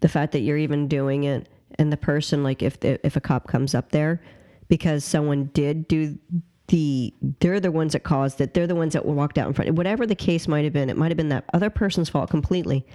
The 0.00 0.08
fact 0.08 0.32
that 0.32 0.40
you're 0.40 0.58
even 0.58 0.86
doing 0.86 1.24
it, 1.24 1.48
and 1.78 1.90
the 1.90 1.96
person, 1.96 2.42
like 2.42 2.62
if 2.62 2.80
the, 2.80 3.04
if 3.06 3.16
a 3.16 3.20
cop 3.20 3.46
comes 3.46 3.74
up 3.74 3.90
there, 3.90 4.20
because 4.68 5.02
someone 5.02 5.46
did 5.54 5.88
do 5.88 6.18
the, 6.68 7.14
they're 7.40 7.60
the 7.60 7.72
ones 7.72 7.94
that 7.94 8.02
caused 8.02 8.40
it. 8.40 8.52
They're 8.52 8.66
the 8.66 8.74
ones 8.74 8.92
that 8.92 9.06
walked 9.06 9.38
out 9.38 9.46
in 9.48 9.54
front. 9.54 9.72
Whatever 9.74 10.06
the 10.06 10.14
case 10.14 10.46
might 10.46 10.64
have 10.64 10.72
been, 10.72 10.90
it 10.90 10.96
might 10.96 11.10
have 11.10 11.16
been 11.16 11.30
that 11.30 11.44
other 11.54 11.70
person's 11.70 12.10
fault 12.10 12.28
completely. 12.28 12.86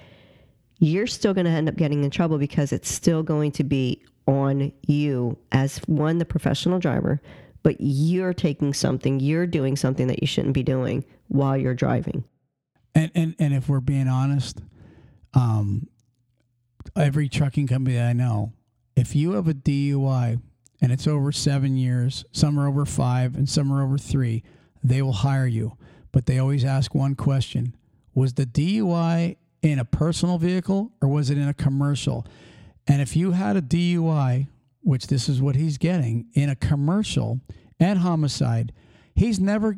You're 0.79 1.07
still 1.07 1.33
going 1.33 1.45
to 1.45 1.51
end 1.51 1.69
up 1.69 1.75
getting 1.75 2.03
in 2.03 2.09
trouble 2.09 2.37
because 2.37 2.71
it's 2.71 2.89
still 2.89 3.21
going 3.21 3.51
to 3.53 3.63
be 3.63 4.01
on 4.25 4.71
you 4.87 5.37
as 5.51 5.79
one, 5.87 6.19
the 6.19 6.25
professional 6.25 6.79
driver, 6.79 7.21
but 7.63 7.75
you're 7.79 8.33
taking 8.33 8.73
something, 8.73 9.19
you're 9.19 9.47
doing 9.47 9.75
something 9.75 10.07
that 10.07 10.21
you 10.21 10.27
shouldn't 10.27 10.53
be 10.53 10.63
doing 10.63 11.03
while 11.27 11.57
you're 11.57 11.73
driving. 11.73 12.23
And 12.95 13.11
and 13.13 13.35
and 13.39 13.53
if 13.53 13.69
we're 13.69 13.81
being 13.81 14.07
honest, 14.07 14.61
um, 15.33 15.87
every 16.95 17.29
trucking 17.29 17.67
company 17.67 17.99
I 17.99 18.13
know, 18.13 18.53
if 18.95 19.15
you 19.15 19.33
have 19.33 19.47
a 19.47 19.53
DUI 19.53 20.41
and 20.81 20.91
it's 20.91 21.07
over 21.07 21.31
seven 21.31 21.77
years, 21.77 22.25
some 22.31 22.59
are 22.59 22.67
over 22.67 22.85
five 22.85 23.35
and 23.35 23.47
some 23.47 23.71
are 23.71 23.83
over 23.83 23.97
three, 23.97 24.43
they 24.83 25.01
will 25.01 25.13
hire 25.13 25.47
you. 25.47 25.77
But 26.11 26.25
they 26.25 26.39
always 26.39 26.65
ask 26.65 26.95
one 26.95 27.15
question: 27.15 27.75
Was 28.13 28.33
the 28.33 28.45
DUI 28.45 29.37
in 29.61 29.79
a 29.79 29.85
personal 29.85 30.37
vehicle 30.37 30.91
or 31.01 31.09
was 31.09 31.29
it 31.29 31.37
in 31.37 31.47
a 31.47 31.53
commercial? 31.53 32.25
And 32.87 33.01
if 33.01 33.15
you 33.15 33.31
had 33.31 33.55
a 33.55 33.61
DUI, 33.61 34.47
which 34.81 35.07
this 35.07 35.29
is 35.29 35.41
what 35.41 35.55
he's 35.55 35.77
getting 35.77 36.27
in 36.33 36.49
a 36.49 36.55
commercial 36.55 37.39
and 37.79 37.99
homicide, 37.99 38.73
he's 39.15 39.39
never 39.39 39.75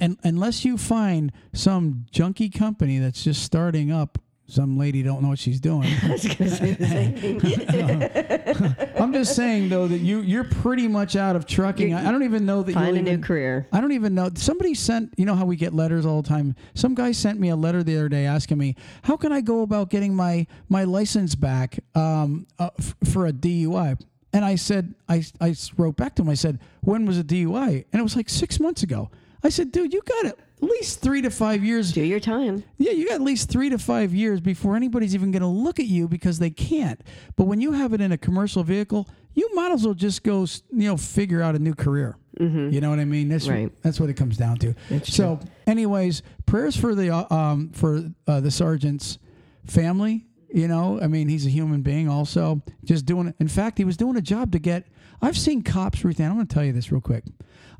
and 0.00 0.18
unless 0.24 0.64
you 0.64 0.76
find 0.76 1.30
some 1.52 2.06
junky 2.12 2.52
company 2.52 2.98
that's 2.98 3.22
just 3.22 3.44
starting 3.44 3.92
up 3.92 4.18
some 4.50 4.78
lady 4.78 5.02
don't 5.02 5.22
know 5.22 5.28
what 5.28 5.38
she's 5.38 5.60
doing 5.60 5.84
I 6.02 6.08
was 6.10 6.24
going 6.24 6.36
to 6.36 6.50
say 6.50 6.72
the 6.72 6.86
same 6.86 7.14
thing. 7.40 8.76
i'm 8.98 9.12
just 9.12 9.36
saying 9.36 9.68
though 9.68 9.86
that 9.86 9.98
you 9.98 10.20
you're 10.22 10.44
pretty 10.44 10.88
much 10.88 11.16
out 11.16 11.36
of 11.36 11.46
trucking 11.46 11.92
i, 11.94 12.08
I 12.08 12.10
don't 12.10 12.22
even 12.22 12.46
know 12.46 12.62
that 12.62 12.72
Find 12.74 12.96
a 12.96 13.02
new 13.02 13.18
career. 13.18 13.68
I 13.72 13.80
don't 13.80 13.92
even 13.92 14.14
know. 14.14 14.30
Somebody 14.34 14.74
sent, 14.74 15.12
you 15.16 15.24
know 15.26 15.34
how 15.34 15.44
we 15.44 15.56
get 15.56 15.74
letters 15.74 16.06
all 16.06 16.22
the 16.22 16.28
time. 16.28 16.54
Some 16.74 16.94
guy 16.94 17.12
sent 17.12 17.38
me 17.38 17.48
a 17.50 17.56
letter 17.56 17.82
the 17.82 17.96
other 17.96 18.08
day 18.08 18.24
asking 18.26 18.58
me, 18.58 18.74
"How 19.02 19.16
can 19.16 19.32
I 19.32 19.40
go 19.40 19.60
about 19.62 19.90
getting 19.90 20.14
my 20.14 20.46
my 20.68 20.84
license 20.84 21.34
back 21.34 21.78
um, 21.94 22.46
uh, 22.58 22.70
f- 22.78 22.94
for 23.04 23.26
a 23.26 23.32
DUI?" 23.32 24.00
And 24.32 24.44
I 24.44 24.54
said, 24.54 24.94
I 25.08 25.24
I 25.40 25.54
wrote 25.76 25.96
back 25.96 26.14
to 26.16 26.22
him. 26.22 26.28
I 26.28 26.34
said, 26.34 26.58
"When 26.82 27.04
was 27.06 27.18
a 27.18 27.24
DUI?" 27.24 27.84
And 27.92 28.00
it 28.00 28.02
was 28.02 28.16
like 28.16 28.28
six 28.28 28.58
months 28.60 28.82
ago. 28.82 29.10
I 29.42 29.48
said, 29.50 29.70
"Dude, 29.72 29.92
you 29.92 30.02
got 30.06 30.26
at 30.26 30.36
least 30.60 31.00
three 31.00 31.22
to 31.22 31.30
five 31.30 31.62
years 31.64 31.92
Do 31.92 32.02
your 32.02 32.18
time. 32.20 32.64
yeah, 32.78 32.90
you 32.92 33.06
got 33.06 33.14
at 33.16 33.20
least 33.22 33.48
three 33.48 33.68
to 33.68 33.78
five 33.78 34.12
years 34.12 34.40
before 34.40 34.74
anybody's 34.76 35.14
even 35.14 35.30
going 35.30 35.42
to 35.42 35.46
look 35.48 35.78
at 35.78 35.86
you 35.86 36.08
because 36.08 36.38
they 36.40 36.50
can't. 36.50 37.00
But 37.36 37.44
when 37.44 37.60
you 37.60 37.72
have 37.72 37.92
it 37.92 38.00
in 38.00 38.10
a 38.12 38.18
commercial 38.18 38.64
vehicle, 38.64 39.08
you 39.34 39.48
might 39.54 39.70
as 39.70 39.84
well 39.84 39.94
just 39.94 40.24
go, 40.24 40.40
you 40.72 40.88
know, 40.88 40.96
figure 40.96 41.40
out 41.42 41.54
a 41.54 41.58
new 41.60 41.74
career. 41.74 42.16
You 42.40 42.80
know 42.80 42.90
what 42.90 42.98
I 43.00 43.04
mean? 43.04 43.28
That's 43.28 43.48
Right. 43.48 43.72
that's 43.82 43.98
what 43.98 44.10
it 44.10 44.14
comes 44.14 44.36
down 44.36 44.58
to. 44.58 44.74
That's 44.90 45.12
so, 45.12 45.40
anyways, 45.66 46.22
prayers 46.46 46.76
for 46.76 46.94
the 46.94 47.10
uh, 47.10 47.34
um 47.34 47.70
for 47.70 48.04
uh, 48.28 48.40
the 48.40 48.50
sergeant's 48.50 49.18
family. 49.64 50.24
You 50.52 50.66
know, 50.66 50.98
I 51.00 51.08
mean, 51.08 51.28
he's 51.28 51.46
a 51.46 51.50
human 51.50 51.82
being. 51.82 52.08
Also, 52.08 52.62
just 52.84 53.06
doing. 53.06 53.34
In 53.38 53.48
fact, 53.48 53.76
he 53.78 53.84
was 53.84 53.96
doing 53.96 54.16
a 54.16 54.20
job 54.22 54.52
to 54.52 54.58
get. 54.58 54.86
I've 55.20 55.36
seen 55.36 55.62
cops, 55.62 56.04
Ruth 56.04 56.20
Ann. 56.20 56.30
I'm 56.30 56.36
going 56.36 56.46
to 56.46 56.54
tell 56.54 56.64
you 56.64 56.72
this 56.72 56.90
real 56.92 57.00
quick. 57.00 57.24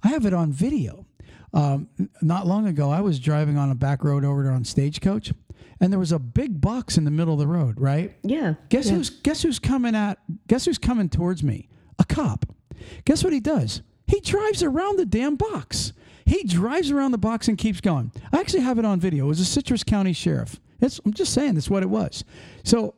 I 0.02 0.09
have 0.09 0.26
it 0.26 0.34
on 0.34 0.52
video. 0.52 1.06
Um, 1.53 1.88
not 2.20 2.46
long 2.46 2.66
ago, 2.66 2.90
I 2.90 3.01
was 3.01 3.18
driving 3.18 3.57
on 3.57 3.70
a 3.70 3.74
back 3.74 4.05
road 4.05 4.24
over 4.24 4.42
there 4.42 4.53
on 4.53 4.64
Stagecoach, 4.64 5.32
and 5.80 5.92
there 5.92 5.99
was 5.99 6.12
a 6.12 6.18
big 6.18 6.61
box 6.61 6.99
in 6.99 7.05
the 7.05 7.11
middle 7.11 7.34
of 7.34 7.40
the 7.40 7.46
road. 7.46 7.80
Right? 7.80 8.16
Yeah. 8.22 8.55
Guess 8.68 8.86
yeah. 8.86 8.96
who's 8.96 9.11
guess 9.11 9.42
who's 9.42 9.59
coming 9.59 9.94
at? 9.94 10.18
Guess 10.46 10.66
who's 10.66 10.78
coming 10.78 11.09
towards 11.09 11.42
me? 11.42 11.68
A 11.99 12.05
cop. 12.05 12.46
Guess 13.05 13.24
what 13.24 13.32
he 13.32 13.40
does? 13.40 13.82
He 14.07 14.20
drives 14.20 14.62
around 14.62 14.99
the 14.99 15.07
damn 15.07 15.36
box. 15.36 15.92
He 16.24 16.44
drives 16.44 16.90
around 16.90 17.12
the 17.12 17.18
box 17.18 17.49
and 17.49 17.57
keeps 17.57 17.80
going. 17.80 18.12
I 18.32 18.40
actually 18.40 18.61
have 18.61 18.78
it 18.78 18.84
on 18.84 19.01
video. 19.01 19.24
It 19.24 19.28
was 19.28 19.40
a 19.40 19.44
Citrus 19.44 19.82
County 19.82 20.12
sheriff. 20.12 20.61
It's, 20.80 21.01
I'm 21.05 21.12
just 21.12 21.32
saying 21.32 21.55
that's 21.55 21.70
what 21.70 21.82
it 21.82 21.88
was. 21.90 22.24
So 22.64 22.94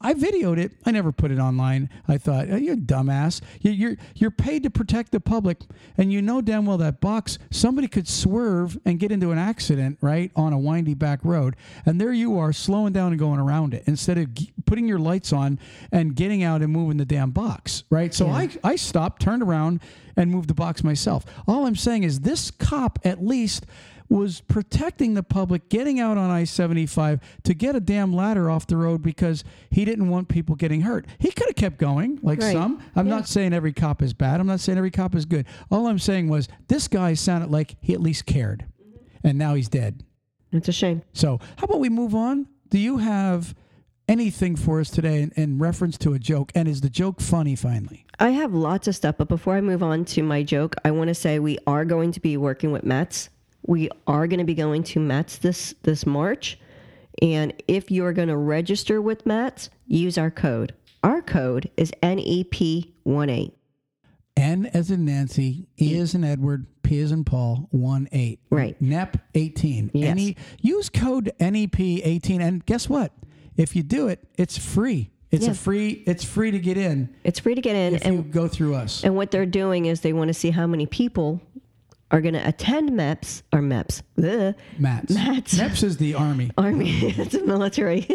I 0.00 0.12
videoed 0.12 0.58
it. 0.58 0.72
I 0.84 0.90
never 0.90 1.12
put 1.12 1.30
it 1.30 1.38
online. 1.38 1.88
I 2.06 2.18
thought, 2.18 2.48
oh, 2.50 2.56
you're 2.56 2.74
a 2.74 2.76
dumbass. 2.76 3.40
You- 3.60 3.70
You're 3.72 3.96
you're 4.14 4.30
paid 4.30 4.62
to 4.64 4.70
protect 4.70 5.12
the 5.12 5.20
public, 5.20 5.58
and 5.96 6.12
you 6.12 6.20
know 6.20 6.40
damn 6.42 6.66
well 6.66 6.76
that 6.78 7.00
box 7.00 7.38
somebody 7.50 7.88
could 7.88 8.06
swerve 8.06 8.78
and 8.84 8.98
get 8.98 9.10
into 9.10 9.30
an 9.30 9.38
accident 9.38 9.98
right 10.02 10.30
on 10.36 10.52
a 10.52 10.58
windy 10.58 10.94
back 10.94 11.20
road, 11.24 11.56
and 11.86 12.00
there 12.00 12.12
you 12.12 12.38
are 12.38 12.52
slowing 12.52 12.92
down 12.92 13.12
and 13.12 13.18
going 13.18 13.40
around 13.40 13.72
it 13.74 13.82
instead 13.86 14.18
of 14.18 14.34
g- 14.34 14.52
putting 14.66 14.86
your 14.86 14.98
lights 14.98 15.32
on 15.32 15.58
and 15.90 16.14
getting 16.14 16.42
out 16.42 16.60
and 16.62 16.70
moving 16.72 16.98
the 16.98 17.04
damn 17.06 17.30
box 17.30 17.84
right. 17.90 18.12
So 18.14 18.28
I 18.28 18.50
I 18.62 18.76
stopped, 18.76 19.22
turned 19.22 19.42
around, 19.42 19.80
and 20.16 20.30
moved 20.30 20.48
the 20.50 20.54
box 20.54 20.84
myself. 20.84 21.24
All 21.48 21.66
I'm 21.66 21.76
saying 21.76 22.02
is 22.02 22.20
this 22.20 22.50
cop 22.50 22.98
at 23.04 23.24
least 23.24 23.64
was 24.08 24.42
protecting 24.42 25.14
the 25.14 25.22
public 25.22 25.68
getting 25.68 25.98
out 25.98 26.16
on 26.16 26.30
I 26.30 26.44
75 26.44 27.20
to 27.44 27.54
get 27.54 27.74
a 27.74 27.80
damn 27.80 28.12
ladder 28.14 28.50
off 28.50 28.66
the 28.66 28.76
road 28.76 29.02
because 29.02 29.44
he 29.70 29.84
didn't 29.84 30.08
want 30.08 30.28
people 30.28 30.54
getting 30.56 30.82
hurt. 30.82 31.06
He 31.18 31.30
could 31.30 31.46
have 31.46 31.56
kept 31.56 31.78
going, 31.78 32.18
like 32.22 32.40
Right. 32.40 32.52
some. 32.52 32.82
I'm 32.94 33.08
not 33.08 33.26
saying 33.28 33.52
every 33.52 33.72
cop 33.72 34.02
is 34.02 34.12
bad. 34.12 34.40
I'm 34.40 34.46
not 34.46 34.60
saying 34.60 34.78
every 34.78 34.90
cop 34.90 35.14
is 35.14 35.24
good. 35.24 35.46
All 35.70 35.86
I'm 35.86 35.98
saying 35.98 36.28
was 36.28 36.48
this 36.68 36.86
guy 36.88 37.14
sounded 37.14 37.50
like 37.50 37.76
he 37.80 37.94
at 37.94 38.00
least 38.00 38.26
cared. 38.26 38.66
Mm-hmm. 38.82 39.26
And 39.28 39.38
now 39.38 39.54
he's 39.54 39.68
dead. 39.68 40.02
It's 40.52 40.68
a 40.68 40.72
shame. 40.72 41.02
So, 41.12 41.40
how 41.56 41.64
about 41.64 41.80
we 41.80 41.88
move 41.88 42.14
on? 42.14 42.46
Do 42.68 42.78
you 42.78 42.98
have 42.98 43.54
anything 44.08 44.54
for 44.54 44.80
us 44.80 44.90
today 44.90 45.22
in, 45.22 45.32
in 45.36 45.58
reference 45.58 45.96
to 45.98 46.12
a 46.12 46.18
joke? 46.18 46.52
And 46.54 46.68
is 46.68 46.80
the 46.82 46.90
joke 46.90 47.20
funny 47.20 47.56
finally? 47.56 48.04
I 48.20 48.30
have 48.30 48.54
lots 48.54 48.86
of 48.86 48.94
stuff, 48.94 49.16
but 49.18 49.28
before 49.28 49.56
I 49.56 49.60
move 49.60 49.82
on 49.82 50.04
to 50.06 50.22
my 50.22 50.42
joke, 50.42 50.76
I 50.84 50.90
want 50.92 51.08
to 51.08 51.14
say 51.14 51.38
we 51.38 51.58
are 51.66 51.84
going 51.84 52.12
to 52.12 52.20
be 52.20 52.36
working 52.36 52.70
with 52.70 52.84
Mets. 52.84 53.30
We 53.66 53.88
are 54.06 54.26
going 54.26 54.38
to 54.38 54.44
be 54.44 54.54
going 54.54 54.82
to 54.84 55.00
Mets 55.00 55.38
this 55.38 55.74
this 55.82 56.04
March, 56.06 56.58
and 57.22 57.52
if 57.66 57.90
you're 57.90 58.12
going 58.12 58.28
to 58.28 58.36
register 58.36 59.00
with 59.00 59.24
Mets, 59.24 59.70
use 59.86 60.18
our 60.18 60.30
code. 60.30 60.74
Our 61.02 61.22
code 61.22 61.70
is 61.76 61.90
E 62.02 62.44
NEP18. 62.44 63.52
N 64.36 64.66
as 64.74 64.90
in 64.90 65.04
Nancy, 65.04 65.68
E 65.80 65.96
as 65.98 66.14
in 66.14 66.24
Edward, 66.24 66.66
P 66.82 66.98
as 67.00 67.12
in 67.12 67.24
Paul, 67.24 67.68
1 67.70 68.08
8. 68.10 68.40
Right. 68.50 68.80
NEP 68.82 69.16
18. 69.34 69.90
Yes. 69.94 70.16
NE, 70.16 70.36
use 70.60 70.88
code 70.88 71.32
NEP 71.38 71.78
18. 71.80 72.40
And 72.40 72.66
guess 72.66 72.88
what? 72.88 73.12
If 73.56 73.76
you 73.76 73.82
do 73.84 74.08
it, 74.08 74.18
it's 74.36 74.58
free. 74.58 75.10
It's 75.30 75.44
Yeah. 75.46 75.52
a 75.52 75.54
free, 75.54 76.02
it's 76.06 76.22
free 76.24 76.50
to 76.50 76.58
get 76.58 76.76
in 76.76 77.08
It's 77.24 77.38
free 77.40 77.54
to 77.54 77.60
get 77.60 77.74
in, 77.76 77.94
if 77.94 78.04
and 78.04 78.14
you 78.16 78.22
go 78.22 78.46
through 78.48 78.74
us. 78.74 79.02
and 79.04 79.14
what 79.16 79.30
they're 79.30 79.46
doing 79.46 79.86
is 79.86 80.00
they 80.00 80.12
want 80.12 80.28
to 80.28 80.34
see 80.34 80.50
how 80.50 80.66
many 80.66 80.86
people 80.86 81.40
are 82.14 82.20
going 82.20 82.34
to 82.34 82.48
attend 82.48 82.90
MEPS 82.90 83.42
or 83.52 83.58
MEPS. 83.58 84.02
Ugh. 84.22 84.54
Mats. 84.78 85.12
Mats. 85.12 85.54
MEPS 85.58 85.82
is 85.82 85.96
the 85.96 86.14
army. 86.14 86.52
Army, 86.56 86.90
it's 87.18 87.34
a 87.34 87.44
military. 87.44 88.06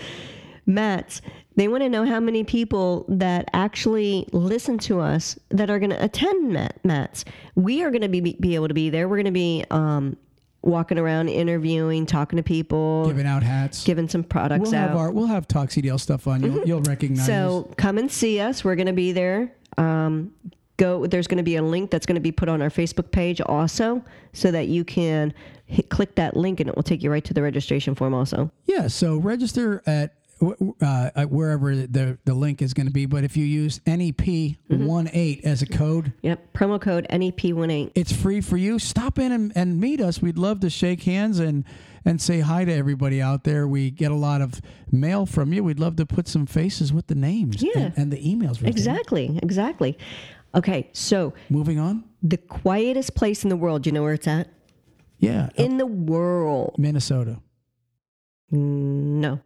Mats, 0.66 1.22
they 1.56 1.66
want 1.66 1.82
to 1.82 1.88
know 1.88 2.04
how 2.04 2.20
many 2.20 2.44
people 2.44 3.06
that 3.08 3.48
actually 3.54 4.28
listen 4.32 4.76
to 4.80 5.00
us 5.00 5.38
that 5.48 5.70
are 5.70 5.78
going 5.78 5.88
to 5.90 6.04
attend 6.04 6.52
Mat, 6.52 6.78
Mats. 6.84 7.24
We 7.54 7.82
are 7.82 7.90
going 7.90 8.02
to 8.02 8.08
be, 8.08 8.20
be 8.20 8.54
able 8.56 8.68
to 8.68 8.74
be 8.74 8.90
there. 8.90 9.08
We're 9.08 9.16
going 9.16 9.24
to 9.24 9.30
be 9.30 9.64
um, 9.70 10.18
walking 10.60 10.98
around 10.98 11.30
interviewing, 11.30 12.04
talking 12.04 12.36
to 12.36 12.42
people, 12.42 13.06
Giving 13.06 13.26
out 13.26 13.42
hats. 13.42 13.84
giving 13.84 14.06
some 14.06 14.22
products 14.22 14.70
we'll 14.70 14.74
out. 14.80 14.88
have 14.90 14.96
our 14.98 15.10
we'll 15.10 15.26
have 15.26 15.48
Talk 15.48 15.70
CDL 15.70 15.98
stuff 15.98 16.26
on. 16.28 16.42
You'll, 16.42 16.66
you'll 16.66 16.82
recognize. 16.82 17.20
us. 17.20 17.26
So 17.26 17.72
come 17.78 17.96
and 17.96 18.12
see 18.12 18.38
us. 18.38 18.62
We're 18.62 18.76
going 18.76 18.86
to 18.86 18.92
be 18.92 19.12
there. 19.12 19.54
Um, 19.78 20.32
go. 20.80 21.06
There's 21.06 21.26
going 21.26 21.38
to 21.38 21.44
be 21.44 21.56
a 21.56 21.62
link 21.62 21.90
that's 21.90 22.06
going 22.06 22.14
to 22.16 22.20
be 22.20 22.32
put 22.32 22.48
on 22.48 22.60
our 22.62 22.70
Facebook 22.70 23.10
page 23.10 23.40
also, 23.40 24.02
so 24.32 24.50
that 24.50 24.68
you 24.68 24.82
can 24.84 25.32
hit, 25.66 25.88
click 25.90 26.14
that 26.16 26.36
link 26.36 26.60
and 26.60 26.68
it 26.68 26.74
will 26.76 26.82
take 26.82 27.02
you 27.02 27.10
right 27.10 27.24
to 27.24 27.34
the 27.34 27.42
registration 27.42 27.94
form. 27.94 28.14
Also, 28.14 28.50
Yeah, 28.66 28.88
so 28.88 29.16
register 29.18 29.82
at 29.86 30.14
uh, 30.80 31.10
wherever 31.26 31.76
the 31.76 32.16
the 32.24 32.32
link 32.32 32.62
is 32.62 32.72
going 32.72 32.86
to 32.86 32.92
be. 32.92 33.04
But 33.06 33.24
if 33.24 33.36
you 33.36 33.44
use 33.44 33.80
NEP 33.86 34.56
one 34.68 35.10
eight 35.12 35.44
as 35.44 35.60
a 35.62 35.66
code, 35.66 36.12
yep. 36.22 36.52
Promo 36.54 36.80
code 36.80 37.06
E 37.12 37.16
NEP18. 37.30 37.92
it's 37.94 38.12
free 38.12 38.40
for 38.40 38.56
you. 38.56 38.78
Stop 38.78 39.18
in 39.18 39.32
and, 39.32 39.52
and 39.54 39.78
meet 39.78 40.00
us. 40.00 40.22
We'd 40.22 40.38
love 40.38 40.60
to 40.60 40.70
shake 40.70 41.02
hands 41.02 41.38
and 41.40 41.64
and 42.06 42.22
say 42.22 42.40
hi 42.40 42.64
to 42.64 42.72
everybody 42.72 43.20
out 43.20 43.44
there. 43.44 43.68
We 43.68 43.90
get 43.90 44.10
a 44.10 44.14
lot 44.16 44.40
of 44.40 44.62
mail 44.90 45.26
from 45.26 45.52
you. 45.52 45.62
We'd 45.62 45.78
love 45.78 45.96
to 45.96 46.06
put 46.06 46.26
some 46.26 46.46
faces 46.46 46.90
with 46.94 47.08
the 47.08 47.14
names 47.14 47.62
Yeah. 47.62 47.72
and, 47.76 47.92
and 47.98 48.10
the 48.10 48.16
emails. 48.16 48.66
Exactly. 48.66 49.38
Exactly. 49.42 49.98
Okay. 50.54 50.88
So 50.92 51.32
Moving 51.48 51.78
on. 51.78 52.04
the 52.22 52.36
quietest 52.36 53.14
place 53.14 53.44
in 53.44 53.50
the 53.50 53.56
world. 53.56 53.86
You 53.86 53.92
know 53.92 54.02
where 54.02 54.14
it's 54.14 54.26
at? 54.28 54.48
Yeah, 55.18 55.50
In 55.56 55.76
the 55.76 55.86
world. 55.86 56.76
Minnesota. 56.78 57.40
No. 58.50 59.40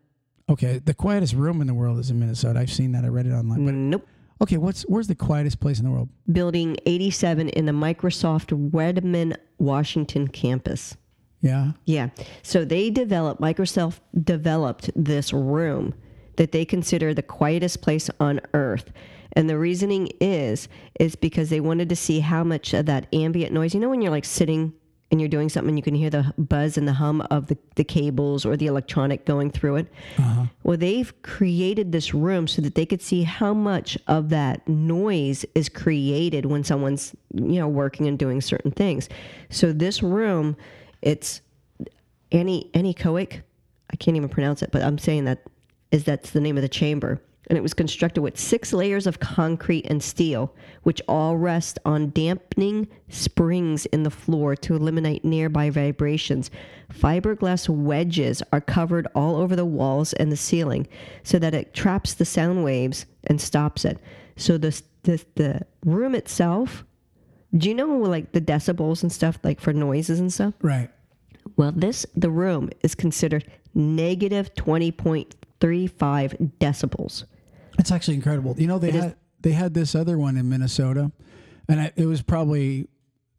Okay, 0.49 0.79
the 0.85 0.95
quietest 0.95 1.35
room 1.35 1.61
in 1.61 1.67
the 1.67 1.75
world 1.75 1.99
is 1.99 2.11
in 2.11 2.19
Minnesota. 2.21 2.61
I've 2.61 2.71
seen 2.73 2.93
that. 2.93 3.05
I 3.05 3.09
read 3.09 3.27
it 3.27 3.33
online. 3.33 3.65
But 3.65 3.75
Nope. 3.75 4.07
okay, 4.43 4.57
what's 4.57 4.83
where's 4.83 5.09
the 5.09 5.15
quietest 5.15 5.59
place 5.61 5.79
in 5.79 5.85
the 5.85 5.91
world? 5.91 6.09
Building 6.31 6.77
87 6.87 7.49
in 7.51 7.65
the 7.67 7.73
Microsoft 7.73 8.53
Redmond, 8.73 9.39
Washington 9.59 10.29
campus. 10.29 10.97
Yeah. 11.41 11.73
Yeah. 11.87 12.11
So 12.43 12.65
they 12.65 12.89
developed, 12.91 13.41
Microsoft 13.41 14.01
developed 14.23 14.91
this 14.97 15.33
room 15.33 15.95
that 16.37 16.53
they 16.53 16.65
consider 16.65 17.13
the 17.15 17.23
quietest 17.23 17.81
place 17.83 18.09
on 18.21 18.41
earth. 18.55 18.91
And 19.37 19.51
the 19.51 19.59
reasoning 19.59 20.11
is, 20.21 20.69
is 21.01 21.17
because 21.17 21.51
they 21.51 21.61
wanted 21.61 21.89
to 21.89 21.97
see 21.97 22.21
how 22.21 22.45
much 22.45 22.73
of 22.73 22.87
that 22.87 23.07
ambient 23.13 23.53
noise, 23.53 23.75
you 23.75 23.81
know, 23.81 23.89
when 23.89 24.01
you're 24.01 24.13
like 24.13 24.25
sitting 24.25 24.73
and 25.11 25.21
you're 25.21 25.29
doing 25.29 25.49
something, 25.49 25.69
and 25.69 25.79
you 25.79 25.83
can 25.83 25.95
hear 25.95 26.11
the 26.11 26.33
buzz 26.39 26.77
and 26.79 26.89
the 26.89 26.95
hum 26.95 27.21
of 27.31 27.47
the, 27.47 27.59
the 27.77 27.85
cables 27.85 28.45
or 28.45 28.57
the 28.57 28.67
electronic 28.67 29.27
going 29.27 29.51
through 29.51 29.77
it. 29.77 29.93
Uh-huh. 30.19 30.47
Well, 30.63 30.77
they've 30.77 31.13
created 31.23 31.93
this 31.93 32.15
room 32.15 32.49
so 32.49 32.63
that 32.63 32.75
they 32.75 32.87
could 32.87 33.03
see 33.03 33.23
how 33.23 33.55
much 33.55 33.99
of 34.09 34.31
that 34.31 34.67
noise 34.67 35.45
is 35.55 35.69
created 35.69 36.47
when 36.47 36.65
someone's, 36.65 37.15
you 37.33 37.61
know, 37.61 37.69
working 37.69 38.09
and 38.09 38.19
doing 38.19 38.41
certain 38.41 38.71
things. 38.71 39.09
So 39.51 39.73
this 39.73 40.03
room, 40.03 40.57
it's 41.03 41.43
any 42.33 42.71
anechoic. 42.75 43.43
I 43.93 43.97
can't 43.97 44.17
even 44.17 44.31
pronounce 44.31 44.63
it, 44.63 44.71
but 44.73 44.83
I'm 44.83 44.99
saying 44.99 45.27
that 45.27 45.43
is 45.93 46.05
that's 46.05 46.31
the 46.31 46.41
name 46.41 46.57
of 46.57 46.63
the 46.63 46.69
chamber. 46.69 47.21
And 47.49 47.59
it 47.59 47.63
was 47.63 47.75
constructed 47.75 48.23
with 48.23 48.39
six 48.39 48.73
layers 48.73 49.07
of 49.07 49.21
concrete 49.21 49.87
and 49.87 50.03
steel, 50.03 50.55
which 50.83 51.03
all 51.07 51.37
rest 51.37 51.79
on 51.85 52.11
dampening 52.11 52.89
springs 53.11 53.85
in 53.87 54.03
the 54.03 54.11
floor 54.11 54.57
to 54.57 54.75
eliminate 54.75 55.25
nearby 55.25 55.69
vibrations. 55.69 56.51
Fiberglass 56.93 57.69
wedges 57.69 58.43
are 58.53 58.63
covered 58.63 59.07
all 59.15 59.37
over 59.37 59.55
the 59.55 59.67
walls 59.67 60.15
and 60.15 60.33
the 60.33 60.37
ceiling 60.37 60.87
so 61.23 61.39
that 61.39 61.55
it 61.55 61.75
traps 61.75 62.15
the 62.15 62.25
sound 62.25 62.65
waves 62.65 63.05
and 63.25 63.41
stops 63.41 63.85
it. 63.85 63.99
So 64.37 64.57
the, 64.57 64.81
the, 65.03 65.25
the 65.35 65.67
room 65.85 66.15
itself, 66.15 66.85
do 67.57 67.69
you 67.69 67.75
know 67.75 67.99
like 67.99 68.33
the 68.33 68.41
decibels 68.41 69.03
and 69.03 69.13
stuff, 69.13 69.39
like 69.45 69.61
for 69.61 69.73
noises 69.73 70.19
and 70.19 70.33
stuff? 70.33 70.55
Right. 70.63 70.91
Well, 71.57 71.73
this 71.73 72.07
the 72.17 72.31
room 72.31 72.71
is 72.83 72.95
considered 72.95 73.45
negative 73.75 74.55
twenty 74.55 74.91
point 74.91 75.37
three 75.61 75.87
five 75.87 76.35
decibels. 76.59 77.25
That's 77.77 77.91
actually 77.91 78.15
incredible. 78.15 78.55
You 78.59 78.67
know, 78.67 78.79
they 78.79 78.91
had 78.91 79.17
they 79.41 79.53
had 79.53 79.75
this 79.75 79.95
other 79.95 80.17
one 80.19 80.37
in 80.37 80.49
Minnesota, 80.49 81.13
and 81.69 81.81
I, 81.81 81.93
it 81.97 82.07
was 82.07 82.23
probably, 82.23 82.89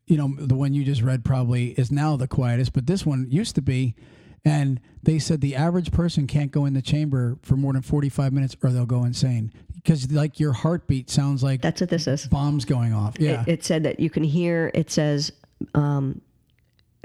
you 0.07 0.17
know, 0.17 0.33
the 0.37 0.55
one 0.55 0.73
you 0.73 0.83
just 0.83 1.01
read 1.01 1.23
probably 1.25 1.69
is 1.71 1.91
now 1.91 2.15
the 2.15 2.27
quietest, 2.27 2.73
but 2.73 2.85
this 2.87 3.05
one 3.05 3.27
used 3.29 3.55
to 3.55 3.61
be, 3.61 3.95
and 4.43 4.79
they 5.03 5.19
said 5.19 5.41
the 5.41 5.55
average 5.55 5.91
person 5.91 6.27
can't 6.27 6.51
go 6.51 6.65
in 6.65 6.73
the 6.73 6.81
chamber 6.81 7.37
for 7.41 7.55
more 7.55 7.73
than 7.73 7.81
forty 7.81 8.09
five 8.09 8.33
minutes 8.33 8.55
or 8.61 8.71
they'll 8.71 8.85
go 8.85 9.03
insane 9.03 9.51
because 9.75 10.11
like 10.11 10.39
your 10.39 10.51
heartbeat 10.53 11.09
sounds 11.09 11.43
like 11.43 11.61
That's 11.61 11.79
what 11.79 11.89
this 11.91 12.07
is. 12.07 12.25
bombs 12.27 12.65
going 12.65 12.91
off. 12.93 13.15
Yeah, 13.19 13.41
It, 13.43 13.47
it 13.47 13.63
said 13.63 13.83
that 13.83 13.99
you 13.99 14.09
can 14.09 14.23
hear. 14.23 14.71
It 14.73 14.89
says 14.91 15.31
um, 15.75 16.21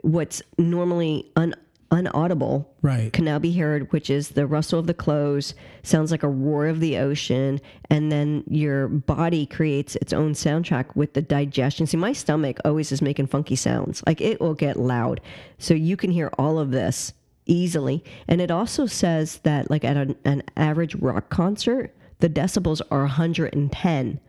what's 0.03 0.43
normally 0.59 1.31
un, 1.37 1.55
unaudible 1.91 2.67
right. 2.83 3.13
can 3.13 3.25
now 3.25 3.39
be 3.39 3.57
heard, 3.57 3.93
which 3.93 4.11
is 4.11 4.31
the 4.31 4.47
rustle 4.47 4.79
of 4.79 4.87
the 4.87 4.95
clothes, 4.95 5.55
sounds 5.83 6.11
like 6.11 6.23
a 6.23 6.29
roar 6.29 6.67
of 6.67 6.81
the 6.81 6.97
ocean, 6.99 7.61
and 7.91 8.11
then 8.11 8.45
your 8.47 8.89
body 8.89 9.47
creates 9.47 9.97
its 9.97 10.13
own 10.13 10.33
soundtrack 10.33 10.95
with 10.95 11.15
the 11.15 11.23
digestion. 11.23 11.87
See, 11.87 11.97
my 11.97 12.13
stomach 12.13 12.59
always 12.65 12.93
is 12.93 13.03
making 13.03 13.27
funky 13.27 13.57
sounds, 13.57 14.03
like 14.07 14.21
it 14.21 14.41
will 14.41 14.55
get 14.55 14.79
loud. 14.79 15.21
So 15.59 15.75
you 15.75 15.97
can 15.97 16.11
hear 16.11 16.31
all 16.39 16.59
of 16.59 16.71
this 16.71 17.13
easily. 17.47 18.05
And 18.29 18.41
it 18.41 18.51
also 18.51 18.87
says 18.87 19.39
that, 19.39 19.71
like 19.71 19.85
at 19.85 19.97
an, 19.97 20.17
an 20.25 20.43
average 20.57 20.95
rock 20.95 21.29
concert, 21.29 21.95
the 22.21 22.29
decibels 22.29 22.81
are 22.91 23.01
110 23.01 24.21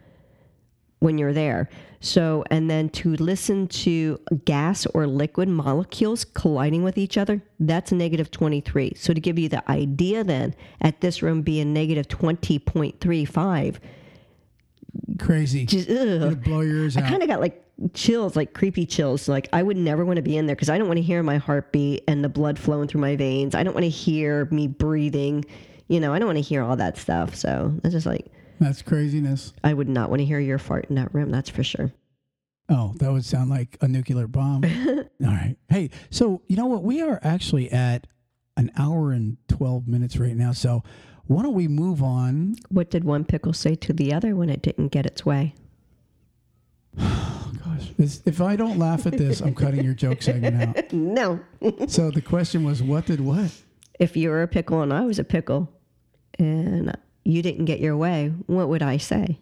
when 1.02 1.18
you're 1.18 1.34
there. 1.34 1.68
So, 2.00 2.44
and 2.50 2.70
then 2.70 2.90
to 2.90 3.16
listen 3.16 3.68
to 3.68 4.20
gas 4.46 4.86
or 4.88 5.06
liquid 5.06 5.50
molecules 5.50 6.26
colliding 6.26 6.84
with 6.84 6.98
each 6.98 7.18
other, 7.18 7.44
that's 7.60 7.92
negative 7.92 8.32
23. 8.32 8.94
So, 8.96 9.14
to 9.14 9.20
give 9.20 9.38
you 9.38 9.50
the 9.50 9.70
idea, 9.70 10.24
then, 10.24 10.56
at 10.80 11.02
this 11.02 11.22
room 11.22 11.42
being 11.42 11.74
negative 11.74 12.08
20.35, 12.08 13.78
Crazy. 15.20 15.66
just, 15.66 15.88
blow 16.42 16.62
your 16.62 16.78
ears 16.78 16.98
I 16.98 17.02
kind 17.02 17.22
of 17.22 17.30
got 17.30 17.40
like 17.40 17.64
chills, 17.94 18.36
like 18.36 18.54
creepy 18.54 18.86
chills. 18.86 19.28
Like, 19.28 19.48
I 19.54 19.62
would 19.62 19.78
never 19.78 20.04
want 20.06 20.18
to 20.18 20.24
be 20.24 20.38
in 20.38 20.48
there 20.48 20.56
because 20.56 20.70
I 20.70 20.78
don't 20.78 20.88
want 20.88 20.98
to 20.98 21.04
hear 21.04 21.22
my 21.24 21.38
heartbeat 21.38 22.04
and 22.08 22.24
the 22.24 22.30
blood 22.30 22.58
flowing 22.60 22.88
through 22.88 23.02
my 23.02 23.16
veins. 23.16 23.56
I 23.56 23.64
don't 23.64 23.74
want 23.74 23.86
to 23.86 23.90
hear 23.90 24.46
me 24.52 24.68
breathing. 24.68 25.46
You 25.88 26.00
know, 26.00 26.14
I 26.14 26.20
don't 26.20 26.28
want 26.28 26.38
to 26.38 26.44
hear 26.44 26.64
all 26.64 26.76
that 26.78 26.98
stuff. 26.98 27.36
So, 27.36 27.74
it's 27.84 27.94
just 27.94 28.06
like, 28.08 28.26
That's 28.62 28.82
craziness. 28.84 29.52
I 29.64 29.74
would 29.74 29.90
not 29.90 30.10
want 30.10 30.20
to 30.20 30.26
hear 30.26 30.40
your 30.40 30.60
fart 30.60 30.86
in 30.90 30.96
that 30.96 31.14
room, 31.14 31.32
that's 31.32 31.50
for 31.50 31.64
sure. 31.64 31.92
Oh, 32.70 32.94
that 33.00 33.12
would 33.12 33.26
sound 33.26 33.50
like 33.50 33.76
a 33.82 33.88
nuclear 33.88 34.28
bomb. 34.28 34.64
All 34.96 35.04
right. 35.20 35.58
Hey, 35.68 35.90
so 36.12 36.42
you 36.48 36.56
know 36.56 36.68
what? 36.68 36.84
We 36.84 37.02
are 37.02 37.20
actually 37.24 37.70
at 37.72 38.08
an 38.56 38.72
hour 38.78 39.12
and 39.12 39.38
12 39.50 39.88
minutes 39.88 40.16
right 40.18 40.36
now. 40.36 40.52
So 40.54 40.84
why 41.26 41.42
don't 41.44 41.56
we 41.56 41.68
move 41.68 42.02
on? 42.04 42.56
What 42.70 42.90
did 42.92 43.04
one 43.04 43.26
pickle 43.26 43.52
say 43.54 43.76
to 43.76 43.94
the 43.94 44.14
other 44.14 44.36
when 44.36 44.50
it 44.50 44.62
didn't 44.62 44.90
get 44.90 45.06
its 45.06 45.26
way? 45.26 45.56
Oh, 47.00 47.52
gosh. 47.66 47.90
This- 47.98 48.22
If 48.26 48.42
I 48.42 48.56
don't 48.56 48.78
laugh 48.78 49.06
at 49.08 49.18
this, 49.18 49.42
I'm 49.42 49.56
cutting 49.56 49.84
your 49.84 49.94
joke 49.96 50.22
segment 50.22 50.78
out. 50.78 50.94
No. 50.94 51.40
So 51.88 52.12
the 52.12 52.22
question 52.22 52.64
was, 52.64 52.82
what 52.84 53.06
did 53.08 53.20
what? 53.22 53.52
if 54.00 54.16
you 54.18 54.30
were 54.30 54.42
a 54.44 54.48
pickle 54.48 54.82
and 54.82 54.92
I 54.94 55.02
was 55.02 55.20
a 55.20 55.24
pickle 55.24 55.70
and 56.40 56.96
you 57.24 57.42
didn't 57.42 57.66
get 57.66 57.80
your 57.80 57.96
way, 57.98 58.34
what 58.48 58.70
would 58.70 58.82
I 58.84 58.98
say? 58.98 59.40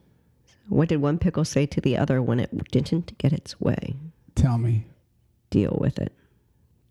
What 0.68 0.90
did 0.90 1.02
one 1.02 1.18
pickle 1.18 1.46
say 1.46 1.66
to 1.66 1.82
the 1.82 1.98
other 1.98 2.22
when 2.22 2.40
it 2.40 2.70
didn't 2.72 3.18
get 3.18 3.34
its 3.34 3.60
way? 3.60 3.96
Tell 4.36 4.58
me. 4.58 4.86
Deal 5.50 5.78
with 5.82 5.98
it. 6.00 6.14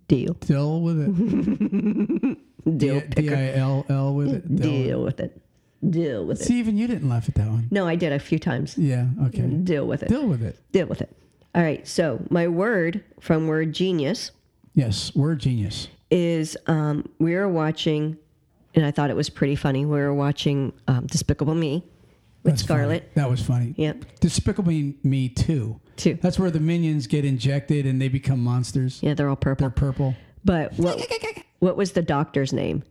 Deal. 0.09 0.33
Deal 0.35 0.81
with 0.81 0.99
it. 1.01 2.39
Deal. 2.79 3.01
D. 3.09 3.31
I 3.33 3.53
L 3.55 3.87
L 3.89 4.15
with 4.15 4.35
it. 4.35 4.57
Deal. 4.57 4.63
Deal 4.71 5.03
with 5.05 5.21
it. 5.21 5.41
Deal 5.89 6.25
with 6.27 6.41
it. 6.41 6.45
See, 6.45 6.59
even 6.59 6.77
you 6.77 6.87
didn't 6.89 7.09
laugh 7.09 7.29
at 7.29 7.37
that 7.37 7.47
one. 7.47 7.69
No, 7.71 7.87
I 7.87 7.95
did 7.95 8.13
a 8.13 8.19
few 8.19 8.39
times. 8.39 8.77
Yeah. 8.77 9.07
Okay. 9.27 9.43
Deal 9.43 9.87
with 9.87 10.03
it. 10.03 10.09
Deal 10.09 10.27
with 10.27 10.43
it. 10.43 10.59
Deal 10.73 10.87
with 10.87 11.01
it. 11.01 11.15
All 11.55 11.63
right. 11.63 11.87
So 11.87 12.21
my 12.31 12.49
word 12.49 13.05
from 13.21 13.47
word 13.47 13.73
genius 13.75 14.33
Yes. 14.75 15.15
Word 15.15 15.41
genius. 15.41 15.89
is 16.11 16.57
um, 16.67 17.09
we 17.19 17.35
were 17.35 17.49
watching, 17.49 18.17
and 18.79 18.87
I 18.87 18.91
thought 18.93 19.11
it 19.11 19.17
was 19.17 19.29
pretty 19.29 19.57
funny. 19.57 19.85
We 19.85 19.99
were 19.99 20.15
watching 20.15 20.73
um, 20.87 21.07
Despicable 21.07 21.55
Me 21.55 21.85
with 22.45 22.53
That's 22.55 22.63
funny. 22.63 22.79
Scarlett. 22.79 23.15
That 23.15 23.29
was 23.29 23.43
funny. 23.43 23.75
Yep. 23.77 24.05
Despicable 24.21 24.71
Me, 24.71 24.95
Me 25.03 25.29
too. 25.29 25.81
Two. 25.97 26.17
That's 26.23 26.39
where 26.39 26.51
the 26.51 26.61
minions 26.61 27.09
get 27.09 27.25
injected 27.25 27.85
and 27.85 28.01
they 28.01 28.09
become 28.09 28.39
monsters. 28.43 29.01
Yeah, 29.03 29.15
they're 29.15 29.29
all 29.29 29.35
purple. 29.37 29.65
They're 29.65 29.71
purple. 29.71 30.15
But 30.45 30.73
what 30.75 31.05
what 31.59 31.77
was 31.77 31.93
the 31.93 32.03
doctor's 32.03 32.53
name? 32.53 32.85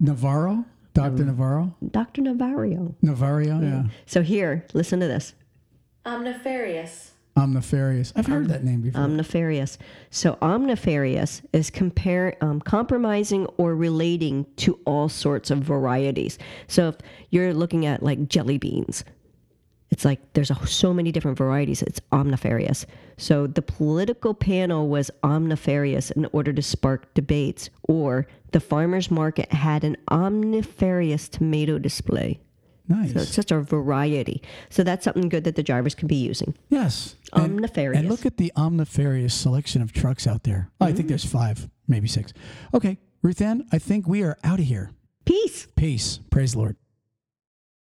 Navarro? 0.00 0.64
Dr. 0.92 1.24
Navarro? 1.24 1.76
Dr. 1.88 2.22
Nefario. 2.22 2.94
Nefario? 3.00 3.62
Yeah. 3.62 3.84
So 4.06 4.22
here, 4.22 4.66
listen 4.74 4.98
to 4.98 5.06
this. 5.06 5.34
Omnifarious. 6.04 7.09
Omnifarious. 7.40 8.12
I've 8.16 8.26
heard 8.26 8.48
that 8.48 8.62
name 8.64 8.80
before. 8.82 9.00
Omnifarious. 9.02 9.78
So 10.10 10.36
omnifarious 10.42 11.42
is 11.52 11.70
compare 11.70 12.36
um, 12.40 12.60
compromising 12.60 13.46
or 13.56 13.74
relating 13.74 14.46
to 14.56 14.78
all 14.84 15.08
sorts 15.08 15.50
of 15.50 15.58
varieties. 15.58 16.38
So 16.66 16.88
if 16.88 16.96
you're 17.30 17.54
looking 17.54 17.86
at 17.86 18.02
like 18.02 18.28
jelly 18.28 18.58
beans, 18.58 19.04
It's 19.90 20.04
like 20.04 20.20
there's 20.34 20.50
a, 20.52 20.66
so 20.66 20.94
many 20.94 21.10
different 21.10 21.36
varieties. 21.36 21.82
It's 21.82 22.00
omnifarious. 22.12 22.86
So 23.16 23.46
the 23.46 23.62
political 23.62 24.34
panel 24.34 24.88
was 24.88 25.10
omnifarious 25.22 26.12
in 26.12 26.26
order 26.32 26.52
to 26.52 26.62
spark 26.62 27.12
debates, 27.14 27.70
or 27.88 28.26
the 28.52 28.60
farmers 28.60 29.10
market 29.10 29.52
had 29.52 29.84
an 29.84 29.96
omnifarious 30.08 31.28
tomato 31.28 31.78
display. 31.78 32.38
Nice. 32.90 33.12
So 33.12 33.20
it's 33.20 33.34
just 33.34 33.52
a 33.52 33.60
variety. 33.60 34.42
So 34.68 34.82
that's 34.82 35.04
something 35.04 35.28
good 35.28 35.44
that 35.44 35.54
the 35.54 35.62
drivers 35.62 35.94
can 35.94 36.08
be 36.08 36.16
using. 36.16 36.56
yes. 36.68 37.14
And- 37.32 37.60
Omnifarious. 37.60 37.96
And 37.96 38.08
look 38.08 38.26
at 38.26 38.36
the 38.36 38.52
omnifarious 38.56 39.30
selection 39.30 39.80
of 39.80 39.92
trucks 39.92 40.26
out 40.26 40.42
there. 40.42 40.70
Oh, 40.80 40.84
I 40.84 40.88
think 40.88 41.00
mm-hmm. 41.00 41.08
there's 41.08 41.24
five, 41.24 41.70
maybe 41.86 42.08
six. 42.08 42.32
Okay, 42.74 42.98
Ruth 43.22 43.40
Ann, 43.40 43.64
I 43.70 43.78
think 43.78 44.08
we 44.08 44.24
are 44.24 44.36
out 44.42 44.58
of 44.58 44.64
here. 44.64 44.90
Peace. 45.24 45.68
Peace. 45.76 46.18
Praise 46.30 46.52
the 46.52 46.58
Lord. 46.58 46.76